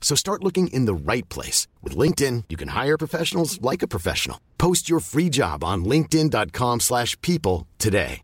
So 0.00 0.16
start 0.16 0.42
looking 0.42 0.66
in 0.72 0.86
the 0.86 1.12
right 1.12 1.28
place. 1.28 1.68
With 1.84 1.96
LinkedIn, 1.96 2.44
you 2.48 2.56
can 2.56 2.68
hire 2.68 2.98
professionals 2.98 3.60
like 3.62 3.84
a 3.84 3.88
professional. 3.88 4.38
Post 4.58 4.90
your 4.90 4.98
free 4.98 5.28
job 5.28 5.62
on 5.62 5.84
linkedin.com 5.84 6.80
slash 6.80 7.16
people 7.20 7.68
today. 7.78 8.22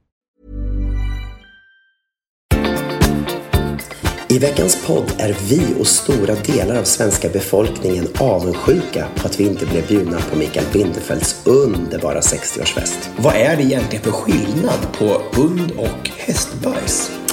I 4.28 4.38
veckans 4.38 4.86
podd 4.86 5.12
är 5.18 5.36
vi 5.48 5.80
och 5.80 5.86
stora 5.86 6.34
delar 6.34 6.76
av 6.76 6.84
svenska 6.84 7.28
befolkningen 7.28 8.08
avundsjuka 8.18 9.08
på 9.16 9.26
att 9.26 9.40
vi 9.40 9.44
inte 9.44 9.66
blev 9.66 9.86
bjudna 9.86 10.20
på 10.20 10.36
Mikael 10.38 10.66
Bindefelds 10.72 11.46
underbara 11.46 12.20
60-årsfest. 12.20 13.08
Vad 13.16 13.34
är 13.34 13.56
det 13.56 13.62
egentligen 13.62 14.04
för 14.04 14.12
skillnad 14.12 14.92
på 14.98 15.22
hund 15.32 15.72
och 15.76 16.10
hästbajs? 16.16 17.25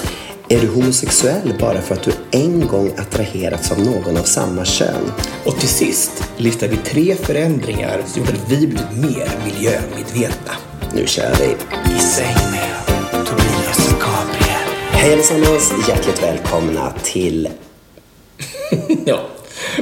Är 0.54 0.60
du 0.60 0.68
homosexuell 0.68 1.54
bara 1.60 1.82
för 1.82 1.96
att 1.96 2.04
du 2.04 2.12
en 2.32 2.68
gång 2.68 2.92
attraherats 2.98 3.72
av 3.72 3.80
någon 3.80 4.18
av 4.18 4.24
samma 4.24 4.66
kön? 4.66 5.12
Och 5.46 5.60
till 5.60 5.70
sist 5.70 6.24
listar 6.38 6.68
vi 6.68 6.78
tre 6.78 7.16
förändringar 7.16 8.02
som 8.08 8.22
gjort 8.22 8.30
att 8.30 8.52
vi 8.52 8.58
blivit 8.58 8.92
mer 8.92 9.30
miljömedvetna. 9.46 10.52
Nu 10.94 11.08
kör 11.08 11.36
vi! 11.40 11.46
I 11.96 12.00
säng 12.00 12.52
med 12.52 13.26
Tobias 13.26 13.90
Gabriel. 13.92 14.68
Hej 14.92 15.14
allesammans! 15.14 15.74
Hjärtligt 15.88 16.24
välkomna 16.24 16.94
till... 17.04 17.50
ja, 19.06 19.20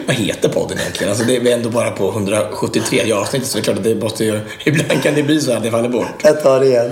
vad 0.07 0.15
heter 0.15 0.49
podden 0.49 0.79
egentligen? 0.79 1.09
Alltså 1.09 1.25
det 1.25 1.37
är 1.37 1.53
ändå 1.53 1.69
bara 1.69 1.91
på 1.91 2.09
173 2.09 3.11
avsnitt 3.11 3.45
så 3.45 3.57
det 3.57 3.61
är 3.61 3.63
klart 3.63 3.77
att 3.77 3.83
det 3.83 3.95
måste 3.95 4.25
ju... 4.25 4.39
Ibland 4.65 5.03
kan 5.03 5.15
det 5.15 5.23
bli 5.23 5.41
så 5.41 5.53
att 5.53 5.63
det 5.63 5.71
faller 5.71 5.89
bort. 5.89 6.23
Jag 6.23 6.43
tar 6.43 6.59
det 6.59 6.65
igen. 6.65 6.91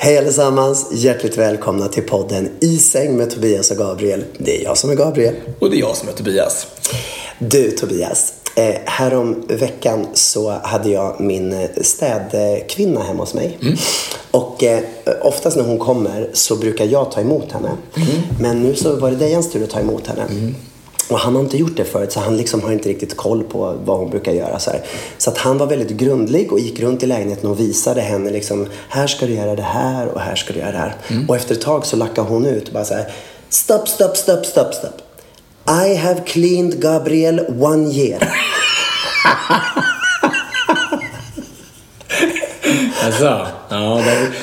Hej 0.00 0.18
allesammans! 0.18 0.86
Hjärtligt 0.92 1.38
välkomna 1.38 1.88
till 1.88 2.02
podden 2.02 2.48
I 2.60 2.78
säng 2.78 3.16
med 3.16 3.30
Tobias 3.30 3.70
och 3.70 3.76
Gabriel. 3.76 4.24
Det 4.38 4.60
är 4.60 4.64
jag 4.64 4.78
som 4.78 4.90
är 4.90 4.94
Gabriel. 4.94 5.34
Och 5.58 5.70
det 5.70 5.76
är 5.76 5.80
jag 5.80 5.96
som 5.96 6.08
är 6.08 6.12
Tobias. 6.12 6.66
Du 7.38 7.70
Tobias, 7.70 8.34
eh, 8.56 8.74
härom 8.84 9.42
veckan 9.48 10.06
så 10.14 10.50
hade 10.50 10.90
jag 10.90 11.20
min 11.20 11.52
eh, 11.52 11.70
städkvinna 11.80 13.02
hemma 13.02 13.22
hos 13.22 13.34
mig. 13.34 13.58
Mm. 13.62 13.76
Och 14.30 14.64
eh, 14.64 14.82
oftast 15.22 15.56
när 15.56 15.64
hon 15.64 15.78
kommer 15.78 16.30
så 16.32 16.56
brukar 16.56 16.84
jag 16.84 17.12
ta 17.12 17.20
emot 17.20 17.52
henne. 17.52 17.70
Mm. 17.96 18.08
Men 18.40 18.62
nu 18.62 18.74
så 18.74 18.96
var 18.96 19.10
det 19.10 19.16
Dejans 19.16 19.52
tur 19.52 19.64
att 19.64 19.70
ta 19.70 19.80
emot 19.80 20.06
henne. 20.06 20.54
Och 21.08 21.18
han 21.18 21.34
har 21.34 21.42
inte 21.42 21.56
gjort 21.56 21.76
det 21.76 21.84
förut 21.84 22.12
så 22.12 22.20
han 22.20 22.36
liksom 22.36 22.62
har 22.62 22.72
inte 22.72 22.88
riktigt 22.88 23.16
koll 23.16 23.44
på 23.44 23.76
vad 23.84 23.98
hon 23.98 24.10
brukar 24.10 24.32
göra. 24.32 24.58
Så, 24.58 24.70
här. 24.70 24.82
så 25.18 25.30
att 25.30 25.38
han 25.38 25.58
var 25.58 25.66
väldigt 25.66 25.90
grundlig 25.90 26.52
och 26.52 26.60
gick 26.60 26.80
runt 26.80 27.02
i 27.02 27.06
lägenheten 27.06 27.50
och 27.50 27.60
visade 27.60 28.00
henne 28.00 28.30
liksom, 28.30 28.66
här 28.88 29.06
ska 29.06 29.26
du 29.26 29.34
göra 29.34 29.56
det 29.56 29.62
här 29.62 30.06
och 30.06 30.20
här 30.20 30.34
ska 30.34 30.52
du 30.52 30.58
göra 30.58 30.72
det 30.72 30.78
här. 30.78 30.96
Och 31.28 31.36
efter 31.36 31.54
ett 31.54 31.60
tag 31.60 31.86
så 31.86 31.96
lackade 31.96 32.28
hon 32.28 32.46
ut 32.46 32.68
och 32.68 32.74
bara 32.74 32.84
så 32.84 32.94
här, 32.94 33.12
stopp, 33.48 33.88
stopp, 33.88 34.16
stopp, 34.16 34.46
stopp, 34.46 34.74
stopp. 34.74 35.02
I 35.68 35.94
have 35.94 36.20
cleaned 36.26 36.80
Gabriel 36.80 37.40
one 37.60 37.90
year. 37.90 38.32
Alltså, 43.04 43.46
ja, 43.68 44.02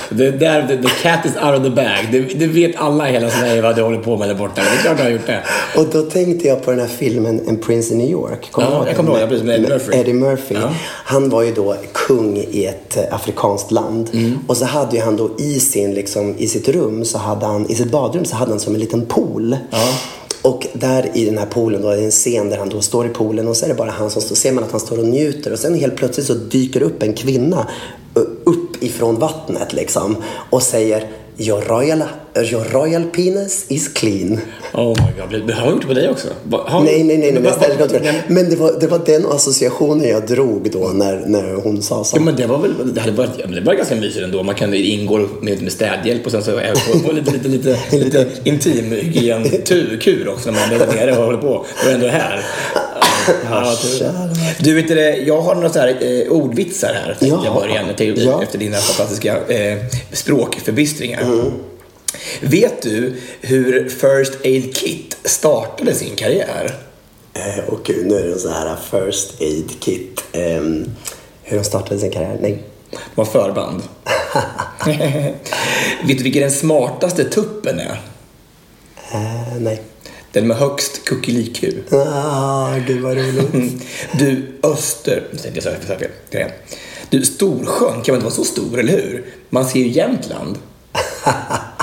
det, 0.09 0.31
där, 0.31 0.67
the, 0.67 0.77
the 0.77 0.89
cat 1.01 1.25
is 1.25 1.35
out 1.35 1.57
of 1.57 1.63
the 1.63 1.69
bag. 1.69 2.07
Det, 2.11 2.19
det 2.19 2.47
vet 2.47 2.75
alla 2.75 3.09
i 3.09 3.11
hela 3.11 3.29
Sverige 3.29 3.61
vad 3.61 3.75
du 3.75 3.81
håller 3.81 3.97
på 3.97 4.17
med 4.17 4.29
där 4.29 4.35
borta. 4.35 4.61
Det 4.61 4.61
är 4.61 4.81
klart 4.81 4.97
du 4.97 5.03
har 5.03 5.09
gjort 5.09 5.27
det. 5.27 5.43
Och 5.75 5.85
då 5.91 6.01
tänkte 6.01 6.47
jag 6.47 6.63
på 6.65 6.71
den 6.71 6.79
här 6.79 6.87
filmen 6.87 7.41
En 7.47 7.57
Prince 7.57 7.93
in 7.93 7.99
New 7.99 8.09
York. 8.09 8.51
Kommer 8.51 8.71
Ja, 8.71 8.87
jag 8.87 8.95
kommer 8.95 9.11
ihåg 9.11 9.19
den, 9.19 9.29
precis, 9.29 9.45
med 9.45 9.55
Eddie 9.55 9.69
Murphy. 9.69 9.97
Eddie 9.97 10.13
Murphy. 10.13 10.55
Ja. 10.55 10.73
Han 11.05 11.29
var 11.29 11.41
ju 11.41 11.53
då 11.53 11.75
kung 11.91 12.37
i 12.37 12.65
ett 12.65 12.97
eh, 12.97 13.15
afrikanskt 13.15 13.71
land. 13.71 14.09
Mm. 14.13 14.39
Och 14.47 14.57
så 14.57 14.65
hade 14.65 14.95
ju 14.95 15.01
han 15.01 15.17
då 15.17 15.29
i, 15.39 15.59
sin, 15.59 15.93
liksom, 15.93 16.35
i 16.37 16.47
sitt 16.47 16.69
rum, 16.69 17.05
så 17.05 17.17
hade 17.17 17.45
han, 17.45 17.71
i 17.71 17.75
sitt 17.75 17.91
badrum, 17.91 18.25
så 18.25 18.35
hade 18.35 18.51
han 18.51 18.59
som 18.59 18.73
en 18.73 18.79
liten 18.79 19.05
pool. 19.05 19.57
Och 20.41 20.67
där 20.73 21.09
i 21.13 21.25
den 21.25 21.37
här 21.37 21.45
poolen 21.45 21.81
då 21.81 21.89
är 21.89 21.97
det 21.97 22.03
en 22.03 22.11
scen 22.11 22.49
där 22.49 22.57
han 22.57 22.69
då 22.69 22.81
står 22.81 23.05
i 23.05 23.09
poolen 23.09 23.47
och 23.47 23.57
så 23.57 23.65
är 23.65 23.69
det 23.69 23.75
bara 23.75 23.91
han 23.91 24.09
som 24.09 24.21
står, 24.21 24.35
ser 24.35 24.51
man 24.51 24.63
att 24.63 24.71
han 24.71 24.79
står 24.79 24.99
och 24.99 25.05
njuter 25.05 25.53
och 25.53 25.59
sen 25.59 25.75
helt 25.75 25.95
plötsligt 25.95 26.27
så 26.27 26.33
dyker 26.33 26.81
upp 26.81 27.03
en 27.03 27.13
kvinna 27.13 27.67
upp 28.43 28.83
ifrån 28.83 29.19
vattnet 29.19 29.73
liksom 29.73 30.15
och 30.49 30.63
säger 30.63 31.07
Your 31.37 31.61
royal, 31.61 32.03
your 32.35 32.63
royal 32.63 33.03
penis 33.03 33.65
is 33.69 33.87
clean. 33.87 34.39
Oh 34.73 34.87
my 34.87 35.11
god, 35.21 35.47
det 35.47 35.53
har 35.53 35.65
jag 35.65 35.73
gjort 35.73 35.87
på 35.87 35.93
dig 35.93 36.09
också. 36.09 36.27
Har, 36.51 36.83
Nej, 36.83 37.03
nej, 37.03 37.17
nej, 37.17 37.31
nej, 37.31 37.41
men, 37.41 37.43
jag 37.43 37.89
frågan. 37.89 38.15
men 38.27 38.49
det, 38.49 38.55
var, 38.55 38.79
det 38.79 38.87
var 38.87 39.01
den 39.05 39.25
associationen 39.25 40.09
jag 40.09 40.27
drog 40.27 40.71
då 40.71 40.87
när, 40.87 41.23
när 41.25 41.53
hon 41.53 41.81
sa 41.81 42.03
så. 42.03 42.17
Ja, 42.17 42.21
men 42.21 42.35
det 42.35 42.47
var 42.47 42.57
väl 42.57 42.93
det 42.93 43.01
hade 43.01 43.13
varit, 43.13 43.37
det 43.37 43.61
var 43.61 43.73
ganska 43.73 43.95
mysigt 43.95 44.23
ändå. 44.23 44.43
Man 44.43 44.55
kan 44.55 44.73
ingå 44.73 45.27
med, 45.41 45.61
med 45.61 45.71
städhjälp 45.71 46.25
och 46.25 46.31
sen 46.31 46.43
så 46.43 46.51
på 47.05 47.11
lite, 47.11 47.31
lite, 47.31 47.47
lite, 47.47 47.79
lite 47.91 48.27
intim 48.43 48.91
hygien-kur 48.91 50.27
också 50.33 50.51
när 50.51 50.59
man 50.59 50.81
är 50.81 50.95
nere 50.95 51.17
och 51.17 51.25
håller 51.25 51.37
på. 51.37 51.65
Är 51.87 51.93
ändå 51.93 52.07
här. 52.07 52.45
Ja, 53.49 53.75
du, 54.59 54.73
vet 54.73 54.87
du, 54.87 54.95
det, 54.95 55.17
jag 55.17 55.41
har 55.41 55.55
några 55.55 55.69
så 55.69 55.79
här, 55.79 55.97
eh, 56.01 56.31
ordvitsar 56.31 56.93
här. 56.93 57.17
Ja. 57.19 57.41
jag 57.45 57.53
börja 57.55 57.85
med 57.85 57.97
till, 57.97 58.25
Ja. 58.25 58.43
efter 58.43 58.57
dina 58.57 58.77
fantastiska 58.77 59.37
eh, 59.47 59.77
språkförbistringar. 60.11 61.51
Vet 62.41 62.81
du 62.81 63.13
hur 63.41 63.89
First 63.89 64.45
Aid 64.45 64.75
Kit 64.75 65.17
startade 65.23 65.93
sin 65.95 66.15
karriär? 66.15 66.75
Eh, 67.33 67.63
och 67.67 67.79
gud, 67.83 68.07
nu 68.07 68.15
är 68.19 68.23
det 68.23 68.39
så 68.39 68.49
här 68.49 68.75
first 68.91 69.41
aid 69.41 69.71
kit. 69.79 70.23
Ehm, 70.31 70.85
hur 71.43 71.57
de 71.57 71.63
startade 71.63 71.99
sin 71.99 72.11
karriär? 72.11 72.37
Nej. 72.41 72.63
De 72.91 72.97
var 73.15 73.25
förband. 73.25 73.83
Vet 76.03 76.17
du 76.17 76.23
vilken 76.23 76.41
den 76.41 76.51
smartaste 76.51 77.23
tuppen 77.23 77.79
är? 77.79 78.01
Eh, 79.13 79.55
nej. 79.59 79.81
Den 80.35 80.47
med 80.47 80.57
högst 80.57 81.05
kuckeliku. 81.05 81.71
Ah, 81.91 82.75
gud 82.87 83.01
vad 83.01 83.17
roligt. 83.17 83.83
Du, 84.19 84.47
Öster... 84.63 85.23
Nu 85.31 85.37
tänkte 85.37 85.57
jag 85.57 85.63
säga 85.63 85.75
fel- 85.79 85.97
fel. 85.99 86.09
Det 86.29 86.41
är- 86.41 86.51
Du, 87.09 87.25
Storsjön 87.25 87.91
kan 88.01 88.03
väl 88.03 88.15
inte 88.15 88.23
vara 88.23 88.33
så 88.33 88.43
stor, 88.43 88.79
eller 88.79 88.93
hur? 88.93 89.25
Man 89.49 89.65
ser 89.65 89.79
ju 89.79 89.87
Jämtland. 89.87 90.57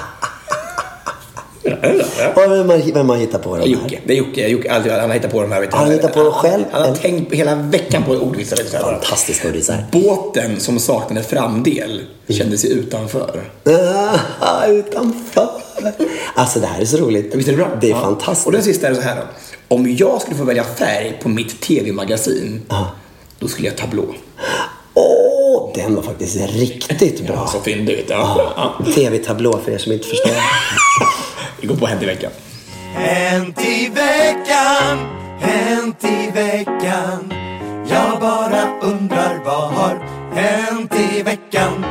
Ja, 1.64 1.72
ja, 1.82 2.04
ja. 2.18 2.32
Vem 2.48 2.68
har, 2.70 2.92
vem 2.92 3.08
har 3.08 3.16
hittat 3.16 3.42
på 3.42 3.56
de 3.56 3.60
här? 3.62 3.68
Jocke. 3.68 3.98
Det 4.04 4.12
är 4.12 4.16
Jocke. 4.16 4.48
Jocke 4.48 4.70
alltid, 4.72 4.92
han 4.92 5.00
har 5.10 5.14
hittat 5.14 5.32
på 5.32 5.42
de 5.42 5.52
här. 5.52 5.68
Han 5.72 5.86
har 5.86 5.92
hittat 5.92 6.14
på 6.14 6.22
dem 6.22 6.32
själv, 6.32 6.64
Han 6.72 6.80
har 6.82 6.88
eller? 6.88 6.96
tänkt 6.98 7.34
hela 7.34 7.54
veckan 7.54 8.02
på 8.02 8.12
ordvitsar. 8.12 8.80
Fantastiska 8.82 9.48
ordvitsar. 9.48 9.84
Båten 9.92 10.60
som 10.60 10.78
saknade 10.78 11.22
framdel 11.26 12.00
kände 12.28 12.58
sig 12.58 12.72
utanför. 12.72 13.42
Ah, 14.40 14.66
utanför. 14.66 15.48
Alltså 16.34 16.60
det 16.60 16.66
här 16.66 16.80
är 16.80 16.84
så 16.84 16.96
roligt. 16.96 17.34
Visst 17.34 17.48
är 17.48 17.52
det 17.52 17.58
bra? 17.58 17.68
Det 17.80 17.86
är 17.86 17.90
Ja. 17.90 18.00
fantastiskt. 18.00 18.46
Och 18.46 18.52
den 18.52 18.62
sista 18.62 18.88
är 18.88 18.94
så 18.94 19.00
här 19.00 19.16
då. 19.16 19.22
Om 19.74 19.96
jag 19.96 20.22
skulle 20.22 20.36
få 20.36 20.44
välja 20.44 20.64
färg 20.64 21.18
på 21.22 21.28
mitt 21.28 21.60
tv-magasin, 21.60 22.62
då 23.38 23.48
skulle 23.48 23.68
jag 23.68 23.76
tablå. 23.76 24.04
Åh, 24.94 25.70
den 25.74 25.94
var 25.94 26.02
faktiskt 26.02 26.36
riktigt 26.54 27.26
bra. 27.26 27.46
Så 27.52 27.60
fyndigt. 27.60 28.06
Ja. 28.08 28.52
Ja. 28.56 28.92
TV-tablå 28.94 29.58
för 29.64 29.72
er 29.72 29.78
som 29.78 29.92
inte 29.92 30.08
förstår. 30.08 30.32
Vi 31.62 31.68
går 31.68 31.76
på 31.76 31.86
Hänt 31.86 32.02
i 32.02 32.06
veckan. 32.06 32.30
Hänt 32.94 33.60
i 33.60 33.88
veckan, 33.88 34.98
hänt 35.40 36.04
i 36.04 36.30
veckan 36.30 37.32
Jag 37.90 38.20
bara 38.20 38.80
undrar 38.82 39.42
vad 39.44 39.72
har 39.72 40.08
hänt 40.32 40.92
i 40.94 41.22
veckan 41.22 41.84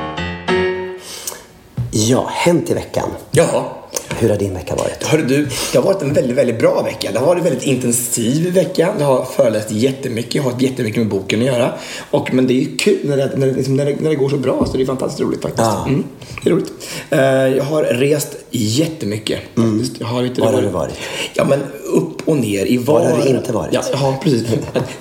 Ja, 1.91 2.29
hänt 2.31 2.69
i 2.69 2.73
veckan. 2.73 3.09
Ja, 3.31 3.77
Hur 4.19 4.29
har 4.29 4.37
din 4.37 4.53
vecka 4.53 4.75
varit? 4.75 5.03
Hörru 5.03 5.25
du, 5.25 5.47
det 5.71 5.77
har 5.77 5.85
varit 5.85 6.01
en 6.01 6.13
väldigt, 6.13 6.37
väldigt 6.37 6.59
bra 6.59 6.81
vecka. 6.81 7.11
Det 7.11 7.19
har 7.19 7.25
varit 7.25 7.37
en 7.37 7.43
väldigt 7.43 7.63
intensiv 7.63 8.53
vecka. 8.53 8.93
Jag 8.99 9.05
har 9.05 9.25
föreläst 9.25 9.71
jättemycket, 9.71 10.35
jag 10.35 10.43
har 10.43 10.51
haft 10.51 10.63
jättemycket 10.63 10.97
med 10.97 11.07
boken 11.09 11.39
att 11.39 11.45
göra. 11.45 11.73
Och, 12.11 12.33
men 12.33 12.47
det 12.47 12.53
är 12.53 12.61
ju 12.61 12.77
kul 12.77 12.99
när 13.03 13.17
det, 13.17 13.31
när, 13.35 13.47
det, 13.47 13.53
liksom, 13.53 13.75
när, 13.75 13.85
det, 13.85 13.95
när 13.99 14.09
det 14.09 14.15
går 14.15 14.29
så 14.29 14.37
bra, 14.37 14.65
så 14.65 14.77
det 14.77 14.83
är 14.83 14.85
fantastiskt 14.85 15.21
roligt 15.21 15.41
faktiskt. 15.41 15.63
Ja. 15.67 15.85
Mm, 15.87 16.03
det 16.43 16.49
är 16.49 16.53
roligt. 16.53 16.71
Eh, 17.09 17.19
jag 17.57 17.63
har 17.63 17.83
rest 17.83 18.35
jättemycket 18.51 19.39
faktiskt. 19.55 19.99
Jag 19.99 20.07
har, 20.07 20.23
inte, 20.23 20.41
Var 20.41 20.53
har 20.53 20.61
du 20.61 20.67
varit? 20.67 20.93
Ja, 21.33 21.45
men 21.45 21.59
upp 21.93 22.27
och 22.27 22.37
ner 22.37 22.65
i 22.65 22.77
Vara. 22.77 23.03
Var 23.03 23.09
har 23.11 23.23
du 23.23 23.29
inte 23.29 23.51
varit? 23.53 23.73
Ja, 23.73 23.81
ja 23.93 24.19
precis. 24.23 24.43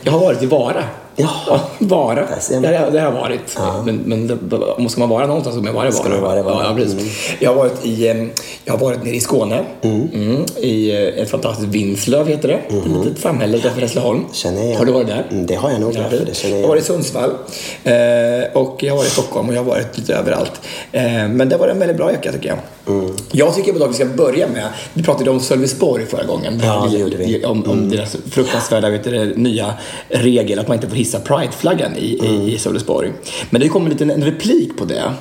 Jag 0.03 0.13
har 0.13 0.19
varit 0.21 0.43
i 0.43 0.47
Vara. 0.47 0.85
Jaha. 1.17 1.61
Vara. 1.79 2.15
Där. 2.51 2.61
Där, 2.61 2.79
har- 2.79 2.91
där 2.91 3.01
har 3.01 3.07
jag 3.07 3.21
varit. 3.21 3.59
Men, 3.85 3.97
men 3.97 4.27
det, 4.27 4.57
om 4.57 4.89
ska 4.89 5.01
man 5.01 5.09
vara 5.09 5.27
någonstans 5.27 5.57
så 5.57 5.63
ska 5.63 5.73
man 5.73 5.75
vara 5.75 5.89
i 5.89 6.21
Vara. 6.21 6.43
Vara. 6.43 6.55
Ja, 6.65 6.65
ja, 6.69 6.75
precis. 6.77 6.93
Mm. 6.95 7.07
Jag 7.39 7.51
har 7.51 7.57
varit 7.57 7.87
i, 7.87 8.29
jag 8.65 8.73
har 8.73 8.79
varit 8.81 9.05
nere 9.05 9.15
i 9.15 9.21
Skåne. 9.21 9.65
Mm, 9.83 10.45
I 10.57 10.91
eh, 10.91 11.23
ett 11.23 11.31
fantastiskt 11.31 11.69
Vinslöv 11.69 12.29
heter 12.29 12.49
det. 12.49 12.55
Ett 12.77 12.87
litet 13.07 13.19
samhälle 13.23 13.57
utanför 13.57 13.81
Hässleholm. 13.81 14.25
Mm. 14.45 14.77
Har 14.77 14.85
du 14.85 14.93
varit 14.93 15.07
där? 15.07 15.27
Mm, 15.31 15.47
det 15.47 15.55
har 15.55 15.71
jag 15.71 15.81
nog, 15.81 15.93
Ja, 15.97 16.01
det 16.11 16.17
jag 16.49 16.51
jag 16.59 16.61
har 16.63 16.69
varit 16.69 16.83
i. 16.83 16.87
Sundsvall. 16.87 17.31
Eh, 17.85 17.95
och 18.53 18.77
jag 18.83 18.93
har 18.93 18.97
varit 18.97 19.09
i 19.09 19.11
Stockholm 19.11 19.49
och 19.49 19.55
jag 19.55 19.61
har 19.61 19.71
varit 19.71 19.99
lite 19.99 20.15
överallt. 20.15 20.61
Eh, 20.93 21.03
men 21.29 21.49
det 21.49 21.57
var 21.57 21.69
en 21.69 21.79
väldigt 21.79 21.97
bra 21.97 22.07
vecka 22.07 22.33
tycker 22.33 22.49
jag. 22.49 22.59
Mm. 23.41 23.47
Jag 23.47 23.55
tycker 23.55 23.85
att 23.85 23.91
vi 23.91 23.95
ska 23.95 24.05
börja 24.05 24.49
med, 24.49 24.69
vi 24.95 25.03
pratade 25.03 25.31
om 25.31 25.41
Sölvesborg 25.41 26.07
förra 26.07 26.25
gången. 26.25 26.61
Ja, 26.65 26.89
det 26.93 26.99
gjorde 26.99 27.17
vi. 27.17 27.37
Mm. 27.37 27.51
Om, 27.51 27.71
om 27.71 27.91
deras 27.91 28.17
fruktansvärda 28.31 28.91
vet 28.91 29.05
du, 29.05 29.35
nya 29.37 29.75
regel 30.09 30.59
att 30.59 30.69
man 30.69 30.75
inte 30.75 30.89
får 30.89 30.97
hissa 30.97 31.21
prideflaggan 31.21 31.97
i, 31.97 32.19
Mm. 32.21 32.49
i, 32.49 32.59
Sölvesborg. 32.59 33.13
Men 33.51 33.61
det 33.61 33.69
kom 33.69 33.85
en 33.85 33.91
liten 33.91 34.11
en 34.11 34.25
replik 34.25 34.77
på 34.79 34.85
det. 34.85 35.13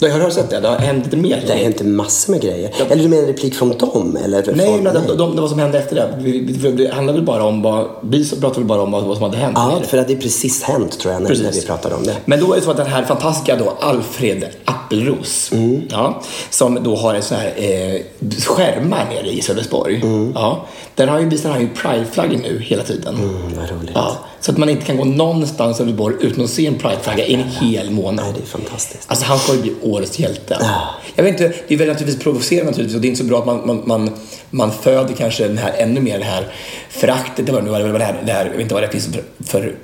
Du 0.00 0.10
har 0.10 0.20
du 0.20 0.30
sett 0.30 0.50
det? 0.50 0.60
Det 0.60 0.68
har 0.68 0.76
hänt 0.76 1.04
lite 1.04 1.16
mer. 1.16 1.42
Det 1.46 1.52
har 1.52 1.58
hänt 1.58 1.82
massor 1.82 2.32
med 2.32 2.40
grejer. 2.42 2.70
Eller 2.90 3.02
du 3.02 3.08
menar 3.08 3.22
en 3.22 3.28
replik 3.28 3.54
från 3.54 3.78
dem? 3.78 4.18
Eller 4.24 4.52
Nej, 4.56 4.66
från, 4.66 4.82
men 4.82 4.94
de, 4.94 5.16
de, 5.16 5.34
det 5.36 5.40
vad 5.40 5.50
som 5.50 5.58
hände 5.58 5.78
efter 5.78 5.96
det. 5.96 6.14
Vi- 6.18 6.40
vi- 6.40 6.70
Det 6.72 6.94
handlade 6.94 7.18
väl 7.18 7.26
bara 7.26 7.44
om 7.44 7.62
vad, 7.62 7.88
vi 8.02 8.30
pratade 8.30 8.54
väl 8.60 8.64
bara 8.68 8.82
om 8.82 8.90
vad, 8.90 9.04
vad 9.04 9.16
som 9.16 9.22
hade 9.22 9.36
hänt. 9.36 9.52
Ja, 9.56 9.80
för 9.86 9.98
att 9.98 10.06
det 10.08 10.12
är 10.14 10.16
precis 10.20 10.62
hänt 10.62 10.98
tror 10.98 11.12
jag 11.14 11.22
när, 11.22 11.28
när 11.42 11.52
vi 11.52 11.62
pratade 11.62 11.94
om 11.94 12.02
det. 12.04 12.16
Men 12.24 12.40
då 12.40 12.52
är 12.52 12.56
det 12.56 12.62
så 12.62 12.70
att 12.70 12.76
den 12.76 12.86
här 12.86 13.02
fantastiska 13.04 13.56
då 13.56 13.72
Alfred 13.80 14.44
Appelros, 14.64 15.50
Mm. 15.52 15.80
ja, 15.90 16.22
som 16.50 16.78
då 16.84 16.96
har 16.96 17.14
en 17.14 17.22
sån 17.22 17.38
här 17.38 17.52
eh, 17.56 18.00
skärmar 18.46 19.04
nere 19.14 19.30
i 19.32 19.42
Sölvesborg. 19.42 19.96
Mm. 20.02 20.32
Ja, 20.34 20.66
där 20.94 21.06
har 21.06 21.20
ju, 21.20 21.28
visar 21.28 21.50
han 21.50 21.60
ju 21.60 21.68
prideflaggor 21.68 22.36
nu 22.36 22.58
hela 22.58 22.82
tiden. 22.82 23.14
Mm, 23.14 23.56
vad 23.56 23.70
roligt. 23.70 23.90
Ja, 23.94 24.18
så 24.40 24.52
att 24.52 24.58
man 24.58 24.68
inte 24.68 24.86
kan 24.86 24.96
gå 24.96 25.04
någonstans 25.04 25.76
i 25.76 25.78
Sölvesborg 25.78 26.16
utan 26.20 26.44
att 26.44 26.50
se 26.50 26.66
en 26.66 26.78
prideflagga 26.78 27.24
i 27.24 27.34
en 27.34 27.42
hel 27.42 27.90
månad. 27.90 28.24
Nej, 28.24 28.34
det 28.36 28.42
är 28.42 28.46
fantastiskt. 28.46 29.10
Alltså 29.10 29.24
han 29.24 29.38
får 29.38 29.54
ju 29.54 29.62
bli 29.62 29.74
årets 29.82 30.18
hjälte. 30.18 30.56
Ja. 30.60 30.88
Jag 31.14 31.24
vet 31.24 31.40
inte, 31.40 31.54
det 31.68 31.74
är 31.74 31.78
väl 31.78 31.88
naturligtvis 31.88 32.22
provocerande 32.22 32.70
naturligtvis 32.70 32.96
och 32.96 33.00
det 33.00 33.06
är 33.06 33.08
inte 33.08 33.22
så 33.22 33.28
bra 33.28 33.38
att 33.38 33.46
man, 33.46 33.66
man, 33.66 33.82
man, 33.86 34.10
man 34.50 34.72
föder 34.72 35.14
kanske 35.14 35.48
den 35.48 35.58
här, 35.58 35.72
ännu 35.78 36.00
mer 36.00 36.18
det 36.18 36.24
här 36.24 36.46
föraktet, 36.88 37.46
det 37.46 37.52
var 37.52 37.62
nu, 37.62 37.70
det 37.70 38.04
här, 38.04 38.22
det 38.26 38.32
här, 38.32 38.44
jag 38.44 38.52
vet 38.52 38.60
inte 38.60 38.74
vad 38.74 38.82
det 38.82 38.88
finns 38.88 39.08
för, 39.08 39.22
för, 39.46 39.74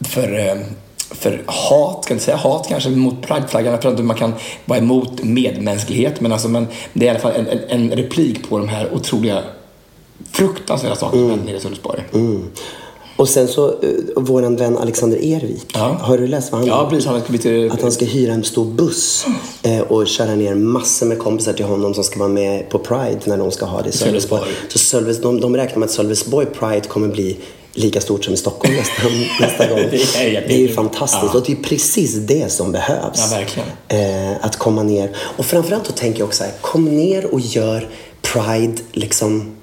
för, 0.00 0.38
eh, 0.38 0.56
för 1.10 1.42
hat, 1.46 2.04
ska 2.04 2.12
jag 2.12 2.16
inte 2.16 2.24
säga 2.24 2.36
hat 2.36 2.66
kanske, 2.68 2.90
mot 2.90 3.26
prideflaggan. 3.26 3.72
Jag 3.72 3.80
tror 3.80 3.92
inte 3.92 4.02
man 4.02 4.16
kan 4.16 4.34
vara 4.64 4.78
emot 4.78 5.24
medmänsklighet, 5.24 6.20
men, 6.20 6.32
alltså, 6.32 6.48
men 6.48 6.66
det 6.92 7.04
är 7.04 7.06
i 7.06 7.10
alla 7.10 7.18
fall 7.18 7.32
en, 7.32 7.46
en, 7.46 7.60
en 7.68 7.90
replik 7.90 8.48
på 8.48 8.58
de 8.58 8.68
här 8.68 8.94
otroliga 8.94 9.42
fruktansvärda 10.30 10.96
sakerna 10.96 11.22
som 11.22 11.30
hände 11.30 11.44
nere 11.44 11.56
i 11.56 11.60
Sölvesborg. 11.60 12.04
Och 13.16 13.28
sen 13.28 13.48
så, 13.48 13.68
uh, 13.68 13.78
våran 14.16 14.56
vän 14.56 14.78
Alexander 14.78 15.24
Ervik. 15.24 15.66
Ja. 15.74 15.96
Har 16.00 16.18
du 16.18 16.26
läst 16.26 16.52
vad 16.52 16.60
han 16.60 16.68
Ja, 16.68 16.86
precis. 16.90 17.06
Han 17.06 17.20
ska 17.22 17.38
till... 17.38 17.70
Att 17.70 17.82
han 17.82 17.92
ska 17.92 18.04
hyra 18.04 18.32
en 18.32 18.44
stor 18.44 18.64
buss 18.64 19.26
eh, 19.62 19.80
och 19.80 20.06
köra 20.06 20.34
ner 20.34 20.54
massor 20.54 21.06
med 21.06 21.18
kompisar 21.18 21.52
till 21.52 21.64
honom 21.64 21.94
som 21.94 22.04
ska 22.04 22.18
vara 22.18 22.28
med 22.28 22.68
på 22.70 22.78
Pride 22.78 23.20
när 23.24 23.38
de 23.38 23.50
ska 23.50 23.66
ha 23.66 23.82
det 23.82 23.88
i 23.88 23.92
Sölvesborg. 23.92 24.40
Sölvesborg. 24.40 24.68
Så 24.68 24.78
Sölves, 24.78 25.20
de, 25.20 25.40
de 25.40 25.56
räknar 25.56 25.78
med 25.78 25.86
att 25.86 25.92
Sölvesborg 25.92 26.46
Pride 26.46 26.88
kommer 26.88 27.08
bli 27.08 27.36
lika 27.74 28.00
stort 28.00 28.24
som 28.24 28.34
i 28.34 28.36
Stockholm 28.36 28.74
nästa, 28.76 29.02
nästa 29.40 29.68
gång. 29.68 29.78
Det 29.90 30.36
är 30.36 30.48
det 30.48 30.54
är 30.54 30.58
ju 30.58 30.74
fantastiskt 30.74 31.32
Ja. 31.32 31.38
och 31.38 31.46
det 31.46 31.52
är 31.52 31.56
precis 31.56 32.14
det 32.14 32.52
som 32.52 32.72
behövs. 32.72 33.32
Ja. 33.88 33.96
Eh, 33.96 34.36
att 34.40 34.56
komma 34.56 34.82
ner. 34.82 35.16
Och 35.36 35.46
framförallt 35.46 35.84
då 35.84 35.92
tänker 35.92 36.18
jag 36.18 36.26
också 36.26 36.38
så 36.38 36.44
här, 36.44 36.52
kom 36.60 36.84
ner 36.84 37.34
och 37.34 37.40
gör 37.40 37.88
Pride 38.22 38.82
liksom 38.92 39.56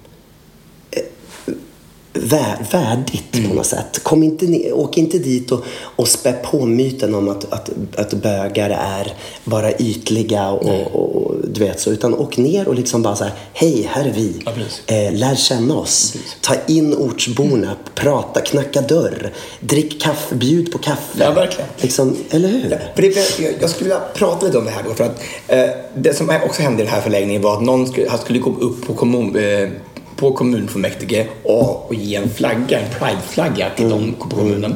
vä- 2.14 2.66
värdigt 2.72 3.36
Mm. 3.36 3.50
på 3.50 3.56
något 3.56 3.66
sätt. 3.66 4.00
Kom 4.04 4.24
inte 4.24 4.46
ner, 4.46 4.74
åk 4.74 4.98
inte 4.98 5.18
dit 5.18 5.52
och, 5.52 5.64
och 5.82 6.08
spä 6.08 6.34
på 6.34 6.66
myten 6.66 7.16
om 7.16 7.30
att, 7.30 7.54
att, 7.54 7.70
att 7.96 8.14
bögar 8.14 8.70
är 8.70 9.14
bara 9.44 9.72
ytliga 9.78 10.50
och, 10.50 10.96
och, 10.96 11.16
och 11.26 11.36
du 11.54 11.60
vet 11.60 11.80
så. 11.80 11.92
Utan 11.92 12.14
åk 12.14 12.38
ner 12.38 12.68
och 12.68 12.76
liksom 12.76 13.02
bara 13.02 13.16
så 13.16 13.24
här, 13.24 13.34
hej, 13.54 13.90
här 13.92 14.06
är 14.06 14.14
vi. 14.14 14.34
Ja, 14.46 14.52
precis. 14.52 14.82
eh, 14.88 15.14
lär 15.14 15.36
känna 15.36 15.76
oss. 15.78 16.14
Ta 16.42 16.54
in 16.68 16.94
ortsborna, 16.94 17.76
prata, 17.96 18.42
knacka 18.42 18.82
dörr, 18.82 19.34
drick 19.60 20.02
kaffe, 20.02 20.36
bjud 20.36 20.72
på 20.72 20.78
kaffe. 20.78 21.20
Ja, 21.20 21.32
verkligen. 21.32 21.70
Liksom, 21.78 22.16
eller 22.30 22.50
hur? 22.50 22.70
För 22.96 23.02
det, 23.02 23.40
jag, 23.40 23.54
jag 23.62 23.70
skulle 23.70 23.90
vilja 23.90 24.02
prata 24.14 24.46
lite 24.46 24.58
om 24.58 24.66
det 24.66 24.72
här 24.72 24.84
då. 24.84 24.94
För 24.94 25.04
att, 25.04 25.22
eh, 25.48 25.66
det 25.96 26.14
som 26.18 26.30
också 26.46 26.62
hände 26.62 26.82
i 26.84 26.86
den 26.86 26.94
här 26.96 27.02
förläggningen 27.02 27.42
var 27.42 27.54
att 27.58 27.62
någon 27.64 27.88
skulle, 27.88 28.18
skulle 28.18 28.40
gå 28.40 28.50
upp 28.60 28.88
på, 28.88 28.94
kommun, 28.94 29.36
eh, 29.36 29.70
på 30.20 30.32
kommunfullmäktige 30.32 31.28
och, 31.44 31.88
och 31.88 31.96
ge 31.96 32.16
en 32.16 32.30
flagga, 32.30 32.80
en 32.80 32.90
prideflagga 33.00 33.70
till 33.76 33.90
dem 33.90 34.16
på 34.20 34.30
kommunen. 34.30 34.76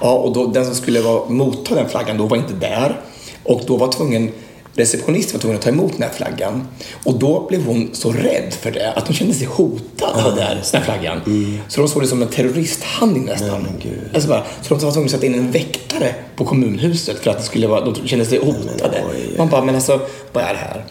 Ja, 0.00 0.12
och 0.12 0.32
då, 0.32 0.46
den 0.46 0.64
som 0.64 0.74
skulle 0.74 1.00
vara, 1.00 1.28
motta 1.28 1.74
den 1.74 1.88
flaggan 1.88 2.18
då 2.18 2.26
var 2.26 2.36
inte 2.36 2.54
där. 2.54 3.00
Och 3.44 3.62
då 3.66 3.76
var 3.76 3.92
tvungen 3.92 4.32
receptionisten 4.74 5.32
var 5.34 5.40
tvungen 5.40 5.56
att 5.58 5.62
ta 5.62 5.70
emot 5.70 5.92
den 5.92 6.02
här 6.02 6.10
flaggan. 6.10 6.68
Och 7.04 7.18
då 7.18 7.46
blev 7.48 7.64
hon 7.64 7.90
så 7.92 8.12
rädd 8.12 8.54
för 8.60 8.70
det 8.70 8.92
att 8.92 9.06
hon 9.06 9.16
kände 9.16 9.34
sig 9.34 9.46
hotad 9.46 10.26
av 10.26 10.34
den 10.36 10.44
här, 10.46 10.54
den 10.72 10.82
här 10.82 10.84
flaggan. 10.84 11.20
Så 11.68 11.80
de 11.80 11.88
såg 11.88 12.02
det 12.02 12.08
som 12.08 12.22
en 12.22 12.28
terroristhandling 12.28 13.24
nästan. 13.24 13.66
Alltså 14.14 14.28
bara, 14.28 14.44
så 14.62 14.74
de 14.74 14.84
var 14.84 14.92
tvungna 14.92 15.06
att 15.06 15.10
sätta 15.10 15.26
in 15.26 15.34
en 15.34 15.50
väktare 15.50 16.14
på 16.36 16.44
kommunhuset 16.44 17.18
för 17.18 17.30
att 17.30 17.38
det 17.38 17.44
skulle 17.44 17.66
vara, 17.66 17.80
de 17.84 18.08
kände 18.08 18.24
sig 18.24 18.38
hotade. 18.38 19.04
Man 19.38 19.48
bara, 19.48 19.64
men 19.64 19.74
alltså, 19.74 20.00
vad 20.32 20.44
är 20.44 20.52
det 20.52 20.58
här? 20.58 20.84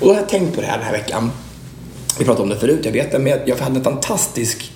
Och 0.00 0.06
då 0.06 0.12
har 0.12 0.20
jag 0.20 0.28
tänkt 0.28 0.54
på 0.54 0.60
det 0.60 0.66
här 0.66 0.76
den 0.78 0.86
här 0.86 0.92
veckan. 0.92 1.30
Vi 2.18 2.24
pratade 2.24 2.42
om 2.42 2.48
det 2.48 2.58
förut, 2.58 2.80
jag 2.82 2.92
vet 2.92 3.12
det, 3.12 3.18
men 3.18 3.40
jag 3.44 3.56
hade 3.56 3.76
en 3.76 3.84
fantastisk 3.84 4.72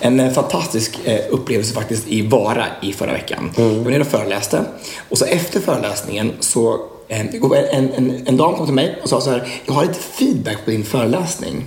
en 0.00 0.20
eh, 0.20 0.32
fantastisk 0.32 0.98
eh, 1.04 1.20
upplevelse 1.30 1.74
faktiskt 1.74 2.08
i 2.08 2.22
Vara 2.22 2.66
i 2.82 2.92
förra 2.92 3.12
veckan. 3.12 3.50
Jag 3.56 3.64
var 3.64 3.90
nere 3.90 4.00
och 4.00 4.06
föreläste 4.06 4.64
och 5.08 5.18
så 5.18 5.24
efter 5.24 5.60
föreläsningen 5.60 6.32
så 6.40 6.74
eh, 7.08 7.20
en, 7.20 7.92
en, 7.92 8.26
en 8.26 8.36
dam 8.36 8.54
kom 8.54 8.66
till 8.66 8.74
mig 8.74 8.98
och 9.02 9.08
sa 9.08 9.20
så 9.20 9.30
här, 9.30 9.48
jag 9.66 9.74
har 9.74 9.82
lite 9.82 10.00
feedback 10.00 10.64
på 10.64 10.70
din 10.70 10.84
föreläsning. 10.84 11.64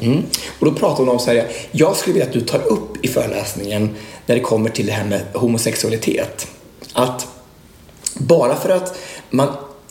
Mm. 0.00 0.22
Och 0.58 0.66
då 0.66 0.72
pratade 0.72 1.02
hon 1.02 1.08
om 1.08 1.18
så 1.18 1.30
här, 1.30 1.48
jag 1.70 1.96
skulle 1.96 2.14
vilja 2.14 2.26
att 2.26 2.32
du 2.32 2.40
tar 2.40 2.66
upp 2.66 3.04
i 3.04 3.08
föreläsningen 3.08 3.94
när 4.26 4.34
det 4.34 4.40
kommer 4.40 4.70
till 4.70 4.86
det 4.86 4.92
här 4.92 5.04
med 5.04 5.20
homosexualitet. 5.34 6.46
Att 6.92 7.26
bara 8.14 8.56
för 8.56 8.68
att 8.68 8.98
man 9.30 9.48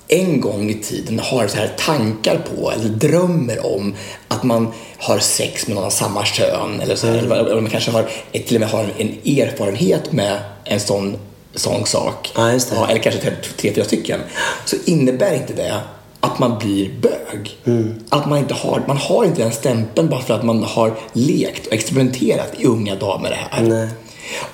en 0.07 0.42
gång 0.42 0.69
i 0.69 0.74
tiden 0.74 1.19
har 1.19 1.48
så 1.48 1.57
här 1.57 1.74
tankar 1.77 2.38
på 2.38 2.71
eller 2.71 2.89
drömmer 2.89 3.65
om 3.75 3.96
att 4.27 4.43
man 4.43 4.74
har 4.98 5.20
sex 5.20 5.67
med 5.67 5.75
någon 5.75 5.86
av 5.86 5.89
samma 5.89 6.25
kön 6.25 6.79
eller 6.81 6.96
så 6.96 7.08
här, 7.08 7.17
eller, 7.17 7.36
eller 7.36 7.62
man 7.62 7.72
kanske 7.72 7.91
har, 7.91 8.10
till 8.31 8.55
och 8.55 8.60
med 8.60 8.70
har 8.70 8.86
en 8.98 9.10
erfarenhet 9.39 10.12
med 10.12 10.39
en 10.63 10.79
sån, 10.79 11.17
sån 11.55 11.86
sak. 11.86 12.31
Ja. 12.36 12.60
Ja, 12.72 12.88
eller 12.89 13.00
kanske 13.00 13.22
tre, 13.22 13.31
tre, 13.58 13.74
fyra 13.74 13.86
stycken. 13.86 14.20
Så 14.65 14.75
innebär 14.86 15.36
inte 15.36 15.53
det 15.53 15.81
att 16.20 16.39
man 16.39 16.60
blir 16.60 16.89
bög. 17.01 17.58
Att 18.10 18.29
man 18.29 18.38
inte 18.39 18.53
har, 18.53 18.84
man 18.88 18.98
har 18.98 19.25
inte 19.25 19.41
den 19.41 19.51
stämpeln 19.51 20.10
bara 20.10 20.22
för 20.22 20.34
att 20.34 20.43
man 20.43 20.63
har 20.63 20.93
lekt 21.13 21.67
och 21.67 21.74
experimenterat 21.74 22.53
i 22.58 22.65
unga 22.65 22.96
dagar 22.96 23.20
med 23.20 23.31
det 23.31 23.36
här. 23.36 23.63
Nej. 23.63 23.88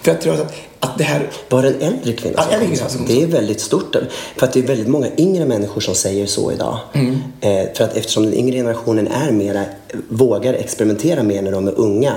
För 0.02 0.12
jag 0.12 0.22
tror 0.22 0.34
att, 0.34 0.54
att 0.80 0.98
det 0.98 1.04
här 1.04 1.30
Bara 1.50 1.68
en 1.68 1.82
äldre 1.82 2.14
kvinna 2.14 2.36
Ja, 2.38 2.44
som 2.44 2.54
äldre 2.54 2.68
kvinna 2.76 2.90
så. 2.90 2.98
som- 2.98 3.06
Det 3.06 3.22
är 3.24 3.28
väldigt 3.28 3.62
stort. 3.62 3.96
För 4.38 4.46
att 4.46 4.54
det 4.54 4.60
är 4.60 4.68
väldigt 4.68 4.88
många 4.88 5.08
yngre 5.18 5.46
människor 5.46 5.82
som 5.82 5.96
säger 5.96 6.26
så 6.26 6.52
idag. 6.52 6.78
Mm. 6.94 7.18
Eh, 7.42 7.74
för 7.78 7.84
att 7.84 7.98
eftersom 7.98 8.24
den 8.24 8.34
yngre 8.34 8.56
generationen 8.58 9.08
är 9.08 9.32
mera, 9.32 9.64
vågar 10.10 10.54
experimentera 10.54 11.24
mer 11.24 11.42
när 11.42 11.52
de 11.52 11.68
är 11.68 11.80
unga. 11.80 12.14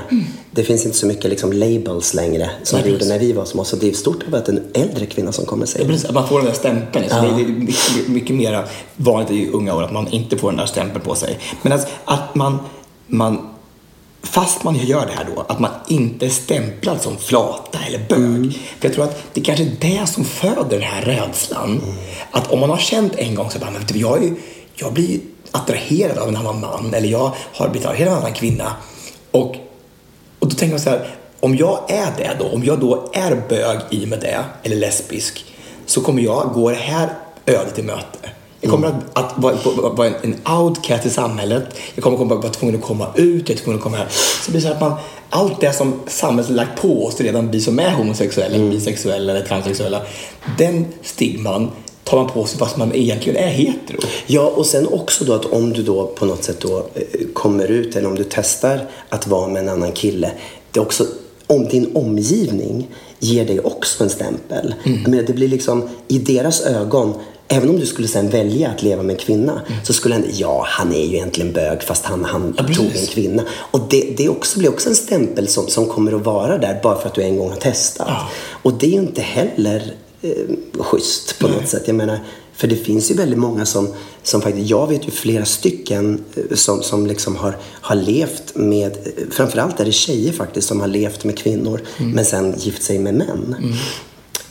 Det 0.50 0.62
finns 0.64 0.84
inte 0.84 0.96
så 0.96 1.06
mycket 1.06 1.30
liksom 1.30 1.52
labels 1.52 2.14
längre 2.14 2.50
som 2.62 2.76
Mm. 2.78 2.86
Det 2.86 2.92
gjorde 2.92 3.04
när 3.14 3.18
vi 3.18 3.32
var 3.32 3.44
små. 3.44 3.64
Så 3.64 3.76
det 3.76 3.88
är 3.88 3.92
stort 3.92 4.24
att 4.32 4.48
en 4.48 4.60
äldre 4.74 5.06
kvinna 5.06 5.32
som 5.32 5.44
kommer 5.46 5.66
säga 5.66 5.84
Ja, 5.88 5.94
att 6.08 6.14
man 6.14 6.28
får 6.28 6.36
den 6.38 6.46
där 6.46 6.54
stämpeln. 6.54 7.04
Så 7.08 7.14
det, 7.14 7.22
det 7.36 7.42
är 7.42 7.46
mycket, 7.46 8.08
mycket 8.08 8.36
mer 8.36 8.64
vanligt 8.96 9.30
i 9.30 9.48
unga 9.52 9.74
år 9.74 9.82
att 9.82 9.92
man 9.92 10.08
inte 10.08 10.36
får 10.36 10.48
den 10.50 10.58
där 10.58 10.66
stämpeln 10.66 11.04
på 11.04 11.14
sig. 11.14 11.38
Men 11.62 11.72
att, 11.72 11.88
att 12.04 12.34
man, 12.34 12.58
man, 13.06 13.48
fast 14.26 14.64
man 14.64 14.76
gör 14.76 15.06
det 15.06 15.12
här 15.12 15.26
då, 15.34 15.44
att 15.48 15.58
man 15.58 15.70
inte 15.88 16.26
är 16.26 16.30
stämplad 16.30 17.02
som 17.02 17.16
flata 17.16 17.78
eller 17.86 17.98
bög. 17.98 18.52
För 18.78 18.88
jag 18.88 18.94
tror 18.94 19.04
att 19.04 19.22
det 19.32 19.40
kanske 19.40 19.64
är 19.64 19.76
det 19.80 20.06
som 20.06 20.24
föder 20.24 20.78
den 20.78 20.82
här 20.82 21.02
rädslan. 21.02 21.82
Att 22.30 22.52
om 22.52 22.60
man 22.60 22.70
har 22.70 22.78
känt 22.78 23.14
en 23.14 23.34
gång 23.34 23.50
så 23.50 23.58
bara, 23.58 23.70
men 23.70 23.82
du, 23.88 23.98
jag, 23.98 24.24
är, 24.24 24.34
jag 24.74 24.92
blir 24.92 25.20
attraherad 25.50 26.18
av 26.18 26.28
en 26.28 26.36
annan 26.36 26.60
man 26.60 26.94
eller 26.94 27.08
jag 27.08 27.32
har 27.52 27.68
blivit 27.68 27.88
attraherad 27.88 28.12
av 28.12 28.18
en 28.18 28.22
annan 28.22 28.34
kvinna. 28.34 28.72
Och 29.30 29.56
och 30.38 30.48
då 30.48 30.56
tänker 30.56 30.72
man 30.72 30.80
så 30.80 30.90
här, 30.90 31.14
om 31.40 31.56
jag 31.56 31.90
är 31.90 32.12
det 32.16 32.36
då, 32.38 32.48
om 32.48 32.64
jag 32.64 32.80
då 32.80 33.10
är 33.14 33.42
bög 33.48 33.78
i 33.90 34.04
och 34.04 34.08
med 34.08 34.20
det, 34.20 34.44
eller 34.62 34.76
lesbisk, 34.76 35.44
så 35.86 36.00
kommer 36.00 36.22
jag 36.22 36.50
gå 36.54 36.70
det 36.70 36.76
här 36.76 37.14
ödet 37.46 37.74
till 37.74 37.84
möte. 37.84 38.18
Jag 38.60 38.70
kommer 38.70 38.88
att, 38.88 38.94
att 39.12 39.32
vara, 39.36 39.54
vara 39.90 40.08
en, 40.08 40.36
outcast 40.60 41.06
i 41.06 41.10
samhället. 41.10 41.64
Jag 41.94 42.04
kommer, 42.04 42.18
kommer 42.18 42.34
att 42.34 42.42
vara 42.42 42.52
tvungen 42.52 42.76
att 42.76 42.82
komma 42.82 43.06
ut, 43.14 43.48
jag 43.48 43.58
är 43.58 43.62
tvungen 43.62 43.78
att 43.78 43.84
komma 43.84 43.96
här. 43.96 44.06
Så 44.10 44.46
det 44.46 44.50
blir 44.52 44.60
så 44.60 44.68
att 44.68 44.80
man, 44.80 44.92
allt 45.30 45.60
det 45.60 45.72
som 45.72 46.00
samhället 46.06 46.50
lagt 46.50 46.82
på 46.82 47.06
oss 47.06 47.20
redan, 47.20 47.50
vi 47.50 47.60
som 47.60 47.78
är 47.78 47.90
homosexuella, 47.90 48.54
eller 48.54 48.70
bisexuella 48.70 49.32
eller 49.32 49.46
transsexuella, 49.46 50.02
den 50.58 50.86
stigman 51.02 51.70
tar 52.04 52.16
man 52.16 52.26
på 52.26 52.44
sig 52.44 52.58
fast 52.58 52.76
man 52.76 52.94
egentligen 52.94 53.44
är 53.44 53.48
hetero. 53.48 53.98
Ja, 54.26 54.52
och 54.56 54.66
sen 54.66 54.88
också 54.88 55.24
då 55.24 55.32
att 55.32 55.44
om 55.44 55.72
du 55.72 55.82
då 55.82 56.06
på 56.06 56.26
något 56.26 56.44
sätt 56.44 56.60
då 56.60 56.78
eh, 56.78 57.26
kommer 57.32 57.70
ut 57.70 57.96
eller 57.96 58.08
om 58.08 58.14
du 58.14 58.24
testar 58.30 58.80
att 59.08 59.26
vara 59.26 59.48
med 59.48 59.62
en 59.62 59.68
annan 59.68 59.92
kille. 59.92 60.30
Det 60.70 60.80
är 60.80 60.82
också 60.82 61.06
om 61.46 61.68
din 61.68 61.96
omgivning 61.96 62.88
ger 63.18 63.44
dig 63.44 63.60
också 63.60 64.04
en 64.04 64.10
stämpel. 64.10 64.74
Mm. 64.84 65.02
Menar, 65.02 65.22
det 65.22 65.32
blir 65.32 65.48
liksom 65.48 65.88
i 66.08 66.18
deras 66.18 66.60
ögon 66.60 67.14
Även 67.48 67.68
om 67.70 67.80
du 67.80 67.86
skulle 67.86 68.08
sen 68.08 68.30
välja 68.30 68.68
att 68.70 68.82
leva 68.82 69.02
med 69.02 69.14
en 69.14 69.20
kvinna 69.20 69.52
Mm. 69.52 69.84
så 69.84 69.92
skulle 69.92 70.14
han, 70.14 70.24
ja 70.32 70.64
han 70.68 70.92
är 70.94 71.04
ju 71.06 71.14
egentligen 71.16 71.52
bög 71.52 71.82
fast 71.82 72.04
han, 72.04 72.24
han 72.24 72.54
Ja, 72.58 72.64
tog 72.74 72.86
en 72.96 73.06
kvinna. 73.06 73.42
Och 73.52 73.80
det, 73.90 74.14
det 74.16 74.28
också, 74.28 74.58
blir 74.58 74.68
också 74.68 74.88
en 74.88 74.94
stämpel 74.96 75.48
som, 75.48 75.68
som 75.68 75.86
kommer 75.86 76.12
att 76.12 76.24
vara 76.24 76.58
där 76.58 76.80
bara 76.82 76.98
för 76.98 77.08
att 77.08 77.14
du 77.14 77.22
en 77.22 77.36
gång 77.36 77.50
har 77.50 77.56
testat. 77.56 78.06
Ja. 78.10 78.28
Och 78.62 78.72
det 78.72 78.86
är 78.86 78.90
ju 78.90 78.98
inte 78.98 79.22
heller 79.22 79.92
eh, 80.22 80.30
schysst 80.78 81.38
på 81.38 81.48
något 81.48 81.68
sätt. 81.68 81.82
Jag 81.86 81.96
menar, 81.96 82.18
för 82.54 82.68
det 82.68 82.76
finns 82.76 83.10
ju 83.10 83.14
väldigt 83.14 83.38
många 83.38 83.66
som, 83.66 83.88
som 84.22 84.40
faktiskt, 84.42 84.70
jag 84.70 84.86
vet 84.88 85.06
ju 85.06 85.10
flera 85.10 85.44
stycken 85.44 86.24
eh, 86.36 86.56
som, 86.56 86.82
som 86.82 87.06
liksom 87.06 87.36
har, 87.36 87.56
har 87.62 87.94
levt 87.96 88.54
med, 88.54 88.96
framförallt 89.30 89.80
är 89.80 89.84
det 89.84 89.92
tjejer 89.92 90.32
faktiskt 90.32 90.68
som 90.68 90.80
har 90.80 90.88
levt 90.88 91.24
med 91.24 91.38
kvinnor 91.38 91.80
men 91.98 92.24
sen 92.24 92.54
gift 92.58 92.82
sig 92.82 92.98
med 92.98 93.14
män. 93.14 93.56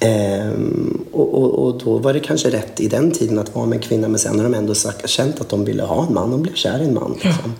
Ehm, 0.05 1.05
och, 1.12 1.33
och, 1.33 1.65
och 1.65 1.77
då 1.83 1.97
var 1.97 2.13
det 2.13 2.19
kanske 2.19 2.50
rätt 2.50 2.79
i 2.79 2.88
den 2.88 3.12
tiden 3.12 3.39
att 3.39 3.55
vara 3.55 3.65
med 3.65 3.75
en 3.75 3.81
kvinna 3.81 4.07
men 4.07 4.19
sen 4.19 4.35
har 4.39 4.43
de 4.43 4.53
ändå 4.53 4.75
sagt, 4.75 5.09
känt 5.09 5.41
att 5.41 5.50
de 5.50 5.65
ville 5.65 5.83
ha 5.83 6.05
en 6.07 6.13
man, 6.13 6.31
de 6.31 6.41
blev 6.41 6.53
kär 6.53 6.81
i 6.81 6.85
en 6.85 6.93
man. 6.93 7.12
Liksom. 7.24 7.53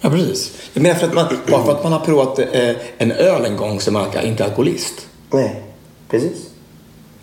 Ja, 0.00 0.10
precis. 0.10 0.52
Jag 0.72 0.82
menar 0.82 0.94
för 0.96 1.06
att 1.06 1.14
man, 1.14 1.26
bara 1.50 1.64
för 1.64 1.72
att 1.72 1.82
man 1.82 1.92
har 1.92 2.00
provat 2.00 2.38
eh, 2.38 2.70
en 2.98 3.12
öl 3.12 3.44
en 3.44 3.56
gång 3.56 3.80
så 3.80 3.90
är 3.90 3.92
man 3.92 4.06
inte 4.24 4.44
alkoholist. 4.44 4.94
Nej, 5.32 5.62
precis. 6.10 6.36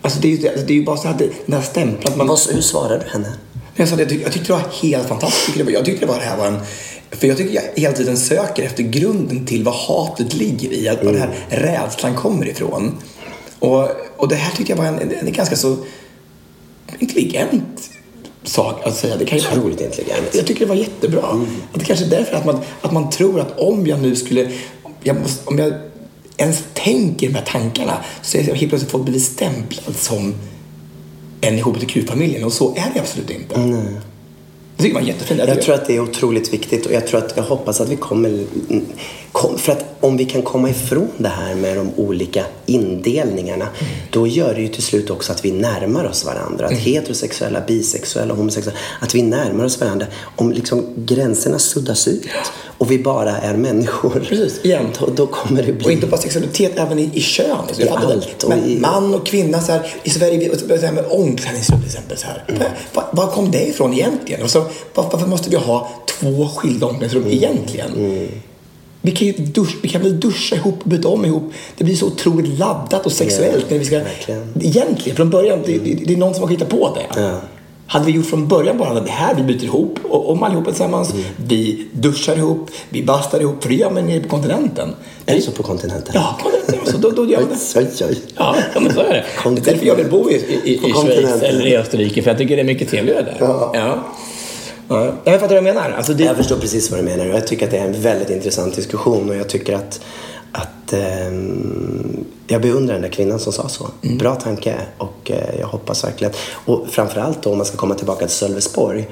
Alltså 0.02 0.20
det 0.22 0.28
är 0.28 0.32
ju, 0.32 0.38
det 0.38 0.74
är 0.74 0.78
ju 0.78 0.86
bara 0.86 0.98
så 0.98 1.08
här, 1.08 1.16
det- 1.18 1.30
den 1.46 1.56
här 1.56 1.62
stämpeln 1.62 2.18
man... 2.18 2.28
Vad, 2.28 2.40
hur 2.52 2.62
svarar 2.62 3.00
du 3.06 3.10
henne? 3.12 3.34
Jag, 3.76 3.88
sa 3.88 3.96
jag, 3.96 4.10
tyck, 4.10 4.22
jag 4.26 4.32
tyckte 4.32 4.48
det 4.54 4.60
var 4.60 4.70
helt 4.82 5.08
fantastiskt. 5.08 5.58
Jag, 5.70 5.86
tyckte 5.86 6.06
det 6.06 6.12
var 6.12 6.20
det 6.20 6.26
här 6.26 6.38
var 6.38 6.48
en... 6.48 6.60
För 7.12 7.28
jag 7.28 7.38
tycker 7.38 7.54
jag 7.56 7.64
hela 7.76 7.94
tiden 7.96 8.18
söker 8.18 8.64
efter 8.64 8.84
grunden 8.84 9.46
till 9.46 9.64
vad 9.64 9.74
hatet 9.74 10.34
ligger 10.34 10.74
i. 10.74 10.90
Att 10.90 11.04
var 11.04 11.12
den 11.12 11.22
här 11.22 11.46
rädslan 11.50 12.16
kommer 12.16 12.48
ifrån. 12.48 12.98
Och, 13.60 13.90
och 14.22 14.28
det 14.28 14.36
här 14.36 14.56
tyckte 14.56 14.72
jag 14.72 14.78
var 14.78 14.86
en, 14.86 15.00
en, 15.00 15.12
en 15.12 15.34
ganska 15.34 15.56
så 15.56 15.78
intelligent 17.00 17.90
sak 18.44 18.88
att 18.88 18.96
säga. 18.96 19.18
Det 19.18 19.26
kan 19.26 19.40
Otroligt 19.40 19.82
intelligent. 19.82 20.36
jag 20.36 20.48
tycker 20.48 20.60
det 20.60 20.66
var 20.66 20.76
jättebra. 20.76 21.46
Att 21.74 21.80
det 21.80 21.86
kanske 21.86 22.06
är 22.06 22.10
därför 22.10 22.36
att 22.36 22.46
man, 22.46 22.60
att 22.82 22.92
man 22.92 23.10
tror 23.10 23.40
att 23.40 23.60
om 23.60 23.88
jag 23.88 24.02
nu 24.02 24.16
skulle... 24.16 24.52
Jag 25.04 25.20
måste, 25.22 25.50
om 25.50 25.58
jag 25.58 25.74
ens 26.38 26.64
tänker 26.74 27.28
de 27.28 27.34
här 27.34 27.46
tankarna 27.46 28.04
så 28.22 28.38
är 28.38 28.48
jag 28.48 28.56
helt 28.56 28.70
plötsligt 28.70 28.92
fått 28.92 29.06
bli 29.06 29.20
stämplad 29.20 29.96
som 29.96 30.34
en 31.42 31.58
i 31.58 31.62
hbtq-familjen 31.62 32.44
och 32.44 32.54
så 32.54 32.76
är 32.76 32.92
det 32.94 33.00
absolut 33.00 33.30
inte. 33.30 33.56
Jag 33.56 34.84
tycker 34.84 34.94
det 34.96 35.02
var 35.02 35.08
jättefint. 35.08 35.42
Jag 35.48 35.62
tror 35.62 35.76
att 35.76 35.88
det 35.88 35.96
är 35.96 36.00
otroligt 36.00 36.54
viktigt 36.54 36.86
och 36.86 36.94
jag 36.94 37.08
tror 37.08 37.26
att 37.26 37.34
jag 37.36 37.44
hoppas 37.44 37.82
att 37.82 37.90
vi 37.90 37.96
kommer... 37.96 38.46
För 39.58 39.72
att 39.72 39.86
om 40.00 40.18
vi 40.18 40.26
kan 40.26 40.42
komma 40.42 40.70
ifrån 40.70 41.08
det 41.18 41.28
här 41.30 41.56
med 41.56 41.78
de 41.78 41.90
olika 41.98 42.46
indelningarna 42.66 43.68
då 44.10 44.28
gör 44.28 44.54
det 44.56 44.62
ju 44.62 44.68
till 44.68 44.84
slut 44.84 45.10
också 45.10 45.32
att 45.32 45.46
vi 45.46 45.52
närmar 45.52 46.06
oss 46.06 46.26
varandra. 46.26 46.66
Att 46.66 46.72
heterosexuella, 46.74 47.62
bisexuella, 47.68 48.34
homosexuella, 48.34 48.80
att 49.00 49.16
vi 49.16 49.22
närmar 49.22 49.66
oss 49.66 49.80
varandra. 49.82 50.06
Om 50.36 50.52
liksom 50.52 50.86
gränserna 50.96 51.60
suddas 51.60 52.08
ut 52.08 52.28
och 52.78 52.92
vi 52.92 53.00
bara 53.00 53.38
är 53.38 53.54
människor. 53.58 54.24
Precis, 54.30 54.66
igen. 54.66 54.86
Då, 55.00 55.08
då 55.16 55.28
kommer 55.28 55.64
det 55.64 55.74
bli... 55.74 55.86
Och 55.86 55.92
inte 55.92 56.08
bara 56.08 56.22
sexualitet, 56.22 56.72
även 56.76 57.00
i, 57.00 57.10
i 57.14 57.22
kön. 57.22 57.58
I 57.78 57.90
allt 57.90 58.28
det. 58.40 58.48
och 58.48 58.54
i- 58.68 58.80
Man 58.80 59.14
och 59.14 59.26
kvinna, 59.28 59.62
så 59.62 59.72
här, 59.72 59.88
i 60.04 60.10
Sverige, 60.10 60.58
så 60.58 60.86
här 60.86 60.92
med 60.92 61.06
omklädningsrum 61.10 61.80
till 61.80 61.90
exempel. 61.90 62.18
Så 62.18 62.26
här. 62.28 62.44
Mm. 62.48 62.62
Var, 62.94 63.06
var 63.12 63.28
kom 63.32 63.52
det 63.52 63.68
ifrån 63.68 63.94
egentligen? 63.94 64.44
Och 64.44 64.50
så, 64.50 64.60
var, 64.94 65.10
varför 65.12 65.28
måste 65.28 65.50
vi 65.50 65.56
ha 65.56 65.92
två 66.20 66.48
skilda 66.56 66.86
omklädningsrum 66.86 67.24
Mm. 67.24 67.34
egentligen? 67.38 68.30
Vi 69.02 69.12
kan 69.12 69.28
ju 69.28 69.34
dusch, 69.34 69.78
vi 69.82 69.90
kan 69.90 70.02
väl 70.02 70.20
duscha 70.20 70.56
ihop 70.56 70.80
och 70.84 70.90
byta 70.90 71.08
om 71.08 71.26
ihop. 71.26 71.54
Det 71.78 71.84
blir 71.84 71.96
så 71.96 72.08
otroligt 72.08 72.60
laddat 72.60 73.06
och 73.06 73.12
sexuellt. 73.12 73.70
när 73.70 73.80
vi 73.80 73.86
ska, 73.86 73.98
verkligen. 73.98 74.54
egentligen, 74.62 75.16
från 75.16 75.30
början, 75.30 75.60
det, 75.66 75.78
det, 75.78 75.94
det 76.06 76.14
är 76.14 76.18
någon 76.18 76.34
som 76.34 76.44
har 76.44 76.50
hittat 76.50 76.70
på 76.70 76.96
det. 76.96 77.22
Ja. 77.22 77.42
Hade 77.88 78.06
vi 78.06 78.12
gjort 78.12 78.26
från 78.26 78.48
början 78.48 78.78
bara 78.78 79.00
det 79.00 79.10
här, 79.10 79.36
vi 79.36 79.44
byter 79.44 79.64
ihop 79.64 80.00
och, 80.04 80.32
om 80.32 80.44
allihopa 80.44 80.72
tillsammans. 80.72 81.14
Mm. 81.14 81.24
Vi 81.48 81.88
duschar 81.92 82.38
ihop, 82.38 82.72
vi 82.90 83.04
bastar 83.04 83.40
ihop, 83.40 83.64
för 83.64 83.70
det 83.70 83.76
gör 83.76 83.92
man 83.92 84.06
nere 84.06 84.20
på 84.20 84.30
kontinenten. 84.30 84.90
Är 85.26 85.36
det 85.36 85.42
så 85.42 85.52
på 85.52 85.64
kontinenten? 85.64 86.12
Ja, 86.14 86.38
kontinenten. 86.44 86.94
Så 86.94 86.98
då, 86.98 87.10
då 87.10 87.26
gör 87.26 87.40
man 87.40 87.50
det. 87.50 87.80
Oj, 87.80 87.88
oj, 88.00 88.06
oj. 88.10 88.18
Ja, 88.38 88.56
men 88.74 88.94
så 88.94 89.00
är 89.00 89.14
det. 89.14 89.26
Det 89.44 89.50
är 89.50 89.74
därför 89.74 89.86
jag 89.86 89.96
vill 89.96 90.10
bo 90.10 90.30
i, 90.30 90.36
i, 90.64 90.74
i 90.74 90.94
Schweiz 90.94 91.42
eller 91.42 91.68
i 91.68 91.78
Österrike, 91.78 92.22
för 92.22 92.30
jag 92.30 92.38
tycker 92.38 92.56
det 92.56 92.62
är 92.62 92.66
mycket 92.66 92.90
trevligare 92.90 93.22
där. 93.22 93.36
Ja. 93.40 93.72
Ja. 93.74 94.04
Ja, 94.92 95.14
jag 95.24 95.40
fattar 95.40 95.48
vad 95.48 95.58
jag 95.58 95.64
menar. 95.76 95.92
Alltså 95.98 96.14
det, 96.14 96.24
Jag 96.24 96.38
förstår 96.38 96.56
precis 96.58 96.92
vad 96.92 97.00
du 97.00 97.04
menar 97.04 97.26
jag 97.26 97.48
tycker 97.48 97.66
att 97.66 97.72
det 97.72 97.78
är 97.78 97.86
en 97.86 98.02
väldigt 98.02 98.30
intressant 98.30 98.76
diskussion 98.76 99.30
och 99.30 99.36
jag 99.36 99.50
tycker 99.50 99.74
att, 99.76 100.02
att 100.52 100.94
ehm, 100.94 102.26
jag 102.48 102.62
beundrar 102.62 102.94
den 102.94 103.02
där 103.02 103.10
kvinnan 103.10 103.40
som 103.40 103.54
sa 103.54 103.70
så. 103.70 103.88
Mm. 104.04 104.18
Bra 104.18 104.36
tanke 104.36 104.76
och 104.98 105.32
eh, 105.32 105.60
jag 105.60 105.68
hoppas 105.68 106.04
verkligen 106.04 106.34
och 106.66 106.88
framförallt 106.90 107.44
då 107.44 107.52
om 107.52 107.58
man 107.58 107.66
ska 107.66 107.78
komma 107.78 107.96
tillbaka 107.96 108.28
till 108.28 108.36
Sölvesborg 108.36 109.08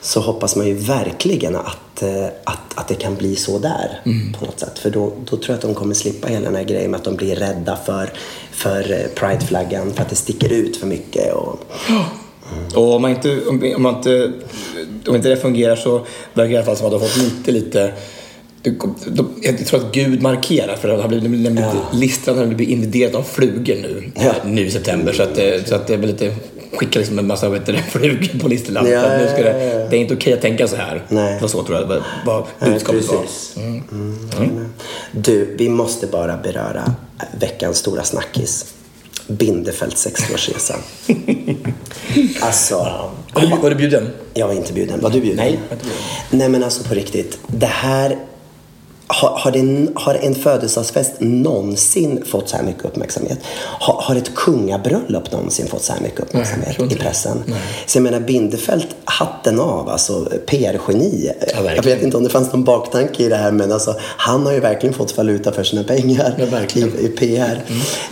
så 0.00 0.20
hoppas 0.20 0.56
man 0.56 0.66
ju 0.66 0.74
verkligen 0.74 1.56
att, 1.56 2.02
eh, 2.02 2.24
att, 2.44 2.58
att 2.74 2.88
det 2.88 2.94
kan 2.94 3.16
bli 3.16 3.36
så 3.36 3.58
där 3.58 4.00
Mm. 4.06 4.32
på 4.32 4.44
något 4.44 4.60
sätt. 4.60 4.78
För 4.78 4.90
då, 4.90 5.12
då 5.24 5.36
tror 5.36 5.44
jag 5.48 5.54
att 5.54 5.62
de 5.62 5.74
kommer 5.74 5.94
slippa 5.94 6.28
hela 6.28 6.44
den 6.44 6.56
här 6.56 6.64
grejen 6.64 6.90
med 6.90 6.98
att 6.98 7.04
de 7.04 7.16
blir 7.16 7.36
rädda 7.36 7.78
för, 7.86 8.12
för 8.52 8.92
eh, 8.92 9.06
prideflaggan 9.14 9.92
för 9.92 10.02
att 10.02 10.10
det 10.10 10.16
sticker 10.16 10.52
ut 10.52 10.76
för 10.76 10.86
mycket. 10.86 11.34
Och, 11.34 11.58
Och 12.74 12.94
om, 12.94 13.02
man 13.02 13.10
inte, 13.10 13.40
om, 13.48 13.82
man 13.82 13.96
inte, 13.96 14.32
om 15.06 15.16
inte 15.16 15.28
det 15.28 15.36
fungerar 15.36 15.76
så 15.76 16.06
verkar 16.34 16.48
det 16.48 16.50
i 16.52 16.56
alla 16.56 16.64
fall 16.66 16.76
som 16.76 16.86
att 16.86 16.92
de 16.92 17.00
har 17.00 17.08
fått 17.08 17.22
lite, 17.22 17.50
lite 17.52 17.92
jag 19.42 19.66
tror 19.66 19.80
att 19.80 19.92
Gud 19.94 20.22
markerar 20.22 20.76
för 20.76 20.88
det 20.88 21.02
har 21.02 21.08
blivit, 21.08 21.58
Ja. 21.58 21.72
listrat 21.92 22.36
när 22.36 22.46
det 22.46 22.54
blir 22.54 22.68
invaderat 22.68 23.14
av 23.14 23.22
flugor 23.22 23.74
nu, 23.82 24.10
Ja. 24.14 24.34
nu 24.44 24.66
i 24.66 24.70
september. 24.70 25.12
Så 25.12 25.22
att, 25.22 25.34
det- 25.34 25.68
så 25.68 25.74
att 25.74 25.86
det 25.86 25.96
väl 25.96 26.06
lite, 26.10 26.34
skicka 26.72 26.98
liksom 26.98 27.18
en 27.18 27.26
massa 27.26 27.48
vet 27.48 27.66
du, 27.66 27.76
flugor 27.90 28.38
på 28.40 28.48
listerlappen. 28.48 28.92
Ja, 28.92 29.00
ja, 29.02 29.08
det, 29.18 29.40
ja, 29.40 29.64
ja. 29.80 29.86
det 29.90 29.96
är 29.96 30.00
inte 30.00 30.14
okej 30.14 30.32
att 30.32 30.40
tänka 30.40 30.68
så 30.68 30.76
här. 30.76 31.02
Nej. 31.08 31.34
Det 31.34 31.40
var 31.40 31.48
så 31.48 31.62
tror 31.62 31.78
jag 31.80 32.02
vad, 32.26 32.44
budskapet 32.60 33.08
var. 33.08 33.16
precis. 33.22 33.56
Mm. 33.56 34.66
Du, 35.12 35.54
vi 35.58 35.68
måste 35.68 36.06
bara 36.06 36.36
beröra 36.36 36.94
veckans 37.40 37.76
stora 37.78 38.02
snackis. 38.04 38.74
Bindefelds 39.26 40.06
60-årsresa. 40.06 40.74
alltså, 42.40 42.74
Var 43.34 43.42
du, 43.42 43.48
var 43.48 43.70
du 43.70 43.76
bjuden? 43.76 44.10
jag 44.34 44.46
var 44.46 44.54
inte 44.54 44.72
bjuden. 44.72 45.00
Var 45.00 45.10
du 45.10 45.20
bjuden? 45.20 45.36
Nej. 45.36 45.60
Nej 46.30 46.48
men 46.48 46.64
alltså 46.64 46.84
på 46.84 46.94
riktigt. 46.94 47.38
Det 47.46 47.66
här... 47.66 48.16
Har, 49.06 49.28
har, 49.38 49.50
det, 49.50 49.88
har 49.94 50.14
en 50.14 50.34
födelsedagsfest 50.34 51.12
någonsin 51.18 52.22
fått 52.26 52.48
så 52.48 52.56
här 52.56 52.64
mycket 52.64 52.84
uppmärksamhet? 52.84 53.38
Har, 53.80 54.02
har 54.02 54.16
ett 54.16 54.34
kungabröllop 54.34 55.32
någonsin 55.32 55.66
fått 55.66 55.82
så 55.82 55.92
här 55.92 56.00
mycket 56.00 56.20
uppmärksamhet 56.20 56.78
inte 56.78 56.94
i 56.94 56.98
pressen? 56.98 57.42
Så 57.86 57.98
jag 57.98 58.02
menar 58.02 58.20
Bindefeld, 58.20 58.86
hatten 59.04 59.60
av, 59.60 59.88
alltså 59.88 60.28
PR-geni. 60.46 61.30
verkligen. 61.40 61.74
jag 61.76 61.82
vet 61.82 62.02
inte 62.02 62.16
om 62.16 62.24
det 62.24 62.30
fanns 62.30 62.52
någon 62.52 62.64
baktanke 62.64 63.22
i 63.22 63.28
det 63.28 63.36
här 63.36 63.52
men 63.52 63.72
alltså, 63.72 63.94
han 64.00 64.46
har 64.46 64.52
ju 64.52 64.60
verkligen 64.60 64.94
fått 64.94 65.16
valuta 65.16 65.52
för 65.52 65.64
sina 65.64 65.84
pengar 65.84 66.34
Ja, 66.52 66.58
i, 66.74 66.80
i 66.80 67.08
PR. 67.08 67.62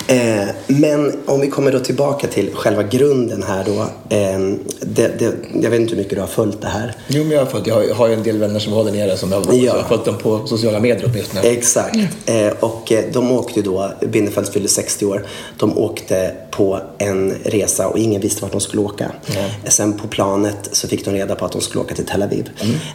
Eh, 0.09 0.49
men 0.67 1.13
om 1.27 1.41
vi 1.41 1.47
kommer 1.51 1.73
då 1.73 1.79
tillbaka 1.79 2.27
till 2.27 2.51
själva 2.55 2.83
grunden 2.83 3.43
här 3.49 3.65
då. 3.67 3.81
Eh, 4.17 4.39
det, 4.81 5.19
det, 5.19 5.33
jag 5.63 5.71
vet 5.71 5.81
inte 5.81 5.91
hur 5.95 6.03
mycket 6.03 6.15
du 6.15 6.21
har 6.21 6.29
följt 6.29 6.61
det 6.63 6.69
här. 6.69 6.95
Jo, 7.09 7.23
men 7.23 7.33
jag 7.33 7.39
har, 7.39 7.47
fått, 7.47 7.67
jag 7.67 7.75
har, 7.75 7.83
jag 7.83 7.95
har 7.95 8.09
ju 8.09 8.15
en 8.15 8.23
del 8.23 8.39
vänner 8.39 8.61
som 8.61 8.73
var 8.73 8.85
där 8.85 8.93
nere 8.93 9.17
som 9.17 9.33
jag, 9.33 9.43
Ja. 9.47 9.55
jag 9.55 9.73
har 9.73 9.83
följt 9.83 10.05
dem 10.05 10.19
på 10.19 10.47
sociala 10.47 10.81
medier 10.83 11.11
åtminstone. 11.12 11.43
Exakt. 11.43 11.97
Eh, 12.27 12.53
och 12.61 12.93
eh, 12.93 13.05
de 13.12 13.31
åkte 13.33 13.62
då, 13.62 13.93
Bindefelds 14.07 14.51
fyllde 14.51 14.69
60 14.69 15.07
år, 15.07 15.27
de 15.59 15.79
åkte 15.79 16.35
på 16.51 16.81
en 16.99 17.35
resa 17.45 17.89
och 17.89 17.99
ingen 17.99 18.21
visste 18.21 18.43
vart 18.43 18.53
de 18.53 18.61
skulle 18.61 18.83
åka. 18.83 19.12
Sen 19.65 19.99
på 19.99 20.09
planet 20.09 20.69
så 20.73 20.89
fick 20.89 21.05
de 21.05 21.15
reda 21.15 21.35
på 21.35 21.45
att 21.45 21.53
de 21.53 21.61
skulle 21.61 21.85
åka 21.85 21.95
till 21.95 22.07
Tel 22.07 22.23
Aviv. 22.23 22.51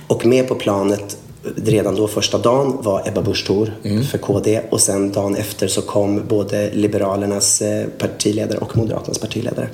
Och 0.07 0.25
med 0.25 0.47
på 0.47 0.55
planet 0.55 1.17
redan 1.55 1.95
då 1.95 2.07
första 2.07 2.37
dagen 2.37 2.77
var 2.81 3.07
Ebba 3.07 3.21
Busch 3.21 3.47
Thor 3.47 3.73
för 4.11 4.17
KD 4.17 4.61
och 4.69 4.81
sen 4.81 5.11
dagen 5.11 5.35
efter 5.35 5.67
så 5.67 5.81
kom 5.81 6.27
både 6.27 6.69
Liberalernas 6.73 7.61
eh, 7.61 7.87
partiledare 7.87 8.57
och 8.57 8.77
Moderaternas 8.77 9.19
partiledare. 9.19 9.69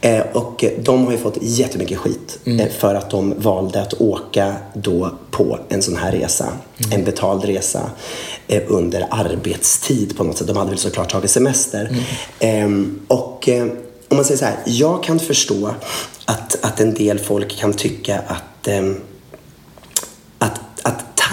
Eh, 0.00 0.20
och 0.32 0.64
de 0.78 1.04
har 1.04 1.12
ju 1.12 1.18
fått 1.18 1.38
jättemycket 1.40 1.98
skit 1.98 2.38
eh, 2.44 2.68
för 2.78 2.94
att 2.94 3.10
de 3.10 3.34
valde 3.36 3.82
att 3.82 4.00
åka 4.00 4.54
då 4.74 5.10
på 5.30 5.58
en 5.68 5.82
sån 5.82 5.96
här 5.96 6.12
resa. 6.12 6.48
En 6.90 7.04
betald 7.04 7.44
resa 7.44 7.90
eh, 8.48 8.62
under 8.66 9.06
arbetstid 9.10 10.16
på 10.16 10.24
något 10.24 10.38
sätt. 10.38 10.46
De 10.46 10.56
hade 10.56 10.70
väl 10.70 10.78
såklart 10.78 11.10
tagit 11.10 11.30
semester. 11.30 11.96
Ehm, 12.38 13.00
och 13.08 13.48
om 14.08 14.16
man 14.16 14.24
säger 14.24 14.38
så 14.38 14.44
här, 14.44 14.56
jag 14.64 15.02
kan 15.02 15.18
förstå 15.18 15.74
att, 16.24 16.64
att 16.64 16.80
en 16.80 16.94
del 16.94 17.18
folk 17.18 17.58
kan 17.58 17.72
tycka 17.72 18.18
att, 18.18 18.68
ehm, 18.68 18.90
att 18.92 19.11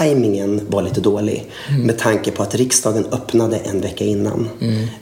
tajmingen 0.00 0.60
var 0.68 0.82
lite 0.82 1.00
dålig 1.00 1.50
med 1.84 1.98
tanke 1.98 2.30
på 2.30 2.42
att 2.42 2.54
riksdagen 2.54 3.06
öppnade 3.12 3.56
en 3.56 3.80
vecka 3.80 4.04
innan. 4.04 4.48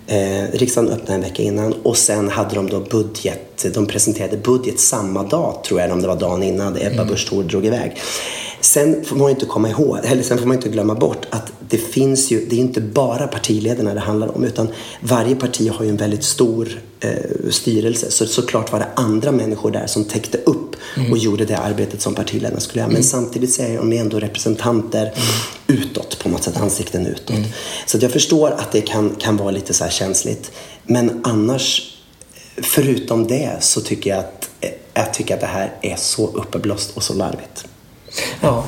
Eh, 0.07 0.53
riksdagen 0.53 0.91
öppnade 0.91 1.15
en 1.15 1.21
vecka 1.21 1.43
innan 1.43 1.73
och 1.73 1.97
sen 1.97 2.29
hade 2.29 2.55
de 2.55 2.71
då 2.71 2.81
budget, 2.81 3.67
de 3.75 3.87
presenterade 3.87 4.37
budget 4.37 4.81
samma 4.81 5.23
dag 5.23 5.65
tror 5.65 5.81
jag, 5.81 5.93
om 5.93 6.03
det 6.03 6.09
var 6.09 6.17
dagen 6.17 6.43
innan 6.43 6.77
Ebba 6.81 7.05
Busch 7.05 7.29
Thor 7.29 7.43
drog 7.43 7.67
iväg. 7.67 7.97
Sen 8.61 9.05
får 9.05 9.17
man 9.17 9.31
inte 9.31 9.47
komma 9.47 9.71
ihåg, 9.71 9.99
eller 10.05 10.23
sen 10.23 10.39
får 10.39 10.47
man 10.47 10.57
inte 10.57 10.69
glömma 10.69 10.95
bort 10.95 11.27
att 11.31 11.53
det 11.69 11.79
finns 11.79 12.31
ju, 12.31 12.47
det 12.47 12.57
är 12.57 12.61
inte 12.61 12.81
bara 12.81 13.27
partiledarna 13.27 13.95
det 13.95 14.01
handlar 14.01 14.37
om 14.37 14.45
utan 14.45 14.69
varje 15.01 15.37
parti 15.37 15.71
har 15.71 15.85
ju 15.85 15.91
en 15.91 15.97
väldigt 15.97 16.25
stor 16.25 16.81
eh, 17.01 17.51
styrelse. 17.51 18.11
Så 18.11 18.27
såklart 18.27 18.73
var 18.73 18.79
det 18.79 18.89
andra 18.95 19.33
människor 19.33 19.71
där 19.71 19.87
som 19.87 20.05
täckte 20.05 20.39
upp 20.39 20.77
och 21.11 21.19
gjorde 21.19 21.45
det 21.45 21.57
arbetet 21.57 22.01
som 22.01 22.15
partiledarna 22.15 22.61
skulle 22.61 22.81
göra. 22.81 22.93
Men 22.93 23.03
samtidigt 23.05 23.53
så 23.53 23.63
är 23.63 23.77
de 23.77 23.93
ändå 23.93 24.21
representanter 24.21 25.13
utåt 25.67 26.19
på 26.19 26.29
något 26.29 26.43
sätt, 26.43 26.57
ansikten 26.57 27.07
utåt. 27.07 27.37
Så 27.87 27.97
att 27.97 28.03
jag 28.03 28.13
förstår 28.13 28.51
att 28.51 28.73
det 28.73 28.81
kan, 28.81 29.15
kan 29.19 29.37
vara 29.37 29.51
lite 29.51 29.75
så 29.75 29.85
känsligt. 29.89 30.51
Men 30.85 31.21
annars, 31.25 31.97
förutom 32.57 33.27
det 33.27 33.57
så 33.61 33.81
tycker 33.81 34.11
jag 34.11 34.19
att, 34.19 34.51
eh, 34.61 34.71
jag 34.95 35.15
tycker 35.15 35.35
att 35.35 35.41
det 35.41 35.47
här 35.47 35.73
är 35.83 35.97
så 35.97 36.27
uppblåst 36.27 36.97
och 36.97 37.03
så 37.03 37.15
larvigt. 37.15 37.65
Ja. 38.43 38.65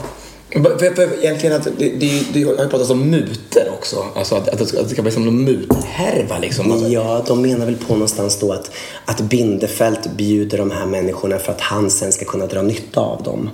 För, 0.52 0.78
för, 0.78 0.94
för 0.94 1.18
egentligen 1.24 1.56
att 1.56 1.64
det, 1.78 1.88
det, 1.88 2.22
det 2.32 2.42
har 2.42 2.50
ju 2.64 2.68
pratats 2.68 2.90
om 2.90 3.10
mutor 3.10 3.62
också. 3.78 4.04
Alltså 4.14 4.34
att, 4.34 4.48
att, 4.48 4.58
det, 4.58 4.66
ska, 4.66 4.78
att 4.80 4.84
det 4.84 4.90
ska 4.90 5.02
bli 5.02 5.10
som 5.10 5.28
en 5.28 5.44
muthärva 5.44 6.38
liksom. 6.38 6.72
Alltså, 6.72 6.88
Ja, 6.88 7.24
de 7.26 7.42
menar 7.42 7.66
väl 7.66 7.76
på 7.76 7.92
någonstans 7.92 8.38
då 8.38 8.52
att, 8.52 8.70
att 9.04 9.20
Bindefält 9.20 10.10
bjuder 10.16 10.58
de 10.58 10.70
här 10.70 10.86
människorna 10.86 11.38
för 11.38 11.52
att 11.52 11.60
han 11.60 11.90
sen 11.90 12.12
ska 12.12 12.24
kunna 12.24 12.46
dra 12.46 12.62
nytta 12.62 13.00
av 13.00 13.22
dem 13.22 13.50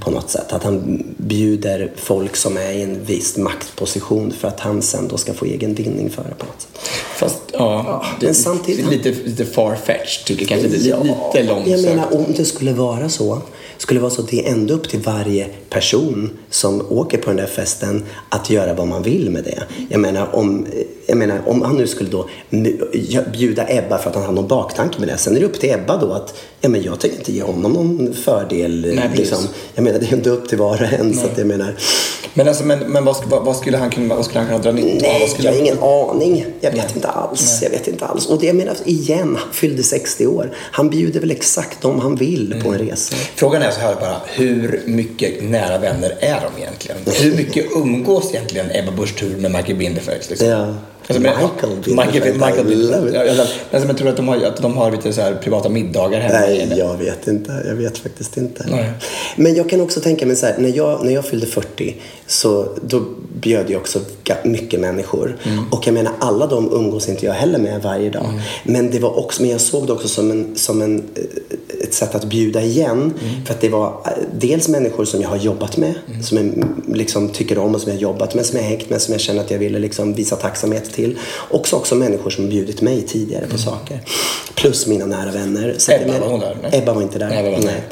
på 0.00 0.10
något 0.10 0.30
sätt. 0.30 0.52
Att 0.52 0.62
han 0.62 1.02
bjuder 1.16 1.92
folk 1.96 2.36
som 2.36 2.56
är 2.56 2.72
i 2.72 2.82
en 2.82 3.04
viss 3.04 3.36
maktposition 3.36 4.32
för 4.40 4.48
att 4.48 4.60
han 4.60 4.82
sen 4.82 5.08
då 5.08 5.16
ska 5.16 5.34
få 5.34 5.44
egen 5.44 5.74
vinning 5.74 6.10
för 6.10 6.22
det 6.22 6.34
på 6.38 6.46
något 6.46 6.60
sätt. 6.60 6.80
Fast 7.16 7.38
ja, 7.52 8.04
men 8.20 8.34
samtidigt- 8.34 8.90
lite, 8.90 9.10
lite 9.24 9.44
far-fetched 9.44 10.24
tycker 10.26 10.42
jag. 10.42 10.48
Kanske 10.48 10.68
lite, 10.68 10.84
lite 11.34 11.42
långsökt. 11.54 11.70
Jag 11.70 11.82
menar, 11.82 12.14
om 12.14 12.24
det 12.36 12.44
skulle 12.44 12.72
vara 12.72 13.08
så, 13.08 13.38
skulle 13.78 14.00
det 14.00 14.02
vara 14.02 14.12
så 14.14 14.22
att 14.22 14.28
det 14.28 14.46
är 14.46 14.52
ändå 14.52 14.74
upp 14.74 14.88
till 14.88 15.00
varje 15.00 15.46
person 15.70 16.30
som 16.50 16.86
åker 16.90 17.18
på 17.18 17.30
den 17.30 17.36
där 17.36 17.46
festen 17.46 18.04
att 18.28 18.50
göra 18.50 18.74
vad 18.74 18.88
man 18.88 19.02
vill 19.02 19.30
med 19.30 19.44
det. 19.44 19.62
Jag 19.88 20.00
menar, 20.00 20.36
om, 20.36 20.66
jag 21.06 21.18
menar, 21.18 21.42
om 21.46 21.62
han 21.62 21.76
nu 21.76 21.86
skulle 21.86 22.10
då 22.10 22.28
bjuda 23.32 23.66
Ebba 23.68 23.98
för 23.98 24.10
att 24.10 24.16
han 24.16 24.24
har 24.24 24.32
någon 24.32 24.48
baktanke 24.48 24.98
med 24.98 25.08
det. 25.08 25.16
Sen 25.16 25.36
är 25.36 25.40
det 25.40 25.46
upp 25.46 25.60
till 25.60 25.70
Ebba 25.70 25.96
då 25.96 26.12
att, 26.12 26.34
ja 26.60 26.68
men 26.68 26.82
jag 26.82 27.00
tänker 27.00 27.18
inte 27.18 27.32
ge 27.32 27.42
honom 27.42 27.72
någon 27.72 28.14
fördel. 28.14 28.92
Nej, 28.94 29.08
precis. 29.08 29.18
liksom. 29.18 29.48
Jag 29.74 29.84
menar, 29.84 29.98
det 29.98 30.06
är 30.06 30.14
inte 30.14 30.30
upp 30.30 30.48
till 30.48 30.58
var 30.58 30.82
och 30.82 31.00
en. 31.00 31.14
Så 31.14 31.26
att 31.26 31.38
jag 31.38 31.46
menar, 31.46 31.74
Men, 32.34 32.48
alltså, 32.48 32.64
men, 32.64 32.78
men 32.78 33.04
vad, 33.04 33.16
vad, 33.26 33.44
vad, 33.44 33.56
skulle 33.56 33.76
han 33.76 33.90
kunna, 33.90 34.14
vad 34.14 34.24
skulle 34.24 34.40
han 34.40 34.48
kunna 34.48 34.58
dra 34.62 34.72
nytta 34.72 35.06
av? 35.06 35.20
Jag 35.38 35.52
har 35.52 35.58
ingen 35.58 35.78
aning. 35.78 36.46
Jag 36.60 36.72
vet 36.72 36.96
inte 36.96 37.08
alls. 37.08 37.58
Jag 37.62 37.70
vet 37.70 37.88
inte 37.88 38.04
alls. 38.06 38.26
Och 38.26 38.40
det 38.40 38.46
jag 38.46 38.56
menar, 38.56 38.76
igen, 38.84 39.36
han 39.40 39.52
fyllde 39.52 39.82
60 39.82 40.26
år. 40.26 40.56
Han 40.56 40.90
bjuder 40.90 41.20
väl 41.20 41.30
exakt 41.30 41.84
om 41.84 42.00
han 42.00 42.16
vill 42.16 42.60
på 42.64 42.72
en 42.72 42.78
resa. 42.78 43.16
Frågan 43.34 43.62
är 43.62 43.70
så 43.70 43.80
här 43.80 43.94
bara, 43.94 44.20
hur 44.26 44.82
mycket 44.86 45.44
nära 45.44 45.78
vänner 45.78 46.14
är 46.20 46.40
de 46.40 46.62
egentligen? 46.62 46.96
Hur 47.06 47.36
mycket 47.36 47.66
umgås 47.76 48.30
egentligen 48.34 48.70
Ebba 48.70 48.92
Busch 48.92 49.18
Thur 49.18 49.36
med 49.36 49.50
Michael 49.50 49.76
Bindefeld? 49.76 50.22
Liksom? 50.28 50.48
Ja. 50.48 50.74
Alltså, 51.08 51.22
men, 51.22 51.32
Michael 51.42 51.76
Bindefeld, 51.84 52.36
Michael, 52.40 52.66
Michael. 52.66 53.14
Ja, 53.14 53.24
jag- 53.24 53.38
alltså, 53.38 53.86
men 53.86 53.96
tror 53.96 54.04
du 54.06 54.10
att 54.10 54.16
de 54.16 54.28
har, 54.28 54.36
att 54.36 54.62
de 54.62 54.76
har 54.76 54.90
lite 54.90 55.12
så 55.12 55.34
privata 55.42 55.68
middagar 55.68 56.20
hemma? 56.20 56.38
Nej, 56.40 56.72
jag 56.78 56.96
vet 56.96 57.26
inte. 57.26 57.62
Jag 57.66 57.74
vet 57.74 57.98
faktiskt 57.98 58.36
inte. 58.36 58.66
Nej. 58.70 58.90
Men 59.36 59.54
jag 59.54 59.70
kan 59.70 59.80
också 59.80 60.00
tänka 60.00 60.26
mig 60.26 60.36
så 60.36 60.46
här, 60.46 60.54
när 60.58 60.76
jag, 60.76 61.04
när 61.04 61.12
jag 61.12 61.24
fyllde 61.24 61.46
40 61.46 61.96
så 62.26 62.68
då 62.82 63.02
bjöd 63.40 63.70
jag 63.70 63.80
också 63.80 64.00
mycket 64.44 64.80
människor. 64.80 65.36
Och 65.70 65.86
jag 65.86 65.94
menar, 65.94 66.12
alla 66.18 66.46
de 66.46 66.72
umgås 66.72 67.08
inte 67.08 67.26
jag 67.26 67.32
heller 67.32 67.58
med 67.58 67.82
varje 67.82 68.10
dag. 68.10 68.26
Men, 68.64 68.90
det 68.90 68.98
var 68.98 69.18
också, 69.18 69.42
men 69.42 69.50
jag 69.50 69.60
såg 69.60 69.86
det 69.86 69.92
också 69.92 70.08
som, 70.08 70.30
en, 70.30 70.56
som 70.56 70.82
en, 70.82 70.98
eh, 70.98 71.22
ett 71.86 71.94
sätt 71.94 72.14
att 72.14 72.24
bjuda 72.24 72.62
igen. 72.62 73.14
För 73.46 73.54
att 73.54 73.60
det 73.60 73.68
var 73.68 73.86
eh, 73.86 74.10
dels 74.38 74.68
människor 74.68 75.04
som 75.04 75.20
jag 75.20 75.28
har 75.28 75.36
jobbat 75.36 75.76
med, 75.76 75.94
som 76.22 76.36
jag 76.36 76.46
mm, 76.46 76.82
liksom 76.94 77.28
tycker 77.28 77.58
om 77.58 77.74
och 77.74 77.80
som 77.80 77.90
jag 77.90 77.96
har 77.96 78.02
jobbat 78.02 78.34
med, 78.34 78.46
som 78.46 78.58
jag 78.58 78.64
hängt 78.64 78.90
med, 78.90 79.02
som 79.02 79.12
jag 79.12 79.20
känner 79.20 79.40
att 79.40 79.50
jag 79.50 79.58
ville 79.58 79.78
liksom 79.78 80.14
visa 80.14 80.36
tacksamhet 80.36 80.92
till. 80.92 81.18
Också, 81.50 81.76
också 81.76 81.94
människor 81.94 82.30
som 82.30 82.48
bjudit 82.48 82.82
mig 82.82 83.02
tidigare 83.02 83.46
på 83.46 83.58
saker. 83.58 84.00
Plus 84.54 84.86
mina 84.86 85.06
nära 85.06 85.30
vänner. 85.30 85.74
Så 85.78 85.92
Ebba, 85.92 86.06
menar- 86.06 86.20
var 86.20 86.28
hon 86.28 86.40
där? 86.40 86.58
Nej. 86.62 86.78
Ebba 86.82 86.92
var 86.92 87.02
inte 87.02 87.18
där. 87.18 87.28
Nej, 87.28 87.42
var 87.50 87.58
inte 87.58 87.82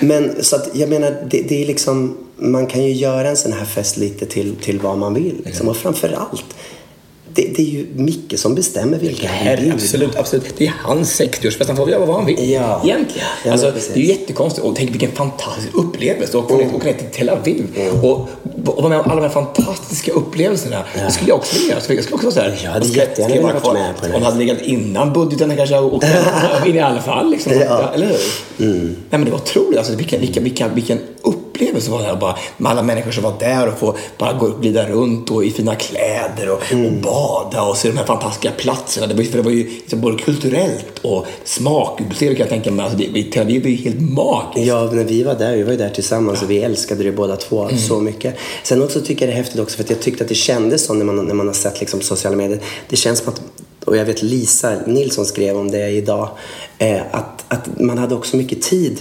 Men 0.00 0.44
så 0.44 0.56
att 0.56 0.68
jag 0.72 0.88
menar, 0.88 1.16
det, 1.30 1.42
det 1.48 1.62
är 1.62 1.66
liksom, 1.66 2.16
man 2.36 2.66
kan 2.66 2.84
ju 2.84 2.92
göra 2.92 3.28
en 3.28 3.36
sån 3.36 3.52
här 3.52 3.64
fest 3.64 3.96
lite 3.96 4.26
till, 4.26 4.56
till 4.56 4.80
vad 4.80 4.98
man 4.98 5.14
vill. 5.14 5.42
Liksom. 5.44 5.68
Och 5.68 5.76
framförallt, 5.76 6.44
det, 7.34 7.42
det 7.56 7.62
är 7.62 7.66
ju 7.66 7.86
Micke 7.96 8.34
som 8.38 8.54
bestämmer 8.54 8.98
vilka 8.98 9.28
han 9.28 9.56
bjuder. 9.56 9.72
absolut, 9.74 10.16
absolut. 10.16 10.44
Det 10.58 10.66
är 10.66 10.74
hans 10.82 11.20
60-årsfest. 11.20 11.66
Han 11.66 11.76
får 11.76 11.90
göra 11.90 12.06
vad 12.06 12.16
han 12.16 12.26
vill. 12.26 12.50
Ja. 12.50 12.80
Egentligen. 12.84 13.26
Ja, 13.44 13.52
alltså, 13.52 13.72
precis. 13.72 13.90
det 13.94 14.00
är 14.00 14.02
ju 14.02 14.08
jättekonstigt. 14.08 14.66
Och 14.66 14.76
tänk 14.76 14.90
vilken 14.90 15.12
fantastisk 15.12 15.68
upplevelse. 15.74 16.36
Och 16.38 16.44
åka 16.44 16.54
ner- 16.64 16.74
åka 16.74 16.84
ner 16.86 16.92
till 16.94 17.06
Tel 17.12 17.28
Aviv. 17.28 17.64
Mm. 17.76 18.04
Och, 18.04 18.20
och 18.66 18.82
vara 18.82 18.88
med 18.88 18.98
om 19.00 19.04
alla 19.10 19.14
de 19.20 19.22
här 19.22 19.28
fantastiska 19.34 20.12
upplevelserna. 20.12 20.84
Det 21.06 21.10
skulle 21.12 21.28
jag 21.28 21.36
också 21.38 21.54
vilja 21.54 21.68
göra. 21.68 21.76
Jag 21.88 22.04
skulle 22.04 22.14
också 22.14 22.26
vara 22.26 22.34
så 22.34 22.40
här. 22.40 22.60
Jag 22.64 22.70
hade 22.70 22.84
ska- 22.86 22.96
jättegärna 22.96 23.34
velat 23.46 23.64
vara 23.64 23.74
med 23.74 23.96
på 24.00 24.06
här 24.06 24.14
Om 24.14 24.20
det 24.20 24.26
hade 24.26 24.38
legat 24.38 24.60
innan 24.62 25.12
budgeten 25.12 25.56
kanske 25.56 25.78
åkt 25.78 26.06
in 26.66 26.74
i 26.76 26.80
alla 26.80 27.00
fall. 27.02 27.30
Liksom. 27.30 27.52
Ja. 27.52 27.90
Eller 27.94 28.06
hur? 28.06 28.16
Nej, 28.56 28.94
men 29.10 29.24
det 29.24 29.30
var 29.30 29.38
otroligt. 29.38 29.78
Alltså, 29.78 29.94
vilken, 29.94 30.20
vilken, 30.20 30.44
vilken, 30.44 30.74
vilken 30.74 30.98
upplevelse 31.22 31.53
var 31.88 31.98
det 31.98 32.04
här. 32.04 32.16
Bara, 32.16 32.38
med 32.56 32.70
alla 32.72 32.82
människor 32.82 33.10
som 33.10 33.22
var 33.22 33.34
där 33.38 33.68
och 33.68 33.78
få 33.78 33.96
bara 34.18 34.32
gå 34.32 34.46
och 34.46 34.62
glida 34.62 34.88
runt 34.88 35.30
och 35.30 35.44
i 35.44 35.50
fina 35.50 35.74
kläder 35.74 36.48
och, 36.48 36.86
och 36.86 36.92
bada 37.02 37.62
och 37.62 37.76
se 37.76 37.88
de 37.88 37.96
här 37.96 38.06
fantastiska 38.06 38.50
platserna. 38.50 39.06
Det 39.06 39.14
var, 39.14 39.24
för 39.24 39.36
det 39.36 39.44
var 39.44 39.50
ju 39.50 39.64
liksom 39.64 40.00
både 40.00 40.22
kulturellt 40.22 40.98
och 41.02 41.26
smakupplevelse 41.44 42.34
kan 42.34 42.38
jag 42.38 42.48
tänka 42.48 42.70
mig. 42.70 42.84
Alltså, 42.84 42.98
det, 42.98 43.22
Tel 43.22 43.42
Aviv 43.42 43.66
är 43.66 43.70
ju 43.70 43.76
helt 43.76 44.00
magiskt. 44.00 44.66
Ja, 44.66 44.90
när 44.92 45.04
vi 45.04 45.22
var 45.22 45.34
där, 45.34 45.56
vi 45.56 45.62
var 45.62 45.70
ju 45.70 45.78
där 45.78 45.90
tillsammans 45.90 46.42
och 46.42 46.50
vi 46.50 46.62
älskade 46.62 47.04
det 47.04 47.12
båda 47.12 47.36
två 47.36 47.68
så 47.88 48.00
mycket. 48.00 48.34
Sen 48.62 48.82
också 48.82 49.00
tycker 49.00 49.26
jag 49.26 49.34
det 49.34 49.38
är 49.38 49.42
häftigt 49.42 49.60
också 49.60 49.76
för 49.76 49.84
att 49.84 49.90
jag 49.90 50.00
tyckte 50.00 50.24
att 50.24 50.28
det 50.28 50.34
kändes 50.34 50.84
så 50.84 50.94
när 50.94 51.04
man, 51.04 51.26
när 51.26 51.34
man 51.34 51.46
har 51.46 51.54
sett 51.54 51.80
liksom 51.80 52.00
sociala 52.00 52.36
medier. 52.36 52.60
Det 52.88 52.96
känns 52.96 53.18
som 53.18 53.32
att, 53.32 53.40
och 53.84 53.96
jag 53.96 54.04
vet 54.04 54.22
Lisa 54.22 54.76
Nilsson 54.86 55.26
skrev 55.26 55.56
om 55.56 55.70
det 55.70 55.88
idag, 55.88 56.28
eh, 56.78 57.00
att, 57.10 57.44
att 57.48 57.80
man 57.80 57.98
hade 57.98 58.14
också 58.14 58.36
mycket 58.36 58.62
tid 58.62 58.98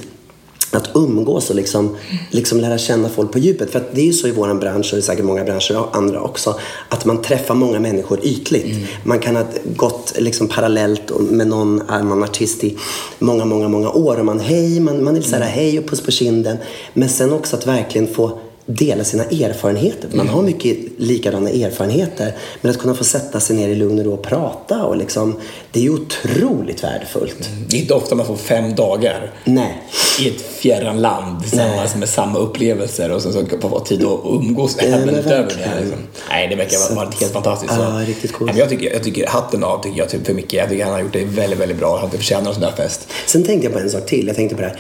att 0.76 0.90
umgås 0.96 1.50
och 1.50 1.56
liksom, 1.56 1.96
liksom 2.32 2.60
lära 2.60 2.78
känna 2.78 3.10
folk 3.10 3.32
på 3.32 3.40
djupet. 3.40 3.72
För 3.72 3.80
att 3.80 3.96
det 3.96 4.02
är 4.02 4.06
ju 4.06 4.14
så 4.14 4.28
i 4.28 4.32
vår 4.32 4.54
bransch 4.54 4.94
och 4.94 4.98
är 4.98 5.02
säkert 5.02 5.26
många 5.26 5.44
branscher 5.44 5.78
och 5.78 5.96
andra 5.96 6.22
också. 6.22 6.56
Att 6.90 7.06
man 7.06 7.22
träffar 7.22 7.56
många 7.56 7.80
människor 7.80 8.20
ytligt. 8.24 8.78
Man 9.04 9.20
kan 9.20 9.36
ha 9.36 9.44
gått 9.76 10.14
liksom 10.18 10.48
parallellt 10.48 11.12
med 11.20 11.48
någon 11.48 11.82
annan 11.88 12.24
artist 12.24 12.64
i 12.64 12.78
många, 13.20 13.46
många, 13.46 13.68
många 13.68 13.92
år. 13.92 14.20
Och 14.20 14.26
man 14.26 14.40
hej, 14.40 14.80
man, 14.80 15.04
man 15.04 15.14
vill 15.14 15.24
säga 15.24 15.46
hej 15.46 15.80
och 15.80 15.86
puss 15.86 16.02
på 16.02 16.12
kinden. 16.12 16.58
Men 16.94 17.10
sen 17.10 17.34
också 17.34 17.56
att 17.56 17.68
verkligen 17.68 18.08
få 18.08 18.40
dela 18.66 19.04
sina 19.04 19.24
erfarenheter. 19.24 20.10
Man 20.14 20.28
har 20.28 20.42
mycket 20.42 20.78
likadana 20.98 21.50
erfarenheter. 21.50 22.32
Men 22.62 22.72
att 22.72 22.78
kunna 22.78 22.94
få 22.96 23.04
sätta 23.04 23.40
sig 23.40 23.56
ner 23.56 23.70
i 23.70 23.76
lugn 23.76 24.00
och 24.00 24.06
ro 24.06 24.14
och 24.14 24.22
prata 24.24 24.84
och 24.84 24.98
liksom, 24.98 25.36
det 25.72 25.86
är 25.86 25.90
otroligt 25.90 26.84
värdefullt. 26.84 27.50
Det 27.70 27.78
är 27.78 27.82
inte 27.82 27.94
ofta 27.94 28.16
man 28.16 28.26
får 28.26 28.36
fem 28.36 28.76
dagar 28.76 29.32
Nej. 29.46 29.82
i 30.20 30.28
ett 30.28 30.42
fjärran 30.42 31.02
land 31.02 31.42
tillsammans 31.42 31.96
med 31.96 32.10
samma 32.10 32.40
upplevelser 32.40 33.12
och 33.12 33.22
sen 33.22 33.34
så 33.34 33.40
man 33.40 33.84
tid 33.84 34.04
att 34.04 34.20
umgås 34.26 34.78
Ja, 34.80 34.84
även 34.88 35.16
utöver 35.16 35.44
det. 35.44 35.82
liksom. 35.82 36.00
Nej, 36.30 36.48
det 36.48 36.56
verkar 36.56 36.78
Så 36.78 36.96
vara 36.96 37.10
helt 37.20 37.34
fantastiskt. 37.34 37.74
Ja, 37.78 38.02
riktigt 38.08 38.34
coolt. 38.34 38.52
Nej, 38.52 38.60
jag, 38.60 38.70
tycker, 38.70 38.94
jag 38.94 39.04
tycker 39.04 39.28
hatten 39.28 39.64
av 39.64 39.84
tycker 39.84 39.98
jag, 39.98 40.10
typ, 40.10 40.26
för 40.26 40.34
Micke. 40.34 40.54
Jag 40.54 40.70
tycker 40.70 40.84
han 40.84 40.94
har 40.94 41.02
gjort 41.02 41.14
det 41.14 41.26
väldigt, 41.26 41.60
väldigt 41.60 41.78
bra. 41.80 41.98
Han 42.00 42.10
förtjänar 42.10 42.48
en 42.48 42.54
sån 42.54 42.62
där 42.62 42.72
fest. 42.72 43.08
Sen 43.26 43.44
tänkte 43.44 43.66
jag 43.68 43.74
på 43.74 43.80
en 43.80 43.90
sak 43.90 44.06
till. 44.06 44.28
Jag 44.28 44.36
tänkte 44.36 44.56
på 44.56 44.62
det 44.62 44.68
här. 44.68 44.80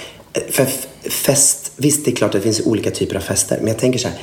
För 0.49 0.65
fest, 1.09 1.71
visst 1.75 2.05
det 2.05 2.11
är 2.11 2.15
klart 2.15 2.35
att 2.35 2.41
det 2.41 2.53
finns 2.53 2.61
olika 2.65 2.91
typer 2.91 3.15
av 3.15 3.19
fester. 3.19 3.57
Men 3.59 3.67
jag 3.67 3.77
tänker 3.77 3.99
så 3.99 4.07
här. 4.07 4.17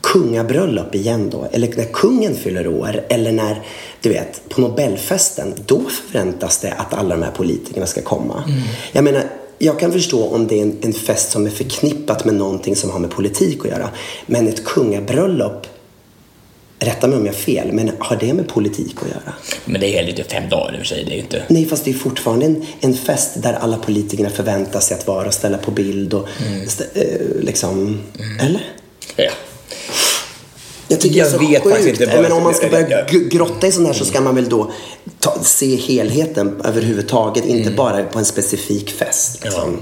Kungabröllop 0.00 0.94
igen 0.94 1.30
då. 1.30 1.48
Eller 1.52 1.68
när 1.76 1.84
kungen 1.84 2.34
fyller 2.34 2.66
år. 2.66 3.04
Eller 3.08 3.32
när, 3.32 3.62
du 4.00 4.08
vet, 4.08 4.48
på 4.48 4.60
Nobelfesten. 4.60 5.54
Då 5.66 5.80
förväntas 5.80 6.58
det 6.58 6.72
att 6.72 6.94
alla 6.94 7.16
de 7.16 7.22
här 7.22 7.30
politikerna 7.30 7.86
ska 7.86 8.02
komma. 8.02 8.44
Jag 8.92 9.04
menar, 9.04 9.22
jag 9.58 9.78
kan 9.80 9.92
förstå 9.92 10.28
om 10.28 10.46
det 10.46 10.58
är 10.58 10.62
en, 10.62 10.78
en 10.82 10.92
fest 10.92 11.30
som 11.30 11.46
är 11.46 11.50
förknippat 11.50 12.24
med 12.24 12.34
någonting 12.34 12.76
som 12.76 12.90
har 12.90 12.98
med 12.98 13.10
politik 13.10 13.64
att 13.64 13.70
göra. 13.70 13.88
Men 14.26 14.48
ett 14.48 14.64
kungabröllop, 14.64 15.66
rätta 16.78 17.06
mig 17.06 17.18
om 17.18 17.26
jag 17.26 17.32
har 17.32 17.38
fel, 17.38 17.72
men 17.72 17.90
har 17.98 18.16
det 18.16 18.32
med 18.34 18.48
politik 18.48 18.96
att 19.02 19.08
göra? 19.08 19.34
Men 19.64 19.80
det 19.80 19.98
är 19.98 20.08
inte 20.08 20.24
fem 20.24 20.48
dagar 20.48 20.72
i 20.72 20.74
och 20.74 20.78
för 20.78 20.86
sig. 20.86 21.04
Det 21.04 21.14
är 21.14 21.18
inte... 21.18 21.42
Nej, 21.48 21.66
fast 21.66 21.84
det 21.84 21.90
är 21.90 21.94
fortfarande 21.94 22.46
en, 22.46 22.66
en 22.80 22.94
fest 22.94 23.30
där 23.36 23.52
alla 23.52 23.76
politikerna 23.76 24.30
förväntar 24.30 24.80
sig 24.80 24.96
att 24.98 25.06
vara 25.06 25.26
och 25.26 25.34
ställa 25.34 25.58
på 25.58 25.70
bild 25.70 26.14
och 26.14 26.28
stä- 26.66 26.86
eh, 26.94 27.42
liksom... 27.42 28.00
Eller? 28.40 28.66
Ja. 29.16 29.30
Jag 30.88 31.00
tycker 31.00 31.16
Jag 31.18 31.26
det 31.26 31.34
är 31.36 31.38
så 31.38 31.48
vet 31.48 31.62
sjukt. 31.62 32.00
inte 32.00 32.20
Men 32.22 32.32
om 32.32 32.42
man 32.42 32.54
ska 32.54 32.68
börja 32.68 33.06
grotta 33.30 33.66
i 33.66 33.72
sånt 33.72 33.86
här 33.86 33.94
så 33.94 34.04
ska 34.04 34.20
man 34.20 34.34
väl 34.34 34.48
då 34.48 34.70
ta, 35.20 35.38
se 35.42 35.76
helheten 35.76 36.60
överhuvudtaget, 36.64 37.44
inte 37.44 37.62
Mm. 37.62 37.76
bara 37.76 38.04
på 38.04 38.18
en 38.18 38.24
specifik 38.24 38.90
fest. 38.90 39.44
Liksom. 39.44 39.80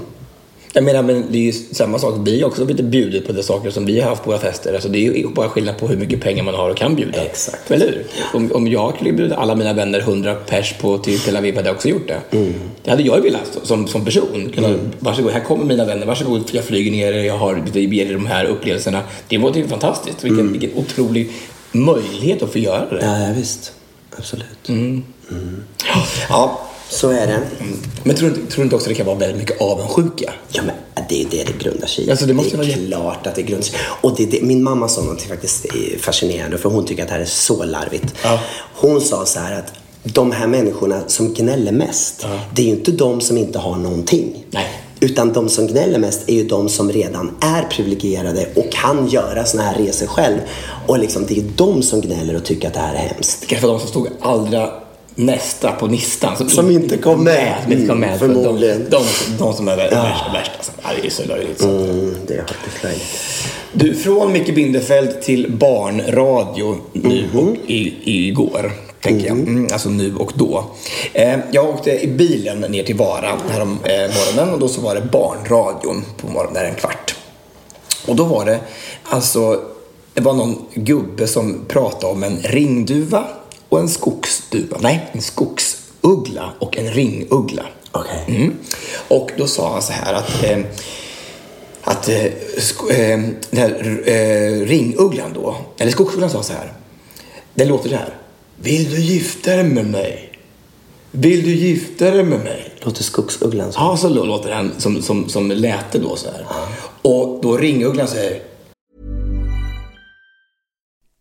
Jag 0.75 0.83
menar, 0.83 1.03
men 1.03 1.25
det 1.29 1.37
är 1.37 1.41
ju 1.41 1.51
samma 1.51 1.99
sak. 1.99 2.15
Vi 2.25 2.41
har 2.41 2.47
också 2.49 2.65
blivit 2.65 2.85
bjudit 2.85 3.27
på 3.27 3.33
de 3.33 3.43
saker 3.43 3.69
som 3.69 3.85
vi 3.85 3.99
har 4.01 4.09
haft 4.09 4.23
på 4.23 4.29
våra 4.31 4.39
fester. 4.39 4.73
Alltså, 4.73 4.89
det 4.89 4.97
är 4.97 5.13
ju 5.13 5.27
bara 5.27 5.49
skillnad 5.49 5.77
på 5.77 5.87
hur 5.87 5.97
mycket 5.97 6.21
pengar 6.21 6.43
man 6.43 6.55
har 6.55 6.69
och 6.69 6.77
kan 6.77 6.95
bjuda. 6.95 7.21
Exakt. 7.21 7.71
Eller 7.71 7.85
hur? 7.85 8.05
Om, 8.33 8.51
om 8.51 8.67
jag 8.67 8.95
skulle 8.95 9.13
bjuda 9.13 9.35
alla 9.35 9.55
mina 9.55 9.73
vänner 9.73 9.99
100 9.99 10.35
pers 10.35 10.73
på 10.81 10.97
till 10.97 11.19
Tel 11.19 11.37
Aviv 11.37 11.55
hade 11.55 11.67
jag 11.67 11.75
också 11.75 11.87
gjort 11.89 12.07
det. 12.07 12.37
Mm. 12.37 12.53
Det 12.83 12.89
hade 12.89 13.03
jag 13.03 13.21
velat 13.21 13.57
som, 13.63 13.87
som 13.87 14.05
person. 14.05 14.51
Kunna, 14.55 14.75
Varsågod, 14.99 15.31
här 15.31 15.39
kommer 15.39 15.65
mina 15.65 15.85
vänner. 15.85 16.05
Varsågod, 16.05 16.43
jag 16.51 16.63
flyger 16.63 16.91
ner 16.91 17.13
er. 17.13 17.23
Jag 17.23 17.37
har 17.37 17.63
ger 17.73 18.05
er 18.05 18.13
de 18.13 18.25
här 18.25 18.45
upplevelserna. 18.45 19.01
Det 19.27 19.37
var 19.37 19.55
ju 19.55 19.67
fantastiskt. 19.67 20.23
Vilken, 20.23 20.39
Mm. 20.39 20.51
vilken 20.59 20.71
otrolig 20.79 21.31
möjlighet 21.71 22.43
att 22.43 22.51
få 22.51 22.59
göra 22.59 22.89
det. 22.89 23.05
Ja, 23.05 23.27
ja, 23.27 23.33
visst. 23.35 23.73
Absolut. 24.17 24.69
Mm. 24.69 25.03
Ja. 26.29 26.59
Så 26.93 27.09
är 27.09 27.27
det. 27.27 27.39
Men 28.03 28.15
tror 28.15 28.29
du, 28.29 28.35
tror 28.35 28.55
du 28.55 28.63
inte 28.63 28.75
också 28.75 28.89
det 28.89 28.95
kan 28.95 29.05
vara 29.05 29.17
väldigt 29.17 29.37
mycket 29.37 29.61
avundsjuka? 29.61 30.33
Ja, 30.51 30.61
men 30.63 30.75
det 31.09 31.21
är 31.21 31.27
det 31.31 31.43
det 31.43 31.63
grundar 31.63 31.87
sig 31.87 32.05
i. 32.05 32.11
Alltså, 32.11 32.25
det 32.25 32.33
måste 32.33 32.55
är 32.55 32.57
vara 32.57 32.87
klart 32.87 33.27
att 33.27 33.35
det 33.35 33.41
grundar 33.41 33.63
sig 33.63 33.75
Och 34.01 34.15
det, 34.17 34.25
det, 34.25 34.41
min 34.41 34.63
mamma 34.63 34.87
sa 34.87 35.01
något 35.01 35.21
faktiskt 35.21 35.65
är 35.65 35.99
fascinerande, 35.99 36.57
för 36.57 36.69
hon 36.69 36.85
tycker 36.85 37.03
att 37.03 37.09
det 37.09 37.13
här 37.13 37.21
är 37.21 37.25
så 37.25 37.63
larvigt. 37.63 38.15
Ja. 38.23 38.39
Hon 38.75 39.01
sa 39.01 39.25
så 39.25 39.39
här 39.39 39.59
att 39.59 39.73
de 40.03 40.31
här 40.31 40.47
människorna 40.47 41.01
som 41.07 41.33
gnäller 41.33 41.71
mest, 41.71 42.25
det 42.55 42.61
är 42.61 42.65
ju 42.65 42.71
inte 42.71 42.91
de 42.91 43.21
som 43.21 43.37
inte 43.37 43.59
har 43.59 43.75
någonting. 43.75 44.45
Nej. 44.49 44.65
Utan 44.99 45.33
de 45.33 45.49
som 45.49 45.67
gnäller 45.67 45.99
mest 45.99 46.29
är 46.29 46.33
ju 46.33 46.47
de 46.47 46.69
som 46.69 46.91
redan 46.91 47.31
är 47.41 47.63
privilegierade 47.63 48.47
och 48.55 48.71
kan 48.71 49.07
göra 49.07 49.45
såna 49.45 49.63
här 49.63 49.77
resor 49.77 50.07
själv. 50.07 50.37
Och 50.87 50.99
liksom, 50.99 51.25
det 51.27 51.37
är 51.37 51.43
de 51.55 51.83
som 51.83 52.01
gnäller 52.01 52.35
och 52.35 52.45
tycker 52.45 52.67
att 52.67 52.73
det 52.73 52.79
här 52.79 52.93
är 52.93 53.13
hemskt. 53.13 53.41
Det 53.41 53.47
kanske 53.47 53.67
var 53.67 53.73
de 53.73 53.79
som 53.79 53.89
stod 53.89 54.07
allra 54.21 54.82
nästa 55.15 55.71
på 55.71 55.87
listan. 55.87 56.49
Som 56.49 56.71
inte 56.71 56.97
kom 56.97 57.23
med. 57.23 57.55
Som 57.63 57.71
inte 57.71 57.87
kom 57.87 57.99
med. 57.99 58.07
Mm, 58.09 58.19
För 58.19 58.27
förmodligen. 58.27 58.77
De, 58.89 58.89
de, 58.89 59.37
de 59.37 59.53
som 59.53 59.67
är 59.67 59.75
värst, 59.77 59.93
värst 60.33 60.51
alltså. 60.57 60.71
Ja, 60.83 60.89
det 61.01 61.07
är 61.07 61.11
så 61.11 61.23
löjligt. 61.25 61.61
Mm, 61.61 62.15
det 62.27 62.33
är 62.33 62.43
faktiskt 62.47 62.83
löjligt. 62.83 63.03
Du, 63.73 63.95
från 63.95 64.31
Micke 64.31 64.55
Bindefeld 64.55 65.21
till 65.21 65.51
barnradio 65.51 66.77
nu 66.93 67.29
Mhm. 67.33 67.39
och 67.49 67.55
i, 67.67 67.93
igår, 68.27 68.71
tänker 69.01 69.27
jag. 69.27 69.37
Mm, 69.37 69.67
alltså 69.73 69.89
nu 69.89 70.15
och 70.15 70.31
då. 70.35 70.65
Eh, 71.13 71.39
jag 71.51 71.69
åkte 71.69 72.03
i 72.03 72.07
bilen 72.07 72.59
ner 72.61 72.83
till 72.83 72.95
Vara 72.95 73.31
härom 73.49 73.77
eh, 73.83 73.91
morgonen 73.95 74.53
och 74.53 74.59
då 74.59 74.67
så 74.67 74.81
var 74.81 74.95
det 74.95 75.01
barnradion 75.01 76.03
på 76.17 76.27
morgonen, 76.27 76.53
där 76.53 76.63
en 76.65 76.75
kvart. 76.75 77.15
Och 78.07 78.15
då 78.15 78.23
var 78.23 78.45
det 78.45 78.59
alltså, 79.03 79.61
det 80.13 80.21
var 80.21 80.33
någon 80.33 80.65
gubbe 80.73 81.27
som 81.27 81.65
pratade 81.67 82.13
om 82.13 82.23
en 82.23 82.37
ringduva 82.43 83.23
och 83.69 83.79
en 83.79 83.89
skogsduva. 84.53 84.77
Nej, 84.81 85.09
en 85.11 85.21
skogsuggla 85.21 86.53
och 86.59 86.77
en 86.77 86.91
ringuggla. 86.93 87.65
Okej. 87.91 88.23
Mm. 88.27 88.53
Och 89.07 89.31
då 89.37 89.47
sa 89.47 89.73
han 89.73 89.81
så 89.81 89.93
här 89.93 90.13
att, 90.13 90.43
eh, 90.43 90.59
att 91.81 92.09
eh, 92.09 92.25
eh, 92.25 93.19
den 93.49 93.59
här 93.59 94.01
eh, 94.05 94.65
ringugglan 94.67 95.33
då, 95.33 95.55
eller 95.77 95.91
skogsugglan 95.91 96.29
sa 96.29 96.43
så 96.43 96.53
här. 96.53 96.73
Den 97.53 97.67
låter 97.67 97.89
så 97.89 97.95
här. 97.95 98.13
Vill 98.61 98.91
du 98.91 99.01
gifta 99.01 99.55
dig 99.55 99.63
med 99.63 99.85
mig? 99.85 100.29
Vill 101.11 101.43
du 101.43 101.55
gifta 101.55 102.11
dig 102.11 102.23
med 102.23 102.39
mig? 102.39 102.71
Låter 102.81 103.03
skogsugglan 103.03 103.73
så? 103.73 103.79
Ja, 103.79 103.97
så 103.97 104.09
lå- 104.09 104.25
låter 104.25 104.49
den 104.49 104.71
som, 104.77 105.01
som, 105.01 105.29
som 105.29 105.51
läte 105.51 105.99
då 105.99 106.15
så 106.15 106.27
här. 106.31 106.45
Och 107.01 107.39
då 107.41 107.57
ringugglan 107.57 108.07
säger 108.07 108.41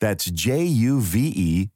That's 0.00 0.24
J 0.24 0.64
U 0.64 1.00
V 1.00 1.32
E 1.48 1.70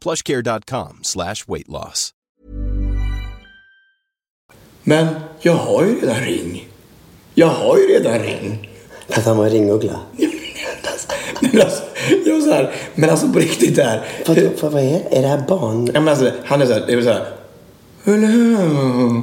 plushcare.com 0.00 0.98
slash 1.02 1.44
weight 1.48 1.68
loss. 1.68 2.10
Men 4.82 5.06
jag 5.40 5.54
har 5.54 5.84
ju 5.84 6.00
redan 6.00 6.16
ring. 6.16 6.68
Jag 7.34 7.46
har 7.46 7.78
ju 7.78 7.82
redan 7.82 8.18
ring. 8.18 8.68
Att 9.08 9.24
han 9.24 9.36
var 9.36 9.44
en 9.44 9.50
ringuggla. 9.50 10.00
Men 11.40 11.60
alltså, 11.60 11.82
jag 12.26 12.34
var 12.34 12.40
så 12.40 12.52
här, 12.52 12.74
men 12.94 13.10
alltså 13.10 13.28
på 13.28 13.38
riktigt 13.38 13.76
där. 13.76 14.04
Vad, 14.26 14.38
vad, 14.60 14.72
vad 14.72 14.82
är 14.82 14.90
det? 14.90 15.16
Är 15.16 15.22
det 15.22 15.28
här 15.28 15.44
barn? 15.48 15.90
Ja, 15.94 16.00
men 16.00 16.08
alltså, 16.08 16.30
han 16.44 16.62
är 16.62 16.66
så 16.66 16.72
här, 16.72 16.84
det 16.86 16.92
är 16.92 17.02
så 17.02 17.12
här. 17.12 17.26
Hello. 18.04 19.22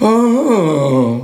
Oh, 0.00 1.16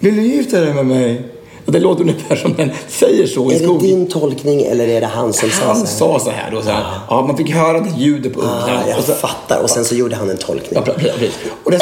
vill 0.00 0.16
du 0.16 0.22
gifta 0.22 0.60
dig 0.60 0.74
med 0.74 0.86
mig? 0.86 1.31
Det 1.66 1.80
låter 1.80 2.02
ungefär 2.02 2.36
som 2.36 2.54
en 2.58 2.70
säger 2.88 3.26
så 3.26 3.50
i 3.50 3.54
Är 3.54 3.58
det 3.58 3.64
skogen. 3.64 3.86
din 3.88 4.08
tolkning 4.08 4.62
eller 4.62 4.88
är 4.88 5.00
det 5.00 5.06
han 5.06 5.32
som 5.32 5.50
sa 5.50 5.66
Han 5.66 5.76
så 5.76 5.80
här? 5.80 6.18
sa 6.18 6.24
så 6.24 6.30
här 6.30 6.50
då, 6.50 6.62
så 6.62 6.70
här. 6.70 6.84
Ja, 7.08 7.22
man 7.26 7.36
fick 7.36 7.50
höra 7.50 7.80
det 7.80 7.90
ljudet 7.98 8.32
på 8.34 8.40
ugglan. 8.40 8.60
Ah, 8.68 8.88
jag 8.88 8.98
och 8.98 9.04
så, 9.04 9.12
fattar. 9.12 9.62
Och 9.62 9.70
sen 9.70 9.84
så 9.84 9.94
gjorde 9.94 10.16
han 10.16 10.30
en 10.30 10.36
tolkning. 10.36 10.82
Ja, 10.86 10.92
precis. 10.92 11.38
Och 11.64 11.70
det 11.70 11.78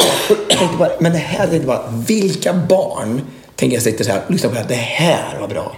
tänkte 0.49 0.77
bara, 0.79 0.89
men 0.99 1.11
det 1.11 1.17
här, 1.17 1.47
tänkte 1.47 1.67
bara, 1.67 1.81
vilka 2.07 2.53
barn 2.53 3.21
tänker 3.55 3.75
jag 3.75 3.83
sitta 3.83 4.03
så 4.03 4.11
här 4.11 4.21
och 4.25 4.31
lyssna 4.31 4.49
på 4.49 4.55
det 4.55 4.61
här, 4.61 4.67
det 4.67 4.75
här 4.75 5.39
var 5.39 5.47
bra. 5.47 5.71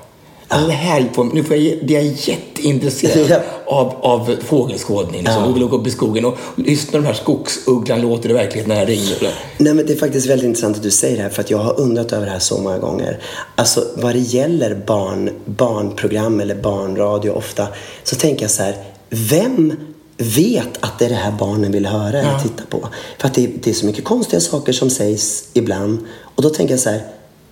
Det 0.67 0.71
här, 0.73 1.09
får- 1.13 1.23
nu 1.33 1.43
får 1.43 1.55
jag, 1.57 1.77
det 1.87 1.95
är 1.95 2.01
jag 2.03 2.13
jätteintresserad 2.15 3.25
Ja. 3.29 3.39
av, 3.65 3.93
av 4.01 4.35
fågelskådning. 4.45 5.21
Liksom. 5.23 5.43
Och 5.43 5.55
vill 5.55 5.63
åka 5.63 5.75
upp 5.75 5.87
i 5.87 5.91
skogen 5.91 6.25
och 6.25 6.37
lyssna 6.55 6.91
på 6.91 6.97
de 6.97 7.05
här 7.05 7.13
skogsugglan 7.13 8.01
låter 8.01 8.29
i 8.29 8.33
verkligheten 8.33 8.69
när 8.69 8.75
den 8.77 8.85
ringer. 8.85 9.17
Nej, 9.57 9.73
men 9.73 9.85
det 9.85 9.93
är 9.93 9.97
faktiskt 9.97 10.27
väldigt 10.29 10.45
intressant 10.47 10.77
att 10.77 10.83
du 10.83 10.91
säger 10.91 11.17
det 11.17 11.23
här 11.23 11.29
för 11.29 11.41
att 11.41 11.49
jag 11.51 11.57
har 11.57 11.79
undrat 11.79 12.11
över 12.13 12.25
det 12.25 12.31
här 12.31 12.39
så 12.39 12.57
många 12.61 12.77
gånger. 12.77 13.19
Alltså 13.55 13.83
vad 13.95 14.13
det 14.15 14.19
gäller 14.19 14.75
barn, 14.87 15.29
barnprogram 15.45 16.39
eller 16.39 16.55
barnradio 16.55 17.29
ofta 17.31 17.67
så 18.03 18.15
tänker 18.15 18.41
jag 18.43 18.51
så 18.51 18.63
här, 18.63 18.75
vem 19.09 19.73
vet 20.17 20.69
att 20.79 20.99
det 20.99 21.05
är 21.05 21.09
det 21.09 21.15
här 21.15 21.31
barnen 21.39 21.71
vill 21.71 21.85
höra 21.85 22.19
eller 22.19 22.39
titta 22.43 22.63
på? 22.69 22.87
För 23.19 23.27
att 23.27 23.33
det, 23.33 23.47
det 23.63 23.69
är 23.69 23.73
så 23.73 23.85
mycket 23.85 24.03
konstiga 24.03 24.39
saker 24.39 24.73
som 24.73 24.89
sägs 24.89 25.43
ibland 25.53 25.99
och 26.35 26.43
då 26.43 26.49
tänker 26.49 26.73
jag 26.73 26.79
så 26.79 26.89
här, 26.89 27.01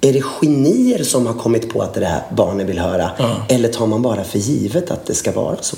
är 0.01 0.13
det 0.13 0.21
genier 0.21 1.03
som 1.03 1.27
har 1.27 1.33
kommit 1.33 1.69
på 1.73 1.81
att 1.81 1.93
det 1.93 1.99
är 1.99 2.01
det 2.01 2.07
här 2.07 2.21
barnen 2.35 2.67
vill 2.67 2.79
höra? 2.79 3.11
Eller 3.49 3.69
tar 3.69 3.87
man 3.87 4.01
bara 4.01 4.23
för 4.23 4.39
givet 4.39 4.91
att 4.91 5.05
det 5.05 5.13
ska 5.13 5.31
vara 5.31 5.57
så? 5.61 5.77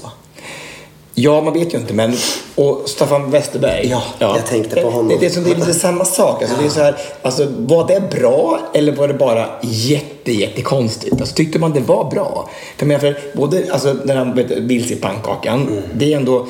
Ja, 1.16 1.42
man 1.42 1.54
vet 1.54 1.74
ju 1.74 1.78
inte, 1.78 1.94
men... 1.94 2.16
Och 2.56 2.84
Staffan 2.86 3.32
Westerberg. 3.32 3.88
Ja, 3.90 4.04
jag 4.20 4.46
tänkte 4.46 4.82
på 4.82 4.90
honom. 4.90 5.08
Det, 5.08 5.18
det, 5.18 5.26
är, 5.26 5.30
som, 5.30 5.44
det 5.44 5.52
är 5.52 5.56
lite 5.56 5.74
samma 5.74 6.06
sak. 6.06 6.42
Alltså, 6.42 6.58
det 6.60 6.66
är 6.66 6.70
så 6.70 6.80
här, 6.80 6.96
alltså, 7.22 7.48
var 7.58 7.88
det 7.88 8.20
bra 8.20 8.60
eller 8.74 8.92
var 8.96 9.08
det 9.08 9.14
bara 9.14 9.50
jätte, 9.62 10.32
jättekonstigt? 10.32 11.20
Alltså, 11.22 11.36
tyckte 11.36 11.60
man 11.60 11.72
det 11.74 11.80
var 11.80 12.12
bra? 12.12 12.50
För, 12.78 12.86
jag 12.86 12.88
menar, 12.88 13.00
för 13.00 13.38
både 13.38 13.74
alltså, 13.74 13.94
den 13.94 14.18
här 14.18 14.60
vilse 14.60 14.94
i 14.94 14.98
pannkakan, 14.98 15.62
Mm. 15.68 15.84
det 15.94 16.14
är 16.14 16.18
ändå... 16.18 16.48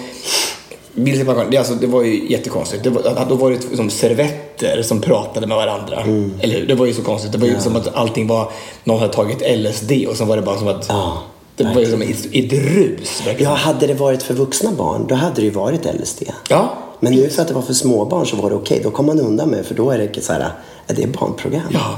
I 0.96 1.26
pannkakan, 1.26 1.52
det, 1.52 1.58
alltså, 1.58 1.74
det 1.74 1.88
var 1.88 2.04
ju 2.04 2.32
jättekonstigt. 2.32 2.84
Det 2.84 2.90
var, 2.90 3.26
då 3.30 3.36
var 3.36 3.52
det 3.52 3.78
som 3.78 3.90
servetter 3.90 4.82
som 4.84 5.02
pratade 5.02 5.48
med 5.48 5.58
varandra. 5.58 6.02
Mm. 6.02 6.34
Eller 6.42 6.60
hur? 6.60 6.68
Det 6.68 6.76
var 6.76 6.86
ju 6.86 6.94
så 6.94 7.02
konstigt. 7.02 7.32
Det 7.32 7.38
var 7.38 7.48
ju 7.48 7.60
som 7.60 7.76
att 7.76 7.96
allting 7.96 8.28
var... 8.28 8.52
Någon 8.84 9.00
hade 9.00 9.14
tagit 9.14 9.60
LSD 9.60 9.92
och 10.10 10.18
så 10.18 10.26
var 10.26 10.36
det 10.36 10.42
bara 10.42 10.58
som 10.58 10.68
att... 10.68 10.86
Ja, 10.90 11.24
det 11.56 11.64
var 11.64 11.82
ju 11.82 11.92
som 11.92 12.02
ett, 12.02 12.26
ett 12.32 12.54
rus. 12.54 13.22
verkligen. 13.26 13.52
Ja, 13.52 13.58
hade 13.58 13.88
det 13.88 13.94
varit 13.94 14.24
för 14.24 14.34
vuxna 14.34 14.72
barn, 14.72 15.06
då 15.08 15.16
hade 15.16 15.36
det 15.36 15.42
ju 15.42 15.50
varit 15.50 15.86
LSD. 16.02 16.24
Ja. 16.50 16.74
Men 17.00 17.14
nu 17.14 17.30
för 17.30 17.42
att 17.42 17.48
det 17.48 17.54
var 17.54 17.62
för 17.62 17.74
små 17.74 18.06
barn 18.06 18.26
så 18.26 18.36
var 18.36 18.50
det 18.50 18.56
okej. 18.56 18.80
Då 18.84 18.92
kom 18.92 19.06
man 19.06 19.20
undan 19.20 19.50
med 19.50 19.66
för 19.66 19.76
då 19.76 19.92
är 19.92 19.98
det 19.98 20.22
så 20.22 20.34
här, 20.34 20.52
är 20.88 20.94
det 20.96 21.04
är 21.04 21.08
barnprogram. 21.08 21.62
Ja. 21.72 21.98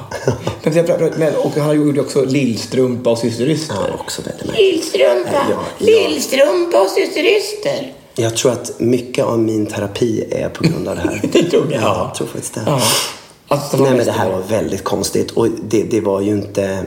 Men, 1.18 1.36
och 1.36 1.52
han 1.52 1.76
gjorde 1.76 2.02
också 2.02 2.26
Lillstrumpa 2.26 3.10
och 3.10 3.18
Syster 3.18 3.50
Yster. 3.50 3.76
Ja, 3.76 3.94
också 4.00 4.22
väldigt 4.22 4.46
märkligt. 4.46 4.74
Lillstrumpa, 4.74 5.30
Ja, 5.34 5.56
ja. 5.80 5.86
Lillstrumpa 5.86 6.82
och 6.82 6.90
Syster 6.90 7.24
Yster. 7.24 7.94
Jag 8.16 8.38
tror 8.38 8.52
att 8.52 8.80
mycket 8.80 9.26
av 9.26 9.40
min 9.40 9.66
terapi 9.66 10.26
är 10.32 10.50
på 10.50 10.64
grund 10.64 10.88
av 10.88 10.96
det 10.96 11.02
här. 11.02 11.22
Det 11.34 11.44
tror 11.44 11.72
jag. 11.72 11.82
Ja, 11.82 12.06
jag 12.08 12.16
tror 12.16 12.28
faktiskt 12.28 12.54
det. 12.54 12.64
Ja. 12.66 12.82
Alltså, 13.48 13.78
Nej, 13.78 13.96
men 13.96 14.06
det 14.06 14.12
här 14.12 14.32
var 14.32 14.42
väldigt 14.42 14.84
konstigt 14.84 15.32
och 15.32 15.48
det, 15.70 15.84
det 15.84 16.02
var 16.02 16.22
ju 16.22 16.32
inte... 16.32 16.86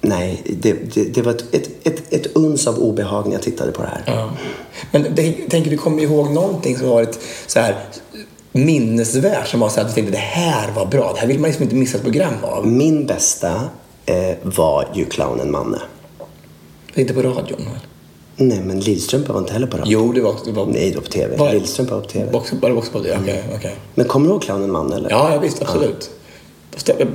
Nej, 0.00 0.42
det, 0.44 0.94
det, 0.94 1.04
det 1.04 1.22
var 1.22 1.32
ett, 1.32 1.54
ett, 1.54 1.86
ett, 1.86 2.12
ett 2.12 2.36
uns 2.36 2.66
av 2.66 2.78
obehag 2.78 3.26
när 3.26 3.32
jag 3.32 3.42
tittade 3.42 3.72
på 3.72 3.82
det 3.82 3.88
här. 3.88 4.02
Ja. 4.06 4.30
Men 4.90 5.06
det, 5.14 5.32
tänker 5.32 5.70
du 5.70 5.76
kommer 5.76 6.02
ihåg 6.02 6.30
någonting 6.30 6.78
som 6.78 6.88
varit 6.88 7.18
så 7.46 7.60
här 7.60 7.76
minnesvärt 8.52 9.48
som 9.48 9.60
var 9.60 9.68
så 9.68 9.80
att 9.80 9.88
du 9.88 9.94
tänkte 9.94 10.12
det 10.12 10.18
här 10.18 10.72
var 10.72 10.86
bra. 10.86 11.12
Det 11.12 11.20
här 11.20 11.26
vill 11.26 11.38
man 11.38 11.48
liksom 11.48 11.62
inte 11.62 11.76
missa 11.76 11.96
ett 11.96 12.02
program 12.02 12.34
av. 12.42 12.66
Min 12.66 13.06
bästa 13.06 13.62
eh, 14.06 14.36
var 14.42 14.88
ju 14.94 15.04
clownen 15.04 15.50
Manne. 15.50 15.78
Inte 16.94 17.14
på 17.14 17.22
radion? 17.22 17.60
eller? 17.60 17.91
Nej, 18.36 18.60
men 18.66 18.80
Lillstrumpa 18.80 19.32
var 19.32 19.40
inte 19.40 19.52
heller 19.52 19.66
på 19.66 19.76
radio. 19.76 19.92
Jo, 19.92 20.12
det 20.12 20.20
var, 20.20 20.34
det 20.44 20.52
var 20.52 20.66
Nej, 20.66 20.90
det 20.90 20.96
var 20.96 21.02
på 21.02 21.08
TV. 21.10 21.36
Var- 21.36 21.52
Lillstrumpa 21.52 21.94
var 21.94 22.02
på 22.02 22.08
TV. 22.08 22.32
Också, 22.32 22.56
var 22.62 22.70
det 22.70 22.76
också 22.76 22.92
på 22.92 22.98
det? 22.98 23.18
Okej, 23.22 23.44
okej. 23.56 23.76
Men 23.94 24.06
kommer 24.06 24.26
du 24.26 24.32
ihåg 24.32 24.42
clownen 24.42 24.70
Manne 24.70 24.96
eller? 24.96 25.10
Ja, 25.10 25.32
ja, 25.32 25.38
visst, 25.40 25.62
absolut. 25.62 26.00
Det- 26.00 26.08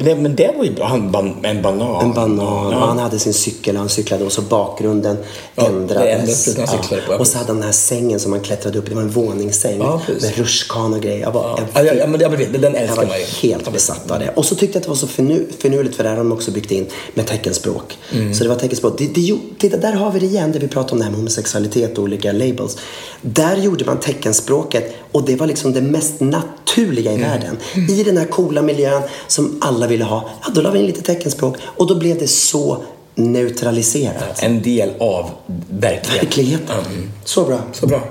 Men 0.06 0.36
det 0.36 0.54
var 0.58 0.64
ju 0.64 0.74
bra. 0.74 0.86
Han, 0.86 1.12
ban, 1.12 1.46
en 1.46 1.62
banan. 1.62 2.06
En 2.06 2.14
banan 2.14 2.72
Ja. 2.72 2.86
han 2.86 3.00
hade 3.00 3.20
sin 3.20 3.34
cykel 3.34 3.76
och 3.76 3.80
han 3.80 3.90
cyklade 3.90 4.26
och 4.26 4.32
så 4.32 4.42
bakgrunden 4.42 5.18
Ja, 5.56 5.64
det 5.64 5.70
ändrades. 5.70 6.58
han 6.58 6.68
cyklade 6.68 7.02
på, 7.08 7.14
ja, 7.14 7.18
Och 7.18 7.28
så 7.28 7.38
hade 7.38 7.48
han 7.48 7.56
den 7.56 7.66
här 7.66 7.72
sängen 7.72 8.20
som 8.20 8.32
han 8.32 8.42
klättrade 8.42 8.80
upp 8.80 8.86
i. 8.86 8.90
Det 8.90 8.96
var 8.96 9.02
en 9.02 9.10
våningssäng 9.10 9.80
Ja, 9.80 10.02
med 10.22 10.38
rutschkana 10.38 10.96
och 10.96 11.02
grejer. 11.02 11.20
Jag 11.20 11.32
var, 11.32 11.60
Ja, 11.74 11.84
jag, 11.84 11.86
ja, 11.86 12.00
ja, 12.00 12.08
men, 12.08 12.22
ja, 12.22 12.30
men 12.30 12.62
den 12.62 12.74
jag 12.74 12.88
var 12.96 12.96
man 13.06 13.14
helt 13.42 13.74
besatt 13.74 14.12
av 14.12 14.20
det. 14.20 14.30
Och 14.36 14.46
så 14.46 14.56
tyckte 14.56 14.76
jag 14.76 14.80
att 14.80 14.84
det 14.84 14.90
var 14.90 14.96
så 14.96 15.08
finur, 15.08 15.48
finurligt 15.60 15.96
för 15.96 16.04
där 16.04 16.10
har 16.12 16.18
de 16.18 16.32
också 16.32 16.52
byggt 16.52 16.72
in 16.72 16.86
med 17.14 17.28
teckenspråk. 17.28 17.98
Mm. 18.14 18.34
Så 18.34 18.44
det 18.44 18.50
var 18.50 18.56
teckenspråk. 18.56 18.98
Det, 18.98 19.08
det, 19.08 19.38
titta, 19.60 19.78
där 19.78 19.94
har 19.94 20.12
vi 20.12 20.20
det 20.20 20.26
igen, 20.26 20.52
det 20.52 20.60
vi 20.60 20.68
pratade 20.68 20.92
om 20.94 20.98
det 21.00 21.04
här 21.04 21.12
med 21.12 21.20
homosexualitet 21.20 21.98
och 21.98 22.04
olika 22.04 22.32
labels. 22.32 22.78
Där 23.22 23.58
gjorde 23.58 23.86
man 23.86 24.00
teckenspråket 24.00 24.94
och 25.18 25.26
det 25.26 25.36
var 25.36 25.48
liksom 25.48 25.74
det 25.74 25.82
mest 25.82 26.20
naturliga 26.20 27.12
i 27.12 27.16
Mm. 27.16 27.30
världen. 27.30 27.58
I 27.90 28.04
den 28.04 28.18
här 28.18 28.26
coola 28.26 28.62
miljön 28.62 29.02
som 29.28 29.58
alla 29.62 29.88
ville 29.88 30.04
ha, 30.04 30.30
ja, 30.42 30.50
då 30.56 30.62
la 30.62 30.72
vi 30.72 30.80
in 30.80 30.86
lite 30.86 31.02
teckenspråk 31.02 31.58
och 31.64 31.88
då 31.88 31.96
blev 31.96 32.20
det 32.20 32.28
så 32.28 32.84
neutraliserat. 33.16 34.44
En 34.44 34.62
del 34.62 34.90
av 35.00 35.30
verkligheten. 35.70 36.20
Verkligheten. 36.22 36.76
Mm. 36.96 37.10
Så 37.24 37.44
bra. 37.44 37.60
Så 37.74 37.88
bra. 37.88 38.02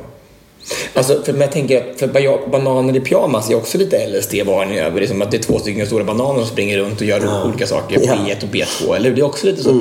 Alltså, 0.94 1.22
för 1.24 1.40
jag 1.40 1.52
tänker, 1.52 1.84
för 1.96 2.06
ba- 2.06 2.48
bananer 2.50 2.96
i 2.96 3.00
pyjamas 3.00 3.50
är 3.50 3.54
också 3.54 3.78
lite 3.78 4.06
LSD-varning 4.08 4.78
över. 4.78 5.00
Det 5.00 5.06
är 5.06 5.08
som 5.08 5.22
att 5.22 5.30
det 5.30 5.36
är 5.36 5.42
två 5.42 5.58
stycken 5.58 5.86
stora 5.86 6.04
bananer 6.04 6.40
som 6.40 6.48
springer 6.48 6.78
runt 6.78 7.00
och 7.00 7.06
gör 7.06 7.44
olika 7.46 7.66
saker. 7.66 8.00
Ja. 8.04 8.12
P1 8.14 8.42
och 8.44 8.54
P2, 8.54 8.96
eller 8.96 9.08
hur? 9.08 9.16
Det 9.16 9.22
är 9.22 9.26
också 9.26 9.46
lite 9.46 9.62
så. 9.62 9.72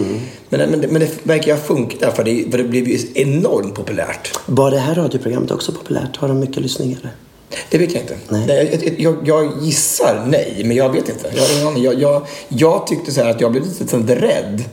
Men, 0.49 0.69
men, 0.69 0.81
det- 0.81 0.87
men 0.87 1.01
det 1.01 1.09
verkar 1.23 1.47
ju 1.47 1.53
ha 1.53 1.59
funkat, 1.59 2.15
för 2.15 2.23
det, 2.23 2.45
för 2.51 2.57
det 2.57 2.63
blev 2.63 2.87
ju 2.87 2.99
enormt 3.13 3.75
populärt. 3.75 4.31
Var 4.45 4.71
det 4.71 4.77
här 4.79 4.95
radioprogrammet 4.95 5.51
också 5.51 5.71
populärt? 5.71 6.17
Har 6.17 6.27
de 6.27 6.39
mycket 6.39 6.57
lyssningar? 6.63 7.15
Det 7.69 7.77
vet 7.77 7.93
jag 7.93 8.01
inte. 8.01 8.15
Nej. 8.29 8.79
Jag, 8.81 8.93
jag, 8.99 9.15
jag 9.27 9.51
gissar 9.61 10.23
nej, 10.27 10.61
men 10.65 10.77
jag 10.77 10.89
vet 10.89 11.09
inte. 11.09 11.31
Jag, 11.35 11.77
jag, 11.77 12.01
jag, 12.01 12.27
jag 12.47 12.87
tyckte 12.87 13.11
så 13.11 13.21
att 13.21 13.41
jag 13.41 13.51
blev 13.51 13.63
lite 13.79 14.15
rädd. 14.15 14.63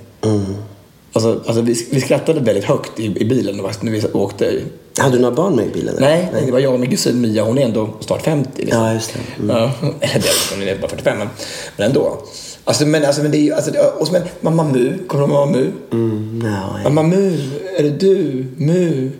Alltså, 1.12 1.40
alltså 1.46 1.60
vi, 1.62 1.86
vi 1.90 2.00
skrattade 2.00 2.40
väldigt 2.40 2.64
högt 2.64 3.00
i, 3.00 3.04
i 3.04 3.24
bilen 3.24 3.56
när 3.56 3.90
vi 3.90 4.02
åkte. 4.12 4.60
Hade 4.98 5.16
du 5.16 5.22
några 5.22 5.34
barn 5.34 5.56
med 5.56 5.66
i 5.66 5.70
bilen? 5.70 5.96
eller? 5.96 6.08
Nej, 6.08 6.42
det 6.46 6.52
var 6.52 6.58
jag 6.58 6.74
och 6.74 6.80
min 6.80 6.90
kusin 6.90 7.20
Mia. 7.20 7.44
Hon 7.44 7.58
är 7.58 7.62
ändå 7.64 7.88
snart 8.00 8.22
50. 8.22 8.50
Liksom. 8.56 8.82
Ja, 8.82 8.94
just 8.94 9.12
det. 9.14 9.42
Mm. 9.42 9.56
Ja, 9.56 9.70
eller 10.00 10.54
hon 10.54 10.68
är 10.68 10.78
bara 10.78 10.88
45, 10.88 11.18
men, 11.18 11.28
men 11.76 11.86
ändå. 11.86 12.18
Alltså, 12.64 12.86
men, 12.86 13.04
alltså, 13.04 13.22
men 13.22 13.30
det 13.30 13.38
är 13.38 13.42
ju... 13.42 13.52
Alltså, 13.54 13.70
och 13.98 14.06
så, 14.06 14.12
men, 14.12 14.22
Mamma 14.40 14.64
Mu, 14.64 14.98
kommer 15.06 15.26
du 15.26 15.32
ihåg 15.32 15.40
Mamma 15.40 15.52
Mu? 15.52 15.70
Mm, 15.92 16.44
ja. 16.84 16.90
Mamma 16.90 17.02
Mu, 17.02 17.38
är 17.78 17.82
det 17.82 17.90
du? 17.90 18.46
Mu? 18.56 19.10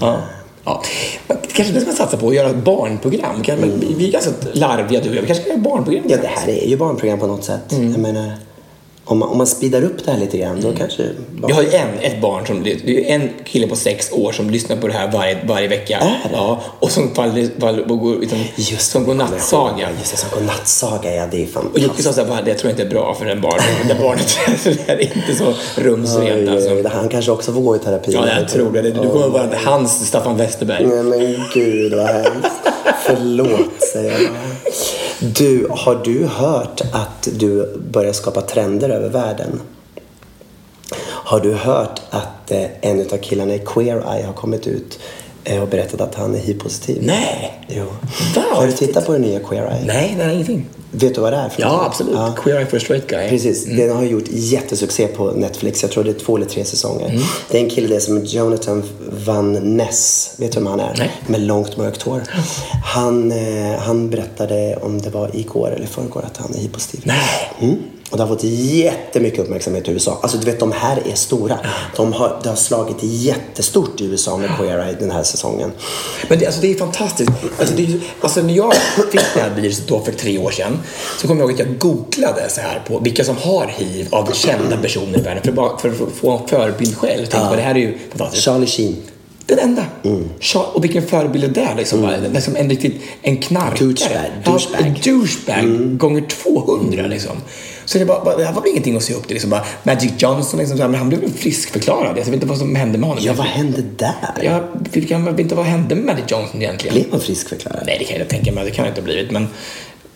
Ja. 0.00 0.16
Ja. 0.64 0.82
Men 1.26 1.36
Kanske 1.52 1.74
det 1.74 1.80
ska 1.80 1.88
man 1.88 1.96
satsa 1.96 2.16
på, 2.16 2.28
att 2.28 2.34
göra 2.34 2.50
ett 2.50 2.64
barnprogram. 2.64 3.42
Kan, 3.42 3.58
men 3.58 3.80
vi- 3.98 4.08
är 4.08 4.12
ganska 4.12 4.30
larviga 4.52 5.00
du 5.00 5.08
och 5.10 5.16
jag. 5.16 5.20
Vi 5.20 5.26
kanske 5.26 5.42
ska 5.44 5.50
göra 5.52 5.62
barnprogram. 5.62 6.04
Ja, 6.08 6.16
det 6.22 6.26
här 6.26 6.48
är 6.48 6.66
ju 6.68 6.76
barnprogram 6.76 7.18
på 7.18 7.26
något 7.26 7.44
sätt. 7.44 7.72
Mm. 7.72 7.90
Jag 7.90 8.00
menar, 8.00 8.32
om 9.10 9.18
man, 9.18 9.28
om 9.28 9.38
man 9.38 9.46
speedar 9.46 9.84
upp 9.84 10.04
det 10.04 10.10
här 10.12 10.18
lite 10.18 10.38
grann, 10.38 10.60
då 10.60 10.72
kanske... 10.72 11.02
Vi 11.46 11.52
har 11.52 11.62
ju 11.62 11.68
en, 11.68 11.88
ett 12.00 12.20
barn 12.20 12.46
som, 12.46 12.62
det 12.62 12.70
är 13.10 13.14
en 13.14 13.28
kille 13.44 13.66
på 13.66 13.76
sex 13.76 14.12
år 14.12 14.32
som 14.32 14.50
lyssnar 14.50 14.76
på 14.76 14.86
det 14.88 14.92
här 14.92 15.10
varje, 15.12 15.38
varje 15.46 15.68
vecka. 15.68 15.96
Är 15.98 16.28
det? 16.28 16.30
Ja, 16.36 16.60
och 16.78 16.90
som, 16.90 17.14
faller, 17.14 17.48
faller, 17.60 17.90
och 17.90 17.98
går, 17.98 18.16
liksom, 18.20 18.38
som 18.78 19.04
går 19.04 19.14
nattsaga. 19.14 19.88
Just 19.98 20.10
det, 20.10 20.16
som 20.16 20.28
går 20.38 20.46
nattsaga, 20.46 21.14
ja. 21.14 21.26
Det 21.30 21.36
är 21.42 21.46
Och 21.56 21.64
Jocke 21.64 21.80
fantastiskt. 21.80 22.08
sa 22.08 22.12
så 22.12 22.20
här, 22.20 22.28
"Va, 22.28 22.38
det 22.44 22.54
tror 22.54 22.70
jag 22.70 22.80
inte 22.80 22.82
är 22.82 23.00
bra 23.00 23.14
för 23.14 23.26
en 23.26 23.40
barn. 23.40 23.60
Det 23.88 23.94
barnet 23.94 24.38
det 24.86 24.92
är 24.92 25.00
inte 25.16 25.34
så 25.34 25.54
rumsrent 25.80 26.48
alltså. 26.48 26.88
Han 26.88 27.08
kanske 27.08 27.30
också 27.30 27.52
får 27.52 27.60
gå 27.60 27.76
i 27.76 27.78
terapi. 27.78 28.12
Ja, 28.12 28.24
jag 28.38 28.48
tror 28.48 28.72
det. 28.72 28.82
Du 28.82 29.08
kommer 29.08 29.28
vara 29.28 29.48
hans 29.64 30.06
Staffan 30.06 30.36
Westerberg. 30.36 30.86
Nej, 30.86 31.02
men 31.02 31.42
gud 31.54 31.94
vad 31.94 32.06
hemskt. 32.06 32.60
Förlåt, 33.06 33.82
säger 33.92 34.10
jag. 34.10 34.30
Du, 35.22 35.66
har 35.70 36.00
du 36.04 36.26
hört 36.26 36.80
att 36.92 37.28
du 37.32 37.78
börjar 37.92 38.12
skapa 38.12 38.40
trender 38.40 38.88
över 38.88 39.08
världen? 39.08 39.60
Har 41.02 41.40
du 41.40 41.54
hört 41.54 42.00
att 42.10 42.50
eh, 42.50 42.66
en 42.80 43.00
av 43.00 43.16
killarna 43.16 43.54
i 43.54 43.58
Queer 43.58 43.96
Eye 43.96 44.26
har 44.26 44.32
kommit 44.32 44.66
ut 44.66 44.98
eh, 45.44 45.62
och 45.62 45.68
berättat 45.68 46.00
att 46.00 46.14
han 46.14 46.34
är 46.34 46.38
hiv-positiv? 46.38 46.98
Nej! 47.02 47.64
Jo. 47.68 47.84
Va? 48.36 48.42
Har 48.52 48.66
du 48.66 48.72
tittat 48.72 49.06
på 49.06 49.12
den 49.12 49.22
nya 49.22 49.40
Queer 49.40 49.62
Eye? 49.72 49.84
Nej, 49.86 50.14
nej, 50.18 50.34
ingenting. 50.34 50.66
Vet 50.92 51.14
du 51.14 51.20
vad 51.20 51.32
det 51.32 51.36
är 51.36 51.48
för 51.48 51.62
Ja, 51.62 51.72
något? 51.76 51.86
absolut. 51.86 52.14
Ja. 52.14 52.34
Queer 52.42 52.56
Eye 52.58 52.66
for 52.66 52.76
a 52.76 52.80
Straight 52.80 53.06
Guy. 53.06 53.28
Precis. 53.28 53.64
Den 53.64 53.96
har 53.96 54.02
gjort 54.04 54.24
jättesuccé 54.30 55.06
på 55.06 55.30
Netflix. 55.30 55.82
Jag 55.82 55.90
tror 55.90 56.04
det 56.04 56.10
är 56.10 56.14
två 56.24 56.36
eller 56.36 56.46
tre 56.46 56.64
säsonger. 56.64 57.08
Mm. 57.08 57.22
Det 57.50 57.58
är 57.58 57.62
en 57.64 57.70
kille 57.70 57.88
där 57.88 58.00
som 58.00 58.24
Jonathan 58.24 58.82
Van 59.26 59.52
Ness. 59.52 60.30
Vet 60.36 60.52
du 60.52 60.58
vem 60.58 60.66
han 60.66 60.80
är? 60.80 60.94
Nej. 60.98 61.10
Med 61.26 61.40
långt 61.40 61.76
mörkt 61.76 62.02
hår. 62.02 62.22
Han, 62.84 63.32
eh, 63.32 63.78
han 63.78 64.10
berättade 64.10 64.76
om 64.82 65.00
det 65.02 65.10
var 65.10 65.36
igår 65.36 65.72
eller 65.76 65.86
förrgår 65.86 66.24
att 66.26 66.36
han 66.36 66.54
är 66.54 66.58
hiv-positiv. 66.58 67.00
Nej. 67.04 67.52
Mm. 67.60 67.76
Och 68.10 68.16
det 68.16 68.22
har 68.22 68.28
fått 68.28 68.44
jättemycket 68.44 69.38
uppmärksamhet 69.40 69.88
i 69.88 69.90
USA. 69.90 70.18
Alltså 70.22 70.38
du 70.38 70.44
vet, 70.46 70.60
de 70.60 70.72
här 70.72 71.02
är 71.10 71.14
stora. 71.14 71.58
De 71.96 72.12
har, 72.12 72.40
det 72.42 72.48
har 72.48 72.56
slagit 72.56 72.96
jättestort 73.02 74.00
i 74.00 74.04
USA 74.04 74.36
med 74.36 74.50
Queer 74.58 74.86
Eye 74.86 74.96
den 75.00 75.10
här 75.10 75.22
säsongen. 75.22 75.72
Men 76.28 76.38
det, 76.38 76.46
alltså, 76.46 76.60
det 76.60 76.70
är 76.70 76.74
fantastiskt. 76.74 77.30
Alltså, 77.58 77.74
det 77.76 78.00
alltså, 78.20 78.42
när 78.42 78.54
jag 78.54 78.74
fick 79.12 79.20
det 79.34 79.40
här 79.40 79.50
viruset 79.50 79.88
då 79.88 80.00
för 80.00 80.12
tre 80.12 80.38
år 80.38 80.50
sedan 80.50 80.78
så 81.20 81.28
kom 81.28 81.38
jag 81.38 81.50
ihåg 81.50 81.60
att 81.60 81.66
jag 81.68 81.78
googlade 81.78 82.48
så 82.48 82.60
här 82.60 82.82
på 82.88 82.98
vilka 82.98 83.24
som 83.24 83.36
har 83.36 83.66
hiv 83.66 84.08
av 84.10 84.32
kända 84.32 84.76
personer 84.76 85.18
i 85.18 85.22
världen 85.22 85.42
för, 85.42 85.52
bara, 85.52 85.78
för 85.78 85.88
att 85.88 85.96
få 86.20 86.30
en 86.38 86.48
förebild 86.48 86.96
själv. 86.96 87.16
Tänkte, 87.18 87.36
Ja. 87.36 87.50
ja. 87.50 87.56
det 87.56 87.62
här 87.62 87.74
är 87.74 87.78
ju 87.78 87.98
fantastiskt. 88.10 88.44
Charlie 88.44 88.66
Sheen. 88.66 88.96
Den 89.46 89.58
enda. 89.58 89.84
Mm. 90.04 90.28
Och 90.72 90.84
vilken 90.84 91.06
förebild 91.06 91.44
är 91.44 91.48
det 91.48 91.74
liksom? 91.76 92.02
Bara, 92.02 92.16
liksom 92.16 92.56
en 92.56 92.70
riktigt, 92.70 93.02
en 93.22 93.36
knarkare. 93.36 93.78
Douchebag, 93.78 94.30
douchebag. 94.44 95.00
douchebag 95.04 95.58
Mm. 95.58 95.98
gånger 95.98 96.20
200 96.42 97.06
liksom. 97.06 97.36
Så 97.92 97.98
det, 97.98 98.04
bara, 98.04 98.24
bara, 98.24 98.36
det 98.36 98.44
här 98.44 98.52
var 98.52 98.62
väl 98.62 98.70
ingenting 98.70 98.96
att 98.96 99.02
se 99.02 99.14
upp 99.14 99.26
till. 99.26 99.34
Liksom. 99.34 99.50
Bara, 99.50 99.64
Magic 99.82 100.12
Johnson, 100.18 100.60
liksom, 100.60 100.76
så 100.76 100.82
här, 100.82 100.90
men 100.90 100.98
han 100.98 101.08
blev 101.08 101.20
väl 101.20 101.30
friskförklarad. 101.30 102.18
Jag 102.18 102.24
vet 102.24 102.34
inte 102.34 102.46
vad 102.46 102.58
som 102.58 102.74
hände 102.74 102.98
med 102.98 103.08
honom. 103.08 103.24
Ja, 103.24 103.32
vad 103.32 103.46
hände 103.46 103.82
där? 103.96 104.42
Jag 104.42 104.60
vet 105.32 105.40
inte 105.40 105.54
vad 105.54 105.64
hände 105.64 105.94
med 105.94 106.04
Magic 106.04 106.24
Johnson 106.28 106.62
egentligen. 106.62 106.94
Blev 106.94 107.10
han 107.10 107.20
friskförklarad? 107.20 107.82
Nej, 107.86 107.96
det 107.98 108.04
kan 108.04 108.16
jag 108.16 108.24
inte 108.24 108.34
tänka 108.34 108.52
mig. 108.52 108.64
Det 108.64 108.70
kan 108.70 108.84
det 108.84 108.88
inte 108.88 109.00
ha 109.00 109.04
blivit. 109.04 109.30
Men, 109.30 109.48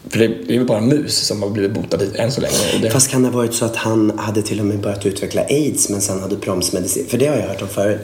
för 0.08 0.18
det 0.18 0.24
är 0.24 0.58
väl 0.58 0.66
bara 0.66 0.78
en 0.78 0.88
mus 0.88 1.16
som 1.16 1.42
har 1.42 1.50
blivit 1.50 1.72
botad 1.72 1.98
än 2.16 2.32
så 2.32 2.40
länge. 2.40 2.54
Det, 2.82 2.90
Fast 2.90 3.10
kan 3.10 3.22
det 3.22 3.28
ha 3.28 3.36
varit 3.36 3.54
så 3.54 3.64
att 3.64 3.76
han 3.76 4.18
hade 4.18 4.42
till 4.42 4.60
och 4.60 4.66
med 4.66 4.80
börjat 4.80 5.06
utveckla 5.06 5.42
aids 5.42 5.88
men 5.88 6.00
sen 6.00 6.20
hade 6.20 6.36
bromsmedicin? 6.36 7.06
För 7.08 7.18
det 7.18 7.26
har 7.26 7.36
jag 7.36 7.46
hört 7.46 7.62
om 7.62 7.68
förut. 7.68 8.00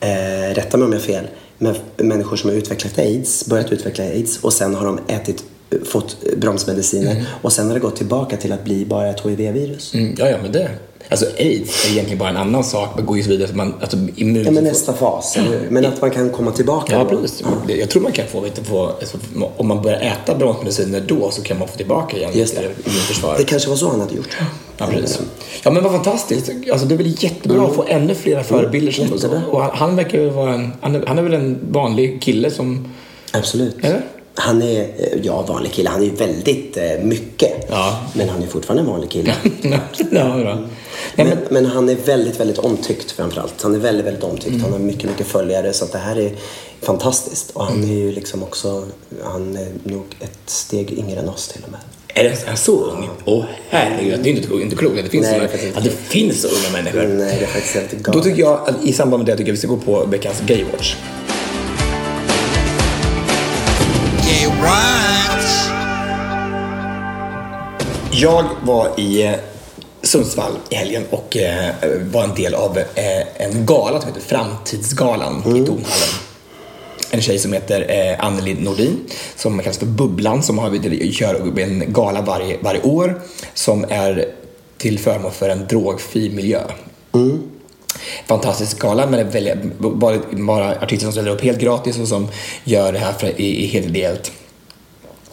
Eh, 0.00 0.54
rätta 0.54 0.76
mig 0.76 0.84
om 0.84 0.92
jag 0.92 1.00
har 1.00 1.06
fel. 1.06 1.26
Men 1.58 1.74
människor 1.96 2.36
som 2.36 2.50
har 2.50 2.56
utvecklat 2.56 2.98
aids, 2.98 3.46
börjat 3.46 3.72
utveckla 3.72 4.04
aids 4.04 4.38
och 4.38 4.52
sen 4.52 4.74
har 4.74 4.86
de 4.86 4.98
ätit, 5.08 5.44
fått 5.84 6.16
bromsmediciner 6.36 7.24
och 7.42 7.52
sen 7.52 7.66
har 7.66 7.74
det 7.74 7.80
gått 7.80 7.96
tillbaka 7.96 8.36
till 8.36 8.52
att 8.52 8.64
bli 8.64 8.86
bara 8.86 9.10
ett 9.10 9.20
HIV-virus. 9.20 9.94
mm, 9.94 10.14
ja, 10.18 10.28
ja, 10.30 10.36
men 10.42 10.52
det... 10.52 10.70
Alltså 11.08 11.26
aids 11.38 11.86
är 11.86 11.90
egentligen 11.92 12.18
bara 12.18 12.28
en 12.28 12.36
annan 12.36 12.64
sak. 12.64 12.88
Man 12.96 13.06
går 13.06 13.16
ju 13.16 13.22
så 13.22 13.28
vidare. 13.30 13.48
Så 13.48 13.56
man, 13.56 13.74
alltså, 13.80 13.96
immun, 14.16 14.44
Ja, 14.44 14.50
men 14.50 14.64
nästa 14.64 14.92
fas, 14.92 15.36
hur? 15.36 15.66
Men 15.70 15.86
att 15.86 16.00
man 16.00 16.10
kan 16.10 16.30
komma 16.30 16.50
tillbaka. 16.50 16.92
Ja, 16.92 17.04
precis. 17.04 17.42
Jag 17.68 17.90
tror 17.90 18.02
man 18.02 18.12
kan 18.12 18.26
få, 18.26 18.40
vet 18.40 18.66
få 18.66 18.86
alltså, 18.86 19.18
om 19.56 19.68
man 19.68 19.82
börjar 19.82 20.00
äta 20.00 20.34
bromsmediciner 20.34 21.00
då 21.08 21.30
så 21.30 21.42
kan 21.42 21.58
man 21.58 21.68
få 21.68 21.76
tillbaka 21.76 22.16
igen 22.16 22.30
Just 22.34 22.56
det. 22.56 22.62
lite 22.62 22.90
immunförsvar. 22.90 23.34
Det 23.38 23.44
kanske 23.44 23.68
var 23.68 23.76
så 23.76 23.88
han 23.90 24.00
hade 24.00 24.14
gjort. 24.14 24.36
Ja, 24.78 24.86
precis. 24.86 25.20
Ja, 25.62 25.70
men 25.70 25.82
vad 25.82 25.92
fantastiskt. 25.92 26.50
Alltså, 26.72 26.86
det 26.86 26.94
är 26.94 26.98
väl 26.98 27.14
jättebra 27.24 27.66
att 27.66 27.74
få 27.74 27.84
ännu 27.88 28.14
fler 28.14 28.42
förebilder. 28.42 28.92
Som, 28.92 29.30
Mm. 29.30 29.44
och 29.44 29.60
han, 29.62 29.70
han 29.74 29.96
verkar 29.96 30.18
ju 30.18 30.28
vara 30.30 30.54
en, 30.54 30.72
han 30.80 30.94
är, 30.94 31.04
han 31.06 31.18
är 31.18 31.22
väl 31.22 31.34
en 31.34 31.58
vanlig 31.70 32.22
kille 32.22 32.50
som... 32.50 32.88
Absolut. 33.32 33.76
Eller? 33.84 34.02
Han 34.36 34.62
är, 34.62 34.80
eh, 34.80 35.18
ja, 35.22 35.42
vanlig 35.42 35.72
kille. 35.72 35.90
Han 35.90 36.02
är 36.02 36.10
väldigt 36.10 36.76
eh, 36.76 36.98
mycket. 37.02 37.66
Ja. 37.68 38.00
Men 38.14 38.28
han 38.28 38.42
är 38.42 38.46
fortfarande 38.46 38.82
en 38.82 38.86
vanlig 38.86 39.10
kille. 39.10 39.34
ja. 39.62 39.78
Nej, 40.10 40.56
Men, 41.16 41.28
men, 41.28 41.38
men 41.50 41.66
han 41.66 41.88
är 41.88 41.94
väldigt, 41.94 42.40
väldigt 42.40 42.58
omtyckt 42.58 43.10
framförallt. 43.10 43.62
Han 43.62 43.74
är 43.74 43.78
väldigt, 43.78 44.06
väldigt 44.06 44.24
omtyckt. 44.24 44.62
Han 44.62 44.72
har 44.72 44.78
mycket, 44.78 45.10
mycket 45.10 45.26
följare 45.26 45.72
så 45.72 45.84
det 45.92 45.98
här 45.98 46.18
är 46.18 46.32
fantastiskt. 46.80 47.50
Och 47.50 47.64
han 47.64 47.84
är 47.84 47.94
ju 47.94 48.12
liksom 48.12 48.42
också, 48.42 48.84
han 49.24 49.56
är 49.56 49.68
nog 49.82 50.04
ett 50.20 50.38
steg 50.46 50.92
yngre 50.98 51.20
än 51.20 51.28
oss 51.28 51.48
till 51.48 51.62
och 51.64 51.70
med. 51.70 51.80
är 52.14 52.24
det 52.24 52.56
så 52.56 52.84
ung? 52.84 53.08
Åh 53.24 53.44
herregud, 53.68 54.20
det 54.22 54.30
är 54.30 54.34
inte, 54.34 54.54
inte 54.54 54.76
klokt 54.76 54.98
att 54.98 55.04
det 55.04 55.10
finns, 55.10 55.26
Nej, 55.26 55.48
så, 55.50 55.56
det 55.56 55.78
att 55.78 55.84
det 55.84 55.90
finns 55.90 56.42
så 56.42 56.48
unga 56.48 56.82
människor. 56.82 57.14
Nej, 57.14 57.36
det 57.38 57.44
är 57.44 57.48
faktiskt 57.48 57.74
helt 57.74 57.92
galet. 57.92 58.22
Då 58.22 58.30
tycker 58.30 58.42
jag, 58.42 58.74
i 58.82 58.92
samband 58.92 59.20
med 59.24 59.32
det, 59.32 59.36
tycker 59.36 59.48
jag 59.48 59.54
vi 59.54 59.58
ska 59.58 59.68
gå 59.68 59.76
på 59.76 60.04
veckans 60.04 60.40
Gaywatch. 60.46 60.94
Jag 68.16 68.44
var 68.62 69.00
i 69.00 69.22
eh, 69.22 69.34
Sundsvall 70.02 70.52
i 70.70 70.74
helgen 70.74 71.04
och 71.10 71.36
eh, 71.36 71.74
var 72.12 72.24
en 72.24 72.34
del 72.34 72.54
av 72.54 72.78
eh, 72.78 73.46
en 73.46 73.66
gala 73.66 74.00
som 74.00 74.08
heter 74.08 74.20
Framtidsgalan 74.20 75.38
i 75.38 75.42
Tonhallen. 75.42 76.14
En 77.10 77.20
tjej 77.20 77.38
som 77.38 77.52
heter 77.52 77.86
eh, 77.90 78.24
Anneli 78.24 78.54
Nordin 78.54 79.00
som 79.36 79.58
kallas 79.58 79.78
för 79.78 79.86
Bubblan 79.86 80.42
som 80.42 80.58
har, 80.58 81.12
kör 81.12 81.60
en 81.60 81.92
gala 81.92 82.22
varje, 82.22 82.58
varje 82.60 82.82
år 82.82 83.20
som 83.54 83.84
är 83.88 84.28
till 84.78 84.98
förmån 84.98 85.32
för 85.32 85.48
en 85.48 85.66
drogfri 85.66 86.30
miljö. 86.30 86.60
Fantastisk 88.26 88.78
gala 88.78 89.06
men 89.06 89.12
det 89.12 89.20
är 89.38 89.42
väldigt, 89.42 89.78
bara, 89.78 90.18
bara 90.30 90.70
artister 90.70 91.04
som 91.04 91.12
ställer 91.12 91.30
upp 91.30 91.42
helt 91.42 91.58
gratis 91.58 91.98
och 91.98 92.08
som 92.08 92.28
gör 92.64 92.92
det 92.92 92.98
här 92.98 93.12
för, 93.12 93.40
i, 93.40 93.64
i 93.64 93.66
helt 93.66 93.86
ideellt. 93.86 94.32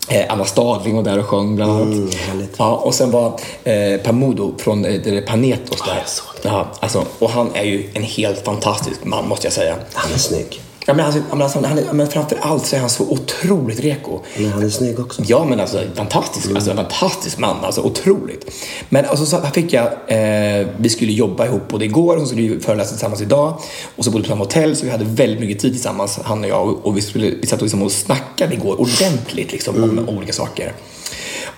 Eh, 0.07 0.25
Anna 0.29 0.45
Stadling 0.45 0.95
var 0.95 1.03
där 1.03 1.19
och 1.19 1.25
sjöng 1.25 1.55
bland 1.55 1.71
annat. 1.71 1.83
Mm, 1.83 2.47
ja, 2.57 2.75
och 2.75 2.95
sen 2.95 3.11
var 3.11 3.39
eh, 3.63 4.01
Pamudo 4.03 4.53
från 4.57 4.85
eh, 4.85 5.21
Panetos 5.21 5.81
där. 5.87 5.95
jag 5.97 6.09
såg 6.09 6.25
det. 6.41 6.49
Ja, 6.49 6.67
alltså, 6.79 7.05
och 7.19 7.29
han 7.29 7.49
är 7.53 7.63
ju 7.63 7.89
en 7.93 8.03
helt 8.03 8.45
fantastisk 8.45 9.03
man 9.03 9.27
måste 9.27 9.45
jag 9.47 9.53
säga. 9.53 9.75
Han 9.93 10.13
är 10.13 10.17
snygg. 10.17 10.61
Ja, 10.85 10.93
men, 10.93 11.05
alltså, 11.05 11.21
men, 11.29 11.41
alltså, 11.41 11.65
han 11.65 11.77
är, 11.77 11.93
men 11.93 12.07
framför 12.07 12.37
allt 12.41 12.65
så 12.65 12.75
är 12.75 12.79
han 12.79 12.89
så 12.89 13.03
otroligt 13.09 13.79
reko. 13.79 14.19
Men 14.37 14.51
han 14.51 14.63
är 14.63 14.69
snygg 14.69 14.99
också. 14.99 15.21
Ja, 15.25 15.45
men 15.45 15.59
alltså 15.59 15.83
fantastisk, 15.95 16.51
alltså, 16.55 16.71
en 16.71 16.77
fantastisk 16.77 17.37
man. 17.37 17.65
Alltså 17.65 17.81
otroligt. 17.81 18.51
Men 18.89 19.05
alltså, 19.05 19.25
så 19.25 19.41
fick 19.53 19.73
jag, 19.73 19.85
eh, 19.85 20.67
vi 20.77 20.89
skulle 20.89 21.11
jobba 21.11 21.45
ihop 21.45 21.67
både 21.67 21.85
igår 21.85 22.19
så 22.19 22.25
skulle 22.25 22.59
föreläsa 22.59 22.89
tillsammans 22.89 23.21
idag. 23.21 23.57
Och 23.95 24.05
så 24.05 24.11
bodde 24.11 24.21
vi 24.21 24.27
på 24.27 24.33
samma 24.33 24.43
hotell 24.43 24.75
så 24.75 24.85
vi 24.85 24.91
hade 24.91 25.05
väldigt 25.05 25.39
mycket 25.39 25.59
tid 25.59 25.71
tillsammans, 25.71 26.19
han 26.23 26.43
och 26.43 26.49
jag. 26.49 26.85
Och 26.85 26.97
vi, 26.97 27.01
skulle, 27.01 27.29
vi 27.41 27.47
satt 27.47 27.59
och, 27.59 27.63
liksom 27.63 27.83
och 27.83 27.91
snackade 27.91 28.53
igår 28.53 28.81
ordentligt 28.81 29.51
liksom, 29.51 29.83
om 29.83 30.09
olika 30.09 30.33
saker. 30.33 30.73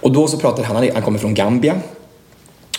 Och 0.02 0.12
då 0.12 0.28
så 0.28 0.38
pratade 0.38 0.68
han, 0.68 0.90
han 0.94 1.02
kommer 1.04 1.20
från 1.20 1.34
Gambia. 1.34 1.76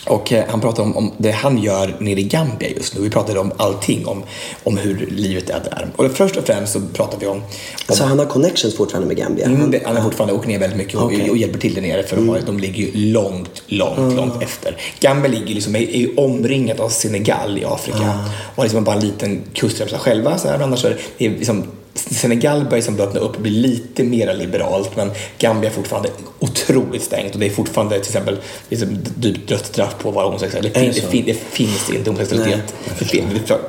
Och 0.05 0.33
eh, 0.33 0.43
han 0.49 0.61
pratade 0.61 0.87
om, 0.87 0.97
om 0.97 1.11
det 1.17 1.31
han 1.31 1.57
gör 1.57 1.95
nere 1.99 2.19
i 2.19 2.23
Gambia 2.23 2.69
just 2.69 2.95
nu. 2.95 3.01
Vi 3.01 3.09
pratade 3.09 3.39
om 3.39 3.51
allting, 3.57 4.07
om, 4.07 4.23
om 4.63 4.77
hur 4.77 5.07
livet 5.11 5.49
är 5.49 5.59
där. 5.59 5.87
Och 5.95 6.11
först 6.11 6.37
och 6.37 6.43
främst 6.43 6.73
så 6.73 6.81
pratade 6.93 7.17
vi 7.19 7.27
om... 7.27 7.41
om 7.87 7.95
Så 7.95 8.03
han 8.03 8.19
har 8.19 8.25
connections 8.25 8.75
fortfarande 8.75 9.07
med 9.07 9.17
Gambia? 9.17 9.45
Mm, 9.45 9.71
det, 9.71 9.81
han 9.85 9.97
är 9.97 10.01
fortfarande 10.01 10.33
åker 10.35 10.47
ner 10.47 10.59
väldigt 10.59 10.77
mycket 10.77 10.95
och, 10.95 11.05
Okej. 11.05 11.29
och 11.29 11.37
hjälper 11.37 11.59
till 11.59 11.73
där 11.73 11.81
nere 11.81 12.03
för 12.03 12.15
de, 12.15 12.29
har, 12.29 12.39
de 12.45 12.59
ligger 12.59 12.85
ju 12.85 13.11
långt, 13.11 13.63
långt, 13.67 14.15
långt 14.15 14.43
efter. 14.43 14.77
Gambia 14.99 15.31
ligger 15.31 15.55
liksom, 15.55 15.75
är, 15.75 15.95
är 15.95 16.19
omringat 16.19 16.79
av 16.79 16.89
Senegal 16.89 17.57
i 17.57 17.65
Afrika 17.65 18.19
och 18.45 18.55
har 18.55 18.63
liksom 18.63 18.83
bara 18.83 18.95
en 18.95 19.05
liten 19.05 19.41
kustremsa 19.53 19.97
själva. 19.97 20.37
Så 20.37 20.47
här, 20.47 20.59
annars 20.59 20.85
är 20.85 20.97
det, 21.17 21.29
liksom, 21.29 21.63
Senegal 21.95 22.63
börjar 22.63 22.75
liksom 22.75 22.99
öppna 22.99 23.19
upp 23.19 23.35
och 23.35 23.41
bli 23.41 23.51
lite 23.51 24.03
mer 24.03 24.33
liberalt 24.33 24.95
men 24.95 25.11
Gambia 25.37 25.69
är 25.69 25.73
fortfarande 25.73 26.09
otroligt 26.39 27.03
stängt 27.03 27.33
och 27.33 27.39
det 27.39 27.45
är 27.45 27.49
fortfarande 27.49 27.95
till 27.95 28.09
exempel 28.09 28.37
liksom, 28.69 28.97
typ 29.21 29.47
dödsstraff 29.47 29.95
på 29.99 30.09
att 30.09 30.15
vara 30.15 30.25
homosexuell. 30.25 30.63
Det, 30.63 30.79
fin, 30.79 30.91
det, 30.95 31.01
fin, 31.01 31.25
det 31.25 31.33
finns 31.33 31.89
inte 31.89 32.09
homosexualitet. 32.09 32.73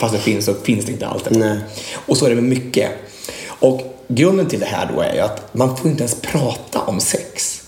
Fast 0.01 0.15
det 0.15 0.21
finns 0.21 0.45
så 0.45 0.55
finns 0.55 0.85
det 0.85 0.93
inte. 0.93 1.09
Nej. 1.31 1.59
Och 2.07 2.17
så 2.17 2.27
är 2.27 2.31
det 2.31 2.35
med 2.35 2.45
mycket. 2.45 2.91
Och 3.47 3.97
grunden 4.09 4.47
till 4.47 4.61
det 4.61 4.67
här 4.67 4.93
då 4.95 5.01
är 5.01 5.15
ju 5.15 5.21
att 5.21 5.55
man 5.55 5.77
får 5.77 5.91
inte 5.91 6.03
ens 6.03 6.21
prata 6.21 6.81
om 6.81 7.01
sex. 7.01 7.62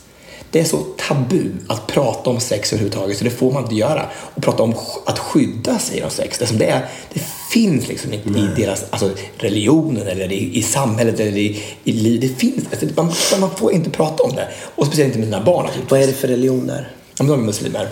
Det 0.51 0.61
är 0.61 0.65
så 0.65 0.79
tabu 0.97 1.51
att 1.69 1.87
prata 1.87 2.31
om 2.31 2.41
sex 2.41 2.73
överhuvudtaget 2.73 3.19
så 3.19 3.25
det 3.25 3.31
får 3.31 3.53
man 3.53 3.63
inte 3.63 3.75
göra. 3.75 4.07
Och 4.35 4.43
prata 4.43 4.63
om 4.63 4.75
att 5.05 5.19
skydda 5.19 5.79
sig 5.79 6.03
av 6.03 6.09
sex. 6.09 6.39
Det, 6.39 6.47
som 6.47 6.59
det, 6.59 6.67
är, 6.67 6.89
det 7.13 7.21
finns 7.51 7.89
liksom 7.89 8.13
inte 8.13 8.29
i 8.29 8.49
deras 8.57 8.85
alltså, 8.91 9.11
religionen 9.37 10.07
eller 10.07 10.33
i, 10.33 10.59
i 10.59 10.63
samhället 10.63 11.21
eller 11.21 11.37
i, 11.37 11.63
i 11.85 11.93
liv. 11.93 12.21
Det 12.21 12.29
finns 12.29 12.65
alltså, 12.71 12.87
man, 12.97 13.13
man 13.41 13.51
får 13.57 13.73
inte 13.73 13.91
prata 13.91 14.23
om 14.23 14.35
det. 14.35 14.49
Och 14.75 14.87
speciellt 14.87 15.09
inte 15.09 15.19
med 15.19 15.27
sina 15.27 15.45
barn. 15.45 15.67
Vad 15.89 16.03
är 16.03 16.07
det 16.07 16.13
för 16.13 16.29
religion 16.29 16.67
där? 16.67 16.93
Ja, 17.19 17.25
men 17.25 17.27
de 17.27 17.41
är 17.41 17.47
muslimer. 17.47 17.89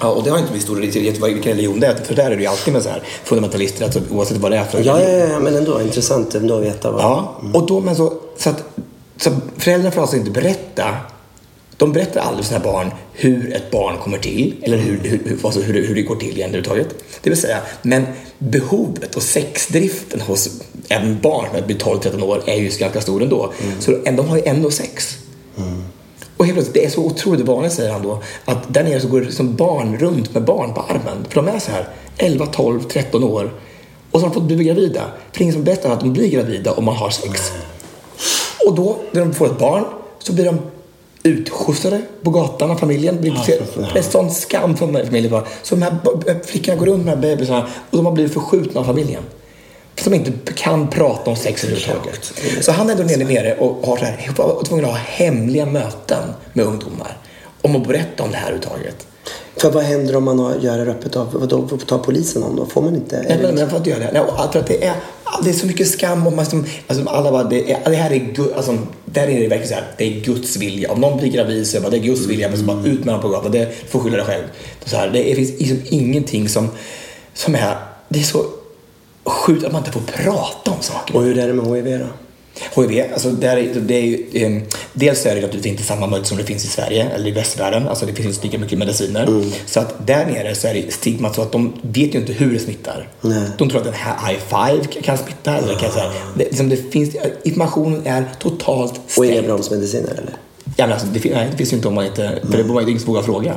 Ja, 0.00 0.08
och 0.08 0.24
det 0.24 0.30
har 0.30 0.38
inte 0.38 0.52
vi 0.52 0.60
stor 0.60 0.76
religion, 0.76 1.24
vilken 1.34 1.52
religion 1.52 1.80
det 1.80 1.86
är. 1.86 1.94
För 1.94 2.14
där 2.14 2.30
är 2.30 2.36
det 2.36 2.42
ju 2.42 2.48
alltid 2.48 2.72
med 2.72 2.82
så 2.82 2.88
här 2.88 3.02
fundamentalister, 3.24 3.84
alltså, 3.84 4.00
oavsett 4.10 4.36
vad 4.36 4.50
det 4.50 4.56
är 4.56 4.64
för 4.64 4.84
Ja, 4.84 5.02
ja, 5.02 5.08
ja, 5.08 5.40
men 5.40 5.56
ändå 5.56 5.82
intressant 5.82 6.34
ändå 6.34 6.56
att 6.56 6.64
veta 6.64 6.90
vad... 6.90 7.02
Ja, 7.02 7.40
och 7.54 7.66
då, 7.66 7.80
men 7.80 7.96
så, 7.96 8.12
så 8.38 8.50
att 8.50 8.64
så 9.16 9.30
föräldrarna 9.56 9.90
får 9.90 10.00
alltså 10.00 10.16
inte 10.16 10.30
berätta 10.30 10.84
de 11.84 11.92
berättar 11.92 12.20
aldrig 12.20 12.44
för 12.44 12.54
sina 12.54 12.64
barn 12.64 12.90
hur 13.12 13.54
ett 13.54 13.70
barn 13.70 13.98
kommer 13.98 14.18
till 14.18 14.54
eller 14.62 14.76
hur, 14.76 14.98
hur, 14.98 15.38
alltså 15.44 15.60
hur, 15.60 15.86
hur 15.86 15.94
det 15.94 16.02
går 16.02 16.16
till 16.16 16.36
igen 16.36 16.48
överhuvudtaget. 16.48 17.04
Det 17.22 17.30
vill 17.30 17.40
säga, 17.40 17.58
men 17.82 18.06
behovet 18.38 19.14
och 19.14 19.22
sexdriften 19.22 20.20
hos 20.20 20.62
även 20.88 21.20
barn 21.20 21.46
som 21.54 21.66
blir 21.66 21.76
12-13 21.76 22.22
år 22.22 22.42
är 22.46 22.54
ju 22.54 22.70
ganska 22.78 23.00
stor 23.00 23.22
ändå. 23.22 23.52
Så 23.78 23.90
de 23.90 24.28
har 24.28 24.36
ju 24.36 24.42
ändå 24.44 24.70
sex. 24.70 25.18
Och 26.36 26.44
helt 26.44 26.56
plötsligt, 26.56 26.74
det 26.74 26.84
är 26.84 26.90
så 26.90 27.04
otroligt 27.04 27.46
vanligt, 27.46 27.72
säger 27.72 27.92
han 27.92 28.02
då, 28.02 28.22
att 28.44 28.74
där 28.74 28.84
nere 28.84 29.00
så 29.00 29.08
går 29.08 29.20
det 29.20 29.32
som 29.32 29.56
barn 29.56 29.98
runt 29.98 30.34
med 30.34 30.44
barn 30.44 30.74
på 30.74 30.80
armen. 30.80 31.26
För 31.28 31.42
de 31.42 31.48
är 31.48 31.58
så 31.58 31.70
här 31.70 31.88
11, 32.16 32.46
12, 32.46 32.82
13 32.82 33.24
år. 33.24 33.52
Och 34.10 34.20
så 34.20 34.26
har 34.26 34.34
de 34.34 34.40
fått 34.40 34.48
bli 34.48 34.64
gravida. 34.64 35.00
För 35.00 35.38
det 35.38 35.40
är 35.40 35.42
ingen 35.42 35.54
som 35.54 35.64
berättar 35.64 35.90
att 35.90 36.00
de 36.00 36.12
blir 36.12 36.30
gravida 36.30 36.72
om 36.72 36.84
man 36.84 36.96
har 36.96 37.10
sex. 37.10 37.52
Och 38.66 38.74
då, 38.74 38.96
när 39.10 39.20
de 39.20 39.34
får 39.34 39.46
ett 39.46 39.58
barn, 39.58 39.84
så 40.18 40.32
blir 40.32 40.44
de 40.44 40.58
utskjutsade 41.24 42.02
på 42.22 42.30
gatan 42.30 42.70
av 42.70 42.76
familjen. 42.76 43.14
Det 43.14 43.20
blir 43.20 43.34
det 43.92 43.98
är 43.98 44.02
sån 44.02 44.30
skam 44.30 44.76
för 44.76 44.86
familjen. 44.86 45.30
bara. 45.30 45.44
Så 45.62 45.74
de 45.74 45.82
här 45.82 46.44
flickorna 46.44 46.78
går 46.78 46.86
runt 46.86 47.04
med 47.04 47.18
de 47.18 47.26
här 47.26 47.36
bebisarna 47.36 47.68
och 47.90 47.96
de 47.96 48.06
har 48.06 48.12
blivit 48.12 48.34
förskjutna 48.34 48.80
av 48.80 48.84
familjen. 48.84 49.22
Som 49.96 50.14
inte 50.14 50.52
kan 50.52 50.90
prata 50.90 51.30
om 51.30 51.36
sex 51.36 51.64
överhuvudtaget. 51.64 52.32
Så 52.60 52.72
han 52.72 52.90
är 52.90 52.94
då 52.94 53.02
nere, 53.02 53.24
nere 53.24 53.56
och 53.56 53.86
har 53.86 53.96
så 53.96 54.04
här, 54.04 54.30
var 54.36 54.62
tvungen 54.64 54.84
att 54.84 54.90
ha 54.90 54.98
hemliga 54.98 55.66
möten 55.66 56.28
med 56.52 56.66
ungdomar. 56.66 57.18
Om 57.62 57.76
att 57.76 57.88
berätta 57.88 58.22
om 58.22 58.30
det 58.30 58.36
här 58.36 58.52
överhuvudtaget. 58.52 59.06
För 59.56 59.70
vad 59.70 59.84
händer 59.84 60.16
om 60.16 60.24
man 60.24 60.62
gör 60.62 60.84
det 60.84 60.90
öppet? 60.90 61.16
Av, 61.16 61.32
vad 61.32 61.48
då 61.48 61.62
tar 61.62 61.98
polisen 61.98 62.42
om 62.42 62.56
då? 62.56 62.66
Får 62.66 62.82
man 62.82 62.94
inte? 62.94 63.24
Nej, 63.28 63.38
men 63.42 63.54
man 63.54 63.70
får 63.70 63.78
inte 63.78 63.90
göra 63.90 64.00
det. 64.00 64.10
Nej, 64.12 64.22
och 64.22 64.52
För 64.52 64.60
att 64.60 64.66
det 64.66 64.84
är, 64.84 64.94
det 65.44 65.50
är 65.50 65.54
så 65.54 65.66
mycket 65.66 65.88
skam. 65.88 66.26
Och 66.26 66.32
man, 66.32 66.46
som, 66.46 66.66
alltså, 66.86 67.08
alla 67.08 67.30
bara, 67.30 67.44
det, 67.44 67.72
är, 67.72 67.90
det 67.90 67.96
här 67.96 68.10
är 68.10 68.16
Gud, 68.16 68.52
alltså, 68.56 68.78
där 69.04 69.22
är 69.22 69.40
det 69.40 69.48
verkligen 69.48 69.68
så 69.68 69.74
här, 69.74 69.84
det 69.98 70.04
är 70.04 70.20
Guds 70.20 70.56
vilja. 70.56 70.92
Om 70.92 71.00
någon 71.00 71.18
blir 71.18 71.30
gravid 71.30 71.66
så 71.66 71.76
är 71.76 71.80
det 71.80 71.82
bara, 71.82 71.90
det 71.90 71.96
är 71.96 72.02
Guds 72.02 72.26
vilja. 72.26 72.48
Men 72.48 72.58
så 72.58 72.64
bara 72.64 72.86
ut 72.86 73.04
med 73.04 73.14
dem 73.14 73.22
på 73.22 73.28
gatan. 73.28 73.52
Det 73.52 73.90
får 73.90 74.00
skylla 74.00 74.16
dig 74.16 74.26
själv. 74.26 74.44
Så 74.84 74.96
här, 74.96 75.10
det 75.10 75.34
finns 75.34 75.50
liksom 75.58 75.80
ingenting 75.84 76.48
som, 76.48 76.68
som 77.34 77.54
är, 77.54 77.76
det 78.08 78.18
är 78.18 78.22
så 78.22 78.44
sjukt 79.24 79.64
att 79.64 79.72
man 79.72 79.80
inte 79.80 79.92
får 79.92 80.22
prata 80.24 80.70
om 80.70 80.80
saker. 80.80 81.16
Och 81.16 81.22
hur 81.22 81.38
är 81.38 81.46
det 81.48 81.54
med 81.54 81.66
HIV 81.66 81.98
då? 81.98 82.06
HIV, 82.76 83.04
alltså 83.12 83.30
det 83.30 83.68
det 83.80 83.94
är 83.94 84.02
ju, 84.02 84.26
eh, 84.32 84.62
dels 84.92 85.26
är 85.26 85.34
det 85.34 85.40
naturligtvis 85.40 85.72
inte 85.72 85.82
samma 85.82 86.06
möjlighet 86.06 86.28
som 86.28 86.38
det 86.38 86.44
finns 86.44 86.64
i 86.64 86.68
Sverige 86.68 87.08
eller 87.14 87.28
i 87.28 87.30
västvärlden. 87.30 87.88
Alltså 87.88 88.06
det 88.06 88.12
finns 88.12 88.26
inte 88.34 88.46
lika 88.46 88.58
mycket 88.58 88.78
mediciner. 88.78 89.26
Mm. 89.26 89.50
Så 89.66 89.80
att 89.80 90.06
där 90.06 90.26
nere 90.26 90.54
så 90.54 90.68
är 90.68 90.74
det 90.74 90.92
stigmat 90.92 91.34
så 91.34 91.42
att 91.42 91.52
de 91.52 91.72
vet 91.82 92.14
ju 92.14 92.18
inte 92.18 92.32
hur 92.32 92.52
det 92.52 92.58
smittar. 92.58 93.08
Nej. 93.20 93.42
De 93.58 93.68
tror 93.68 93.78
att 93.80 93.84
den 93.84 93.94
här 93.94 94.34
i5 94.34 95.02
kan 95.02 95.18
smitta. 95.18 95.56
Eller 95.56 95.74
kan, 95.74 95.92
så 95.92 95.98
här, 95.98 96.10
det, 96.36 96.44
liksom 96.44 96.68
det 96.68 96.76
finns, 96.92 97.16
informationen 97.42 98.02
är 98.06 98.24
totalt 98.40 99.00
Och 99.18 99.24
inga 99.24 99.34
stängd. 99.34 99.46
bromsmediciner 99.46 100.10
eller? 100.10 100.34
Ja, 100.76 100.86
men 100.86 100.92
alltså, 100.92 101.06
det, 101.06 101.34
nej, 101.34 101.48
det 101.50 101.56
finns 101.56 101.72
ju 101.72 101.76
inte 101.76 101.88
om 101.88 101.94
man 101.94 102.06
inte... 102.06 102.38
För 102.50 102.56
det 102.56 102.62
var 102.62 102.80
ju 102.80 102.88
ingen 102.88 103.00
som 103.00 103.12
vågar 103.12 103.22
fråga. 103.22 103.54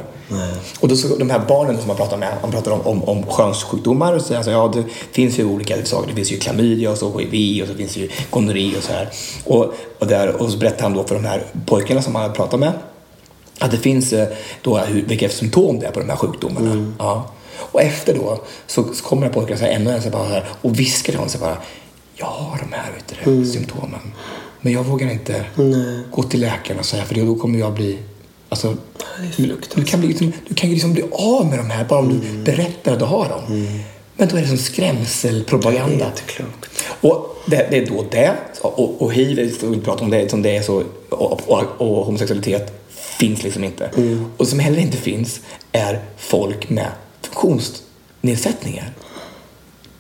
Och 0.80 0.88
då 0.88 0.96
så, 0.96 1.16
de 1.16 1.30
här 1.30 1.42
barnen 1.48 1.78
som 1.78 1.88
man 1.88 1.98
pratar 1.98 2.18
med, 2.18 2.34
man 2.42 2.52
pratar 2.52 2.72
om, 2.72 2.82
om, 2.82 3.04
om 3.04 3.26
könssjukdomar 3.38 4.14
och 4.14 4.22
så 4.22 4.28
säger 4.28 4.38
han 4.38 4.44
så 4.44 4.50
här, 4.50 4.58
ja 4.58 4.72
det 4.76 4.84
finns 5.12 5.40
ju 5.40 5.46
olika 5.46 5.86
saker. 5.86 6.10
Det 6.10 6.16
finns 6.16 6.32
ju 6.32 6.38
klamydia 6.38 6.92
och 6.92 6.98
så 6.98 7.20
hiv 7.20 7.64
och 7.64 7.70
så 7.70 7.76
finns 7.76 7.98
ju 7.98 8.10
gonorré 8.30 8.78
och 8.78 8.84
så 8.84 8.94
här. 8.94 9.10
Och, 9.44 9.74
och, 10.00 10.08
där, 10.08 10.42
och 10.42 10.52
så 10.52 10.58
berättar 10.58 10.84
han 10.84 10.94
då 10.94 11.04
för 11.04 11.16
de 11.16 11.26
här 11.26 11.44
pojkarna 11.66 12.02
som 12.02 12.16
han 12.16 12.34
pratat 12.34 12.60
med 12.60 12.72
att 13.60 13.72
det 13.72 13.78
finns 13.78 14.14
eh, 14.14 14.28
då 14.62 14.78
hur, 14.78 15.06
vilka 15.06 15.30
symptom 15.30 15.80
det 15.80 15.86
är 15.86 15.92
på 15.92 16.00
de 16.00 16.10
här 16.10 16.18
sjukdomarna. 16.18 16.94
Ja. 17.00 17.32
Och 17.58 17.82
efter 17.82 18.16
då 18.16 18.42
så, 18.68 18.84
så 18.94 19.04
kommer 19.04 19.56
så 19.56 19.64
här, 19.64 19.72
ännu 19.72 19.92
en 19.92 20.02
så 20.02 20.10
bara 20.10 20.24
så 20.24 20.30
här, 20.30 20.46
och 20.62 20.80
viskar 20.80 21.12
till 21.12 21.20
honom 21.20 21.30
så 21.30 21.38
bara 21.38 21.58
jag 22.16 22.26
har 22.26 22.58
de 22.58 22.76
här 22.76 22.92
vet 22.92 23.26
du, 23.26 23.40
det, 23.40 23.46
symptomen. 23.46 24.14
Men 24.62 24.74
jag 24.74 24.84
vågar 24.84 25.12
inte 25.12 25.46
gå 26.12 26.24
till 26.24 26.42
läkaren 26.42 26.80
och 26.80 26.86
säga 26.86 27.06
för 27.06 27.16
då 27.16 27.36
kommer 27.36 27.60
jag 27.60 27.74
bli 27.74 28.00
Alltså, 28.50 28.76
du, 29.76 29.84
kan 29.84 30.00
bli, 30.00 30.32
du 30.48 30.56
kan 30.56 30.70
ju 30.70 30.76
liksom 30.76 30.94
bli 30.94 31.04
av 31.12 31.46
med 31.46 31.60
de 31.60 31.70
här 31.70 31.86
bara 31.86 32.00
om 32.00 32.10
du 32.10 32.44
berättar 32.44 32.94
att 32.94 33.00
du 33.00 33.06
har 33.06 33.30
dem. 33.30 33.78
Men 34.16 34.28
då 34.28 34.38
är 34.38 34.42
det 34.42 34.48
som 34.48 34.58
skrämselpropaganda. 34.58 35.98
Det 36.16 36.22
är 36.22 36.28
klokt. 36.28 36.70
Och 37.02 37.38
det, 37.46 37.68
det 37.72 37.78
är 37.78 37.86
då 37.86 38.06
det, 38.12 38.36
och, 38.62 39.02
och 39.02 39.14
hiv, 39.14 39.38
vi 39.62 39.68
inte 39.68 39.86
prata 39.86 40.04
om 40.04 40.10
det, 40.10 40.30
som 40.30 40.42
det 40.42 40.58
är 40.58 40.62
så, 40.62 40.84
och, 41.10 41.42
och, 41.48 41.64
och 41.78 42.06
homosexualitet 42.06 42.88
finns 43.20 43.44
liksom 43.44 43.64
inte. 43.64 43.90
Och 44.38 44.48
som 44.48 44.60
heller 44.60 44.80
inte 44.80 44.98
finns 44.98 45.40
är 45.72 46.00
folk 46.18 46.70
med 46.70 46.92
funktionsnedsättningar. 47.22 48.94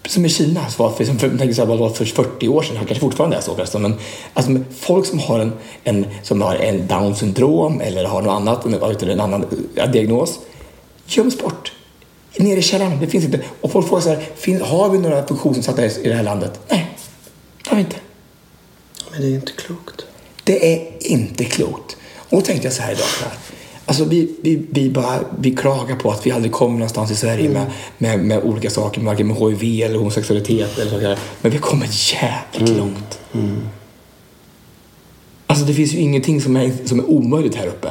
Som 0.08 0.26
i 0.26 0.30
Kina, 0.30 0.70
så 0.70 0.84
var 0.84 0.92
för, 0.92 1.06
som 1.06 1.20
för, 1.20 1.54
så 1.54 1.66
här, 1.66 1.78
var 1.78 1.90
för 1.90 2.06
40 2.06 2.48
år 2.48 2.62
sedan, 2.64 2.74
det 2.74 2.80
kanske 2.80 3.00
fortfarande 3.00 3.38
är 3.38 3.42
så 3.42 3.56
förresten, 3.56 3.82
men 3.82 3.94
alltså, 4.34 4.56
folk 4.80 5.06
som 5.06 5.20
har 5.20 5.40
en, 5.40 5.54
en, 5.84 6.06
som 6.24 6.42
har 6.42 6.56
en 6.56 6.88
down 6.88 7.16
syndrom 7.16 7.82
eller 7.82 8.06
har 8.06 8.22
något 8.22 8.32
annat, 8.32 8.66
en, 8.66 9.10
en 9.10 9.20
annan 9.20 9.46
diagnos, 9.94 10.40
göms 11.08 11.38
bort. 11.38 11.74
Nere 12.38 12.60
i 12.60 12.62
källaren, 12.62 13.00
det 13.00 13.08
finns 13.08 13.26
inte. 13.26 13.40
Och 13.62 13.72
folk 13.72 13.88
frågar 13.88 14.02
så 14.02 14.10
här, 14.10 14.30
finns, 14.36 14.62
har 14.62 14.90
vi 14.90 14.98
några 14.98 15.28
funktionsnedsatta 15.28 15.86
i 15.86 16.02
i 16.04 16.10
det 16.10 16.16
här 16.16 16.24
landet? 16.24 16.60
Nej, 16.70 16.88
det 17.64 17.70
har 17.70 17.76
vi 17.76 17.82
inte. 17.84 17.98
Men 19.12 19.22
det 19.22 19.28
är 19.28 19.36
inte 19.36 19.52
klokt. 19.52 20.06
Det 20.44 20.74
är 20.74 20.88
inte 21.00 21.46
klokt. 21.46 21.98
Och 22.30 22.38
då 22.38 22.42
tänkte 22.42 22.68
jag 22.68 22.74
så 22.74 22.82
här 22.82 22.92
idag. 22.92 23.06
Så 23.06 23.24
här. 23.24 23.34
Alltså 23.90 24.04
vi, 24.04 24.36
vi, 24.42 24.66
vi, 24.70 24.90
bara, 24.90 25.20
vi 25.40 25.56
klagar 25.56 25.96
på 25.96 26.12
att 26.12 26.26
vi 26.26 26.32
aldrig 26.32 26.52
kommer 26.52 26.74
någonstans 26.74 27.12
i 27.12 27.16
Sverige 27.16 27.50
med, 27.50 27.66
med, 27.98 28.20
med 28.20 28.44
olika 28.44 28.70
saker, 28.70 29.02
varken 29.02 29.28
med 29.28 29.38
HIV 29.38 29.84
eller 29.84 29.98
homosexualitet 29.98 30.80
eller 30.80 30.92
sådär. 30.92 31.20
Men 31.42 31.52
vi 31.52 31.58
kommer 31.58 31.88
jävligt 32.14 32.78
långt. 32.78 33.20
Alltså 35.48 35.66
det 35.66 35.74
finns 35.74 35.94
ju 35.94 35.98
ingenting 35.98 36.42
som 36.42 36.56
är, 36.58 36.72
som 36.86 37.00
är 37.00 37.10
omöjligt 37.10 37.56
här 37.56 37.68
uppe. 37.68 37.90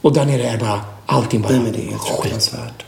Och 0.00 0.12
där 0.12 0.24
nere 0.24 0.48
är 0.48 0.58
bara 0.58 0.80
allting 1.06 1.42
bara 1.42 1.52
Nej, 1.52 1.60
men 1.62 1.72
det 1.72 1.94
är 1.94 1.98
fruktansvärt. 1.98 2.84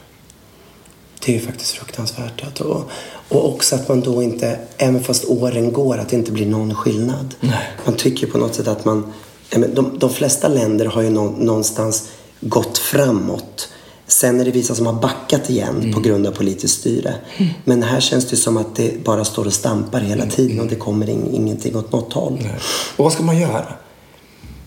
Det 1.26 1.36
är 1.36 1.40
faktiskt 1.40 1.72
fruktansvärt. 1.72 2.42
Att, 2.42 2.60
och, 2.60 2.90
och 3.28 3.54
också 3.54 3.74
att 3.74 3.88
man 3.88 4.00
då 4.00 4.22
inte, 4.22 4.58
även 4.76 5.02
fast 5.02 5.24
åren 5.24 5.72
går, 5.72 5.98
att 5.98 6.08
det 6.08 6.16
inte 6.16 6.32
blir 6.32 6.46
någon 6.46 6.74
skillnad. 6.74 7.34
Nej. 7.40 7.70
Man 7.84 7.94
tycker 7.94 8.26
på 8.26 8.38
något 8.38 8.54
sätt 8.54 8.68
att 8.68 8.84
man... 8.84 9.12
men 9.58 9.74
De, 9.74 9.98
de 9.98 10.10
flesta 10.10 10.48
länder 10.48 10.86
har 10.86 11.02
ju 11.02 11.10
nå, 11.10 11.34
någonstans 11.38 12.08
gått 12.40 12.78
framåt. 12.78 13.68
Sen 14.06 14.40
är 14.40 14.44
det 14.44 14.50
vissa 14.50 14.74
som 14.74 14.86
har 14.86 14.92
backat 14.92 15.50
igen 15.50 15.76
Mm. 15.80 15.92
på 15.92 16.00
grund 16.00 16.26
av 16.26 16.30
politiskt 16.32 16.80
styre. 16.80 17.14
Men 17.64 17.82
här 17.82 18.00
känns 18.00 18.26
det 18.26 18.36
som 18.36 18.56
att 18.56 18.76
det 18.76 19.04
bara 19.04 19.24
står 19.24 19.46
och 19.46 19.52
stampar 19.52 20.00
hela 20.00 20.26
tiden 20.26 20.60
och 20.60 20.66
det 20.66 20.74
kommer 20.74 21.10
in, 21.10 21.28
ingenting 21.34 21.76
åt 21.76 21.92
något 21.92 22.12
håll. 22.12 22.38
Nej. 22.42 22.54
Och 22.96 23.04
vad 23.04 23.12
ska 23.12 23.22
man 23.22 23.38
göra? 23.40 23.64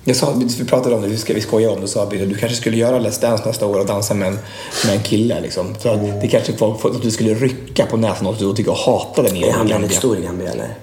Jag 0.07 0.15
sa, 0.17 0.33
vi 0.59 0.65
pratade 0.65 0.95
om 0.95 1.01
det, 1.01 1.07
vi, 1.07 1.17
ska, 1.17 1.33
vi 1.33 1.41
skojade 1.41 1.75
om 1.75 1.81
det, 1.81 1.87
sa 1.87 2.05
Birre, 2.05 2.25
du 2.25 2.35
kanske 2.35 2.57
skulle 2.57 2.77
göra 2.77 2.99
Let's 2.99 3.21
Dance 3.21 3.43
nästa 3.45 3.65
år 3.65 3.79
och 3.79 3.85
dansa 3.85 4.13
med 4.13 4.27
en, 4.27 4.39
med 4.85 4.95
en 4.95 5.03
kille. 5.03 5.41
Liksom. 5.41 5.75
För 5.75 5.93
att 5.93 6.21
det 6.21 6.27
kanske 6.27 6.53
folk, 6.53 6.85
att 6.85 7.01
du 7.01 7.11
skulle 7.11 7.33
rycka 7.33 7.85
på 7.85 7.97
näsan 7.97 8.27
och 8.27 8.35
du 8.39 8.53
tycker 8.53 8.71
och 8.71 8.77
hata 8.77 9.21
den 9.21 9.35
Är 9.37 9.51
han 9.51 9.67
i 9.67 9.71
väldigt 9.71 9.93
stor 9.93 10.17
i 10.17 10.21
Gambia 10.21 10.51
eller? 10.51 10.75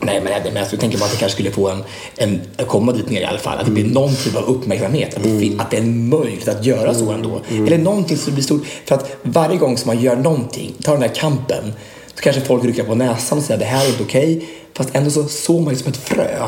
Nej, 0.00 0.20
men, 0.20 0.52
men 0.52 0.66
jag 0.70 0.80
tänker 0.80 0.98
bara 0.98 1.04
att 1.04 1.10
det 1.12 1.16
kanske 1.18 1.34
skulle 1.34 1.50
få 1.50 1.68
en, 1.68 1.82
en 2.16 2.40
komma 2.66 2.92
dit 2.92 3.10
ner 3.10 3.20
i 3.20 3.24
alla 3.24 3.38
fall. 3.38 3.58
Att 3.58 3.64
det 3.66 3.70
blir 3.72 3.84
någon 3.84 4.14
typ 4.16 4.36
av 4.36 4.44
uppmärksamhet. 4.44 5.16
Att, 5.16 5.22
det, 5.22 5.40
fin- 5.40 5.60
att 5.60 5.70
det 5.70 5.76
är 5.76 5.82
möjligt 5.82 6.48
att 6.48 6.64
göra 6.66 6.94
så 6.94 7.10
ändå. 7.10 7.40
Eller 7.50 7.78
någonting 7.78 8.16
som 8.16 8.34
blir 8.34 8.44
stort. 8.44 8.62
För 8.84 8.94
att 8.94 9.16
varje 9.22 9.56
gång 9.58 9.76
som 9.78 9.86
man 9.86 10.02
gör 10.02 10.16
någonting, 10.16 10.74
tar 10.82 10.92
den 10.92 11.02
här 11.02 11.14
kampen, 11.14 11.72
så 12.14 12.22
kanske 12.22 12.42
folk 12.42 12.64
rycker 12.64 12.82
på 12.84 12.94
näsan 12.94 13.38
och 13.38 13.44
säger 13.44 13.60
det 13.60 13.66
här 13.66 13.84
är 13.84 13.88
inte 13.90 14.02
okej. 14.02 14.48
Fast 14.74 14.90
ändå 14.92 15.10
så 15.10 15.24
sår 15.24 15.60
man 15.60 15.72
liksom 15.72 15.88
ett 15.92 15.96
frö. 15.98 16.46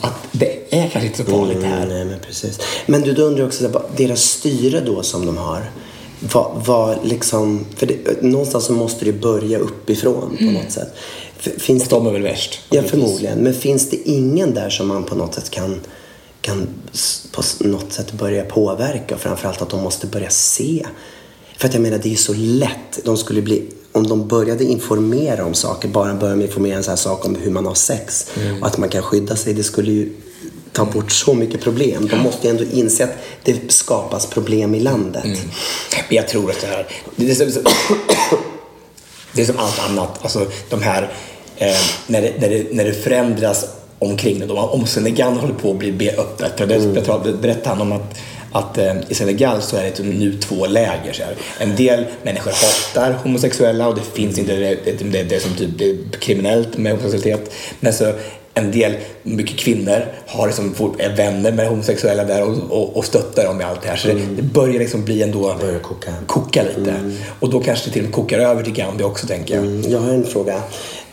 Att 0.00 0.14
det 0.32 0.74
är 0.74 0.88
kanske 0.88 1.06
inte 1.06 1.24
så 1.24 1.30
farligt 1.30 1.60
det 1.60 1.66
här. 1.66 1.76
Mm, 1.76 1.88
nej, 1.88 2.04
men 2.04 2.18
precis. 2.26 2.58
Men 2.86 3.00
du, 3.02 3.12
då 3.12 3.22
undrar 3.22 3.40
jag 3.40 3.46
också, 3.48 3.82
deras 3.96 4.20
styre 4.22 4.80
då 4.80 5.02
som 5.02 5.26
de 5.26 5.36
har. 5.36 5.70
Vad, 6.32 6.62
vad 6.66 6.96
liksom, 7.04 7.66
för 7.76 7.86
det, 7.86 8.22
någonstans 8.22 8.64
så 8.64 8.72
måste 8.72 9.04
det 9.04 9.12
börja 9.12 9.58
uppifrån 9.58 10.36
på 10.38 10.44
något 10.44 10.72
sätt. 10.72 10.88
Finns 11.42 11.88
de 11.88 12.06
är 12.06 12.10
väl 12.10 12.22
värst. 12.22 12.60
Ja, 12.70 12.82
förmodligen. 12.82 13.38
Men 13.38 13.54
finns 13.54 13.90
det 13.90 13.96
ingen 13.96 14.54
där 14.54 14.70
som 14.70 14.88
man 14.88 15.04
på 15.04 15.14
något 15.14 15.34
sätt 15.34 15.50
kan, 15.50 15.80
kan 16.40 16.68
på 17.32 17.42
något 17.58 17.92
sätt 17.92 18.12
börja 18.12 18.44
påverka? 18.44 19.14
Och 19.14 19.20
framförallt 19.20 19.62
att 19.62 19.70
de 19.70 19.82
måste 19.82 20.06
börja 20.06 20.30
se. 20.30 20.86
För 21.58 21.68
att 21.68 21.74
jag 21.74 21.82
menar, 21.82 21.98
det 21.98 22.08
är 22.08 22.10
ju 22.10 22.16
så 22.16 22.34
lätt. 22.34 23.04
De 23.04 23.16
skulle 23.16 23.42
bli, 23.42 23.68
om 23.92 24.06
de 24.06 24.28
började 24.28 24.64
informera 24.64 25.44
om 25.44 25.54
saker, 25.54 25.88
bara 25.88 26.14
börja 26.14 26.36
med 26.36 26.46
informera 26.46 26.76
en 26.76 26.82
sån 26.82 26.90
här 26.90 26.96
sak 26.96 27.24
om 27.24 27.36
hur 27.36 27.50
man 27.50 27.66
har 27.66 27.74
sex 27.74 28.30
och 28.60 28.66
att 28.66 28.78
man 28.78 28.88
kan 28.88 29.02
skydda 29.02 29.36
sig, 29.36 29.54
det 29.54 29.62
skulle 29.62 29.92
ju 29.92 30.12
ta 30.72 30.84
bort 30.84 31.12
så 31.12 31.34
mycket 31.34 31.60
problem. 31.60 32.08
De 32.08 32.16
måste 32.16 32.46
ju 32.46 32.50
ändå 32.50 32.64
inse 32.72 33.04
att 33.04 33.14
det 33.42 33.72
skapas 33.72 34.26
problem 34.26 34.74
i 34.74 34.80
landet. 34.80 35.24
Men 35.24 36.16
jag 36.16 36.28
tror 36.28 36.50
att 36.50 36.60
det 36.60 36.66
här... 36.66 36.86
Det 37.16 37.30
är 37.30 37.34
som, 37.34 37.46
det 39.32 39.42
är 39.42 39.46
som 39.46 39.58
allt 39.58 39.78
annat. 39.78 40.18
Alltså 40.22 40.46
de 40.70 40.82
här... 40.82 41.12
Eh, 41.66 41.76
när, 42.06 42.22
det, 42.22 42.32
när, 42.40 42.48
det, 42.48 42.66
när 42.72 42.84
det 42.84 42.92
förändras 42.92 43.66
omkring 43.98 44.40
det. 44.40 44.46
Då, 44.46 44.58
om 44.58 44.86
Senegal 44.86 45.32
håller 45.32 45.54
på 45.54 45.70
att 45.70 45.78
bli 45.78 45.92
mer 45.92 46.20
öppet. 46.20 46.52
För 46.58 46.66
det, 46.66 46.74
jag 46.94 47.04
tror, 47.04 47.20
det 47.24 47.32
berättade 47.32 47.68
han 47.68 47.80
om 47.80 47.92
att 47.92 48.18
att 48.54 48.78
eh, 48.78 48.94
i 49.08 49.14
Senegal 49.14 49.62
så 49.62 49.76
är 49.76 49.82
det 49.96 50.02
nu 50.02 50.38
två 50.38 50.66
läger. 50.66 51.12
Så 51.12 51.22
här. 51.22 51.34
En 51.58 51.76
del 51.76 52.04
människor 52.22 52.50
hatar 52.50 53.12
homosexuella 53.22 53.88
och 53.88 53.94
det 53.94 54.02
finns 54.14 54.38
inte, 54.38 54.56
det, 54.56 54.78
det, 54.84 55.04
det, 55.04 55.22
det 55.22 55.40
som 55.40 55.54
typ 55.56 55.70
det 55.78 55.90
är 55.90 55.96
kriminellt 56.20 56.78
med 56.78 56.92
homosexualitet. 56.92 57.52
Men 57.80 57.92
så 57.92 58.12
en 58.54 58.70
del, 58.70 58.94
mycket 59.22 59.56
kvinnor, 59.56 60.06
har 60.26 60.46
liksom, 60.46 60.74
är 60.98 61.16
vänner 61.16 61.52
med 61.52 61.68
homosexuella 61.68 62.24
där 62.24 62.42
och, 62.42 62.56
och, 62.70 62.96
och 62.96 63.04
stöttar 63.04 63.44
dem 63.44 63.60
i 63.60 63.64
allt 63.64 63.82
det 63.82 63.88
här. 63.88 63.96
Så 63.96 64.08
det, 64.08 64.14
det 64.36 64.42
börjar 64.42 64.78
liksom 64.78 65.04
bli 65.04 65.22
ändå 65.22 65.56
Börjar 65.60 65.78
koka. 65.78 66.12
koka 66.26 66.62
lite. 66.62 66.94
Och 67.40 67.50
då 67.50 67.60
kanske 67.60 67.88
det 67.88 67.92
till 67.92 68.02
och 68.02 68.06
med 68.06 68.14
kokar 68.14 68.38
över 68.38 68.62
till 68.62 68.72
Gambia 68.72 69.06
också 69.06 69.26
tänker 69.26 69.54
jag. 69.54 69.64
Mm, 69.64 69.90
Jag 69.90 69.98
har 69.98 70.12
en 70.12 70.24
fråga. 70.24 70.62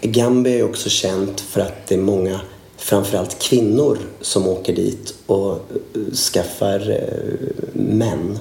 Gambia 0.01 0.59
är 0.59 0.63
också 0.63 0.89
känt 0.89 1.41
för 1.41 1.61
att 1.61 1.87
det 1.87 1.95
är 1.95 1.99
många, 1.99 2.41
framförallt 2.77 3.39
kvinnor, 3.39 3.97
som 4.21 4.47
åker 4.47 4.75
dit 4.75 5.13
och 5.25 5.51
eh, 5.51 6.13
skaffar 6.13 6.91
eh, 6.91 7.81
män. 7.81 8.39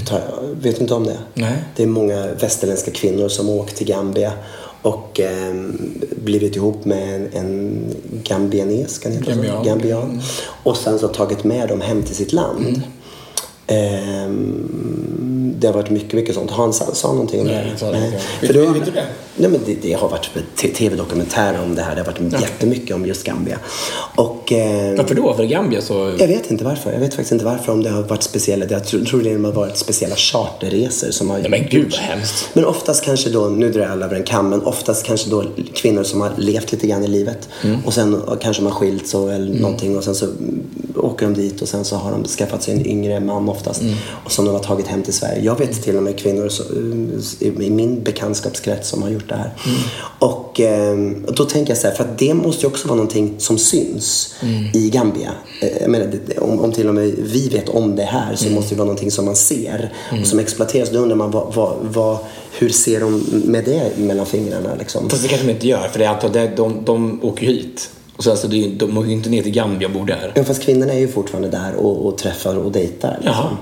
Och 0.00 0.06
tar, 0.06 0.20
vet 0.60 0.76
du 0.76 0.82
inte 0.82 0.94
om 0.94 1.04
det? 1.04 1.18
Nej. 1.34 1.56
Det 1.76 1.82
är 1.82 1.86
många 1.86 2.26
västerländska 2.26 2.90
kvinnor 2.90 3.28
som 3.28 3.48
har 3.48 3.54
åkt 3.54 3.76
till 3.76 3.86
Gambia 3.86 4.32
och 4.82 5.20
eh, 5.20 5.54
blivit 6.16 6.56
ihop 6.56 6.84
med 6.84 7.14
en, 7.14 7.28
en 7.32 7.84
gambianes, 8.22 8.98
kan 8.98 9.12
det 9.12 9.18
heta? 9.18 9.30
Gambian. 9.30 9.64
Gambian. 9.64 10.20
Och 10.62 10.76
sen 10.76 10.98
så 10.98 11.08
tagit 11.08 11.44
med 11.44 11.68
dem 11.68 11.80
hem 11.80 12.02
till 12.02 12.14
sitt 12.14 12.32
land. 12.32 12.82
Ehm, 13.66 15.54
det 15.58 15.66
har 15.66 15.74
varit 15.74 15.90
mycket, 15.90 16.12
mycket 16.12 16.34
sånt. 16.34 16.50
Hans 16.50 16.82
sa 16.92 17.12
någonting 17.12 17.40
om 17.40 17.46
det? 17.46 17.52
Nej, 17.52 17.68
jag 17.70 17.78
sa 17.78 17.90
det 17.90 17.98
vet 18.40 18.84
du 18.84 18.90
det? 18.90 19.06
Nej, 19.38 19.50
men 19.50 19.60
det, 19.66 19.74
det 19.82 19.92
har 19.92 20.08
varit 20.08 20.30
tv-dokumentärer 20.74 21.62
om 21.62 21.74
det 21.74 21.82
här. 21.82 21.94
Det 21.94 22.00
har 22.00 22.06
varit 22.06 22.42
jättemycket 22.42 22.96
om 22.96 23.06
just 23.06 23.24
Gambia. 23.24 23.58
Och, 24.14 24.52
eh, 24.52 24.96
Varför 24.96 25.14
då? 25.14 25.34
För 25.34 25.44
Gambia 25.44 25.82
så... 25.82 26.14
jag 26.18 26.28
vet 26.28 26.50
inte 26.50 26.64
varför. 26.64 26.92
Jag 26.92 27.00
vet 27.00 27.14
faktiskt 27.14 27.32
inte 27.32 27.44
varför. 27.44 27.72
Om 27.72 27.82
det 27.82 27.90
har 27.90 28.02
varit 28.02 28.22
speciella. 28.22 28.66
Jag 28.68 28.84
tror, 28.84 29.04
tror 29.04 29.22
det 29.22 29.44
har 29.44 29.52
varit 29.52 29.76
speciella 29.76 30.16
charterresor 30.16 31.10
som 31.10 31.30
har 31.30 31.38
Nej 31.38 31.50
men 31.50 31.66
gud 31.70 31.90
vad 31.90 32.00
hemskt. 32.00 32.50
Men 32.52 32.64
oftast 32.64 33.04
kanske 33.04 33.30
då, 33.30 33.48
nu 33.48 33.72
drar 33.72 33.82
jag 33.82 33.90
alla 33.90 34.06
över 34.06 34.16
en 34.16 34.22
kam, 34.22 34.50
men 34.50 34.62
oftast 34.62 35.06
kanske 35.06 35.30
då 35.30 35.44
kvinnor 35.74 36.02
som 36.02 36.20
har 36.20 36.30
levt 36.36 36.72
lite 36.72 36.86
grann 36.86 37.04
i 37.04 37.08
livet. 37.08 37.48
Mm. 37.64 37.84
Och 37.86 37.94
sen 37.94 38.22
kanske 38.40 38.62
de 38.62 38.66
har 38.66 38.78
skilt 38.78 39.08
så 39.08 39.28
eller 39.28 39.60
någonting 39.60 39.96
och 39.96 40.04
sen 40.04 40.14
så 40.14 40.26
åker 40.96 41.26
de 41.26 41.34
dit 41.34 41.62
och 41.62 41.68
sen 41.68 41.84
så 41.84 41.96
har 41.96 42.10
de 42.10 42.24
skaffat 42.24 42.62
sig 42.62 42.74
en 42.74 42.86
yngre 42.86 43.20
man 43.20 43.48
oftast. 43.48 43.80
Mm. 43.80 43.94
Och 44.24 44.32
som 44.32 44.44
de 44.44 44.50
har 44.54 44.62
tagit 44.62 44.86
hem 44.86 45.02
till 45.02 45.14
Sverige. 45.14 45.42
Jag 45.42 45.58
vet 45.58 45.82
till 45.82 45.96
och 45.96 46.02
med 46.02 46.18
kvinnor 46.18 46.48
så, 46.48 46.62
i 47.40 47.70
min 47.70 48.02
bekantskapskrets 48.02 48.88
som 48.88 49.02
har 49.02 49.10
gjort 49.10 49.27
det 49.28 49.34
här. 49.34 49.52
Mm. 49.66 49.78
Och 50.18 50.60
eh, 50.60 50.96
då 51.32 51.44
tänker 51.44 51.70
jag 51.70 51.78
så 51.78 51.86
här, 51.88 51.94
för 51.94 52.04
att 52.04 52.18
det 52.18 52.34
måste 52.34 52.62
ju 52.62 52.66
också 52.66 52.88
vara 52.88 52.96
någonting 52.96 53.34
som 53.38 53.58
syns 53.58 54.34
Mm. 54.42 54.64
i 54.74 54.90
Gambia. 54.90 55.30
Eh, 55.62 55.88
menar, 55.88 56.10
om, 56.38 56.60
om 56.60 56.72
till 56.72 56.88
och 56.88 56.94
med 56.94 57.04
vi 57.18 57.48
vet 57.48 57.68
om 57.68 57.96
det 57.96 58.02
här 58.02 58.24
Mm. 58.24 58.36
så 58.36 58.48
måste 58.50 58.74
det 58.74 58.78
vara 58.78 58.86
någonting 58.86 59.10
som 59.10 59.24
man 59.24 59.36
ser 59.36 59.92
och 60.20 60.26
som 60.26 60.38
exploateras. 60.38 60.90
Då 60.90 60.98
undrar 60.98 61.16
man 61.16 61.30
vad, 61.30 61.54
vad, 61.54 61.76
vad, 61.82 62.18
hur 62.58 62.68
ser 62.68 63.00
de 63.00 63.24
med 63.44 63.64
det 63.64 63.98
mellan 63.98 64.26
fingrarna 64.26 64.70
liksom? 64.78 65.10
Fast 65.10 65.22
det 65.22 65.28
kanske 65.28 65.46
de 65.46 65.52
inte 65.52 65.68
gör, 65.68 65.88
för 65.88 65.98
det 65.98 66.04
är 66.04 66.08
antar, 66.08 66.28
de, 66.28 66.46
de, 66.56 66.84
de 66.84 67.20
åker 67.24 67.46
ju 67.46 67.52
hit. 67.52 67.90
Och 68.16 68.24
sen, 68.24 68.36
så 68.36 68.46
det 68.48 68.56
är, 68.56 68.68
ju- 68.68 68.74
de 68.74 68.98
åker 68.98 69.08
ju 69.08 69.14
inte 69.14 69.30
ner 69.30 69.42
till 69.42 69.52
Gambia 69.52 69.88
och 69.88 69.94
bor 69.94 70.04
där. 70.06 70.32
Ja, 70.34 70.44
fast 70.44 70.62
kvinnorna 70.62 70.92
är 70.92 70.98
ju 70.98 71.08
fortfarande 71.08 71.48
där 71.48 71.74
och, 71.74 72.06
och 72.06 72.18
träffar 72.18 72.56
och 72.58 72.72
dejtar. 72.72 73.18
Liksom. 73.22 73.34
Jaha. 73.34 73.56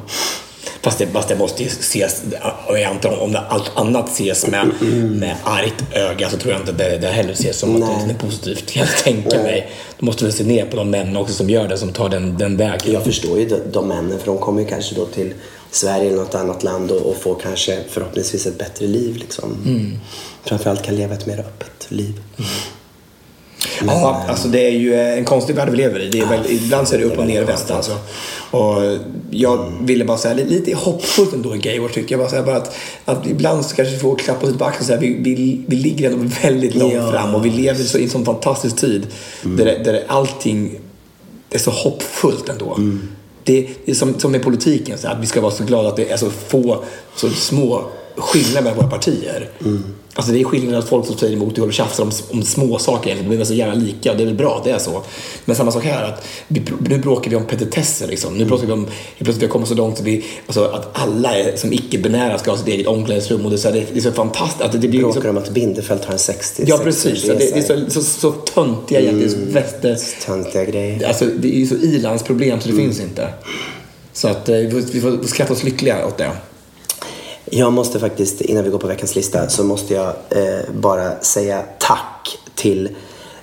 Fast 0.87 0.99
det, 0.99 1.07
fast 1.07 1.29
det 1.29 1.37
måste 1.37 1.63
ju 1.63 1.69
ses, 1.69 2.23
och 2.67 2.79
jag 2.79 2.85
antar 2.85 3.23
om 3.23 3.37
allt 3.49 3.71
annat 3.75 4.09
ses 4.09 4.47
med, 4.47 4.71
med 5.11 5.37
argt 5.45 5.85
öga 5.93 6.31
så 6.31 6.37
tror 6.37 6.53
jag 6.53 6.63
inte 6.63 6.73
att 6.73 6.79
det, 6.79 6.99
det 6.99 7.07
heller 7.07 7.33
ses 7.33 7.59
som 7.59 7.75
att 7.75 7.81
Nej. 7.81 8.05
det 8.07 8.15
är 8.15 8.19
positivt. 8.19 8.73
Kan 8.73 8.87
jag 8.87 8.97
tänka 8.97 9.43
mig. 9.43 9.71
Du 9.99 10.07
måste 10.07 10.25
väl 10.25 10.33
se 10.33 10.45
ner 10.45 10.67
på 10.67 10.77
de 10.77 10.91
män 10.91 11.17
också 11.17 11.35
som 11.35 11.51
gör 11.51 11.69
det, 11.69 11.79
som 11.79 11.93
tar 11.93 12.09
den, 12.09 12.39
den 12.39 12.57
vägen. 12.57 12.93
Jag 12.93 13.05
förstår 13.05 13.39
ju 13.39 13.49
de, 13.49 13.57
de 13.73 13.89
männen 13.89 14.19
för 14.19 14.27
de 14.27 14.39
kommer 14.39 14.61
ju 14.61 14.69
kanske 14.69 14.95
då 14.95 15.07
till 15.07 15.35
Sverige 15.71 16.07
eller 16.07 16.19
något 16.19 16.35
annat 16.35 16.63
land 16.63 16.91
och, 16.91 17.03
och 17.03 17.17
får 17.17 17.39
kanske 17.43 17.79
förhoppningsvis 17.91 18.47
ett 18.47 18.59
bättre 18.59 18.87
liv. 18.87 19.17
Liksom. 19.17 19.57
Framförallt 20.45 20.83
kan 20.83 20.97
leva 20.97 21.15
ett 21.15 21.27
mer 21.27 21.39
öppet 21.39 21.87
liv. 21.89 22.21
Ja, 23.87 24.25
alltså 24.29 24.49
det 24.49 24.67
är 24.67 24.71
ju 24.71 24.95
en 24.95 25.25
konstig 25.25 25.57
värld 25.57 25.69
vi 25.71 25.77
lever 25.77 26.01
i. 26.01 26.09
Det 26.09 26.19
är 26.21 26.27
väl, 26.27 26.51
ibland 26.51 26.89
så 26.89 26.95
är 26.95 26.99
det 26.99 27.05
upp 27.05 27.19
och 27.19 27.27
ner 27.27 27.43
väst 27.43 27.71
alltså. 27.71 27.93
Och 28.51 28.99
jag 29.31 29.73
ville 29.83 30.05
bara 30.05 30.19
säga 30.19 30.35
lite, 30.35 30.75
hoppfullt 30.77 31.33
ändå 31.33 31.55
i 31.57 31.59
Gaywatch 31.59 31.95
tycker 31.95 32.13
jag. 32.15 32.21
Bara 32.21 32.31
säga 32.31 32.43
bara 32.43 32.57
att, 32.57 32.77
att 33.05 33.27
ibland 33.27 33.67
så 33.67 33.77
kanske 33.77 33.95
vi 33.95 34.01
får 34.01 34.17
klappa 34.17 34.41
oss 34.41 34.47
lite 34.47 34.59
på 34.59 34.65
axeln 34.65 34.81
och 34.81 34.87
säga 34.87 35.01
vi, 35.01 35.35
vi, 35.35 35.61
vi 35.67 35.77
ligger 35.77 36.11
ändå 36.11 36.31
väldigt 36.43 36.75
långt 36.75 36.95
Ja. 36.95 37.11
fram 37.11 37.35
och 37.35 37.45
vi 37.47 37.51
lever 37.51 37.83
så, 37.85 37.99
i 37.99 38.05
en 38.05 38.11
sån 38.11 38.25
fantastisk 38.25 38.77
tid 38.77 39.07
där, 39.43 39.65
det- 39.65 39.79
där 39.85 39.93
det- 39.93 40.05
allting 40.09 40.81
är 41.51 41.59
så 41.59 41.71
hoppfullt 41.71 42.49
ändå. 42.49 42.79
Det, 43.45 43.69
det 43.85 43.91
är 43.91 43.95
som, 43.95 44.19
som 44.19 44.33
med 44.33 44.43
politiken, 44.43 44.99
så 44.99 45.09
att 45.09 45.21
vi 45.21 45.27
ska 45.27 45.41
vara 45.41 45.53
så 45.53 45.65
glada 45.65 45.89
att 45.89 45.97
det 45.97 46.11
är 46.11 46.17
så 46.17 46.31
få, 46.31 46.85
så 47.17 47.29
små 47.31 47.85
skillnader 48.17 48.63
mellan 48.63 48.77
våra 48.77 48.91
partier. 48.91 49.49
Alltså 50.17 50.33
det 50.33 50.41
är 50.41 50.45
skillnad 50.45 50.75
att 50.75 50.89
folk 50.89 51.07
som 51.07 51.17
säger 51.17 51.37
emot 51.37 51.59
och 51.59 51.73
tjafsar 51.73 52.05
om, 52.05 52.11
om 52.31 52.43
små 52.43 52.79
saker 52.79 53.11
egentligen. 53.11 53.39
De 53.39 53.41
är 53.41 53.45
så 53.45 53.55
gärna 53.55 53.75
lika 53.75 54.11
och 54.11 54.17
det 54.17 54.23
är 54.23 54.27
väl 54.27 54.35
bra, 54.35 54.61
det 54.65 54.71
är 54.71 54.79
så. 54.79 55.03
Men 55.45 55.57
samma 55.57 55.73
sak 55.73 55.85
här, 55.85 56.05
att 56.05 56.27
vi, 56.49 56.63
nu 56.81 56.99
bråkar 56.99 57.31
vi 57.31 57.37
om 57.37 57.47
petitesser 57.47 58.07
liksom. 58.07 58.39
Nu 58.39 58.45
bråkar 58.45 58.67
vi 58.67 58.73
om, 58.73 58.87
plötsligt 59.17 59.43
vi 59.43 59.47
har 59.47 59.53
kommit 59.53 59.69
så 59.69 59.75
långt 59.75 59.99
att, 59.99 60.05
vi, 60.05 60.25
alltså, 60.47 60.65
att 60.65 60.89
alla 60.93 61.39
är, 61.39 61.57
som 61.57 61.73
icke-binära 61.73 62.39
ska 62.39 62.51
ha 62.51 62.59
sitt 62.59 62.69
eget 62.69 62.87
omklädningsrum 62.87 63.45
och 63.45 63.51
det 63.51 63.57
är 63.57 63.59
så, 63.59 63.69
här, 63.69 63.87
det 63.93 63.99
är 63.99 64.03
så 64.03 64.13
fantastiskt. 64.13 64.63
Att 64.63 64.73
det, 64.73 64.89
blir 64.89 65.01
så, 65.01 65.13
Bråkar 65.13 65.29
om 65.29 65.37
att 65.37 65.51
Bindefeld 65.51 66.05
har 66.05 66.13
en 66.13 66.19
60 66.19 66.65
Ja 66.67 66.79
precis, 66.79 67.23
det, 67.23 67.35
det 67.35 67.59
är 67.59 67.63
så, 67.63 67.91
så, 67.91 68.03
så 68.03 68.33
töntiga 68.33 69.01
egentligen. 69.01 69.31
så 69.31 69.53
väster, 69.53 69.99
Töntiga 70.27 70.65
grejer. 70.65 71.09
Alltså, 71.09 71.25
det 71.25 71.57
är 71.57 71.59
ju 71.59 71.67
så 71.67 71.75
ilandsproblem 71.75 72.61
så 72.61 72.69
det 72.69 72.77
finns 72.77 73.01
inte. 73.01 73.29
Så 74.13 74.29
att 74.29 74.49
eh, 74.49 74.57
vi 74.57 74.71
får, 74.71 74.93
vi 74.93 75.01
får 75.01 75.27
skratta 75.27 75.53
oss 75.53 75.65
lyckliga 75.65 76.07
åt 76.07 76.19
det. 76.19 76.31
Jag 77.51 77.73
måste 77.73 78.01
faktiskt, 78.01 78.41
innan 78.41 78.65
vi 78.65 78.71
går 78.71 78.79
på 78.79 78.87
veckans 78.87 79.17
lista, 79.17 79.49
så 79.49 79.65
måste 79.65 79.95
jag 79.95 80.13
eh, 80.31 80.71
bara 80.75 81.21
säga 81.21 81.63
tack 81.79 82.39
till, 82.55 82.89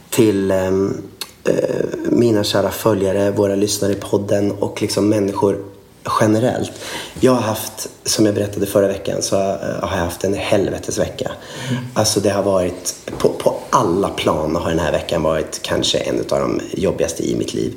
till 0.10 0.52
ehm, 0.52 1.02
eh, 1.44 1.86
mina 2.10 2.44
kära 2.44 2.72
följare, 2.72 3.32
våra 3.32 3.56
lyssnare 3.56 3.92
i 3.92 3.96
podden 3.96 4.52
och 4.52 4.82
liksom 4.82 5.10
människor 5.10 5.58
generellt. 6.22 6.72
Jag 7.20 7.32
har 7.32 7.42
haft, 7.42 7.90
som 8.04 8.26
jag 8.26 8.36
berättade 8.36 8.66
förra 8.66 8.88
veckan, 8.88 9.22
så 9.22 9.36
eh, 9.36 9.44
har 9.82 9.98
jag 9.98 10.06
haft 10.06 10.24
en 10.24 10.34
helvetesvecka. 10.34 11.32
Alltså 11.94 12.20
det 12.20 12.30
har 12.30 12.44
varit, 12.44 12.96
på, 13.18 13.30
på 13.30 13.56
alla 13.70 14.10
plan 14.10 14.56
har 14.56 14.70
den 14.70 14.80
här 14.80 14.92
veckan 14.92 15.24
varit 15.24 15.60
kanske 15.62 15.98
en 15.98 16.20
av 16.20 16.40
de 16.40 16.62
jobbigaste 16.74 17.30
i 17.30 17.36
mitt 17.36 17.54
liv. 17.54 17.74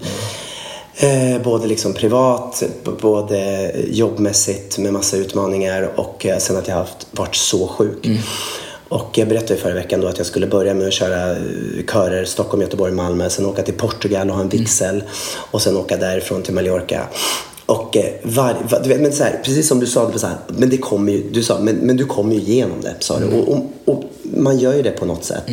Eh, 0.98 1.42
både 1.42 1.66
liksom 1.66 1.94
privat, 1.94 2.62
både 3.00 3.72
jobbmässigt 3.88 4.78
med 4.78 4.92
massa 4.92 5.16
utmaningar 5.16 5.90
och 5.96 6.26
eh, 6.26 6.38
sen 6.38 6.56
att 6.56 6.68
jag 6.68 6.74
haft, 6.74 7.06
varit 7.10 7.34
så 7.34 7.68
sjuk. 7.68 8.08
Och 8.88 9.18
jag 9.18 9.28
berättade 9.28 9.60
förra 9.60 9.74
veckan 9.74 10.00
då 10.00 10.06
att 10.06 10.18
jag 10.18 10.26
skulle 10.26 10.46
börja 10.46 10.74
med 10.74 10.86
att 10.86 10.92
köra 10.92 11.30
eh, 11.30 11.36
körer 11.92 12.24
Stockholm, 12.24 12.62
Göteborg, 12.62 12.92
Malmö. 12.92 13.30
Sen 13.30 13.46
åka 13.46 13.62
till 13.62 13.74
Portugal 13.74 14.30
och 14.30 14.36
ha 14.36 14.42
en 14.42 14.48
vigsel. 14.48 15.02
Och 15.50 15.62
sen 15.62 15.76
åka 15.76 15.96
därifrån 15.96 16.42
till 16.42 16.54
Mallorca. 16.54 17.08
Och 17.66 17.96
eh, 17.96 18.12
var, 18.22 18.56
var, 18.70 18.80
du 18.82 18.88
vet, 18.88 19.00
men 19.00 19.12
så 19.12 19.24
här, 19.24 19.40
precis 19.44 19.68
som 19.68 19.80
du 19.80 19.86
sa, 19.86 20.10
det 20.10 20.18
så 20.18 20.26
här, 20.26 20.36
men 20.48 20.68
det 20.68 20.76
kommer 20.76 21.12
ju, 21.12 21.30
du 21.30 21.42
sa, 21.42 21.58
men, 21.60 21.76
men 21.76 21.96
du 21.96 22.04
kommer 22.04 22.34
ju 22.34 22.40
igenom 22.40 22.80
det, 22.80 22.94
sa 22.98 23.18
du. 23.18 23.26
Och, 23.26 23.48
och, 23.48 23.64
och 23.84 24.04
man 24.22 24.58
gör 24.58 24.74
ju 24.74 24.82
det 24.82 24.90
på 24.90 25.04
något 25.06 25.24
sätt. 25.24 25.44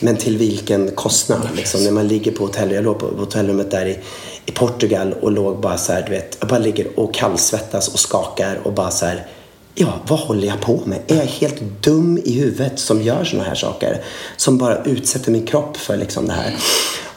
Men 0.00 0.16
till 0.16 0.38
vilken 0.38 0.90
kostnad? 0.90 1.48
Liksom, 1.56 1.84
när 1.84 1.90
man 1.90 2.08
ligger 2.08 2.32
på 2.32 2.44
hotell, 2.44 2.72
jag 2.72 2.84
låg 2.84 2.98
på 2.98 3.06
hotellrummet 3.06 3.70
där 3.70 3.86
i, 3.86 3.98
i 4.46 4.52
Portugal 4.52 5.14
och 5.20 5.32
låg 5.32 5.60
bara 5.60 5.78
så 5.78 5.92
här, 5.92 6.02
du 6.02 6.10
vet, 6.10 6.36
jag 6.40 6.48
bara 6.48 6.58
ligger 6.58 7.00
och 7.00 7.14
kallsvettas 7.14 7.88
och 7.88 7.98
skakar 7.98 8.60
och 8.64 8.72
bara 8.72 8.90
så 8.90 9.06
här, 9.06 9.26
ja, 9.74 9.92
vad 10.08 10.18
håller 10.18 10.48
jag 10.48 10.60
på 10.60 10.80
med? 10.84 10.98
Är 11.06 11.16
jag 11.16 11.24
helt 11.24 11.60
dum 11.82 12.18
i 12.24 12.32
huvudet 12.32 12.78
som 12.78 13.02
gör 13.02 13.24
såna 13.24 13.42
här 13.44 13.54
saker? 13.54 14.04
Som 14.36 14.58
bara 14.58 14.84
utsätter 14.84 15.30
min 15.32 15.46
kropp 15.46 15.76
för 15.76 15.96
liksom 15.96 16.26
det 16.26 16.32
här. 16.32 16.56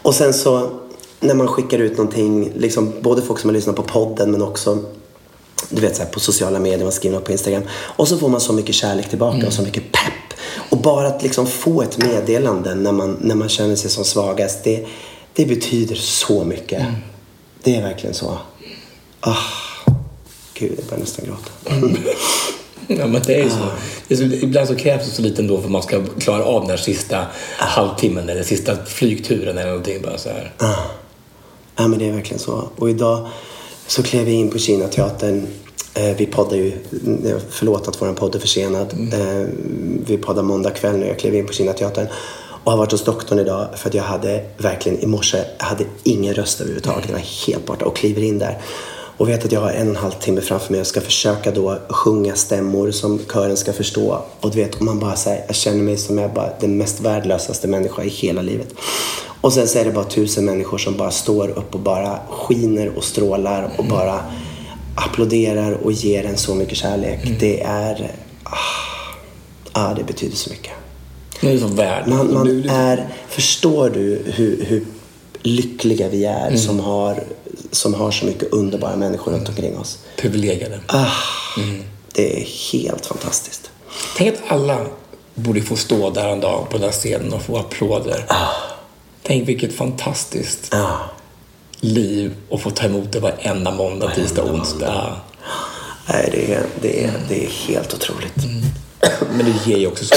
Och 0.02 0.16
sen 0.16 0.34
så 0.34 0.70
när 1.22 1.36
man 1.36 1.48
skickar 1.48 1.80
ut 1.80 1.98
någonting, 1.98 2.52
liksom, 2.56 2.94
både 3.02 3.22
folk 3.22 3.40
som 3.40 3.50
har 3.50 3.56
lyssnat 3.56 3.76
på 3.76 3.84
podden 3.84 4.32
men 4.32 4.42
också 4.42 4.80
du 5.70 5.82
vet, 5.82 5.96
så 5.96 6.04
här, 6.04 6.10
på 6.10 6.20
sociala 6.20 6.60
medier, 6.60 6.84
man 6.84 6.92
skriver 6.92 7.16
något 7.16 7.26
på 7.26 7.32
Instagram. 7.32 7.64
Och 7.72 8.08
så 8.08 8.18
får 8.18 8.30
man 8.30 8.42
så 8.42 8.54
mycket 8.54 8.76
kärlek 8.76 9.10
tillbaka 9.10 9.48
och 9.48 9.54
så 9.54 9.62
mycket 9.62 9.92
pepp. 9.92 10.40
Och 10.70 10.78
bara 10.78 11.08
att 11.08 11.24
liksom 11.24 11.48
få 11.48 11.82
ett 11.82 11.98
meddelande 11.98 12.76
när 12.76 12.92
man, 12.92 13.18
när 13.22 13.36
man 13.36 13.50
känner 13.50 13.76
sig 13.76 13.90
som 13.90 14.06
svagast, 14.06 14.64
det, 14.64 14.86
det 15.34 15.46
betyder 15.46 15.96
så 15.96 16.44
mycket. 16.44 16.84
Det 17.64 17.76
är 17.76 17.82
verkligen 17.82 18.14
så. 18.14 18.38
Ah, 19.20 19.38
gud, 20.54 20.72
jag 20.78 20.86
börjar 20.86 21.00
nästan 21.00 21.26
gråta. 21.26 21.88
Ja, 22.88 23.08
men 23.08 23.22
det 23.22 23.36
är 23.36 23.44
ju 23.44 23.50
så. 23.50 23.68
Det 24.08 24.14
är 24.14 24.18
så. 24.18 24.24
Ibland 24.24 24.68
så 24.68 24.76
krävs 24.76 25.06
det 25.06 25.12
så 25.12 25.22
lite 25.22 25.42
ändå 25.42 25.58
för 25.58 25.66
att 25.66 25.72
man 25.72 25.84
ska 25.84 26.04
klara 26.20 26.44
av 26.44 26.62
den 26.62 26.70
här 26.70 26.78
sista 26.78 27.26
halvtimmen 27.58 28.30
eller 28.30 28.44
sista 28.44 28.86
flygturen 28.86 29.58
eller 29.58 29.70
någonting. 29.70 30.02
Bara 30.02 30.18
så 30.18 30.30
här. 30.30 30.52
Ja, 31.76 31.88
men 31.88 32.00
det 32.00 32.08
är 32.08 32.12
verkligen 32.12 32.40
så. 32.40 32.70
Och 32.76 32.90
idag 32.90 33.28
så 33.88 34.04
klev 34.04 34.26
vi 34.26 34.32
in 34.32 34.50
på 34.50 34.58
Kinateatern. 34.58 35.48
Eh, 35.94 36.16
vi 36.18 36.26
poddar 36.26 36.58
ju, 36.58 36.68
eh, 37.26 37.38
förlåt 37.50 37.88
att 37.88 38.02
vår 38.02 38.14
podd 38.14 38.36
är 38.36 38.40
försenad. 38.40 38.94
Eh, 39.14 39.48
vi 40.06 40.18
poddar 40.18 40.44
måndag 40.44 40.70
kväll 40.70 40.98
nu. 40.98 41.08
Jag 41.08 41.20
klev 41.20 41.36
in 41.36 41.48
på 41.48 41.54
Kinateatern 41.54 42.08
och 42.64 42.72
har 42.72 42.78
varit 42.78 42.92
hos 42.92 43.04
doktorn 43.04 43.40
idag 43.40 43.68
för 43.76 43.90
att 43.90 43.96
jag 43.96 44.04
hade 44.04 44.44
verkligen 44.58 45.00
i 45.00 45.06
morse, 45.06 45.44
hade 45.58 45.84
ingen 46.04 46.34
röst 46.34 46.62
överhuvudtaget. 46.62 47.06
Jag 47.08 47.14
var 47.14 47.48
helt 47.48 47.66
borta 47.66 47.86
och 47.86 47.96
kliver 47.96 48.22
in 48.22 48.40
där. 48.40 48.62
Och 49.18 49.30
vet 49.30 49.46
att 49.46 49.52
jag 49.52 49.62
har 49.62 49.72
en 49.72 49.88
och 49.88 49.96
en 49.96 50.02
halv 50.02 50.12
timme 50.12 50.42
framför 50.42 50.72
mig 50.72 50.82
och 50.82 50.88
ska 50.88 51.02
försöka 51.02 51.52
då 51.52 51.78
sjunga 51.90 52.36
stämmor 52.36 52.92
som 52.92 53.20
kören 53.34 53.58
ska 53.58 53.74
förstå. 53.74 54.22
Och 54.40 54.52
du 54.52 54.58
vet, 54.58 54.76
och 54.76 54.82
man 54.82 55.00
bara 55.00 55.16
säger, 55.16 55.44
jag 55.48 55.56
känner 55.56 55.84
mig 55.84 55.98
som 55.98 56.18
jag 56.18 56.34
bara 56.34 56.50
den 56.60 56.78
mest 56.78 57.00
värdelösaste 57.00 57.68
människa 57.68 58.04
i 58.04 58.10
hela 58.10 58.42
livet. 58.42 58.68
Och 59.42 59.54
sen 59.54 59.68
så 59.68 59.80
är 59.80 59.86
det 59.86 59.92
bara 59.92 60.06
tusen 60.06 60.46
människor 60.46 60.78
som 60.78 60.98
bara 60.98 61.12
står 61.12 61.50
upp 61.50 61.74
och 61.74 61.80
bara 61.80 62.20
skiner 62.30 62.98
och 62.98 63.04
strålar 63.04 63.72
och 63.78 63.86
bara 63.86 64.20
applåderar 64.96 65.72
och 65.72 65.92
ger 65.92 66.26
en 66.26 66.38
så 66.38 66.56
mycket 66.56 66.78
kärlek. 66.78 67.20
Det 67.40 67.62
är... 67.62 68.12
Ah, 68.44 68.58
ah, 69.72 69.94
det 69.94 70.04
betyder 70.04 70.36
så 70.36 70.50
mycket. 70.50 70.72
Nu 71.42 71.50
är 71.50 71.54
det 71.54 71.60
som 71.60 71.76
värld. 71.76 72.08
Man, 72.08 72.34
man 72.34 72.46
du- 72.46 72.68
är... 72.70 73.08
Förstår 73.30 73.90
du 73.90 74.22
hur, 74.26 74.66
hur 74.66 74.86
lyckliga 75.42 76.10
vi 76.10 76.26
är 76.26 76.56
som, 76.56 76.80
har, 76.80 77.24
som 77.72 77.94
har 77.94 78.12
så 78.12 78.26
mycket 78.26 78.54
underbara 78.54 78.96
människor 78.96 79.32
runt 79.32 79.50
omkring 79.50 79.78
oss? 79.78 79.98
Privilegierade. 80.18 80.80
Ah, 80.88 81.06
Det 82.14 82.38
är 82.42 82.46
helt 82.74 83.06
fantastiskt. 83.06 83.72
Tänk 84.18 84.34
att 84.34 84.42
alla 84.48 84.78
borde 85.36 85.62
få 85.62 85.76
stå 85.76 86.10
där 86.10 86.30
en 86.30 86.40
dag 86.40 86.68
på 86.70 86.78
den 86.78 86.92
scenen 86.92 87.34
och 87.34 87.42
få 87.42 87.58
applåder. 87.58 88.26
Tänk 89.24 89.50
vilket 89.50 89.74
fantastiskt 89.74 90.68
Ja. 90.72 91.00
liv 91.80 92.36
att 92.52 92.62
få 92.62 92.70
ta 92.70 92.86
emot 92.86 93.12
det 93.12 93.20
varenda 93.20 93.72
måndag, 93.72 94.12
tisdag, 94.16 94.44
onsdag. 94.44 95.16
Nej, 96.10 96.30
det, 96.32 96.54
är, 96.54 96.66
det, 96.82 97.04
är, 97.04 97.14
det 97.30 97.46
är 97.46 97.50
helt 97.50 97.94
otroligt. 97.94 98.36
Men 99.34 99.46
det 99.46 99.70
ger 99.72 99.78
ju 99.78 99.88
också 99.88 100.06
så 100.06 100.16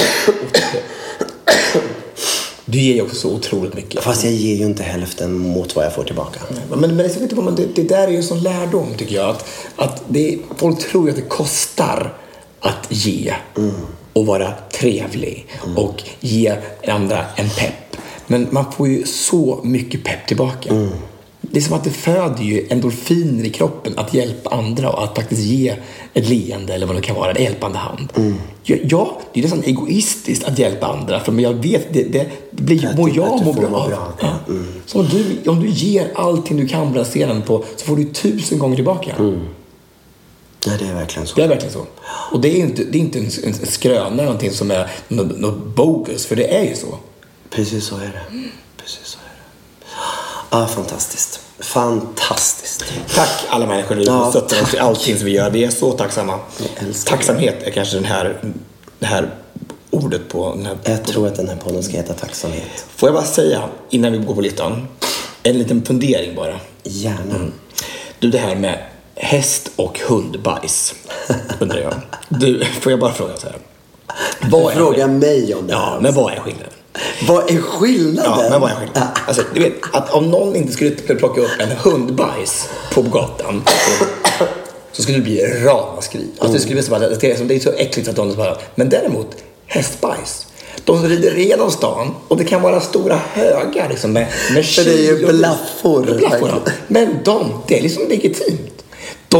Du 2.64 2.80
ger 2.80 2.94
ju 2.94 3.02
också 3.02 3.16
så 3.16 3.30
otroligt 3.34 3.74
mycket. 3.74 4.02
Fast 4.02 4.24
jag 4.24 4.32
ger 4.32 4.56
ju 4.56 4.64
inte 4.64 4.82
hälften 4.82 5.38
mot 5.38 5.76
vad 5.76 5.84
jag 5.84 5.94
får 5.94 6.04
tillbaka. 6.04 6.40
Men, 6.70 6.80
men 6.80 6.96
det, 7.56 7.66
det, 7.74 7.82
där 7.82 8.06
är 8.06 8.10
ju 8.10 8.16
en 8.16 8.22
sån 8.22 8.40
lärdom 8.42 8.94
tycker 8.96 9.14
jag. 9.14 9.30
Att, 9.30 9.46
att 9.76 10.02
det, 10.08 10.38
folk 10.56 10.78
tror 10.90 11.04
ju 11.04 11.10
att 11.10 11.16
det 11.16 11.28
kostar 11.28 12.14
att 12.60 12.86
ge 12.88 13.34
och 14.12 14.26
vara 14.26 14.52
trevlig 14.72 15.46
och 15.76 16.02
ge 16.20 16.56
andra 16.88 17.26
en 17.36 17.50
pepp. 17.50 17.74
Men 18.26 18.48
man 18.50 18.72
får 18.72 18.88
ju 18.88 19.04
så 19.06 19.60
mycket 19.62 20.04
pepp 20.04 20.26
tillbaka. 20.26 20.88
Det 21.40 21.58
är 21.58 21.62
som 21.62 21.76
att 21.76 21.84
det 21.84 21.90
föder 21.90 22.42
ju 22.42 22.66
endorfiner 22.70 23.44
i 23.44 23.50
kroppen 23.50 23.92
att 23.96 24.14
hjälpa 24.14 24.50
andra 24.50 24.90
och 24.90 25.04
att 25.04 25.16
faktiskt 25.16 25.42
ge 25.42 25.76
ett 26.14 26.28
leende 26.28 26.74
eller 26.74 26.86
vad 26.86 26.96
det 26.96 27.02
kan 27.02 27.16
vara, 27.16 27.32
en 27.32 27.42
hjälpande 27.42 27.78
hand. 27.78 28.12
Ja, 28.62 28.76
Ja, 28.82 29.20
det 29.32 29.40
är 29.40 29.42
nästan 29.42 29.62
egoistiskt 29.64 30.44
att 30.44 30.58
hjälpa 30.58 30.86
andra 30.86 31.20
för 31.20 31.32
men 31.32 31.44
jag 31.44 31.54
vet, 31.54 31.92
det, 31.92 32.02
det 32.02 32.26
blir, 32.50 32.86
Att 32.86 32.96
mår 32.96 33.16
jag 33.16 33.44
må 33.44 33.52
bra. 33.52 33.68
bra. 33.68 34.12
Ja. 34.20 34.38
Så 34.86 35.00
om 35.00 35.06
du, 35.06 35.50
om 35.50 35.60
du 35.60 35.68
ger 35.68 36.10
allting 36.14 36.56
du 36.56 36.68
kan 36.68 37.04
scenen 37.04 37.42
på 37.42 37.64
så 37.76 37.86
får 37.86 37.96
du 37.96 38.04
tusen 38.04 38.58
gånger 38.58 38.76
tillbaka. 38.76 39.14
Nej, 40.66 40.76
det 40.78 40.84
är 40.84 40.94
verkligen 40.94 41.26
så. 41.26 41.36
Det 41.36 41.42
är 41.42 41.48
verkligen 41.48 41.72
så. 41.72 41.86
Och 42.32 42.40
det 42.40 42.48
är 42.48 42.56
inte, 42.56 42.84
det 42.84 42.98
är 42.98 43.00
inte 43.00 43.18
en, 43.18 43.30
en 43.44 43.54
skröna 43.54 44.06
eller 44.06 44.24
någonting 44.24 44.50
som 44.50 44.70
är 44.70 44.90
något 45.08 45.76
bogus, 45.76 46.26
för 46.26 46.36
det 46.36 46.56
är 46.56 46.64
ju 46.64 46.74
så. 46.74 46.98
Precis 47.54 47.86
så 47.86 47.96
är 47.96 48.00
det. 48.00 48.48
Precis 48.76 49.06
så 49.06 49.18
är 49.18 49.34
det. 49.36 50.56
Ah, 50.56 50.66
fantastiskt. 50.66 51.40
Fantastiskt. 51.58 52.84
Tack 53.14 53.44
alla 53.48 53.66
människor 53.66 53.94
som 53.94 54.04
Ja, 54.04 54.30
stöttar 54.30 54.62
oss 54.62 54.74
i 54.74 54.78
allting 54.78 55.16
som 55.16 55.24
vi 55.26 55.32
gör. 55.32 55.50
Vi 55.50 55.64
är 55.64 55.70
så 55.70 55.92
tacksamma. 55.92 56.38
Tacksamhet 57.06 57.62
är 57.62 57.70
kanske 57.70 57.96
den 57.96 58.04
här, 58.04 58.40
det 58.98 59.06
här 59.06 59.30
ordet 59.90 60.28
på 60.28 60.54
den 60.54 60.66
här. 60.66 60.78
Jag 60.84 61.04
tror 61.04 61.26
att 61.28 61.34
den 61.36 61.48
här 61.48 61.56
podden 61.56 61.82
ska 61.82 61.92
heta 61.96 62.14
Tacksamhet. 62.14 62.84
Får 62.96 63.06
jag 63.08 63.14
bara 63.14 63.24
säga, 63.24 63.62
innan 63.90 64.12
vi 64.12 64.18
går 64.18 64.34
på 64.34 64.40
listan, 64.40 64.88
en 65.42 65.58
liten 65.58 65.84
fundering 65.84 66.34
bara. 66.34 66.60
Gärna. 66.82 67.34
Du, 68.18 68.30
det 68.30 68.38
här 68.38 68.56
med 68.56 68.78
häst 69.14 69.70
och 69.76 69.98
hundbajs, 70.08 70.94
undrar 71.58 71.78
jag. 71.78 71.94
Du, 72.28 72.64
får 72.64 72.92
jag 72.92 73.00
bara 73.00 73.12
fråga 73.12 73.36
så 73.36 73.46
här. 73.46 73.56
Vad 74.50 74.72
är 74.72 74.76
Fråga 74.76 75.06
mig 75.06 75.54
om 75.54 75.66
det 75.66 75.74
här. 75.74 75.80
Ja, 75.82 75.98
men 76.00 76.14
vad 76.14 76.32
är 76.32 76.40
skillnaden? 76.40 76.70
Vad 77.28 77.50
är 77.50 77.58
skillnaden? 77.58 78.32
Ja, 78.44 78.50
men 78.50 78.60
vad 78.60 78.70
är 78.70 78.74
skillnaden? 78.74 79.08
Alltså, 79.26 79.42
du 79.54 79.60
vet, 79.60 79.72
att 79.92 80.10
om 80.10 80.30
någon 80.30 80.56
inte 80.56 80.72
skulle 80.72 80.90
plocka 80.90 81.40
upp 81.40 81.50
en 81.58 81.70
hundbajs 81.70 82.68
på 82.92 83.02
gatan 83.02 83.62
så 84.92 85.02
skulle 85.02 85.18
det 85.18 85.24
bli 85.24 85.46
ramaskri. 85.64 86.26
Alltså, 86.38 86.54
det 86.54 86.60
skulle 86.60 86.74
bli 86.74 86.82
så 86.82 86.94
att 86.94 87.20
det 87.20 87.30
är, 87.30 87.44
det 87.44 87.54
är 87.54 87.60
så 87.60 87.72
äckligt 87.72 88.08
att 88.08 88.16
de 88.16 88.34
bara... 88.34 88.56
Men 88.74 88.88
däremot, 88.88 89.36
hästbajs. 89.66 90.46
De 90.84 91.08
rider 91.08 91.38
igenom 91.38 91.70
stan 91.70 92.14
och 92.28 92.36
det 92.36 92.44
kan 92.44 92.62
vara 92.62 92.80
stora 92.80 93.20
högar 93.32 93.88
liksom, 93.88 94.12
med, 94.12 94.26
med 94.54 94.66
För 94.66 94.84
det 94.84 94.90
är 94.90 95.02
ju 95.02 95.26
blaffor. 95.26 96.20
Men 96.88 97.18
de, 97.24 97.62
det 97.66 97.78
är 97.78 97.82
liksom 97.82 98.08
legitimt. 98.08 98.83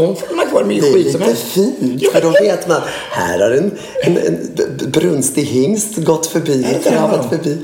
De 0.01 0.15
får 0.15 0.35
man 0.35 0.45
kvar 0.49 0.63
Det 0.63 0.77
är 0.77 0.93
skit 0.93 1.11
som 1.11 1.21
helst. 1.21 1.43
fint, 1.43 1.75
Ja, 2.01 2.09
för 2.11 2.21
då 2.21 2.29
vet 2.31 2.67
man, 2.67 2.81
här 3.11 3.39
har 3.39 3.51
en, 3.51 3.71
en, 4.03 4.17
en 4.17 4.49
brunstig 4.91 5.43
hingst 5.43 5.97
gått 5.97 6.25
förbi, 6.27 6.57
det 6.61 6.67
det 6.83 6.89
travat 6.89 7.23
då? 7.23 7.37
förbi. 7.37 7.57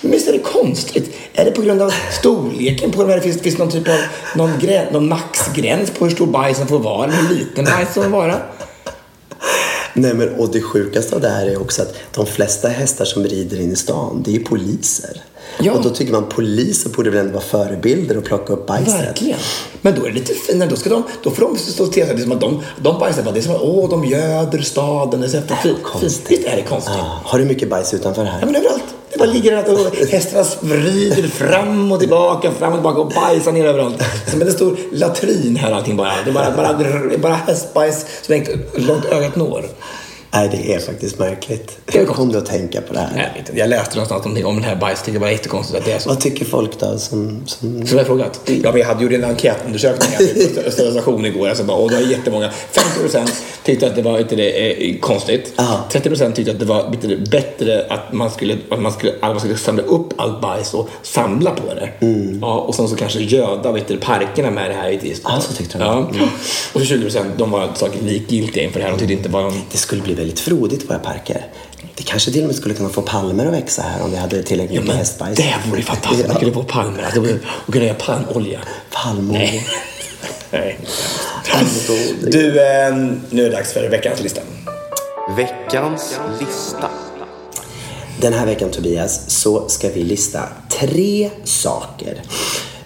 Men 0.00 0.10
visst 0.12 0.28
är 0.28 0.32
det 0.32 0.38
konstigt? 0.38 1.14
Är 1.34 1.44
det 1.44 1.50
på 1.50 1.62
grund 1.62 1.82
av 1.82 1.92
storleken 2.20 2.90
på 2.90 3.02
de 3.02 3.10
här? 3.12 3.20
Finns 3.20 3.36
det 3.36 3.42
finns 3.42 3.58
någon 3.58 3.70
typ 3.70 3.88
av 3.88 3.98
någon, 4.36 4.58
grä, 4.60 4.88
någon 4.92 5.08
maxgräns 5.08 5.90
på 5.90 6.04
hur 6.04 6.14
stor 6.14 6.26
bajsen 6.26 6.66
får 6.66 6.78
vara? 6.78 7.04
Eller 7.04 7.16
hur 7.16 7.34
liten 7.34 7.64
bajsen 7.64 8.02
får 8.02 8.10
vara? 8.10 8.36
Nej, 9.94 10.14
men, 10.14 10.28
och 10.34 10.52
det 10.52 10.60
sjukaste 10.60 11.14
av 11.14 11.20
det 11.20 11.28
här 11.28 11.46
är 11.46 11.60
också 11.62 11.82
att 11.82 11.94
de 12.14 12.26
flesta 12.26 12.68
hästar 12.68 13.04
som 13.04 13.24
rider 13.24 13.60
in 13.60 13.72
i 13.72 13.76
stan, 13.76 14.22
det 14.26 14.36
är 14.36 14.40
poliser. 14.40 15.20
Ja. 15.62 15.72
Och 15.72 15.82
då 15.82 15.90
tycker 15.90 16.12
man 16.12 16.24
poliser 16.28 16.90
borde 16.90 17.10
väl 17.10 17.20
ändå 17.20 17.32
vara 17.32 17.42
förebilder 17.44 18.16
och 18.16 18.24
plocka 18.24 18.52
upp 18.52 18.66
bajset. 18.66 18.94
Verkligen. 18.94 19.38
Men 19.82 19.94
då 19.94 20.04
är 20.04 20.08
det 20.08 20.14
lite 20.14 20.34
finare. 20.34 20.68
Då, 20.68 20.76
ska 20.76 20.90
de, 20.90 21.02
då 21.22 21.30
får 21.30 21.42
de 21.42 21.56
stå 21.58 21.86
till 21.86 22.06
sig. 22.06 22.14
Det 22.16 22.20
är 22.20 22.24
som 22.24 22.32
att 22.32 22.40
de, 22.40 22.62
de 22.82 22.98
bajsar 22.98 23.22
bara. 23.22 23.34
Det 23.34 23.40
är 23.40 23.42
som 23.42 23.54
att 23.54 23.62
åh, 23.62 23.90
de 23.90 24.04
göder 24.04 24.58
staden. 24.60 25.20
Det 25.20 25.26
är 25.26 25.28
så 25.30 25.36
jävla 25.36 25.56
fint. 25.56 25.82
Konstigt. 25.82 26.30
Visst 26.30 26.46
är 26.46 26.56
det 26.56 26.62
konstigt? 26.62 26.94
Ja. 26.98 27.20
Har 27.24 27.38
du 27.38 27.44
mycket 27.44 27.70
bajs 27.70 27.94
utanför 27.94 28.24
Ja, 28.24 28.30
här? 28.30 28.46
men 28.46 28.56
överallt. 28.56 28.84
Det 29.12 29.18
bara 29.18 29.28
ligger 29.30 29.52
där 29.56 29.72
och 29.72 30.08
hästarna 30.08 30.44
vrider 30.60 31.28
fram 31.28 31.92
och 31.92 32.00
tillbaka, 32.00 32.50
fram 32.50 32.72
och 32.72 32.78
tillbaka 32.78 33.00
och 33.00 33.08
bajsar 33.08 33.52
ner 33.52 33.64
överallt. 33.64 34.02
Som 34.30 34.42
en 34.42 34.52
stor 34.52 34.76
latrin 34.92 35.56
här 35.56 35.72
allting 35.72 35.96
bara. 35.96 36.12
Det 36.24 36.30
är 36.30 36.34
bara, 36.34 36.56
bara, 36.56 37.18
bara 37.18 37.34
hästbajs 37.34 38.06
så 38.22 38.32
långt 38.74 39.04
ögat 39.04 39.36
når. 39.36 39.64
Nej, 40.32 40.48
det 40.52 40.74
är 40.74 40.78
faktiskt 40.78 41.18
märkligt. 41.18 41.78
Hur 41.86 42.06
kom 42.06 42.32
du 42.32 42.38
att 42.38 42.46
tänka 42.46 42.80
på 42.80 42.92
det 42.92 43.00
här? 43.00 43.16
Jag, 43.16 43.40
vet 43.40 43.48
inte, 43.48 43.60
jag 43.60 43.68
läste 43.68 43.94
någonstans 43.94 44.24
någonting 44.24 44.46
om 44.46 44.54
den 44.54 44.64
här 44.64 44.76
bajset. 44.76 45.12
Det 45.12 45.18
var 45.18 45.28
jättekonstigt 45.28 45.78
att 45.78 45.84
det 45.84 45.92
är 45.92 45.98
så. 45.98 46.08
Vad 46.08 46.20
tycker 46.20 46.44
folk 46.44 46.80
då 46.80 46.98
som... 46.98 47.42
som... 47.46 47.86
Så 47.86 47.96
jag 47.96 48.06
frågat. 48.06 48.40
Ja, 48.46 48.70
men 48.70 48.80
jag 48.80 48.86
hade 48.86 49.02
gjort 49.02 49.12
en 49.12 49.24
enkätundersökning 49.24 50.10
här 50.10 50.64
på 50.64 50.70
station 50.70 51.26
igår. 51.26 51.48
Alltså 51.48 51.64
bara, 51.64 51.76
och 51.76 51.90
det 51.90 51.96
var 51.96 52.02
jättemånga. 52.02 52.50
50% 52.72 53.28
tyckte 53.64 53.86
att 53.86 53.96
det 53.96 54.02
var 54.02 54.18
inte 54.18 54.36
det, 54.36 54.90
eh, 54.90 54.98
konstigt. 55.00 55.52
Aha. 55.56 55.84
30% 55.92 56.32
tyckte 56.32 56.52
att 56.52 56.58
det 56.58 56.64
var 56.64 56.96
du, 57.02 57.16
bättre 57.16 57.86
att 57.88 58.12
man 58.12 58.30
skulle, 58.30 58.58
att 58.70 58.80
man 58.80 58.92
skulle, 58.92 59.12
att 59.20 59.30
man 59.30 59.40
skulle 59.40 59.56
samla 59.56 59.82
upp 59.82 60.12
allt 60.16 60.40
bajs 60.40 60.74
och 60.74 60.88
samla 61.02 61.50
på 61.50 61.74
det. 61.74 62.06
Ja, 62.40 62.54
och 62.54 62.74
sen 62.74 62.88
så 62.88 62.96
kanske 62.96 63.20
göda 63.20 63.72
vet 63.72 63.88
du, 63.88 63.96
parkerna 63.96 64.50
med 64.50 64.70
det 64.70 64.74
här. 64.74 64.98
Du. 65.02 65.14
Ja, 65.24 65.40
så 65.40 65.52
tyckte 65.52 65.78
de. 65.78 65.84
Ja. 65.84 66.26
Och 66.72 66.80
så 66.80 66.94
20% 66.94 67.24
de 67.36 67.50
var 67.50 67.68
saker 67.74 68.02
likgiltiga 68.02 68.64
inför 68.64 68.80
det 68.80 68.84
här. 68.84 68.92
De 68.92 68.98
tyckte 68.98 69.12
inte 69.12 69.28
var 69.28 69.42
någon... 69.42 69.62
Det 69.72 69.78
skulle 69.78 70.02
bli 70.02 70.14
väldigt 70.14 70.40
frodigt 70.40 70.82
i 70.82 70.86
våra 70.86 70.98
parker. 70.98 71.46
Det 71.94 72.02
kanske 72.02 72.30
till 72.32 72.40
och 72.40 72.46
med 72.46 72.56
skulle 72.56 72.74
kunna 72.74 72.88
få 72.88 73.02
palmer 73.02 73.46
att 73.46 73.52
växa 73.52 73.82
här 73.82 74.04
om 74.04 74.10
vi 74.10 74.16
hade 74.16 74.42
tillräckligt 74.42 74.80
mycket 74.80 74.96
hästbajs. 74.96 75.36
det 75.36 75.54
vore 75.70 75.82
fantastiskt. 75.82 76.28
Man 76.28 76.36
kunde 76.36 76.54
få 76.54 76.62
palmer. 76.62 77.02
Alltså, 77.02 77.20
och 77.66 77.72
kunna 77.72 77.84
göra 77.84 77.94
palmolja. 77.94 78.60
Palmolja. 78.90 79.40
Nej. 79.40 79.66
Nej. 80.50 80.78
Palmolja. 81.50 82.30
Du, 82.30 82.48
eh, 82.48 82.96
nu 83.30 83.46
är 83.46 83.50
det 83.50 83.56
dags 83.56 83.72
för 83.72 83.88
veckans 83.88 84.22
lista. 84.22 84.40
Veckans 85.36 86.20
lista. 86.40 86.90
Den 88.20 88.32
här 88.32 88.46
veckan 88.46 88.70
Tobias 88.70 89.30
så 89.30 89.68
ska 89.68 89.88
vi 89.88 90.02
lista 90.04 90.48
tre 90.80 91.30
saker 91.44 92.22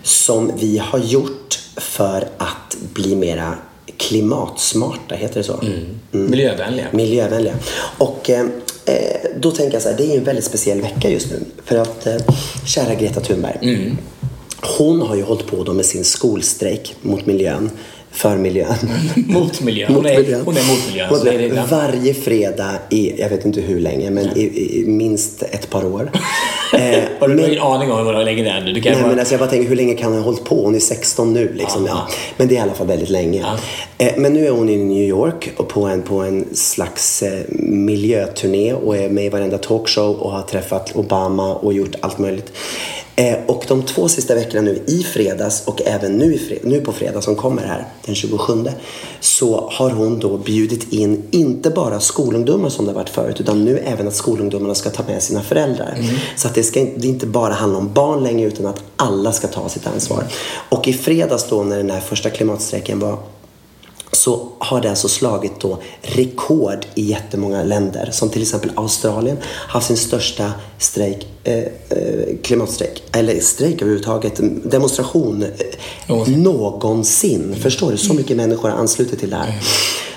som 0.02 0.52
vi 0.56 0.78
har 0.78 0.98
gjort 0.98 1.58
för 1.76 2.28
att 2.38 2.76
bli 2.94 3.16
mera 3.16 3.54
klimatsmarta, 3.96 5.14
heter 5.14 5.34
det 5.34 5.44
så? 5.44 5.60
Mm. 5.60 5.86
Miljövänliga. 6.30 6.86
Miljövänliga. 6.92 7.54
Och 7.98 8.30
eh, 8.30 8.46
eh, 8.86 9.30
då 9.40 9.50
tänker 9.50 9.72
jag 9.72 9.82
så 9.82 9.88
här, 9.88 9.96
det 9.96 10.12
är 10.14 10.18
en 10.18 10.24
väldigt 10.24 10.44
speciell 10.44 10.80
vecka 10.80 11.10
just 11.10 11.30
nu. 11.30 11.44
För 11.64 11.76
att 11.76 12.06
eh, 12.06 12.16
kära 12.66 12.94
Greta 12.94 13.20
Thunberg, 13.20 13.58
Mm. 13.62 13.96
hon 14.78 15.02
har 15.02 15.16
ju 15.16 15.22
hållit 15.22 15.46
på 15.46 15.64
då 15.64 15.72
med 15.72 15.84
sin 15.86 16.04
skolstrejk 16.04 16.96
mot 17.02 17.26
miljön, 17.26 17.70
för 18.14 18.36
miljön. 18.36 18.74
Mot 19.14 19.60
miljön. 19.60 19.94
Hon 19.94 20.06
är, 20.06 20.44
hon 20.44 20.56
är 20.56 20.68
mot 20.68 20.86
miljön. 20.86 21.08
Mot 21.10 21.24
miljön. 21.24 21.66
Varje 21.70 22.14
fredag 22.14 22.78
i, 22.90 23.20
jag 23.20 23.28
vet 23.28 23.44
inte 23.44 23.60
hur 23.60 23.80
länge, 23.80 24.10
men 24.10 24.36
i, 24.36 24.42
i 24.80 24.84
minst 24.86 25.42
ett 25.42 25.70
par 25.70 25.84
år. 25.84 26.10
Eh, 26.74 27.02
Har 27.20 27.28
du 27.28 27.34
men- 27.34 27.44
ingen 27.50 27.62
aning 27.62 27.92
om 27.92 28.06
hur 28.06 28.24
länge 28.24 28.42
det 28.42 28.50
är 28.50 28.60
nu? 28.60 28.72
Du 28.72 28.80
kan 28.80 28.92
Nej, 28.92 29.02
bara... 29.02 29.08
men 29.10 29.18
alltså 29.18 29.34
jag 29.34 29.40
bara 29.40 29.50
tänker, 29.50 29.68
hur 29.68 29.76
länge 29.76 29.94
kan 29.94 30.08
hon 30.12 30.18
ha 30.18 30.24
hållit 30.24 30.44
på? 30.44 30.62
Hon 30.64 30.74
är 30.74 30.78
16 30.80 31.32
nu 31.32 31.52
liksom. 31.54 31.86
Ja. 31.86 32.08
Men 32.36 32.48
det 32.48 32.54
är 32.54 32.56
i 32.56 32.60
alla 32.60 32.72
fall 32.74 32.86
väldigt 32.86 33.10
länge. 33.10 33.40
Ja. 33.98 34.06
Eh, 34.06 34.12
Men 34.16 34.32
nu 34.32 34.46
är 34.46 34.50
hon 34.50 34.68
i 34.68 34.76
New 34.76 35.02
York 35.08 35.50
och 35.56 35.68
på 35.68 35.84
en, 35.86 36.02
på 36.02 36.20
en 36.20 36.44
slags 36.54 37.22
eh, 37.22 37.40
miljöturné 37.98 38.74
och 38.74 38.96
är 38.96 39.08
med 39.08 39.24
i 39.24 39.28
varenda 39.28 39.58
talkshow 39.58 40.14
och 40.16 40.30
har 40.30 40.42
träffat 40.42 40.96
Obama 40.96 41.54
och 41.54 41.72
gjort 41.72 41.94
allt 42.00 42.18
möjligt. 42.18 42.52
Eh, 43.16 43.34
Och 43.46 43.64
de 43.68 43.82
två 43.82 44.08
sista 44.08 44.34
veckorna 44.34 44.60
nu 44.62 44.82
i 44.86 45.02
fredags 45.02 45.62
och 45.66 45.82
även 45.86 46.12
nu, 46.18 46.34
i 46.34 46.38
fred- 46.38 46.58
nu 46.62 46.80
på 46.80 46.92
fredag 46.92 47.20
som 47.20 47.36
kommer 47.36 47.62
här, 47.62 47.84
den 48.06 48.14
27, 48.14 48.52
så 49.20 49.68
har 49.72 49.90
hon 49.90 50.18
då 50.18 50.36
bjudit 50.36 50.92
in 50.92 51.22
inte 51.30 51.70
bara 51.70 52.00
skolungdomar 52.00 52.68
som 52.68 52.84
det 52.84 52.90
har 52.90 52.94
varit 52.98 53.08
förut, 53.08 53.40
utan 53.40 53.64
nu 53.64 53.78
även 53.78 54.08
att 54.08 54.14
skolungdomarna 54.14 54.74
ska 54.74 54.90
ta 54.90 55.02
med 55.02 55.22
sina 55.22 55.42
föräldrar. 55.42 55.94
Så 56.36 56.48
att 56.48 56.54
det 56.54 56.63
ska 56.64 56.80
inte- 56.80 57.00
det 57.00 57.08
inte 57.08 57.26
bara 57.26 57.52
handla 57.52 57.78
om 57.78 57.92
barn 57.92 58.22
längre, 58.22 58.46
utan 58.46 58.66
att 58.66 58.82
alla 58.96 59.32
ska 59.32 59.48
ta 59.48 59.68
sitt 59.68 59.86
ansvar. 59.86 60.24
Och 60.68 60.88
i 60.88 60.92
fredags 60.92 61.46
då 61.48 61.62
när 61.62 61.76
den 61.76 61.90
här 61.90 62.00
första 62.00 62.30
klimatstrejken 62.30 62.98
var 62.98 63.18
så 64.12 64.48
har 64.58 64.80
det 64.80 64.90
alltså 64.90 65.08
slagit 65.08 65.60
då 65.60 65.78
rekord 66.02 66.86
i 66.94 67.02
jättemånga 67.02 67.62
länder. 67.62 68.08
Som 68.12 68.28
till 68.28 68.42
exempel 68.42 68.70
Australien 68.74 69.36
har 69.42 69.72
haft 69.72 69.86
sin 69.86 69.96
största 69.96 70.52
strejk, 70.78 71.26
eh, 71.44 71.58
eh, 71.58 71.66
klimatstrejk, 72.42 73.02
eller 73.12 73.40
strejk 73.40 73.82
överhuvudtaget, 73.82 74.40
demonstration 74.70 75.42
eh, 75.42 76.28
någonsin. 76.28 77.56
Förstår 77.62 77.90
du? 77.90 77.96
Så 77.96 78.14
mycket 78.14 78.36
människor 78.36 78.68
har 78.70 78.76
anslutit 78.78 79.20
till 79.20 79.30
det 79.30 79.36
här. 79.36 79.60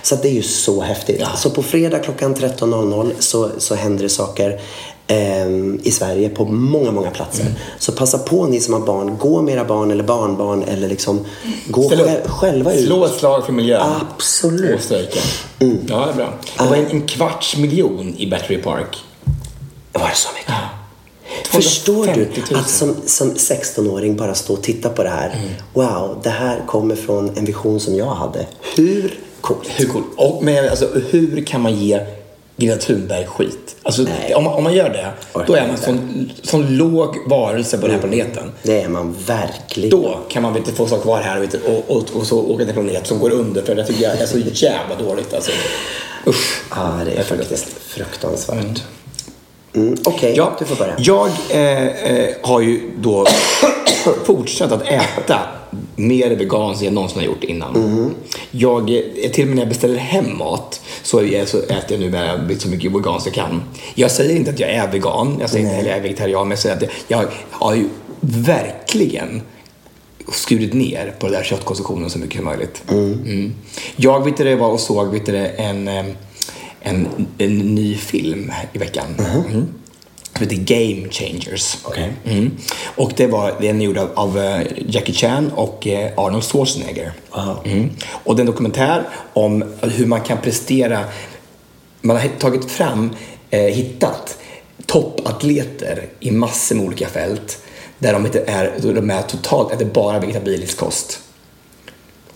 Så 0.04 0.16
att 0.16 0.22
det 0.22 0.30
är 0.30 0.34
ju 0.34 0.44
så 0.44 0.82
häftigt. 0.82 1.24
Så 1.38 1.50
på 1.50 1.64
fredag 1.64 2.00
klockan 2.00 2.36
13.00 2.36 3.12
så, 3.20 3.50
så 3.58 3.76
händer 3.76 4.04
det 4.04 4.10
saker 4.10 4.60
i 5.84 5.92
Sverige 5.92 6.30
på 6.30 6.46
många, 6.46 6.92
många 6.92 7.12
platser. 7.12 7.46
Så 7.80 7.92
passa 7.92 8.18
på 8.18 8.46
ni 8.46 8.60
som 8.60 8.74
har 8.74 8.82
barn. 8.82 9.18
Gå 9.18 9.42
med 9.42 9.54
era 9.54 9.66
barn 9.66 9.92
eller 9.92 10.04
barnbarn 10.04 10.64
eller 10.64 10.88
liksom 10.88 11.26
gå 11.68 11.84
Ställ 11.84 12.00
upp. 12.00 12.08
själv, 12.08 12.28
själva 12.28 12.74
ut. 12.74 12.86
Slå 12.86 13.06
ett 13.06 13.14
slag 13.14 13.46
för 13.46 13.54
miljön. 13.54 13.82
Absolut. 14.12 14.76
Och 14.76 14.82
strejken. 14.82 15.22
Ja, 15.60 16.06
det 16.06 16.12
är 16.12 16.14
bra. 16.14 16.34
Det 16.58 16.64
var 16.70 16.76
en, 16.76 16.88
en 16.88 17.02
kvarts 17.02 17.58
miljon 17.58 18.16
i 18.18 18.28
Battery 18.30 18.58
Park. 18.62 18.98
Var 19.94 20.10
det 20.10 20.16
så 20.16 20.30
mycket? 20.38 20.54
Förstår 21.46 22.06
du 22.06 22.14
250 22.14 22.42
000. 22.52 22.60
att 22.60 22.70
som, 22.70 22.96
som 23.06 23.34
16-åring 23.34 24.16
bara 24.16 24.34
stå 24.36 24.54
och 24.54 24.64
titta 24.64 24.90
på 24.90 25.04
det 25.04 25.10
här. 25.10 25.30
Mm. 25.30 25.50
Wow, 25.74 26.20
det 26.24 26.30
här 26.30 26.64
kommer 26.68 26.96
från 26.96 27.38
en 27.38 27.46
vision 27.46 27.80
som 27.80 27.96
jag 27.96 28.06
hade. 28.16 28.46
Hur 28.76 29.20
coolt? 29.42 29.68
Hur 29.76 29.88
cool? 29.88 30.04
Och, 30.18 30.44
men 30.44 30.70
alltså, 30.70 30.88
hur 31.10 31.46
kan 31.46 31.62
man 31.62 31.76
ge 31.76 32.00
Greta 32.58 32.78
Thunberg 32.78 33.26
skit? 33.26 33.76
Alltså, 33.84 34.06
om, 34.36 34.44
man- 34.44 34.54
om 34.54 34.64
man 34.64 34.74
gör 34.74 34.90
det, 34.90 35.08
då 35.34 35.40
Orkar 35.40 35.54
är 35.56 35.62
man 35.62 35.70
inte. 35.70 35.82
sån, 35.84 36.32
sån 36.44 36.78
låg 36.78 37.16
varelse 37.30 37.78
på 37.78 37.88
den 37.88 37.92
här 37.96 38.02
planeten. 38.02 38.52
Det 38.64 38.82
är 38.82 38.90
man 38.90 39.16
verkligen. 39.28 39.90
Då 39.90 40.20
kan 40.30 40.44
man 40.44 40.58
inte 40.58 40.72
få 40.72 40.88
stå 40.88 40.98
kvar 40.98 41.22
här 41.22 41.40
vet 41.40 41.54
och, 41.54 41.84
och, 41.98 42.04
och 42.14 42.26
så 42.28 42.40
åka 42.40 42.66
till 42.66 42.68
en 42.78 42.86
planet 42.86 43.08
som 43.08 43.20
går 43.20 43.30
under 43.32 43.62
för 43.62 43.76
det 43.76 43.86
tycker 43.86 44.04
jag 44.04 44.18
är 44.22 44.26
så 44.26 44.38
jävla 44.38 44.96
dåligt. 44.96 45.34
Alltså. 45.34 45.52
Usch. 46.28 46.62
Ja, 46.70 46.92
det 47.06 47.12
är 47.12 47.24
faktiskt 47.24 47.66
fruktansvärt. 47.82 48.84
Mm, 49.76 49.96
Okej, 50.06 50.34
Ja, 50.38 50.56
du 50.60 50.66
får 50.66 50.76
börja. 50.76 50.94
Jag 50.98 51.30
eh, 51.50 51.88
eh, 51.88 52.30
har 52.42 52.62
ju 52.62 52.92
då 52.98 53.26
fortsatt 54.26 54.72
att 54.72 54.82
äta 54.88 55.40
mer 55.96 56.36
veganskt 56.36 56.82
än 56.82 56.86
jag 56.86 56.94
någonsin 56.94 57.20
har 57.20 57.26
gjort 57.26 57.44
innan. 57.44 57.76
Mm. 57.76 58.10
Jag, 58.52 58.90
eh, 58.90 59.32
till 59.32 59.44
och 59.44 59.48
med 59.48 59.56
när 59.56 59.62
jag 59.64 59.70
beställer 59.70 59.98
hem 59.98 60.38
mat 60.38 60.82
så, 61.04 61.22
är, 61.22 61.46
så 61.46 61.58
äter 61.58 61.84
jag 61.90 62.00
numera 62.00 62.60
så 62.60 62.70
mycket 62.70 62.92
veganskt 62.92 63.26
jag 63.26 63.36
kan. 63.36 63.64
Jag 63.96 64.12
säger 64.12 64.36
inte 64.36 64.52
att 64.52 64.60
jag 64.60 64.70
är 64.70 64.92
vegan, 64.92 65.38
jag 65.40 65.50
säger 65.50 65.66
inte 65.66 65.76
heller 65.76 65.90
att 65.90 65.96
jag 65.96 66.06
är 66.06 66.10
vegetarian, 66.10 66.48
men 66.48 66.50
jag 66.50 66.60
säger 66.60 66.76
att 66.76 66.82
jag, 66.82 66.92
jag 67.08 67.30
har 67.52 67.76
ju 67.76 67.90
verkligen 68.20 69.42
skurit 70.32 70.74
ner 70.74 71.16
på 71.20 71.26
den 71.26 71.36
där 71.36 71.44
köttkonsumtionen 71.44 72.10
så 72.10 72.20
mycket 72.20 72.36
som 72.36 72.46
möjligt. 72.46 72.84
Mm. 72.90 73.54
Jag 73.96 74.26
vet 74.26 74.38
det 74.38 74.56
var 74.56 74.70
och 74.70 74.80
såg 74.80 75.12
vet 75.12 75.26
det, 75.26 75.48
en, 75.48 75.88
eh, 75.88 76.06
en, 76.80 77.08
en 77.38 77.58
ny 77.58 77.96
film 77.96 78.52
i 78.74 78.78
veckan. 78.78 79.06
Mm. 79.20 79.68
Som 80.38 80.48
heter 80.48 80.64
Game 80.64 81.10
Changers. 81.10 81.78
Okej. 81.84 82.14
Mm. 82.26 82.52
Och 82.96 83.12
det 83.16 83.28
var, 83.28 83.54
den 83.62 83.82
är 83.82 83.86
gjord 83.86 83.98
av, 83.98 84.10
av 84.16 84.38
eh, 84.38 84.62
Jackie 84.88 85.16
Chan 85.16 85.52
och 85.52 85.88
eh, 85.88 86.12
Arnold 86.18 86.44
Schwarzenegger. 86.44 87.12
Aha. 87.32 87.62
Mm. 87.66 87.90
Och 88.24 88.36
det 88.36 88.40
är 88.40 88.42
en 88.42 88.48
dokumentär 88.48 89.04
om 89.34 89.64
hur 89.82 90.06
man 90.06 90.22
kan 90.22 90.38
prestera. 90.38 91.04
Man 92.02 92.18
har 92.18 92.28
tagit 92.28 92.72
fram, 92.72 93.16
eh, 93.50 93.60
hittat 93.60 94.38
toppatleter 94.86 96.06
i 96.20 96.32
massor 96.32 96.76
med 96.76 96.86
olika 96.86 97.08
fält 97.08 97.62
där 98.00 98.14
de 98.14 98.26
inte 98.26 98.44
är, 98.48 98.74
de 98.94 99.10
är 99.10 99.22
totalt, 99.22 99.74
äter 99.74 99.86
bara 99.86 100.20
vegetabilisk 100.20 100.78
kost. 100.78 101.20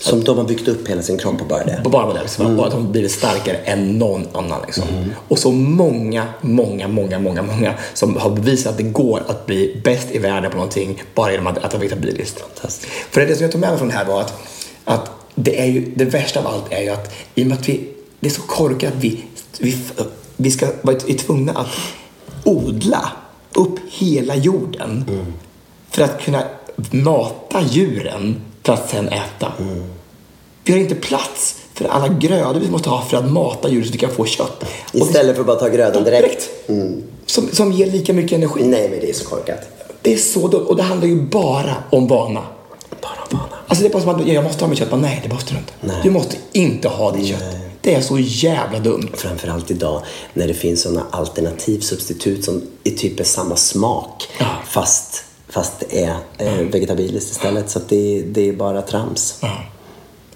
Som 0.01 0.23
de 0.23 0.37
har 0.37 0.45
byggt 0.45 0.67
upp 0.67 0.87
hela 0.87 1.01
sin 1.01 1.17
kropp 1.17 1.41
och 1.41 1.47
bara 1.47 1.63
det. 1.63 1.81
På 1.83 1.89
bara 1.89 2.05
med 2.05 2.15
det. 2.15 2.21
Liksom. 2.21 2.59
Och 2.59 2.67
att 2.67 2.71
de 2.71 2.91
blir 2.91 3.07
starkare 3.07 3.57
än 3.57 3.97
någon 3.97 4.27
annan. 4.33 4.61
Liksom. 4.65 4.83
Och 5.27 5.39
så 5.39 5.51
många, 5.51 6.27
många, 6.41 6.87
många, 6.87 7.19
många, 7.19 7.41
många 7.41 7.73
som 7.93 8.17
har 8.17 8.29
bevisat 8.29 8.71
att 8.71 8.77
det 8.77 8.83
går 8.83 9.23
att 9.27 9.45
bli 9.45 9.81
bäst 9.83 10.11
i 10.11 10.17
världen 10.17 10.51
på 10.51 10.57
någonting 10.57 11.03
bara 11.15 11.31
genom 11.31 11.47
att 11.47 11.57
äta 11.57 11.77
vegetabiliskt. 11.77 12.39
Fantastiskt. 12.39 12.91
För 13.11 13.21
det 13.21 13.35
som 13.35 13.43
jag 13.43 13.51
tog 13.51 13.61
med 13.61 13.69
mig 13.69 13.77
från 13.77 13.87
det 13.87 13.93
här 13.93 14.05
var 14.05 14.21
att, 14.21 14.33
att 14.85 15.11
det, 15.35 15.61
är 15.61 15.65
ju, 15.65 15.91
det 15.95 16.05
värsta 16.05 16.39
av 16.39 16.47
allt 16.47 16.73
är 16.73 16.81
ju 16.81 16.89
att 16.89 17.13
i 17.35 17.43
och 17.43 17.47
med 17.47 17.57
att 17.57 17.69
vi, 17.69 17.89
det 18.19 18.27
är 18.27 18.31
så 18.31 18.41
korkat 18.41 18.93
att 18.93 19.03
vi, 19.03 19.23
vi, 19.59 19.77
vi 20.37 20.51
ska 20.51 20.67
vara 20.81 20.97
tvungna 20.97 21.51
att 21.51 21.67
odla 22.43 23.11
upp 23.53 23.79
hela 23.91 24.35
jorden 24.35 25.05
för 25.89 26.01
att 26.01 26.21
kunna 26.21 26.43
mata 26.91 27.61
djuren 27.61 28.41
för 28.63 28.73
att 28.73 28.89
sen 28.89 29.09
äta. 29.09 29.53
Vi 30.63 30.73
har 30.73 30.79
inte 30.79 30.95
plats 30.95 31.55
för 31.73 31.85
alla 31.85 32.07
grödor 32.07 32.59
vi 32.59 32.69
måste 32.69 32.89
ha 32.89 33.01
för 33.01 33.17
att 33.17 33.31
mata 33.31 33.69
djur 33.69 33.83
så 33.83 33.91
vi 33.91 33.97
kan 33.97 34.11
få 34.11 34.25
kött. 34.25 34.63
Istället 34.91 35.35
för 35.35 35.41
att 35.41 35.47
bara 35.47 35.59
ta 35.59 35.67
grödan 35.67 36.03
direkt. 36.03 36.49
direkt. 36.67 37.03
Som, 37.25 37.49
som 37.51 37.71
ger 37.71 37.85
lika 37.91 38.13
mycket 38.13 38.31
energi. 38.31 38.63
Nej, 38.63 38.89
men 38.89 38.99
det 38.99 39.09
är 39.09 39.13
så 39.13 39.25
korkat. 39.25 39.59
Det 40.01 40.13
är 40.13 40.17
så 40.17 40.47
dumt. 40.47 40.65
Och 40.65 40.75
det 40.75 40.83
handlar 40.83 41.07
ju 41.07 41.21
bara 41.21 41.75
om 41.89 42.07
vana. 42.07 42.41
Bara 43.01 43.11
vana. 43.39 43.49
Alltså 43.67 43.83
det 43.83 43.89
är 43.89 43.93
bara 43.93 44.03
som 44.03 44.15
att 44.15 44.27
ja, 44.27 44.33
jag 44.33 44.43
måste 44.43 44.63
ha 44.63 44.69
mitt 44.69 44.79
kött. 44.79 44.91
Men 44.91 45.01
nej, 45.01 45.19
det 45.23 45.33
måste 45.33 45.53
du 45.53 45.57
inte. 45.59 45.73
Nej. 45.81 45.97
Du 46.03 46.09
måste 46.09 46.35
inte 46.51 46.87
ha 46.87 47.11
ditt 47.11 47.27
kött. 47.27 47.43
Det 47.81 47.95
är 47.95 48.01
så 48.01 48.19
jävla 48.19 48.79
dumt. 48.79 49.09
Framförallt 49.13 49.71
idag 49.71 50.01
när 50.33 50.47
det 50.47 50.53
finns 50.53 50.81
sådana 50.81 51.05
alternativsubstitut 51.11 52.45
som 52.45 52.61
är 52.83 52.91
typ 52.91 53.19
är 53.19 53.23
samma 53.23 53.55
smak 53.55 54.27
Ja. 54.39 54.45
fast, 54.67 55.23
fast 55.51 55.79
det 55.79 56.03
är 56.03 56.15
eh, 56.37 56.53
vegetabiliskt 56.53 57.31
istället. 57.31 57.69
Så 57.69 57.79
det, 57.87 58.21
det 58.21 58.49
är 58.49 58.53
bara 58.53 58.81
trams. 58.81 59.41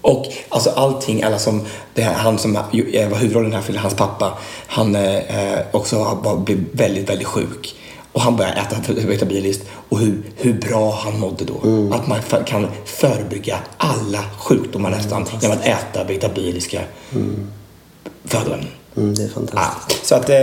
Och 0.00 0.26
alltså 0.48 0.70
allting, 0.70 1.22
alla 1.22 1.38
som, 1.38 1.62
det 1.94 2.02
här, 2.02 2.14
han 2.14 2.38
som 2.38 2.56
eh, 2.56 2.62
var 3.08 3.18
huvudrollen 3.18 3.48
i 3.48 3.50
den 3.50 3.60
här 3.60 3.66
filmen, 3.66 3.82
hans 3.82 3.94
pappa, 3.94 4.38
han 4.66 4.94
eh, 4.94 5.58
också 5.72 6.18
blev 6.46 6.64
väldigt, 6.72 7.10
väldigt 7.10 7.26
sjuk. 7.26 7.74
Och 8.12 8.20
han 8.20 8.36
började 8.36 8.60
äta 8.60 8.92
vegetabiliskt 8.92 9.66
och 9.88 9.98
hur, 9.98 10.22
hur 10.36 10.52
bra 10.52 10.94
han 11.04 11.20
mådde 11.20 11.44
då. 11.44 11.54
Att 11.94 12.06
man 12.06 12.22
för, 12.22 12.42
kan 12.42 12.66
förebygga 12.84 13.58
alla 13.76 14.24
sjukdomar 14.38 14.90
nästan 14.90 15.26
genom 15.40 15.56
att 15.58 15.66
äta 15.66 16.04
vegetabiliska 16.04 16.80
födoämnen. 18.24 18.68
Mm, 18.96 19.14
det 19.14 19.22
är 19.22 19.26
Ah, 19.26 19.30
fantastiskt. 19.34 20.06
så 20.06 20.14
att 20.14 20.30
eh, 20.30 20.36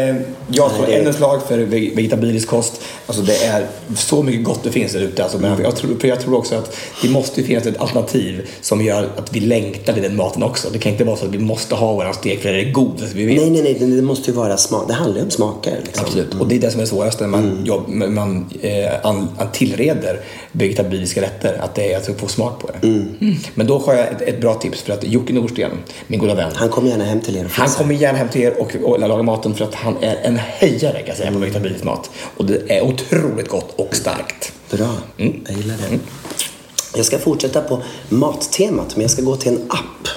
jag 0.47 0.71
det- 0.87 0.93
ännu 0.95 1.09
ett 1.09 1.15
slag 1.15 1.41
för 1.47 1.57
veg- 1.57 1.95
vegetabilisk 1.95 2.47
kost. 2.47 2.81
Alltså 3.07 3.21
det 3.23 3.43
är 3.45 3.67
så 3.95 4.23
mycket 4.23 4.43
gott 4.43 4.63
det 4.63 4.71
finns 4.71 4.91
där 4.93 4.99
ute. 5.01 5.23
Alltså, 5.23 5.39
men 5.39 5.61
jag, 5.63 5.75
tror, 5.75 6.05
jag 6.05 6.19
tror 6.21 6.37
också 6.37 6.55
att 6.55 6.75
det 7.01 7.09
måste 7.09 7.43
finnas 7.43 7.65
ett 7.65 7.77
alternativ 7.81 8.49
som 8.61 8.81
gör 8.85 9.03
att 9.17 9.33
vi 9.35 9.39
längtar 9.39 9.93
till 9.93 10.03
den 10.03 10.15
maten 10.15 10.43
också. 10.43 10.69
Det 10.73 10.79
kan 10.79 10.91
inte 10.91 11.03
vara 11.03 11.15
så 11.15 11.25
att 11.25 11.31
vi 11.31 11.39
måste 11.39 11.75
ha 11.75 11.93
våran 11.93 12.13
stek 12.13 12.41
för 12.41 12.49
det 12.49 12.61
är 12.61 12.65
det 12.65 12.71
godaste 12.71 13.17
vi 13.17 13.25
vet. 13.25 13.37
Nej, 13.37 13.49
nej, 13.49 13.77
nej. 13.79 13.89
Det 13.95 14.01
måste 14.01 14.31
ju 14.31 14.37
vara 14.37 14.57
smak. 14.57 14.87
Det 14.87 14.93
handlar 14.93 15.17
ju 15.17 15.23
om 15.25 15.31
smaker. 15.31 15.77
Liksom. 15.85 16.05
Absolut. 16.05 16.33
Och 16.33 16.47
det 16.47 16.55
är 16.55 16.59
det 16.59 16.71
som 16.71 16.81
är 16.81 16.85
svårast 16.85 17.19
när 17.19 17.27
man, 17.27 17.65
jobb, 17.65 17.87
man 17.89 18.45
eh, 18.61 19.05
an, 19.05 19.29
an 19.37 19.47
tillreder 19.53 20.19
vegetabiliska 20.51 21.21
rätter. 21.21 21.57
Att 21.61 21.75
det 21.75 21.93
är 21.93 21.97
att 21.97 22.19
få 22.19 22.27
smak 22.27 22.59
på 22.59 22.69
det. 22.81 22.87
Mm. 22.87 23.35
Men 23.53 23.67
då 23.67 23.77
har 23.77 23.93
jag 23.93 24.07
ett, 24.07 24.21
ett 24.21 24.41
bra 24.41 24.53
tips 24.53 24.81
för 24.81 24.93
att 24.93 25.03
Jocke 25.03 25.33
Norsten, 25.33 25.71
min 26.07 26.19
goda 26.19 26.35
vän, 26.35 26.51
Han 26.55 26.69
kommer 26.69 26.89
gärna 26.89 27.03
hem 27.03 27.21
till 27.21 27.37
er 27.37 27.47
Han 27.51 27.69
kommer 27.69 27.93
gärna 27.95 28.17
hem 28.17 28.29
till 28.29 28.41
er 28.43 28.61
och, 28.61 28.75
och 28.83 28.99
lagar 28.99 29.23
maten 29.23 29.55
för 29.55 29.65
att 29.65 29.75
han 29.75 29.97
är 30.01 30.15
en 30.23 30.37
hejare 30.37 30.97
kan 30.97 31.07
jag 31.07 31.17
säga 31.17 31.31
på 31.31 31.37
vegetabilisk 31.37 31.83
mat. 31.83 32.09
Och 32.37 32.45
det 32.45 32.77
är 32.77 32.81
otroligt 32.81 33.47
gott 33.47 33.79
och 33.79 33.95
starkt. 33.95 34.53
Bra. 34.71 34.89
Mm. 35.17 35.41
Jag 35.47 35.57
gillar 35.57 35.75
det. 35.75 35.99
Jag 36.95 37.05
ska 37.05 37.19
fortsätta 37.19 37.61
på 37.61 37.81
mattemat, 38.09 38.95
men 38.95 39.01
jag 39.01 39.11
ska 39.11 39.21
gå 39.21 39.35
till 39.35 39.51
en 39.51 39.61
app. 39.69 40.07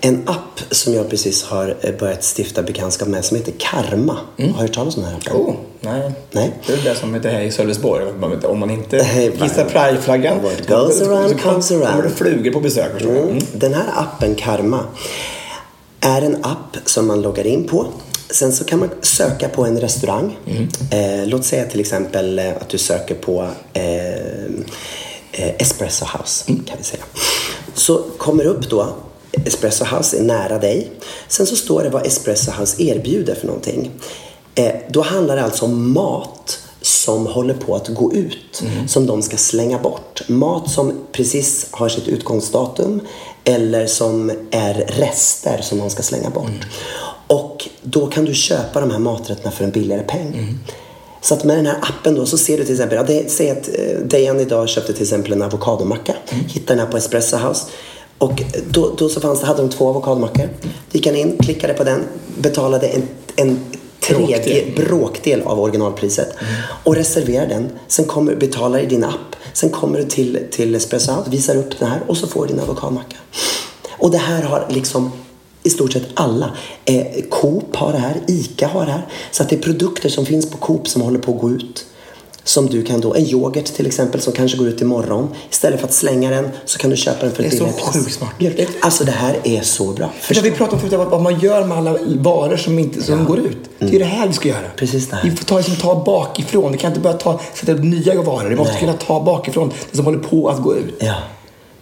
En 0.00 0.22
app 0.26 0.60
som 0.70 0.94
jag 0.94 1.10
precis 1.10 1.44
har 1.44 1.76
eh, 1.80 1.94
börjat 1.98 2.24
stifta 2.36 2.62
bekantskap 2.62 3.08
med 3.08 3.24
som 3.24 3.36
heter 3.36 3.52
Karma. 3.58 4.12
Har 4.12 4.44
du 4.44 4.52
hört 4.52 4.72
talas 4.72 4.96
om 4.96 5.02
den 5.02 5.10
här 5.12 5.18
appen? 5.18 5.36
Oh, 5.36 5.54
nej. 5.80 6.12
Nej. 6.30 6.52
Det 6.66 6.72
är 6.72 6.84
det 6.84 6.94
som 6.94 7.14
heter 7.14 7.30
här 7.30 7.40
i 7.40 7.50
Sölvesborg. 7.50 8.04
Om 8.44 8.58
man 8.58 8.70
inte 8.70 9.04
hissar 9.42 9.64
pride-flaggan 9.64 10.40
goes 10.68 11.02
around 11.02 11.40
comes 11.40 11.68
kommer 11.68 11.86
around. 11.86 12.02
det 12.02 12.10
flugor 12.10 12.50
på 12.50 12.60
besök. 12.60 13.02
Mm. 13.02 13.38
Den 13.52 13.74
här 13.74 13.86
appen 13.96 14.34
Karma 14.34 14.84
är 16.00 16.22
en 16.22 16.44
app 16.44 16.76
som 16.84 17.06
man 17.06 17.22
loggar 17.22 17.46
in 17.46 17.64
på. 17.68 17.86
Sen 18.30 18.52
så 18.52 18.64
kan 18.64 18.78
man 18.78 18.90
söka 19.02 19.48
på 19.48 19.64
en 19.64 19.80
restaurang. 19.80 20.36
Eh, 20.90 21.26
låt 21.26 21.44
säga 21.44 21.66
till 21.66 21.80
exempel 21.80 22.38
eh, 22.38 22.50
att 22.60 22.68
du 22.68 22.78
söker 22.78 23.14
på 23.14 23.48
eh, 23.72 24.44
eh, 25.32 25.54
Espresso 25.58 26.04
House. 26.04 26.44
Kan 26.46 26.78
vi 26.78 26.84
säga. 26.84 27.02
Så 27.74 28.02
kommer 28.18 28.44
upp 28.44 28.70
då 28.70 28.94
Espresso 29.44 29.84
House 29.84 30.18
är 30.18 30.22
nära 30.22 30.58
dig. 30.58 30.90
Sen 31.28 31.46
så 31.46 31.56
står 31.56 31.82
det 31.82 31.90
vad 31.90 32.06
Espresso 32.06 32.50
House 32.50 32.82
erbjuder 32.82 33.34
för 33.34 33.46
någonting. 33.46 33.90
Eh, 34.54 34.74
då 34.90 35.02
handlar 35.02 35.36
det 35.36 35.44
alltså 35.44 35.64
om 35.64 35.92
mat 35.92 36.58
som 36.82 37.26
håller 37.26 37.54
på 37.54 37.76
att 37.76 37.88
gå 37.88 38.12
ut, 38.12 38.62
som 38.86 39.06
de 39.06 39.22
ska 39.22 39.36
slänga 39.36 39.78
bort. 39.78 40.22
Mat 40.28 40.70
som 40.70 40.92
precis 41.12 41.66
har 41.70 41.88
sitt 41.88 42.08
utgångsdatum 42.08 43.00
eller 43.48 43.86
som 43.86 44.30
är 44.50 44.74
rester 44.74 45.60
som 45.62 45.78
de 45.78 45.90
ska 45.90 46.02
slänga 46.02 46.30
bort. 46.30 46.66
Och 47.26 47.68
då 47.82 48.06
kan 48.06 48.24
du 48.24 48.34
köpa 48.34 48.80
de 48.80 48.90
här 48.90 48.98
maträtterna 48.98 49.50
för 49.50 49.64
en 49.64 49.70
billigare 49.70 50.02
peng. 50.02 50.58
Så 51.20 51.34
att 51.34 51.44
med 51.44 51.56
den 51.56 51.66
här 51.66 51.78
appen 51.82 52.14
då 52.14 52.26
så 52.26 52.38
ser 52.38 52.58
du 52.58 52.64
till 52.64 52.74
exempel, 52.74 53.06
ja, 53.08 53.22
säg 53.28 53.50
att 53.50 53.68
eh, 53.68 53.98
Dejan 54.04 54.40
idag 54.40 54.68
köpte 54.68 54.92
till 54.92 55.02
exempel 55.02 55.32
en 55.32 55.42
avokadommacka, 55.42 56.14
hittade 56.30 56.74
den 56.74 56.78
här 56.78 56.92
på 56.92 56.96
Espresso 56.96 57.36
House. 57.36 57.66
Och 58.18 58.42
då, 58.70 58.94
då 58.98 59.08
så 59.08 59.20
fanns 59.20 59.40
det, 59.40 59.46
hade 59.46 59.62
de 59.62 59.68
två 59.68 59.88
avokadomackor. 59.88 60.48
Gick 60.92 61.06
han 61.06 61.16
in, 61.16 61.38
klickade 61.38 61.74
på 61.74 61.84
den, 61.84 62.04
betalade 62.38 62.86
en, 62.86 63.02
en 63.36 63.60
tredje 64.08 64.64
Bråkdel. 64.64 64.86
bråkdel 64.86 65.42
av 65.42 65.60
originalpriset 65.60 66.34
och 66.84 66.96
reserverar 66.96 67.46
den. 67.46 67.70
Sen 67.88 68.04
kommer 68.04 68.32
du 68.32 68.38
betalar 68.38 68.78
i 68.78 68.86
din 68.86 69.04
app. 69.04 69.36
Sen 69.52 69.70
kommer 69.70 69.98
du 69.98 70.04
till, 70.04 70.38
till 70.50 70.74
Espresso 70.74 71.12
House, 71.12 71.30
visar 71.30 71.56
upp 71.56 71.78
den 71.78 71.88
här 71.88 72.00
och 72.06 72.16
så 72.16 72.26
får 72.26 72.46
du 72.46 72.52
din 72.52 72.62
avokadmacka. 72.62 73.16
Och 73.98 74.10
det 74.10 74.18
här 74.18 74.42
har 74.42 74.66
liksom 74.70 75.10
i 75.62 75.70
stort 75.70 75.92
sett 75.92 76.08
alla. 76.14 76.50
Eh, 76.84 77.06
Coop 77.30 77.76
har 77.76 77.92
det 77.92 77.98
här, 77.98 78.16
ICA 78.26 78.66
har 78.66 78.86
det 78.86 78.92
här. 78.92 79.06
Så 79.30 79.42
att 79.42 79.48
det 79.48 79.56
är 79.56 79.60
produkter 79.60 80.08
som 80.08 80.26
finns 80.26 80.50
på 80.50 80.56
Coop 80.56 80.88
som 80.88 81.02
håller 81.02 81.18
på 81.18 81.34
att 81.34 81.40
gå 81.40 81.50
ut. 81.50 81.84
Som 82.48 82.66
du 82.66 82.82
kan 82.84 83.00
då, 83.00 83.14
en 83.14 83.26
yoghurt 83.26 83.64
till 83.64 83.86
exempel 83.86 84.20
som 84.20 84.32
kanske 84.32 84.58
går 84.58 84.68
ut 84.68 84.80
imorgon. 84.80 85.28
Istället 85.50 85.80
för 85.80 85.86
att 85.86 85.94
slänga 85.94 86.30
den 86.30 86.50
så 86.64 86.78
kan 86.78 86.90
du 86.90 86.96
köpa 86.96 87.26
den 87.26 87.34
för 87.34 87.42
ett 87.42 87.50
Det 87.50 87.56
är 87.56 87.58
så 87.58 87.64
billigare 87.64 87.92
pris. 87.92 88.04
sjukt 88.04 88.14
smart. 88.16 88.30
Alltså 88.80 89.04
det 89.04 89.12
här 89.12 89.36
är 89.44 89.62
så 89.62 89.92
bra. 89.92 90.10
Förstår, 90.20 90.42
vi 90.42 90.50
pratade 90.50 90.80
förut 90.80 90.92
om 90.92 91.10
vad 91.10 91.22
man 91.22 91.40
gör 91.40 91.64
med 91.64 91.78
alla 91.78 91.98
varor 92.16 92.56
som, 92.56 92.78
inte, 92.78 93.02
som 93.02 93.24
går 93.24 93.38
ut. 93.38 93.58
Det 93.78 93.94
är 93.94 93.98
det 93.98 94.04
här 94.04 94.26
vi 94.26 94.32
ska 94.32 94.48
göra. 94.48 94.70
Precis 94.76 95.08
det 95.08 95.16
här. 95.16 95.22
Vi 95.30 95.36
får 95.36 95.44
ta, 95.44 95.56
liksom, 95.56 95.76
ta 95.76 96.04
bakifrån. 96.04 96.72
Vi 96.72 96.78
kan 96.78 96.90
inte 96.90 97.00
börja 97.00 97.16
ta, 97.16 97.40
sätta 97.54 97.72
upp 97.72 97.84
nya 97.84 98.22
varor. 98.22 98.48
Vi 98.48 98.56
måste 98.56 98.72
Nej. 98.72 98.80
kunna 98.80 98.92
ta 98.92 99.24
bakifrån 99.24 99.72
det 99.90 99.96
som 99.96 100.04
håller 100.06 100.18
på 100.18 100.48
att 100.48 100.62
gå 100.62 100.76
ut. 100.76 100.94
Ja. 100.98 101.14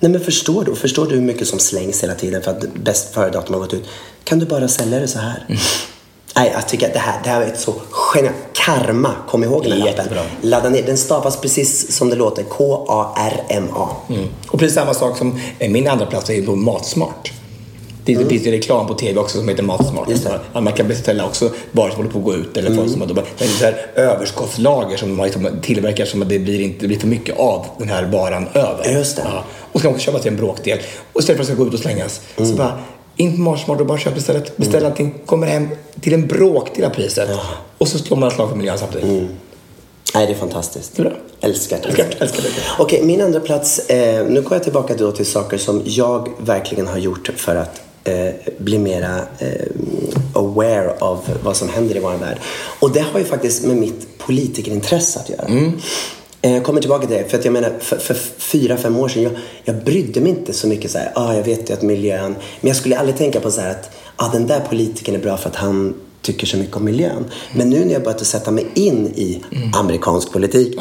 Nej 0.00 0.12
men 0.12 0.20
förstår 0.20 0.64
du? 0.64 0.74
Förstår 0.74 1.06
du 1.06 1.14
hur 1.14 1.22
mycket 1.22 1.48
som 1.48 1.58
slängs 1.58 2.02
hela 2.02 2.14
tiden 2.14 2.42
för 2.42 2.50
att 2.50 2.74
bäst 2.74 3.14
före-datum 3.14 3.54
har 3.54 3.60
gått 3.60 3.74
ut? 3.74 3.84
Kan 4.24 4.38
du 4.38 4.46
bara 4.46 4.68
sälja 4.68 4.98
det 4.98 5.08
så 5.08 5.18
här? 5.18 5.44
Mm. 5.48 5.60
Nej, 6.36 6.50
jag 6.54 6.68
tycker 6.68 6.86
att 6.86 6.92
det 6.92 6.98
här, 6.98 7.20
det 7.24 7.30
här 7.30 7.40
är 7.40 7.46
ett 7.46 7.60
så 7.60 7.74
genialt. 7.90 8.36
Karma, 8.52 9.10
kom 9.28 9.44
ihåg 9.44 9.62
den 9.62 9.72
här 9.72 9.78
lappen. 9.78 9.96
Jättebra. 9.96 10.22
Ladda 10.42 10.68
ner. 10.68 10.82
Den 10.82 10.98
stavas 10.98 11.40
precis 11.40 11.96
som 11.96 12.10
det 12.10 12.16
låter. 12.16 12.42
K-A-R-M-A. 12.42 13.88
Mm. 14.08 14.28
Och 14.48 14.58
precis 14.58 14.74
samma 14.74 14.94
sak 14.94 15.18
som 15.18 15.40
eh, 15.58 15.70
min 15.70 15.88
andra 15.88 16.06
plats 16.06 16.30
är 16.30 16.42
då 16.42 16.56
Matsmart. 16.56 17.32
Det, 18.04 18.14
det 18.14 18.26
finns 18.26 18.46
ju 18.46 18.50
reklam 18.50 18.86
på 18.86 18.94
TV 18.94 19.20
också 19.20 19.38
som 19.38 19.48
heter 19.48 19.62
Matsmart. 19.62 20.08
Ja, 20.52 20.60
man 20.60 20.72
kan 20.72 20.88
beställa 20.88 21.26
också 21.26 21.50
varor 21.72 21.90
som 21.90 21.96
håller 21.96 22.10
på 22.10 22.18
att 22.18 22.24
gå 22.24 22.34
ut. 22.34 22.56
Eller 22.56 22.74
folk 22.74 22.90
som 22.90 23.00
har, 23.00 23.08
det 23.08 23.44
är 23.44 23.48
så 23.48 23.64
här 23.64 23.86
överskottslager 23.94 24.96
som 24.96 25.16
man 25.16 25.26
liksom 25.26 25.48
tillverkar 25.62 26.04
som 26.04 26.22
att 26.22 26.28
det 26.28 26.38
blir, 26.38 26.60
inte, 26.60 26.86
blir 26.86 26.98
för 26.98 27.06
mycket 27.06 27.38
av 27.38 27.66
den 27.78 27.88
här 27.88 28.04
varan 28.04 28.48
över. 28.54 28.90
Just 28.92 29.16
det. 29.16 29.22
Ja. 29.24 29.44
Och 29.72 29.80
ska 29.80 29.90
man 29.90 30.00
köpa 30.00 30.18
till 30.18 30.30
en 30.30 30.36
bråkdel. 30.36 30.78
Och 31.12 31.20
istället 31.20 31.36
för 31.36 31.42
att 31.42 31.48
det 31.48 31.54
ska 31.54 31.62
gå 31.62 31.68
ut 31.68 31.74
och 31.74 31.80
slängas. 31.80 32.20
Så 32.36 32.56
bara, 32.56 32.78
in 33.16 33.36
på 33.36 33.42
Matsmart 33.42 33.80
och 33.80 33.86
bara 33.86 33.98
köp 33.98 34.16
istället. 34.16 34.56
Beställ 34.56 34.86
allting. 34.86 35.14
Kommer 35.26 35.46
hem 35.46 35.68
till 36.00 36.14
en 36.14 36.26
bråkdel 36.26 36.84
av 36.84 36.90
priset. 36.90 37.30
Och 37.78 37.88
så 37.88 37.98
slår 37.98 38.16
man 38.16 38.28
ett 38.28 38.34
slag 38.34 38.48
för 38.48 38.56
miljön 38.56 38.78
samtidigt. 38.78 39.28
Nej, 40.14 40.26
det 40.26 40.32
är 40.32 40.38
fantastiskt. 40.38 40.96
Bra. 40.96 41.10
Älskar 41.40 41.78
det. 41.82 41.88
Älskar, 41.88 42.22
älskar 42.22 42.42
det. 42.42 42.50
Okej, 42.78 43.02
min 43.02 43.20
andra 43.20 43.40
plats. 43.40 43.78
Eh, 43.78 44.26
nu 44.26 44.42
går 44.42 44.52
jag 44.52 44.62
tillbaka 44.62 44.94
då 44.94 45.12
till 45.12 45.26
saker 45.26 45.58
som 45.58 45.82
jag 45.84 46.28
verkligen 46.38 46.86
har 46.86 46.98
gjort 46.98 47.30
för 47.36 47.56
att 47.56 47.80
eh, 48.04 48.34
bli 48.58 48.78
mera 48.78 49.16
eh, 49.38 49.48
aware 50.32 50.94
av 50.98 51.20
vad 51.44 51.56
som 51.56 51.68
händer 51.68 51.96
i 51.96 52.00
vår 52.00 52.14
värld. 52.14 52.38
Och 52.80 52.90
det 52.90 53.00
har 53.00 53.18
ju 53.18 53.24
faktiskt 53.24 53.64
med 53.64 53.76
mitt 53.76 54.18
politikerintresse 54.18 55.20
att 55.20 55.30
göra. 55.30 55.46
Eh, 55.48 55.70
Jag 56.50 56.64
kommer 56.64 56.80
tillbaka 56.80 57.06
till 57.06 57.16
det, 57.16 57.24
för 57.30 57.38
att 57.38 57.44
jag 57.44 57.52
menar 57.52 57.72
för, 57.80 57.96
för 57.96 58.14
fyra, 58.38 58.76
fem 58.76 58.96
år 58.96 59.08
sedan, 59.08 59.22
jag, 59.22 59.32
jag 59.64 59.84
brydde 59.84 60.20
mig 60.20 60.30
inte 60.30 60.52
så 60.52 60.66
mycket 60.66 60.90
så 60.90 60.98
här, 60.98 61.12
ah, 61.14 61.34
jag 61.34 61.42
vet 61.42 61.70
ju 61.70 61.74
att 61.74 61.82
miljön, 61.82 62.36
men 62.60 62.68
jag 62.68 62.76
skulle 62.76 62.98
aldrig 62.98 63.16
tänka 63.16 63.40
på 63.40 63.50
så 63.50 63.60
här 63.60 63.70
att, 63.70 63.90
ah, 64.16 64.28
den 64.32 64.46
där 64.46 64.60
politikern 64.60 65.14
är 65.14 65.18
bra 65.18 65.36
för 65.36 65.48
att 65.48 65.56
han 65.56 65.94
tycker 66.22 66.46
så 66.46 66.56
mycket 66.56 66.76
om 66.76 66.84
miljön. 66.84 67.24
Men 67.52 67.70
nu 67.70 67.84
när 67.84 67.92
jag 67.92 68.02
börjat 68.02 68.26
sätta 68.26 68.50
mig 68.50 68.66
in 68.74 69.06
i 69.06 69.42
amerikansk 69.74 70.32
politik 70.32 70.78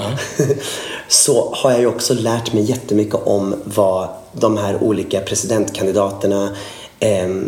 så 1.07 1.53
har 1.55 1.71
jag 1.71 1.79
ju 1.79 1.87
också 1.87 2.13
lärt 2.13 2.53
mig 2.53 2.63
jättemycket 2.63 3.15
om 3.23 3.55
vad 3.63 4.09
de 4.31 4.57
här 4.57 4.83
olika 4.83 5.19
presidentkandidaterna 5.19 6.55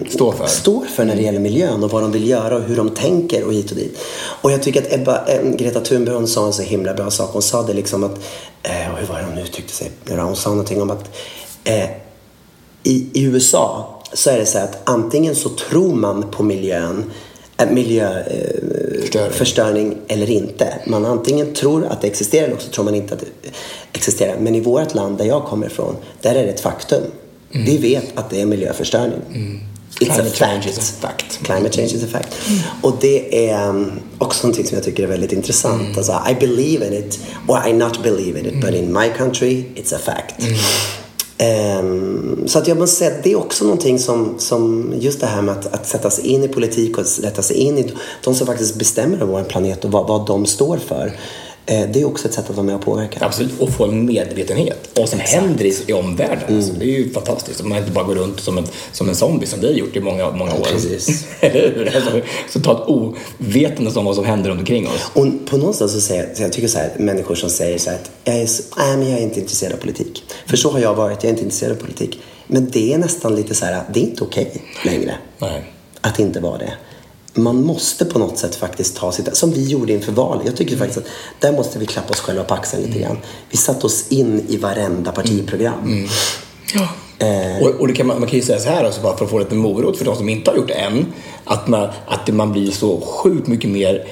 Står 0.09 0.31
för. 0.31 0.47
står 0.47 0.85
för 0.85 1.05
när 1.05 1.15
det 1.15 1.21
gäller 1.21 1.39
miljön 1.39 1.83
och 1.83 1.91
vad 1.91 2.01
de 2.01 2.11
vill 2.11 2.29
göra 2.29 2.55
och 2.55 2.61
hur 2.61 2.75
de 2.75 2.89
tänker 2.89 3.43
och 3.43 3.53
hit 3.53 3.71
och 3.71 3.77
dit. 3.77 3.97
Och 4.41 4.51
jag 4.51 4.63
tycker 4.63 4.81
att 4.81 4.93
Ebba, 4.93 5.25
eh, 5.27 5.41
Greta 5.51 5.79
Thunberg 5.79 6.15
hon 6.15 6.27
sa 6.27 6.45
en 6.45 6.53
så 6.53 6.61
himla 6.61 6.93
bra 6.93 7.11
sak. 7.11 7.29
Hon 7.33 7.41
sa 7.41 7.63
det 7.63 7.73
liksom 7.73 8.03
att, 8.03 8.19
eh, 8.63 8.95
hur 8.99 9.07
var 9.07 9.19
det 9.19 9.25
hon 9.29 9.37
uttryckte 9.37 9.73
sig? 9.73 9.91
Hon 10.09 10.35
sa 10.35 10.49
någonting 10.49 10.81
om 10.81 10.89
att 10.89 11.09
eh, 11.63 11.89
i, 12.83 13.07
i 13.13 13.23
USA 13.23 13.93
så 14.13 14.29
är 14.29 14.37
det 14.37 14.45
så 14.45 14.57
här 14.57 14.65
att 14.65 14.77
antingen 14.83 15.35
så 15.35 15.49
tror 15.49 15.95
man 15.95 16.23
på 16.31 16.43
miljön 16.43 17.11
miljöförstöring 17.71 19.01
Förstöring. 19.01 19.31
förstöring 19.31 19.97
eller 20.07 20.29
inte. 20.29 20.73
Man 20.87 21.05
antingen 21.05 21.53
tror 21.53 21.85
att 21.85 22.01
det 22.01 22.07
existerar 22.07 22.47
eller 22.47 22.57
så 22.57 22.69
tror 22.69 22.85
man 22.85 22.95
inte 22.95 23.13
att 23.13 23.19
det 23.19 23.49
existerar. 23.93 24.37
Men 24.39 24.55
i 24.55 24.59
vårt 24.59 24.95
land 24.95 25.17
där 25.17 25.25
jag 25.25 25.45
kommer 25.45 25.67
ifrån, 25.67 25.95
där 26.21 26.35
är 26.35 26.43
det 26.43 26.49
ett 26.49 26.59
faktum. 26.59 27.01
Vi 27.49 27.77
vet 27.77 28.17
att 28.17 28.29
det 28.29 28.41
är 28.41 28.45
miljöförstöring. 28.45 29.21
It's 29.99 30.05
Climate 30.05 30.29
a 30.29 30.31
change 30.33 30.61
fact. 30.61 30.77
is 30.77 30.89
a 30.89 31.07
fact. 31.07 31.43
Climate 31.43 31.75
change 31.75 31.93
is 31.93 32.03
a 32.03 32.07
fact. 32.07 32.35
Och 32.81 32.93
det 33.01 33.49
är 33.49 33.69
um, 33.69 33.91
också 34.17 34.47
någonting 34.47 34.65
som 34.65 34.75
jag 34.75 34.83
tycker 34.83 35.03
är 35.03 35.07
väldigt 35.07 35.31
intressant. 35.31 35.97
Alltså, 35.97 36.21
I 36.29 36.33
believe 36.33 36.87
in 36.87 36.93
it 36.93 37.19
or 37.47 37.67
I 37.67 37.73
not 37.73 38.03
believe 38.03 38.39
in 38.39 38.45
it. 38.45 38.61
But 38.61 38.73
in 38.73 38.93
my 38.93 39.09
country, 39.17 39.65
it's 39.75 39.95
a 39.95 39.99
fact. 40.05 40.35
Ehm, 41.37 42.47
så 42.47 42.59
att 42.59 42.67
jag 42.67 42.77
måste 42.77 42.95
säga 42.95 43.17
att 43.17 43.23
det 43.23 43.31
är 43.31 43.35
också 43.35 43.63
någonting 43.63 43.99
som, 43.99 44.35
som 44.39 44.93
just 44.99 45.19
det 45.19 45.27
här 45.27 45.41
med 45.41 45.57
att, 45.57 45.73
att 45.73 45.87
sätta 45.87 46.09
sig 46.09 46.27
in 46.27 46.43
i 46.43 46.47
politik 46.47 46.97
och 46.97 47.05
sätta 47.05 47.41
sig 47.41 47.55
in 47.55 47.77
i 47.77 47.93
de 48.23 48.35
som 48.35 48.47
faktiskt 48.47 48.75
bestämmer 48.75 49.15
över 49.15 49.25
vår 49.25 49.43
planet 49.43 49.85
och 49.85 49.91
vad, 49.91 50.07
vad 50.07 50.27
de 50.27 50.45
står 50.45 50.77
för. 50.77 51.11
Eh, 51.70 51.89
det 51.89 52.01
är 52.01 52.05
också 52.05 52.28
ett 52.28 52.34
sätt 52.34 52.49
att 52.49 52.55
vara 52.55 52.65
med 52.65 52.76
och 52.76 52.82
påverka. 52.82 53.26
Absolut, 53.26 53.59
och 53.59 53.70
få 53.70 53.86
en 53.86 54.05
medvetenhet 54.05 54.78
om 54.88 55.01
vad 55.01 55.09
som 55.09 55.20
händer 55.20 55.65
i, 55.65 55.78
i 55.88 55.93
omvärlden. 55.93 56.55
Alltså, 56.55 56.74
det 56.74 56.86
är 56.86 56.99
ju 56.99 57.13
fantastiskt. 57.13 57.63
Man 57.63 57.78
inte 57.78 57.91
bara 57.91 58.03
går 58.05 58.15
runt 58.15 58.39
som 58.39 58.57
en, 58.57 58.68
som 58.91 59.09
en 59.09 59.15
zombie 59.15 59.45
som 59.45 59.59
vi 59.59 59.68
har 59.68 59.74
gjort 59.74 59.95
i 59.95 59.99
många, 59.99 60.32
många 60.32 60.53
år. 60.53 60.68
precis. 60.72 61.26
Eller 61.39 61.76
hur? 61.76 61.95
Alltså, 61.95 62.22
så 62.49 62.59
ta 62.59 62.72
ett 62.72 62.88
ovetande 62.88 63.99
om 63.99 64.05
vad 64.05 64.15
som 64.15 64.26
händer 64.26 64.51
omkring 64.51 64.88
oss. 64.88 65.11
Och 65.13 65.26
på 65.49 65.57
någonstans 65.57 65.91
så 65.93 66.01
säger 66.01 66.28
jag, 66.28 66.38
så 66.38 66.43
jag 66.43 66.53
tycker 66.53 66.68
så 66.68 66.78
här, 66.78 66.91
människor 66.97 67.36
som 67.36 67.49
säger 67.49 67.78
så 67.78 67.89
här 67.89 67.97
att 67.97 68.11
jag 68.24 68.36
är, 68.36 68.49
nej, 68.78 68.97
men 68.97 69.09
jag 69.09 69.20
är 69.20 69.24
inte 69.24 69.39
intresserad 69.39 69.74
av 69.74 69.78
politik. 69.78 70.24
För 70.45 70.57
så 70.57 70.72
har 70.72 70.80
jag 70.80 70.93
varit, 70.93 71.24
jag 71.24 71.30
är 71.30 71.34
inte 71.34 71.43
intresserad 71.43 71.72
av 71.72 71.82
politik. 71.82 72.20
Men 72.47 72.70
det 72.70 72.93
är 72.93 72.97
nästan 72.97 73.36
lite 73.36 73.55
så 73.55 73.65
här, 73.65 73.84
det 73.93 73.99
är 73.99 74.03
inte 74.03 74.24
okej 74.24 74.63
längre 74.86 75.15
Nej. 75.39 75.63
att 76.01 76.20
inte 76.20 76.39
vara 76.39 76.57
det. 76.57 76.74
Man 77.38 77.63
måste 77.63 78.05
på 78.05 78.19
något 78.19 78.38
sätt 78.38 78.55
faktiskt 78.55 78.95
ta 78.95 79.11
sitt, 79.11 79.35
som 79.35 79.51
vi 79.51 79.63
gjorde 79.63 79.93
inför 79.93 80.11
valet. 80.11 80.45
Jag 80.45 80.55
tycker 80.55 80.77
faktiskt 80.77 80.97
att 80.97 81.05
där 81.39 81.51
måste 81.51 81.79
vi 81.79 81.85
klappa 81.85 82.09
oss 82.09 82.19
själva 82.19 82.43
på 82.43 82.53
axeln 82.53 82.83
lite 82.83 82.99
grann. 82.99 83.17
Vi 83.49 83.57
satte 83.57 83.85
oss 83.85 84.05
in 84.09 84.45
i 84.47 84.57
varenda 84.57 85.11
partiprogram. 85.11 86.07
Ja. 86.73 86.88
Och, 87.61 87.69
och 87.69 87.88
det 87.88 87.93
kan 87.93 88.07
man, 88.07 88.19
man 88.19 88.29
kan 88.29 88.39
ju 88.39 88.45
säga 88.45 88.59
så 88.59 88.69
här 88.69 88.88
också, 88.88 89.01
bara 89.01 89.17
för 89.17 89.25
att 89.25 89.31
få 89.31 89.39
lite 89.39 89.55
morot 89.55 89.97
för 89.97 90.05
de 90.05 90.15
som 90.15 90.29
inte 90.29 90.51
har 90.51 90.57
gjort 90.57 90.67
det 90.67 90.73
än. 90.73 91.05
Att 91.43 91.67
man, 91.67 91.89
att 92.07 92.27
man 92.27 92.51
blir 92.51 92.71
så 92.71 93.01
sjukt 93.01 93.47
mycket 93.47 93.69
mer 93.69 94.07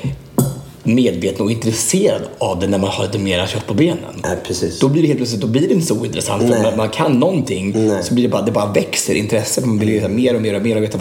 medveten 0.85 1.41
och 1.41 1.51
intresserad 1.51 2.21
av 2.37 2.59
det 2.59 2.67
när 2.67 2.77
man 2.77 2.89
har 2.89 3.05
lite 3.05 3.19
mera 3.19 3.47
kött 3.47 3.67
på 3.67 3.73
benen. 3.73 4.21
Nej, 4.23 4.37
precis. 4.47 4.79
Då 4.79 4.87
blir 4.87 5.01
det 5.01 5.07
helt 5.07 5.19
plötsligt 5.19 5.41
då 5.41 5.47
blir 5.47 5.67
det 5.67 5.73
inte 5.73 5.85
så 5.85 5.99
ointressant. 5.99 6.41
För 6.41 6.49
Nej. 6.49 6.63
man, 6.63 6.77
man 6.77 6.89
kan 6.89 7.19
någonting 7.19 7.87
Nej. 7.87 8.03
så 8.03 8.13
blir 8.13 8.23
det 8.23 8.29
bara, 8.29 8.41
det 8.41 8.51
bara 8.51 8.73
växer 8.73 9.15
intresset. 9.15 9.65
Man 9.65 9.79
vill 9.79 9.89
veta 9.89 10.07
mer 10.07 10.35
och 10.35 10.41
mer 10.41 10.55
och 10.55 10.61
mer 10.61 10.75
och 10.75 10.83
veta 10.83 10.97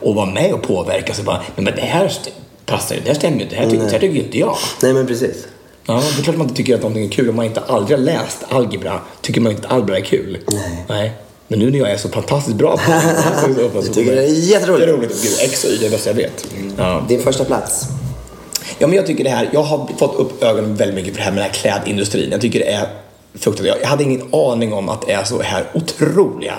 och 0.00 0.14
vara 0.14 0.26
med 0.26 0.52
och 0.52 0.62
påverka. 0.62 1.14
Så 1.14 1.22
bara, 1.22 1.42
men, 1.56 1.64
men 1.64 1.74
det 1.74 1.82
här 1.82 2.12
passar 2.66 2.94
ju, 2.94 3.00
det 3.00 3.08
här 3.08 3.14
stämmer 3.14 3.36
ju 3.36 3.42
inte, 3.42 3.54
det 3.54 3.60
här 3.62 3.70
tycker, 3.70 3.84
det 3.84 3.90
här 3.90 3.98
tycker 3.98 4.14
ju 4.14 4.22
inte 4.22 4.38
jag. 4.38 4.56
Nej 4.82 4.92
men 4.92 5.06
precis. 5.06 5.46
Ja, 5.86 6.02
det 6.16 6.20
är 6.20 6.24
klart 6.24 6.36
man 6.36 6.46
inte 6.46 6.56
tycker 6.56 6.74
att 6.74 6.80
någonting 6.80 7.04
är 7.04 7.08
kul. 7.08 7.28
Om 7.30 7.36
man 7.36 7.44
inte 7.44 7.60
aldrig 7.60 7.98
har 7.98 8.04
läst 8.04 8.38
algebra 8.48 9.00
tycker 9.20 9.40
man 9.40 9.52
inte 9.52 9.68
algebra 9.68 9.96
är 9.98 10.02
kul. 10.02 10.38
Nej. 10.88 11.12
Men 11.48 11.58
nu 11.58 11.70
när 11.70 11.78
jag 11.78 11.90
är 11.90 11.96
så 11.96 12.08
fantastiskt 12.08 12.56
bra 12.56 12.76
på 12.76 12.90
det. 13.48 13.80
Du 13.82 13.88
tycker 13.88 14.16
det 14.16 14.24
är 14.24 14.50
jätteroligt. 14.50 14.86
Det 14.86 14.92
är 14.92 14.96
roligt. 14.96 15.22
Gud, 15.22 15.32
X 15.40 15.64
och 15.64 15.70
Y, 15.70 15.76
det 15.76 15.86
är 15.86 15.90
det 15.90 15.96
bästa 15.96 16.10
jag 16.10 16.14
vet. 16.14 16.46
Ja. 16.76 17.04
Din 17.08 17.20
första 17.22 17.44
plats. 17.44 17.84
Ja, 18.78 18.86
men 18.86 18.96
jag 18.96 19.06
tycker 19.06 19.24
det 19.24 19.30
här, 19.30 19.48
jag 19.52 19.62
har 19.62 19.88
fått 19.98 20.14
upp 20.14 20.42
ögonen 20.42 20.76
väldigt 20.76 20.94
mycket 20.94 21.12
för 21.12 21.18
det 21.18 21.24
här 21.24 21.32
med 21.32 21.38
den 21.38 21.50
här 21.50 21.52
klädindustrin. 21.52 22.30
Jag 22.30 22.40
tycker 22.40 22.58
det 22.58 22.72
är 22.72 22.88
fruktansvärt. 23.34 23.78
Jag 23.82 23.88
hade 23.88 24.04
ingen 24.04 24.34
aning 24.34 24.72
om 24.72 24.88
att 24.88 25.06
det 25.06 25.12
är 25.12 25.24
så 25.24 25.42
här 25.42 25.64
otroliga 25.74 26.54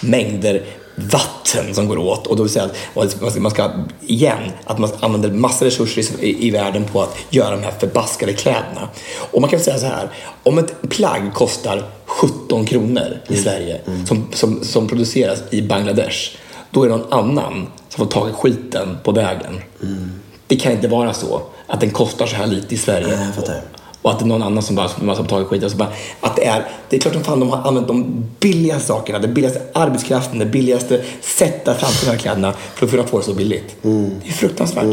mängder 0.00 0.64
vatten 0.94 1.74
som 1.74 1.88
går 1.88 1.98
åt 1.98 2.26
och 2.26 2.36
då 2.36 2.42
vill 2.42 2.52
säga 2.52 2.64
att 2.64 2.76
man 2.94 3.10
ska, 3.10 3.40
man 3.40 3.50
ska 3.50 3.70
igen, 4.06 4.52
att 4.64 4.78
man 4.78 4.90
använder 5.00 5.30
massa 5.30 5.64
resurser 5.64 6.24
i, 6.24 6.46
i 6.46 6.50
världen 6.50 6.84
på 6.84 7.02
att 7.02 7.16
göra 7.30 7.50
de 7.50 7.62
här 7.62 7.72
förbaskade 7.80 8.32
kläderna. 8.32 8.88
Och 9.30 9.40
man 9.40 9.50
kan 9.50 9.60
säga 9.60 9.78
så 9.78 9.86
här, 9.86 10.08
om 10.42 10.58
ett 10.58 10.90
plagg 10.90 11.34
kostar 11.34 11.82
17 12.06 12.64
kronor 12.64 13.16
i 13.28 13.36
Sverige 13.36 13.80
som, 14.06 14.26
som, 14.32 14.64
som 14.64 14.88
produceras 14.88 15.38
i 15.50 15.62
Bangladesh, 15.62 16.36
då 16.70 16.82
är 16.82 16.88
det 16.88 16.96
någon 16.96 17.12
annan 17.12 17.66
som 17.88 18.06
får 18.06 18.12
tag 18.12 18.30
i 18.30 18.32
skiten 18.32 18.98
på 19.04 19.12
vägen. 19.12 19.60
Det 20.48 20.56
kan 20.56 20.72
inte 20.72 20.88
vara 20.88 21.14
så 21.14 21.42
att 21.66 21.80
den 21.80 21.90
kostar 21.90 22.26
så 22.26 22.36
här 22.36 22.46
lite 22.46 22.74
i 22.74 22.78
Sverige. 22.78 23.06
Nej, 23.06 23.26
jag 23.26 23.34
fattar. 23.34 23.62
Och 24.02 24.10
att 24.10 24.18
det 24.18 24.24
är 24.24 24.26
någon 24.26 24.42
annan 24.42 24.62
som 24.62 24.76
bara 24.76 24.88
som 24.88 25.08
har 25.08 25.24
tagit 25.24 25.48
skiten. 25.48 25.70
Så 25.70 25.76
bara, 25.76 25.92
att 26.20 26.36
det, 26.36 26.44
är, 26.44 26.68
det 26.88 26.96
är 26.96 27.00
klart 27.00 27.14
som 27.14 27.24
fan 27.24 27.40
de 27.40 27.50
har 27.50 27.68
använt 27.68 27.88
de 27.88 28.24
billiga 28.40 28.80
sakerna, 28.80 29.18
den 29.18 29.34
billigaste 29.34 29.62
arbetskraften, 29.72 30.38
det 30.38 30.46
billigaste 30.46 31.04
sättet 31.20 31.68
att 31.68 31.80
framställa 31.80 32.12
de 32.12 32.18
här 32.18 32.22
kläderna 32.22 32.54
för 32.74 32.86
att 32.86 32.90
kunna 32.90 33.04
få 33.04 33.18
det 33.18 33.24
så 33.24 33.34
billigt. 33.34 33.76
Det 33.82 34.28
är 34.28 34.32
fruktansvärt. 34.32 34.84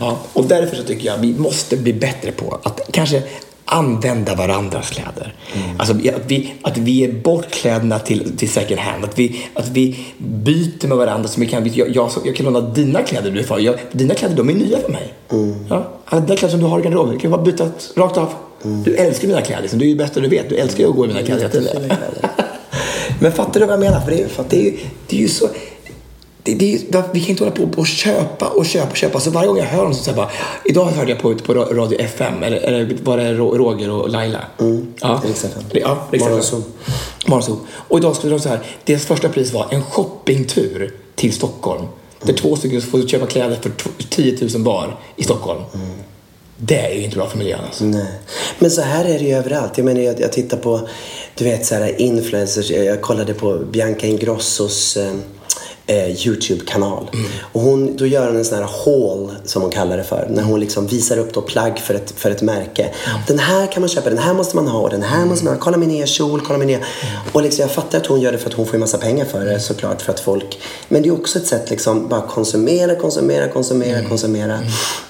Ja, 0.00 0.18
och 0.32 0.44
därför 0.44 0.76
så 0.76 0.82
tycker 0.82 1.06
jag 1.06 1.14
att 1.14 1.20
vi 1.20 1.34
måste 1.38 1.76
bli 1.76 1.92
bättre 1.92 2.32
på 2.32 2.58
att 2.62 2.80
kanske 2.90 3.22
använda 3.68 4.34
varandras 4.34 4.90
kläder. 4.90 5.34
Alltså 5.78 5.94
att 5.94 6.26
vi, 6.26 6.54
att 6.62 6.76
vi 6.76 6.90
ger 6.90 7.12
bort 7.12 7.50
kläderna 7.50 7.98
till, 7.98 8.36
till 8.36 8.48
second 8.48 8.80
hand. 8.80 9.04
Att 9.04 9.18
vi, 9.18 9.46
att 9.54 9.68
vi 9.68 9.98
byter 10.18 10.88
med 10.88 10.96
varandra. 10.96 11.28
Så 11.28 11.40
vi 11.40 11.46
kan, 11.46 11.70
jag, 11.74 11.96
jag, 11.96 12.10
jag 12.24 12.36
kan 12.36 12.46
låna 12.46 12.60
dina 12.60 13.02
kläder 13.02 13.30
du 13.30 13.44
får. 13.44 13.60
Jag, 13.60 13.74
dina 13.92 14.14
kläder 14.14 14.36
de 14.36 14.50
är 14.50 14.54
nya 14.54 14.78
för 14.78 14.92
mig. 14.92 15.14
Ja, 15.68 15.88
alla 16.04 16.20
dina 16.20 16.36
kläder 16.36 16.50
som 16.50 16.60
du 16.60 16.66
har 16.66 16.80
i 16.80 16.82
garderoben, 16.82 17.14
du 17.14 17.20
kan 17.20 17.30
bara 17.30 17.42
byta 17.42 17.70
rakt 17.96 18.16
av. 18.16 18.28
Du 18.84 18.94
älskar 18.94 19.28
mina 19.28 19.40
kläder, 19.42 19.62
liksom. 19.62 19.78
du 19.78 19.84
är 19.84 19.88
ju 19.88 19.94
det 19.94 20.04
bästa 20.04 20.20
du 20.20 20.28
vet. 20.28 20.48
Du 20.48 20.56
älskar 20.56 20.84
ju 20.84 20.90
att 20.90 20.96
gå 20.96 21.04
i 21.04 21.08
mina 21.08 21.22
kläder. 21.22 21.50
Men 23.20 23.32
fattar 23.32 23.60
du 23.60 23.66
vad 23.66 23.72
jag 23.72 23.80
menar? 23.80 24.00
För 24.00 24.10
det, 24.10 24.22
är, 24.22 24.28
för 24.28 24.44
det, 24.48 24.68
är, 24.68 24.74
det 25.06 25.16
är 25.16 25.20
ju 25.20 25.28
så... 25.28 25.48
det, 26.54 26.80
det, 26.92 27.02
vi 27.12 27.20
kan 27.20 27.30
inte 27.30 27.44
hålla 27.44 27.56
på 27.56 27.80
och 27.80 27.86
köpa 27.86 28.46
och 28.48 28.66
köpa 28.66 28.90
och 28.90 28.96
köpa. 28.96 29.20
Så 29.20 29.30
varje 29.30 29.48
gång 29.48 29.58
jag 29.58 29.64
hör 29.64 29.82
dem 29.82 29.94
så 29.94 30.02
säger 30.04 30.18
jag 30.18 30.26
bara, 30.26 30.34
idag 30.64 30.84
hörde 30.84 31.10
jag 31.10 31.20
på, 31.20 31.34
på 31.34 31.54
Radio 31.54 32.00
FM, 32.00 32.42
eller, 32.42 32.56
eller 32.56 32.96
var 33.02 33.16
det 33.16 33.32
Ro- 33.34 33.56
Roger 33.58 33.90
och 33.90 34.08
Laila? 34.10 34.40
Ja, 35.00 35.22
Rix 35.26 35.44
FM. 35.44 35.62
Ja. 35.72 36.06
Morgonzoo. 36.20 36.62
Morgonzoo. 37.26 37.58
Och 37.88 37.98
idag 37.98 38.16
skulle 38.16 38.32
de 38.34 38.40
så 38.40 38.48
här, 38.48 38.60
deras 38.84 39.04
första 39.04 39.28
pris 39.28 39.52
var 39.52 39.66
en 39.70 39.82
shoppingtur 39.82 40.94
till 41.14 41.32
Stockholm. 41.32 41.84
Där 42.22 42.32
två 42.32 42.56
stycken 42.56 42.82
får 42.82 43.08
köpa 43.08 43.26
kläder 43.26 43.58
för 43.62 43.70
t- 43.70 43.90
10 44.10 44.38
000 44.54 44.62
var 44.64 44.96
i 45.16 45.24
Stockholm. 45.24 45.60
Det 46.56 46.78
är 46.78 46.94
ju 46.94 47.04
inte 47.04 47.16
bra 47.16 47.26
för 47.28 47.38
miljön 47.38 47.60
alltså. 47.66 47.84
Nej. 47.84 48.06
Men 48.58 48.70
så 48.70 48.80
här 48.82 49.04
är 49.04 49.18
det 49.18 49.24
ju 49.24 49.34
överallt. 49.34 49.72
Jag 49.78 49.84
menar, 49.84 50.00
jag, 50.00 50.20
jag 50.20 50.32
tittar 50.32 50.56
på, 50.56 50.88
du 51.34 51.44
vet 51.44 51.66
så 51.66 51.74
här 51.74 52.00
influencers. 52.00 52.70
Jag, 52.70 52.84
jag 52.84 53.02
kollade 53.02 53.34
på 53.34 53.58
Bianca 53.58 54.06
Ingrossos 54.06 54.96
eh, 54.96 55.12
eh, 55.88 56.26
YouTube-kanal. 56.26 57.10
Och 57.52 57.60
hon, 57.60 57.96
då 57.96 58.06
gör 58.06 58.26
hon 58.26 58.36
en 58.36 58.44
sån 58.44 58.58
här 58.58 58.68
haul, 58.84 59.30
som 59.44 59.62
hon 59.62 59.70
kallar 59.70 59.96
det 59.96 60.04
för. 60.04 60.28
När 60.30 60.42
hon 60.42 60.60
liksom 60.60 60.86
visar 60.86 61.18
upp 61.18 61.34
då 61.34 61.42
plagg 61.42 61.78
för 61.78 61.94
ett, 61.94 62.10
för 62.16 62.30
ett 62.30 62.42
märke. 62.42 62.90
Den 63.26 63.38
här 63.38 63.66
kan 63.72 63.80
man 63.80 63.88
köpa, 63.88 64.10
den 64.10 64.18
här 64.18 64.34
måste 64.34 64.56
man 64.56 64.68
ha, 64.68 64.80
och 64.80 64.90
den 64.90 65.02
här 65.02 65.26
måste 65.26 65.44
man 65.44 65.54
ha. 65.54 65.60
Kolla 65.60 65.76
min 65.76 65.88
nya 65.88 66.06
kjol, 66.06 66.40
kolla 66.40 66.58
min 66.58 66.68
nya... 66.68 66.78
Och 67.32 67.42
liksom, 67.42 67.62
jag 67.62 67.70
fattar 67.70 67.98
att 67.98 68.06
hon 68.06 68.20
gör 68.20 68.32
det 68.32 68.38
för 68.38 68.48
att 68.48 68.54
hon 68.54 68.66
får 68.66 68.74
ju 68.74 68.80
massa 68.80 68.98
pengar 68.98 69.24
för 69.24 69.44
det 69.44 69.60
såklart. 69.60 70.02
För 70.02 70.12
att 70.12 70.20
folk... 70.20 70.58
Men 70.88 71.02
det 71.02 71.08
är 71.08 71.12
också 71.12 71.38
ett 71.38 71.46
sätt 71.46 71.70
liksom 71.70 72.08
bara 72.08 72.20
konsumera, 72.20 72.94
konsumera, 72.94 73.48
konsumera, 73.48 74.08
konsumera. 74.08 74.58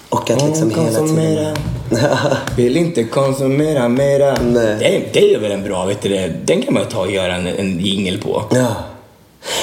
Och 0.09 0.31
att 0.31 0.47
liksom 0.47 0.71
hela 0.71 1.07
tiden... 1.07 1.57
Vill 2.57 2.77
inte 2.77 3.05
konsumera 3.05 3.89
mera. 3.89 4.39
Nej. 4.43 4.77
Det, 4.79 4.97
är, 4.97 5.09
det 5.13 5.35
är 5.35 5.39
väl 5.39 5.53
en 5.53 5.63
bra, 5.63 5.85
vet 5.85 6.03
du 6.03 6.09
det? 6.09 6.33
Den 6.45 6.63
kan 6.63 6.75
man 6.75 6.89
ta 6.89 7.01
och 7.01 7.11
göra 7.11 7.35
en, 7.35 7.47
en 7.47 7.81
jingel 7.81 8.19
på. 8.19 8.45
Ja. 8.51 8.75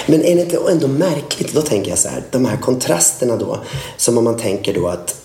Men 0.05 0.25
är 0.25 0.35
det 0.35 0.41
inte 0.41 0.59
ändå 0.71 0.87
märkligt, 0.87 1.53
då 1.53 1.61
tänker 1.61 1.89
jag 1.89 1.99
så 1.99 2.07
här, 2.07 2.23
de 2.31 2.45
här 2.45 2.57
kontrasterna 2.57 3.35
då, 3.35 3.59
som 3.97 4.17
om 4.17 4.23
man 4.23 4.37
tänker 4.37 4.73
då 4.73 4.87
att 4.87 5.15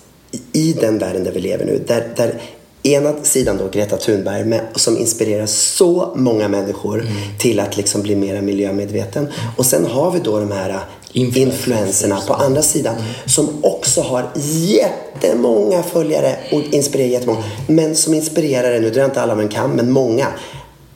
i 0.52 0.72
den 0.72 0.98
världen 0.98 1.24
där 1.24 1.32
vi 1.32 1.40
lever 1.40 1.64
nu, 1.64 1.84
där, 1.86 2.08
där 2.16 2.40
ena 2.82 3.14
sidan 3.22 3.56
då 3.58 3.68
Greta 3.68 3.96
Thunberg 3.96 4.44
med, 4.44 4.60
som 4.74 4.98
inspirerar 4.98 5.46
så 5.46 6.12
många 6.16 6.48
människor 6.48 7.06
till 7.38 7.60
att 7.60 7.76
liksom 7.76 8.02
bli 8.02 8.16
mer 8.16 8.40
miljömedveten. 8.40 9.28
Och 9.56 9.66
sen 9.66 9.86
har 9.86 10.10
vi 10.10 10.18
då 10.18 10.40
de 10.40 10.52
här 10.52 10.80
Influencers. 11.12 11.54
influenserna 11.54 12.20
på 12.20 12.34
andra 12.34 12.62
sidan 12.62 12.94
som 13.26 13.48
också 13.62 14.00
har 14.00 14.30
jättemånga 14.34 15.82
följare 15.82 16.36
och 16.52 16.60
inspirerar 16.70 17.08
jättemånga. 17.08 17.42
Men 17.66 17.96
som 17.96 18.14
inspirerar, 18.14 18.80
nu 18.80 18.90
drar 18.90 19.00
jag 19.00 19.08
inte 19.08 19.22
alla 19.22 19.32
över 19.32 19.42
en 19.42 19.48
kam, 19.48 19.70
men 19.70 19.90
många 19.90 20.26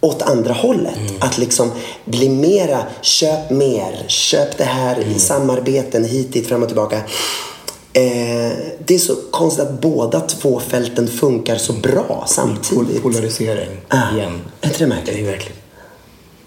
åt 0.05 0.23
andra 0.23 0.53
hållet. 0.53 0.95
Att 1.21 1.39
liksom 1.39 1.73
bli 2.05 2.29
mera, 2.29 2.87
köp 3.03 3.51
mer, 3.51 4.05
köp 4.07 4.59
det 4.59 4.65
här 4.65 5.01
i 5.01 5.19
samarbeten 5.19 6.05
hit, 6.05 6.33
dit, 6.33 6.49
fram 6.49 6.63
och 6.63 6.69
tillbaka. 6.69 6.97
Eh, 6.97 8.53
det 8.87 8.95
är 8.95 8.99
så 8.99 9.15
konstigt 9.31 9.65
att 9.65 9.81
båda 9.81 10.21
två 10.21 10.61
fälten 10.61 11.09
funkar 11.09 11.57
så 11.57 11.73
bra 11.73 12.25
samtidigt. 12.27 13.03
Polarisering 13.03 13.81
Ah, 13.89 14.15
igen. 14.17 14.41
är 14.61 14.67
inte 14.67 14.79
det 14.79 14.87
märkligt? 14.87 15.17
Det 15.17 15.23
är 15.23 15.27
verkligen. 15.27 15.57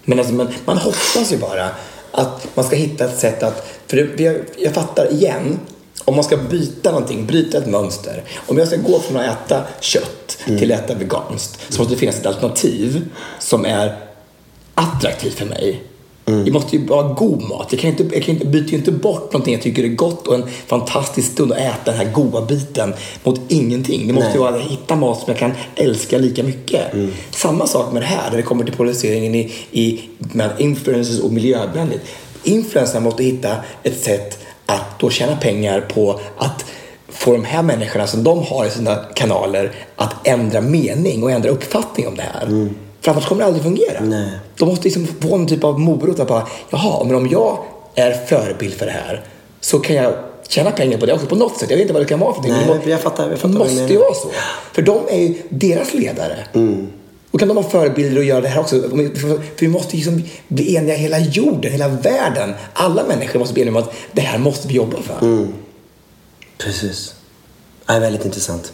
Men 0.04 0.18
alltså, 0.18 0.34
man, 0.34 0.48
man 0.64 0.78
hoppas 0.78 1.32
ju 1.32 1.36
bara 1.38 1.68
att 2.12 2.46
man 2.54 2.64
ska 2.64 2.76
hitta 2.76 3.04
ett 3.04 3.18
sätt 3.18 3.42
att... 3.42 3.66
För 3.86 3.96
det, 3.96 4.24
jag, 4.24 4.36
jag 4.58 4.74
fattar 4.74 5.12
igen, 5.12 5.58
om 6.04 6.14
man 6.14 6.24
ska 6.24 6.36
byta 6.36 6.90
någonting, 6.90 7.26
bryta 7.26 7.58
ett 7.58 7.66
mönster. 7.66 8.24
Om 8.46 8.58
jag 8.58 8.68
ska 8.68 8.76
gå 8.76 9.00
från 9.00 9.16
att 9.16 9.46
äta 9.46 9.64
kött 9.80 10.38
till 10.44 10.72
att 10.72 10.80
äta 10.80 10.94
veganskt 10.94 11.60
så 11.68 11.78
måste 11.78 11.94
det 11.94 11.98
finnas 11.98 12.18
ett 12.18 12.26
alternativ 12.26 13.08
som 13.38 13.64
är 13.64 13.96
attraktivt 14.74 15.34
för 15.34 15.46
mig. 15.46 15.82
Det 16.44 16.52
måste 16.52 16.76
ju 16.76 16.86
vara 16.86 17.12
god 17.12 17.42
mat. 17.42 17.66
Jag 17.70 17.80
kan 17.80 17.90
inte, 17.90 18.04
jag 18.12 18.22
kan 18.22 18.34
inte, 18.34 18.46
byter 18.46 18.70
ju 18.70 18.76
inte 18.76 18.92
bort 18.92 19.32
någonting 19.32 19.54
jag 19.54 19.62
tycker 19.62 19.84
är 19.84 19.88
gott 19.88 20.28
och 20.28 20.34
en 20.34 20.44
fantastisk 20.66 21.32
stund 21.32 21.52
att 21.52 21.58
äta 21.58 21.84
den 21.84 21.94
här 21.94 22.12
goda 22.12 22.40
biten 22.46 22.94
mot 23.24 23.40
ingenting. 23.48 24.06
Det 24.06 24.12
måste 24.12 24.32
ju 24.32 24.38
vara 24.38 24.56
att 24.56 24.62
hitta 24.62 24.96
mat 24.96 25.18
som 25.18 25.26
jag 25.28 25.38
kan 25.38 25.52
älska 25.74 26.18
lika 26.18 26.42
mycket. 26.42 26.82
Samma 27.30 27.66
sak 27.66 27.92
med 27.92 28.02
det 28.02 28.06
här, 28.06 28.30
när 28.30 28.36
det 28.36 28.42
kommer 28.42 28.64
till 28.64 28.74
polariseringen 28.74 29.34
i, 29.34 29.52
i 29.70 30.00
med 30.18 30.50
influencers 30.58 31.20
och 31.20 31.32
miljövänligt. 31.32 32.02
Influencerna 32.42 33.00
måste 33.00 33.24
hitta 33.24 33.56
ett 33.82 34.00
sätt 34.02 34.38
att 34.68 34.98
då 35.00 35.10
tjäna 35.10 35.36
pengar 35.36 35.80
på 35.80 36.20
att 36.38 36.64
få 37.08 37.32
de 37.32 37.44
här 37.44 37.62
människorna 37.62 38.06
som 38.06 38.24
de 38.24 38.42
har 38.42 38.64
i 38.66 38.70
sina 38.70 38.96
kanaler 39.14 39.72
att 39.96 40.26
ändra 40.26 40.60
mening 40.60 41.22
och 41.22 41.30
ändra 41.30 41.50
uppfattning 41.50 42.08
om 42.08 42.16
det 42.16 42.22
här. 42.22 42.68
För 43.00 43.10
annars 43.10 43.26
kommer 43.26 43.40
det 43.40 43.46
aldrig 43.46 43.62
fungera. 43.64 44.00
Nej. 44.00 44.30
De 44.58 44.68
måste 44.68 44.84
liksom 44.84 45.06
få 45.06 45.34
en 45.34 45.46
typ 45.46 45.64
av 45.64 45.80
morot 45.80 46.20
att 46.20 46.28
bara, 46.28 46.46
jaha, 46.70 47.04
men 47.04 47.14
om 47.14 47.28
jag 47.28 47.58
är 47.94 48.12
förebild 48.26 48.74
för 48.74 48.86
det 48.86 48.92
här 48.92 49.24
så 49.60 49.78
kan 49.78 49.96
jag 49.96 50.12
tjäna 50.48 50.70
pengar 50.70 50.98
på 50.98 51.06
det 51.06 51.12
också 51.12 51.26
på 51.26 51.34
något 51.36 51.56
sätt. 51.56 51.70
Jag 51.70 51.76
vet 51.76 51.82
inte 51.82 51.92
vad 51.92 52.02
det 52.02 52.06
kan 52.06 52.18
vara 52.20 52.34
för 52.34 52.42
någonting. 52.42 52.68
Nej, 52.68 52.80
det 52.84 52.90
jag 52.90 53.00
fattar- 53.00 53.30
jag 53.30 53.38
fattar 53.38 53.54
det 53.58 53.58
vad 53.64 53.68
du 53.68 53.78
måste 53.80 53.92
ju 53.92 53.98
vara 53.98 54.14
så. 54.14 54.28
För 54.72 54.82
de 54.82 54.98
är 55.10 55.18
ju 55.18 55.34
deras 55.48 55.94
ledare. 55.94 56.36
Och 57.30 57.38
kan 57.38 57.48
de 57.48 57.56
ha 57.56 57.70
förebilder 57.70 58.18
och 58.18 58.24
göra 58.24 58.40
det 58.40 58.48
här 58.48 58.60
också? 58.60 58.80
För 58.90 59.40
vi 59.58 59.68
måste 59.68 59.96
liksom 59.96 60.22
bli 60.48 60.74
eniga 60.74 60.96
hela 60.96 61.18
jorden, 61.18 61.72
hela 61.72 61.88
världen. 61.88 62.54
Alla 62.72 63.04
människor 63.06 63.38
måste 63.38 63.54
bli 63.54 63.62
eniga 63.62 63.76
om 63.78 63.82
att 63.82 63.94
det 64.12 64.20
här 64.20 64.38
måste 64.38 64.68
vi 64.68 64.74
jobba 64.74 64.96
för. 65.02 65.26
Mm. 65.26 65.52
Precis. 66.58 67.14
Ja, 67.86 67.98
väldigt 67.98 68.24
intressant. 68.24 68.72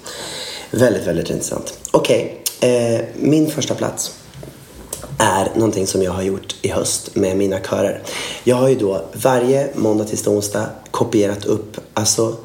Väldigt, 0.71 1.07
väldigt 1.07 1.31
intressant. 1.31 1.79
Okej, 1.91 2.43
eh, 2.61 3.01
min 3.17 3.51
första 3.51 3.75
plats 3.75 4.15
är 5.19 5.49
någonting 5.55 5.87
som 5.87 6.03
jag 6.03 6.13
har 6.13 6.23
gjort 6.23 6.55
i 6.63 6.69
höst 6.69 7.17
med 7.17 7.37
mina 7.37 7.61
körer. 7.61 8.03
Jag 8.45 8.57
har 8.57 8.69
ju 8.69 8.75
då 8.75 9.05
varje 9.13 9.69
måndag 9.75 10.05
till 10.05 10.29
onsdag 10.29 10.67
kopierat 10.91 11.45
upp, 11.45 11.77
alltså 11.95 12.37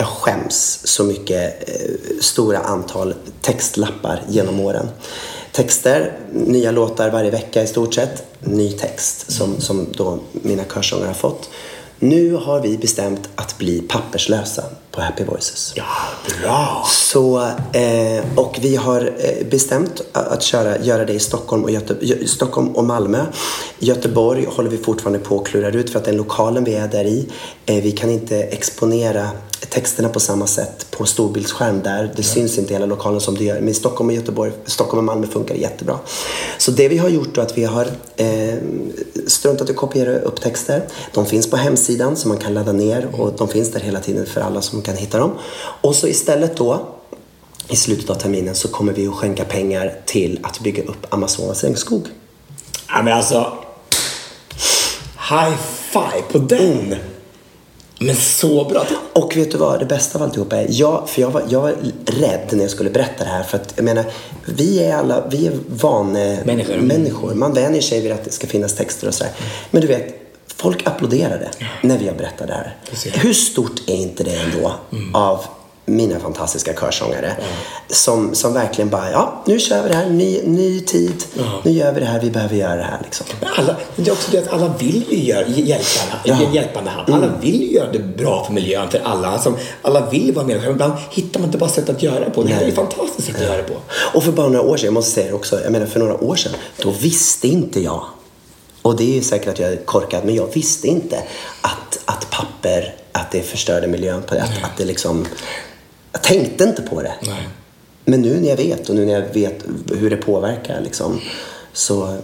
jag 0.00 0.08
skäms 0.08 0.80
så 0.84 1.04
mycket 1.04 1.68
eh, 1.68 1.90
stora 2.20 2.58
antal 2.58 3.14
textlappar 3.40 4.22
genom 4.28 4.60
åren. 4.60 4.88
Texter, 5.52 6.18
nya 6.32 6.70
låtar 6.70 7.10
varje 7.10 7.30
vecka 7.30 7.62
i 7.62 7.66
stort 7.66 7.94
sett, 7.94 8.22
ny 8.40 8.72
text 8.72 9.32
som, 9.32 9.60
som 9.60 9.86
då 9.92 10.18
mina 10.32 10.64
körsångare 10.64 11.06
har 11.06 11.14
fått. 11.14 11.50
Nu 11.98 12.32
har 12.32 12.60
vi 12.60 12.78
bestämt 12.78 13.28
att 13.34 13.58
bli 13.58 13.80
papperslösa 13.80 14.64
på 14.92 15.00
Happy 15.00 15.24
Voices. 15.24 15.72
Ja, 15.76 15.84
bra! 16.42 16.84
Så, 16.88 17.38
eh, 17.72 18.24
och 18.36 18.58
vi 18.60 18.76
har 18.76 19.12
eh, 19.18 19.46
bestämt 19.50 20.00
att 20.12 20.42
köra, 20.42 20.78
göra 20.78 21.04
det 21.04 21.12
i 21.12 21.18
Stockholm 21.20 21.64
och, 21.64 21.70
Göte, 21.70 21.94
Gö- 22.00 22.26
Stockholm 22.26 22.68
och 22.68 22.84
Malmö. 22.84 23.24
Göteborg 23.78 24.46
håller 24.50 24.70
vi 24.70 24.78
fortfarande 24.78 25.18
på 25.18 25.40
att 25.40 25.46
klura 25.46 25.68
ut 25.70 25.90
för 25.90 25.98
att 25.98 26.04
den 26.04 26.16
lokalen 26.16 26.64
vi 26.64 26.74
är 26.74 26.88
där 26.88 27.04
i, 27.04 27.28
eh, 27.66 27.82
vi 27.82 27.92
kan 27.92 28.10
inte 28.10 28.36
exponera 28.42 29.30
texterna 29.68 30.08
på 30.08 30.20
samma 30.20 30.46
sätt 30.46 30.86
på 30.90 31.04
storbildsskärm 31.06 31.82
där. 31.82 32.12
Det 32.16 32.22
syns 32.22 32.58
inte 32.58 32.70
i 32.70 32.74
hela 32.74 32.86
lokalen 32.86 33.20
som 33.20 33.34
det 33.34 33.44
gör. 33.44 33.60
Men 33.60 33.68
i 33.68 33.74
Stockholm 33.74 34.08
och 34.10 34.14
Göteborg, 34.16 34.52
Stockholm 34.66 34.98
och 34.98 35.04
Malmö 35.04 35.26
funkar 35.26 35.54
det 35.54 35.60
jättebra. 35.60 35.98
Så 36.58 36.70
det 36.70 36.88
vi 36.88 36.98
har 36.98 37.08
gjort 37.08 37.34
då 37.34 37.40
är 37.40 37.44
att 37.46 37.58
vi 37.58 37.64
har 37.64 37.86
eh, 38.16 38.54
struntat 39.26 39.68
i 39.68 39.72
att 39.72 39.76
kopiera 39.76 40.18
upp 40.18 40.40
texter. 40.40 40.82
De 41.14 41.26
finns 41.26 41.50
på 41.50 41.56
hemsidan 41.56 42.16
som 42.16 42.28
man 42.28 42.38
kan 42.38 42.54
ladda 42.54 42.72
ner 42.72 43.08
och 43.12 43.32
de 43.38 43.48
finns 43.48 43.70
där 43.70 43.80
hela 43.80 44.00
tiden 44.00 44.26
för 44.26 44.40
alla 44.40 44.62
som 44.62 44.79
kan 44.82 44.96
hitta 44.96 45.18
dem. 45.18 45.32
Och 45.80 45.94
så 45.94 46.08
istället 46.08 46.56
då 46.56 46.86
i 47.68 47.76
slutet 47.76 48.10
av 48.10 48.14
terminen 48.14 48.54
så 48.54 48.68
kommer 48.68 48.92
vi 48.92 49.08
att 49.08 49.14
skänka 49.14 49.44
pengar 49.44 49.94
till 50.06 50.40
att 50.42 50.60
bygga 50.60 50.82
upp 50.82 51.06
Amazonas 51.14 51.64
regnskog. 51.64 52.06
Ja, 52.88 53.02
men 53.02 53.12
alltså... 53.12 53.52
High 55.30 55.56
five 55.92 56.22
på 56.32 56.38
den! 56.38 56.96
Men 57.98 58.16
så 58.16 58.64
bra! 58.64 58.86
Och 59.12 59.36
vet 59.36 59.50
du 59.50 59.58
vad 59.58 59.78
det 59.78 59.86
bästa 59.86 60.18
av 60.18 60.22
alltihop 60.22 60.52
är? 60.52 60.66
Jag, 60.70 61.08
för 61.08 61.22
jag 61.22 61.30
var, 61.30 61.42
jag 61.48 61.60
var 61.60 61.74
rädd 62.06 62.48
när 62.50 62.60
jag 62.60 62.70
skulle 62.70 62.90
berätta 62.90 63.24
det 63.24 63.30
här. 63.30 63.42
För 63.42 63.58
att 63.58 63.72
jag 63.76 63.84
menar, 63.84 64.04
vi 64.44 64.84
är 64.84 64.96
alla, 64.96 65.28
vi 65.30 65.46
är 65.46 65.52
vane 65.68 66.42
Människor. 66.44 66.76
människor. 66.76 67.34
Man 67.34 67.54
vänjer 67.54 67.82
sig 67.82 68.00
vid 68.00 68.12
att 68.12 68.24
det 68.24 68.30
ska 68.30 68.46
finnas 68.46 68.74
texter 68.74 69.08
och 69.08 69.14
sådär. 69.14 69.32
Men 69.70 69.82
du 69.82 69.88
vet, 69.88 70.14
folk 70.60 70.86
applåderade 70.86 71.48
när 71.82 71.98
vi 71.98 72.08
har 72.08 72.14
berättat 72.14 72.46
det 72.46 72.54
här. 72.54 72.76
Precis. 72.90 73.12
Hur 73.24 73.32
stort 73.32 73.80
är 73.86 73.94
inte 73.94 74.24
det 74.24 74.34
ändå 74.36 74.72
av 75.14 75.44
mina 75.86 76.18
fantastiska 76.20 76.74
körsångare 76.80 77.36
som, 77.88 78.34
som 78.34 78.52
verkligen 78.52 78.88
bara, 78.90 79.10
ja 79.10 79.42
nu 79.46 79.58
kör 79.58 79.82
vi 79.82 79.88
det 79.88 79.94
här, 79.94 80.10
ny, 80.10 80.40
ny 80.44 80.80
tid, 80.80 81.24
nu 81.62 81.70
gör 81.70 81.92
vi 81.92 82.00
det 82.00 82.06
här, 82.06 82.20
vi 82.20 82.30
behöver 82.30 82.56
göra 82.56 82.76
det 82.76 82.82
här 82.82 82.98
liksom. 83.04 83.26
Men 83.40 83.48
alla, 83.56 83.76
det 83.96 84.08
är 84.08 84.12
också 84.12 84.30
det 84.30 84.38
att 84.38 84.48
alla 84.48 84.74
vill 84.78 85.04
ju 85.10 85.18
göra, 85.24 85.46
hjälpa, 85.48 85.84
Ja. 86.24 86.38
hjälpande 86.52 86.90
hand. 86.90 87.14
Alla 87.14 87.26
vill 87.40 87.60
ju 87.62 87.72
göra 87.76 87.92
det 87.92 87.98
bra 87.98 88.44
för 88.44 88.52
miljön, 88.52 88.90
för 88.90 89.00
alla. 89.04 89.28
Alltså, 89.28 89.54
alla 89.82 90.10
vill 90.10 90.32
vara 90.34 90.46
människor. 90.46 90.70
Ibland 90.70 90.92
hittar 91.10 91.40
man 91.40 91.46
inte 91.48 91.58
bara 91.58 91.70
sätt 91.70 91.88
att 91.88 92.02
göra 92.02 92.20
det 92.24 92.30
på. 92.30 92.42
Det 92.42 92.52
här 92.52 92.62
är 92.62 92.66
ju 92.66 92.72
fantastiskt 92.72 93.26
sätt 93.28 93.36
att 93.36 93.42
göra 93.46 93.56
det 93.56 93.62
på. 93.62 93.74
Och 94.14 94.24
för 94.24 94.32
bara 94.32 94.48
några 94.48 94.62
år 94.62 94.76
sedan, 94.76 94.84
jag 94.84 94.94
måste 94.94 95.10
säga 95.10 95.26
det 95.28 95.34
också, 95.34 95.60
jag 95.62 95.72
menar 95.72 95.86
för 95.86 96.00
några 96.00 96.24
år 96.24 96.36
sedan, 96.36 96.52
då 96.82 96.90
visste 96.90 97.48
inte 97.48 97.80
jag, 97.80 98.04
och 98.82 98.96
det 98.96 99.04
är 99.04 99.14
ju 99.14 99.22
säkert 99.22 99.48
att 99.48 99.58
jag 99.58 99.72
är 99.72 99.76
korkad, 99.76 100.24
men 100.24 100.34
jag 100.34 100.54
visste 100.54 100.88
inte 100.88 101.22
att, 101.60 102.00
att 102.04 102.30
papper, 102.30 102.94
att 103.12 103.30
det 103.30 103.42
förstörde 103.42 103.86
miljön 103.86 104.22
på 104.22 104.34
det, 104.34 104.42
att, 104.42 104.64
att 104.64 104.76
det 104.76 104.84
liksom, 104.84 105.26
jag 106.12 106.22
tänkte 106.22 106.64
inte 106.64 106.82
på 106.82 107.02
det. 107.02 107.14
Nej. 107.22 107.48
Men 108.04 108.22
nu 108.22 108.40
när 108.40 108.48
jag 108.48 108.56
vet 108.56 108.88
och 108.88 108.94
nu 108.94 109.06
när 109.06 109.12
jag 109.12 109.34
vet 109.34 109.64
hur 109.94 110.10
det 110.10 110.16
påverkar 110.16 110.80
liksom, 110.80 111.20
så 111.72 112.16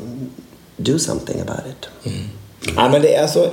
do 0.77 0.99
something 0.99 1.41
about 1.41 1.67
it. 1.71 2.13
Ja, 2.77 2.89
men 2.89 3.03
det 3.03 3.15
är 3.15 3.23
alltså... 3.23 3.51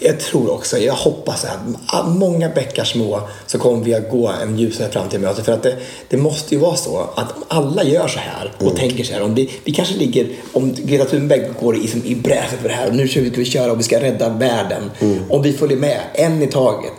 Jag 0.00 0.20
tror 0.20 0.50
också, 0.50 0.78
jag 0.78 0.94
hoppas 0.94 1.44
att 1.86 2.08
många 2.08 2.48
bäckar 2.48 2.84
små 2.84 3.20
så 3.46 3.58
kommer 3.58 3.84
vi 3.84 3.94
att 3.94 4.10
gå 4.10 4.28
en 4.42 4.58
ljusare 4.58 4.90
framtid 4.90 5.20
möte. 5.20 5.42
För 5.42 5.52
att 5.52 5.62
det, 5.62 5.76
det, 6.08 6.16
måste 6.16 6.54
ju 6.54 6.60
vara 6.60 6.76
så 6.76 7.06
att 7.14 7.32
om 7.36 7.44
alla 7.48 7.84
gör 7.84 8.08
så 8.08 8.18
här 8.18 8.52
och 8.58 8.76
tänker 8.76 9.04
så 9.04 9.12
här. 9.12 9.22
Om 9.22 9.34
vi, 9.34 9.50
vi 9.64 9.72
kanske 9.72 9.98
ligger, 9.98 10.28
om 10.52 10.74
Greta 10.74 11.04
Thunberg 11.04 11.50
går 11.60 11.76
i, 11.76 11.86
som 11.86 12.04
i 12.04 12.14
bräset 12.14 12.60
för 12.62 12.68
det 12.68 12.74
här 12.74 12.88
och 12.88 12.94
nu 12.94 13.08
ska 13.08 13.20
vi, 13.20 13.44
köra 13.44 13.72
och 13.72 13.78
vi 13.78 13.82
ska 13.82 14.00
rädda 14.00 14.28
världen. 14.28 14.90
Om 15.28 15.42
vi 15.42 15.52
följer 15.52 15.78
med, 15.78 16.00
en 16.14 16.42
i 16.42 16.46
taget. 16.46 16.92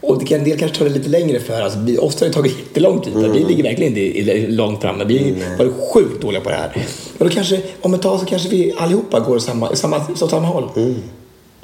Och 0.00 0.32
en 0.32 0.44
del 0.44 0.58
kanske 0.58 0.78
tar 0.78 0.84
det 0.84 0.90
lite 0.90 1.08
längre 1.08 1.40
för 1.40 1.60
alltså, 1.60 1.78
vi, 1.78 1.98
oss 1.98 2.20
har 2.20 2.26
det 2.26 2.32
tagit 2.32 2.58
jättelång 2.58 3.00
tid. 3.00 3.12
Vi 3.16 3.44
ligger 3.44 3.62
verkligen 3.62 3.96
inte 3.96 4.46
långt 4.52 4.82
framme. 4.82 5.04
Vi 5.04 5.34
var 5.58 5.64
ju 5.64 5.72
sjukt 5.92 6.22
dåliga 6.22 6.40
på 6.40 6.50
det 6.50 6.56
här. 6.56 6.86
Och 7.18 7.24
då 7.24 7.30
kanske, 7.30 7.60
om 7.80 7.94
ett 7.94 8.02
tag 8.02 8.20
så 8.20 8.26
kanske 8.26 8.48
vi 8.48 8.74
allihopa 8.76 9.20
går 9.20 9.38
samma, 9.38 9.76
samma, 9.76 10.00
åt 10.10 10.30
samma 10.30 10.46
håll. 10.46 10.68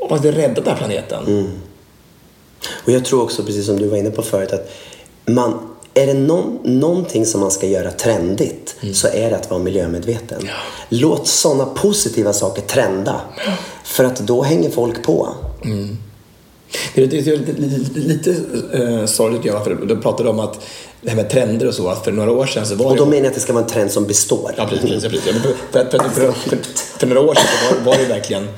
Och 0.06 0.16
faktiskt 0.16 0.36
rädda 0.38 0.60
den 0.60 0.66
här 0.66 0.76
planeten. 0.76 1.52
Och 2.84 2.92
jag 2.92 3.04
tror 3.04 3.22
också, 3.22 3.42
precis 3.44 3.66
som 3.66 3.76
du 3.76 3.88
var 3.88 3.96
inne 3.96 4.10
på 4.10 4.22
förut, 4.22 4.52
att 4.52 4.70
man, 5.26 5.58
är 5.94 6.06
det 6.06 6.14
någon, 6.14 6.58
någonting 6.62 7.26
som 7.26 7.40
man 7.40 7.50
ska 7.50 7.66
göra 7.66 7.90
trendigt 7.90 8.76
så 8.94 9.08
är 9.08 9.30
det 9.30 9.36
att 9.36 9.50
vara 9.50 9.60
miljömedveten. 9.60 10.48
Låt 10.88 11.26
sådana 11.28 11.64
positiva 11.64 12.32
saker 12.32 12.62
trenda. 12.62 13.20
För 13.84 14.04
att 14.04 14.16
då 14.16 14.42
hänger 14.42 14.70
folk 14.70 15.02
på. 15.04 15.34
Det 16.94 17.02
är 17.02 17.06
lite, 17.06 17.30
det 17.30 17.32
är 17.32 17.36
lite, 17.36 17.52
lite, 17.52 18.00
lite 18.00 18.30
uh, 18.78 19.06
sorgligt 19.06 19.44
jag 19.44 19.64
för 19.64 19.74
du 19.74 19.96
pratade 19.96 20.28
om 20.28 20.40
att 20.40 20.60
det 21.00 21.08
här 21.10 21.16
med 21.16 21.30
trender 21.30 21.68
och 21.68 21.74
så, 21.74 21.88
att 21.88 22.04
för 22.04 22.12
några 22.12 22.32
år 22.32 22.46
sedan 22.46 22.66
så 22.66 22.74
var 22.74 22.86
Och 22.86 22.92
det... 22.92 22.98
då 22.98 23.06
menar 23.06 23.16
jag 23.16 23.26
att 23.26 23.34
det 23.34 23.40
ska 23.40 23.52
vara 23.52 23.64
en 23.64 23.70
trend 23.70 23.92
som 23.92 24.06
består. 24.06 24.54
Ja, 24.56 24.66
precis. 24.66 24.90
precis, 24.90 25.24
precis. 25.24 25.42
För, 25.72 25.84
för, 25.90 26.32
för, 26.32 26.58
för 26.98 27.06
några 27.06 27.20
år 27.20 27.34
sedan 27.34 27.44
så 27.44 27.74
var, 27.74 27.92
var 27.92 27.98
det 27.98 28.04
verkligen, 28.04 28.48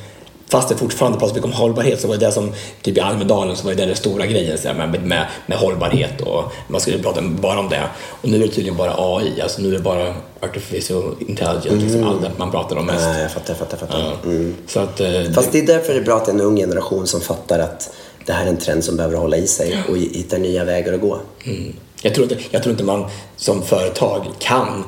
fast 0.50 0.68
det 0.68 0.76
fortfarande 0.76 1.18
pratas 1.18 1.34
mycket 1.34 1.50
om 1.50 1.52
hållbarhet, 1.52 2.00
så 2.00 2.08
var 2.08 2.16
det 2.16 2.26
det 2.26 2.32
som, 2.32 2.52
typ 2.82 2.96
i 2.96 3.00
Almedalen, 3.00 3.56
så 3.56 3.66
var 3.66 3.74
det 3.74 3.86
den 3.86 3.96
stora 3.96 4.26
grejen 4.26 4.58
så 4.58 4.68
här, 4.68 4.74
med, 4.74 5.02
med, 5.02 5.26
med 5.46 5.58
hållbarhet 5.58 6.20
och 6.20 6.52
man 6.68 6.80
skulle 6.80 6.98
prata 6.98 7.22
bara 7.22 7.58
om 7.58 7.68
det. 7.68 7.82
Och 8.22 8.28
nu 8.28 8.36
är 8.36 8.40
det 8.40 8.48
tydligen 8.48 8.76
bara 8.76 8.94
AI, 8.96 9.40
alltså 9.40 9.62
nu 9.62 9.68
är 9.68 9.72
det 9.72 9.78
bara 9.78 10.14
artificial 10.40 11.14
intelligence, 11.18 11.84
liksom 11.84 12.04
allt 12.04 12.38
man 12.38 12.50
pratar 12.50 12.76
om 12.76 12.86
mest. 12.86 13.04
Nej, 13.04 13.22
jag 13.22 13.32
fattar, 13.32 13.50
jag 13.50 13.58
fattar, 13.58 13.78
jag 13.80 13.88
fattar. 13.88 14.30
Ja. 14.32 14.52
Så 14.66 14.80
att, 14.80 15.00
eh, 15.00 15.32
Fast 15.34 15.52
det 15.52 15.58
är 15.58 15.66
därför 15.66 15.94
det 15.94 16.00
är 16.00 16.04
bra 16.04 16.16
att 16.16 16.24
det 16.24 16.30
är 16.30 16.34
en 16.34 16.40
ung 16.40 16.56
generation 16.56 17.06
som 17.06 17.20
fattar 17.20 17.58
att 17.58 17.90
det 18.26 18.32
här 18.32 18.44
är 18.44 18.48
en 18.48 18.56
trend 18.56 18.84
som 18.84 18.96
behöver 18.96 19.16
hålla 19.16 19.36
i 19.36 19.46
sig 19.46 19.82
och 19.88 19.96
hitta 19.96 20.38
nya 20.38 20.64
vägar 20.64 20.92
att 20.92 21.00
gå. 21.00 21.18
Mm. 21.44 21.72
Jag, 22.02 22.14
tror 22.14 22.32
inte, 22.32 22.44
jag 22.50 22.62
tror 22.62 22.70
inte 22.72 22.84
man 22.84 23.06
som 23.36 23.62
företag 23.62 24.26
kan 24.38 24.84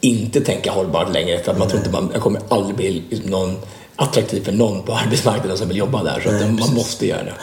inte 0.00 0.40
tänka 0.40 0.70
hållbart 0.70 1.12
längre 1.12 1.38
för 1.38 1.52
att 1.52 1.58
man 1.58 1.68
tror 1.68 1.78
inte 1.78 1.90
man 1.90 2.10
jag 2.12 2.22
kommer 2.22 2.40
aldrig 2.48 2.76
bli 2.76 3.22
någon 3.24 3.56
attraktiv 4.02 4.44
för 4.44 4.52
någon 4.52 4.82
på 4.82 4.94
arbetsmarknaden 4.94 5.58
som 5.58 5.68
vill 5.68 5.76
jobba 5.76 6.02
där. 6.02 6.20
Så 6.20 6.28
att 6.28 6.40
man 6.40 6.74
måste 6.74 7.06
göra 7.06 7.24
det. 7.24 7.34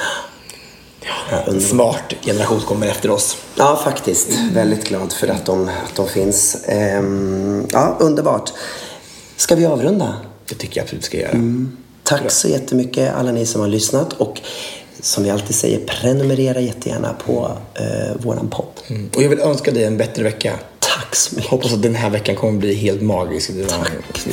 Ja, 1.31 1.37
en 1.47 1.61
smart 1.61 2.13
generation 2.21 2.59
kommer 2.59 2.87
efter 2.87 3.11
oss. 3.11 3.37
Ja, 3.55 3.81
faktiskt. 3.83 4.27
Väldigt 4.53 4.87
glad 4.87 5.13
för 5.13 5.27
att 5.27 5.45
de, 5.45 5.69
att 5.69 5.95
de 5.95 6.07
finns. 6.07 6.57
Ehm, 6.65 7.67
ja, 7.71 7.97
underbart. 7.99 8.53
Ska 9.35 9.55
vi 9.55 9.65
avrunda? 9.65 10.13
Det 10.49 10.55
tycker 10.55 10.77
jag 10.77 10.83
absolut 10.83 11.03
ska 11.03 11.17
göra. 11.17 11.41
Tack 12.03 12.31
så 12.31 12.47
jättemycket 12.47 13.13
alla 13.15 13.31
ni 13.31 13.45
som 13.45 13.61
har 13.61 13.67
lyssnat 13.67 14.13
och 14.13 14.41
som 15.01 15.23
vi 15.23 15.29
alltid 15.29 15.55
säger, 15.55 15.79
prenumerera 15.85 16.59
jättegärna 16.59 17.15
på 17.25 17.51
eh, 17.73 18.15
våran 18.23 18.49
podd. 18.49 18.65
Mm. 18.87 19.09
Och 19.15 19.23
jag 19.23 19.29
vill 19.29 19.39
önska 19.39 19.71
dig 19.71 19.83
en 19.83 19.97
bättre 19.97 20.23
vecka. 20.23 20.53
Tack 21.09 21.15
så 21.15 21.35
mycket. 21.35 21.51
Hoppas 21.51 21.73
att 21.73 21.81
den 21.81 21.95
här 21.95 22.09
veckan 22.09 22.35
kommer 22.35 22.59
bli 22.59 22.75
helt 22.75 23.01
magisk. 23.01 23.49
Du, 23.49 23.67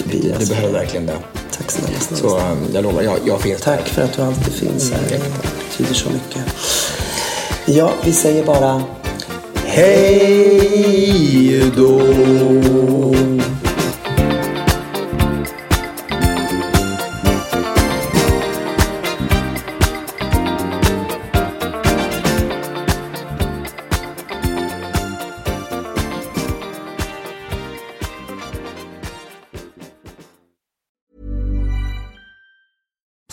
du, 0.05 0.35
du 0.39 0.47
behöver 0.47 0.73
verkligen 0.73 1.07
det. 1.07 1.19
Tack 1.59 1.71
snälla, 1.71 2.01
snälla. 2.01 2.23
Så 2.23 2.39
um, 2.39 2.59
jag 2.75 2.85
lovar, 2.85 3.03
jag, 3.03 3.19
jag 3.27 3.41
finns. 3.41 3.61
Tack 3.61 3.89
för 3.89 4.03
att 4.03 4.13
du 4.13 4.23
alltid 4.23 4.55
finns 4.55 4.93
här. 4.93 5.01
Det 5.09 5.21
betyder 5.71 5.95
så 5.95 6.11
mycket. 6.11 6.43
Ja, 7.67 7.93
vi 8.05 8.13
säger 8.13 8.45
bara 8.45 8.83
Hej 9.65 10.53
då! 11.77 13.16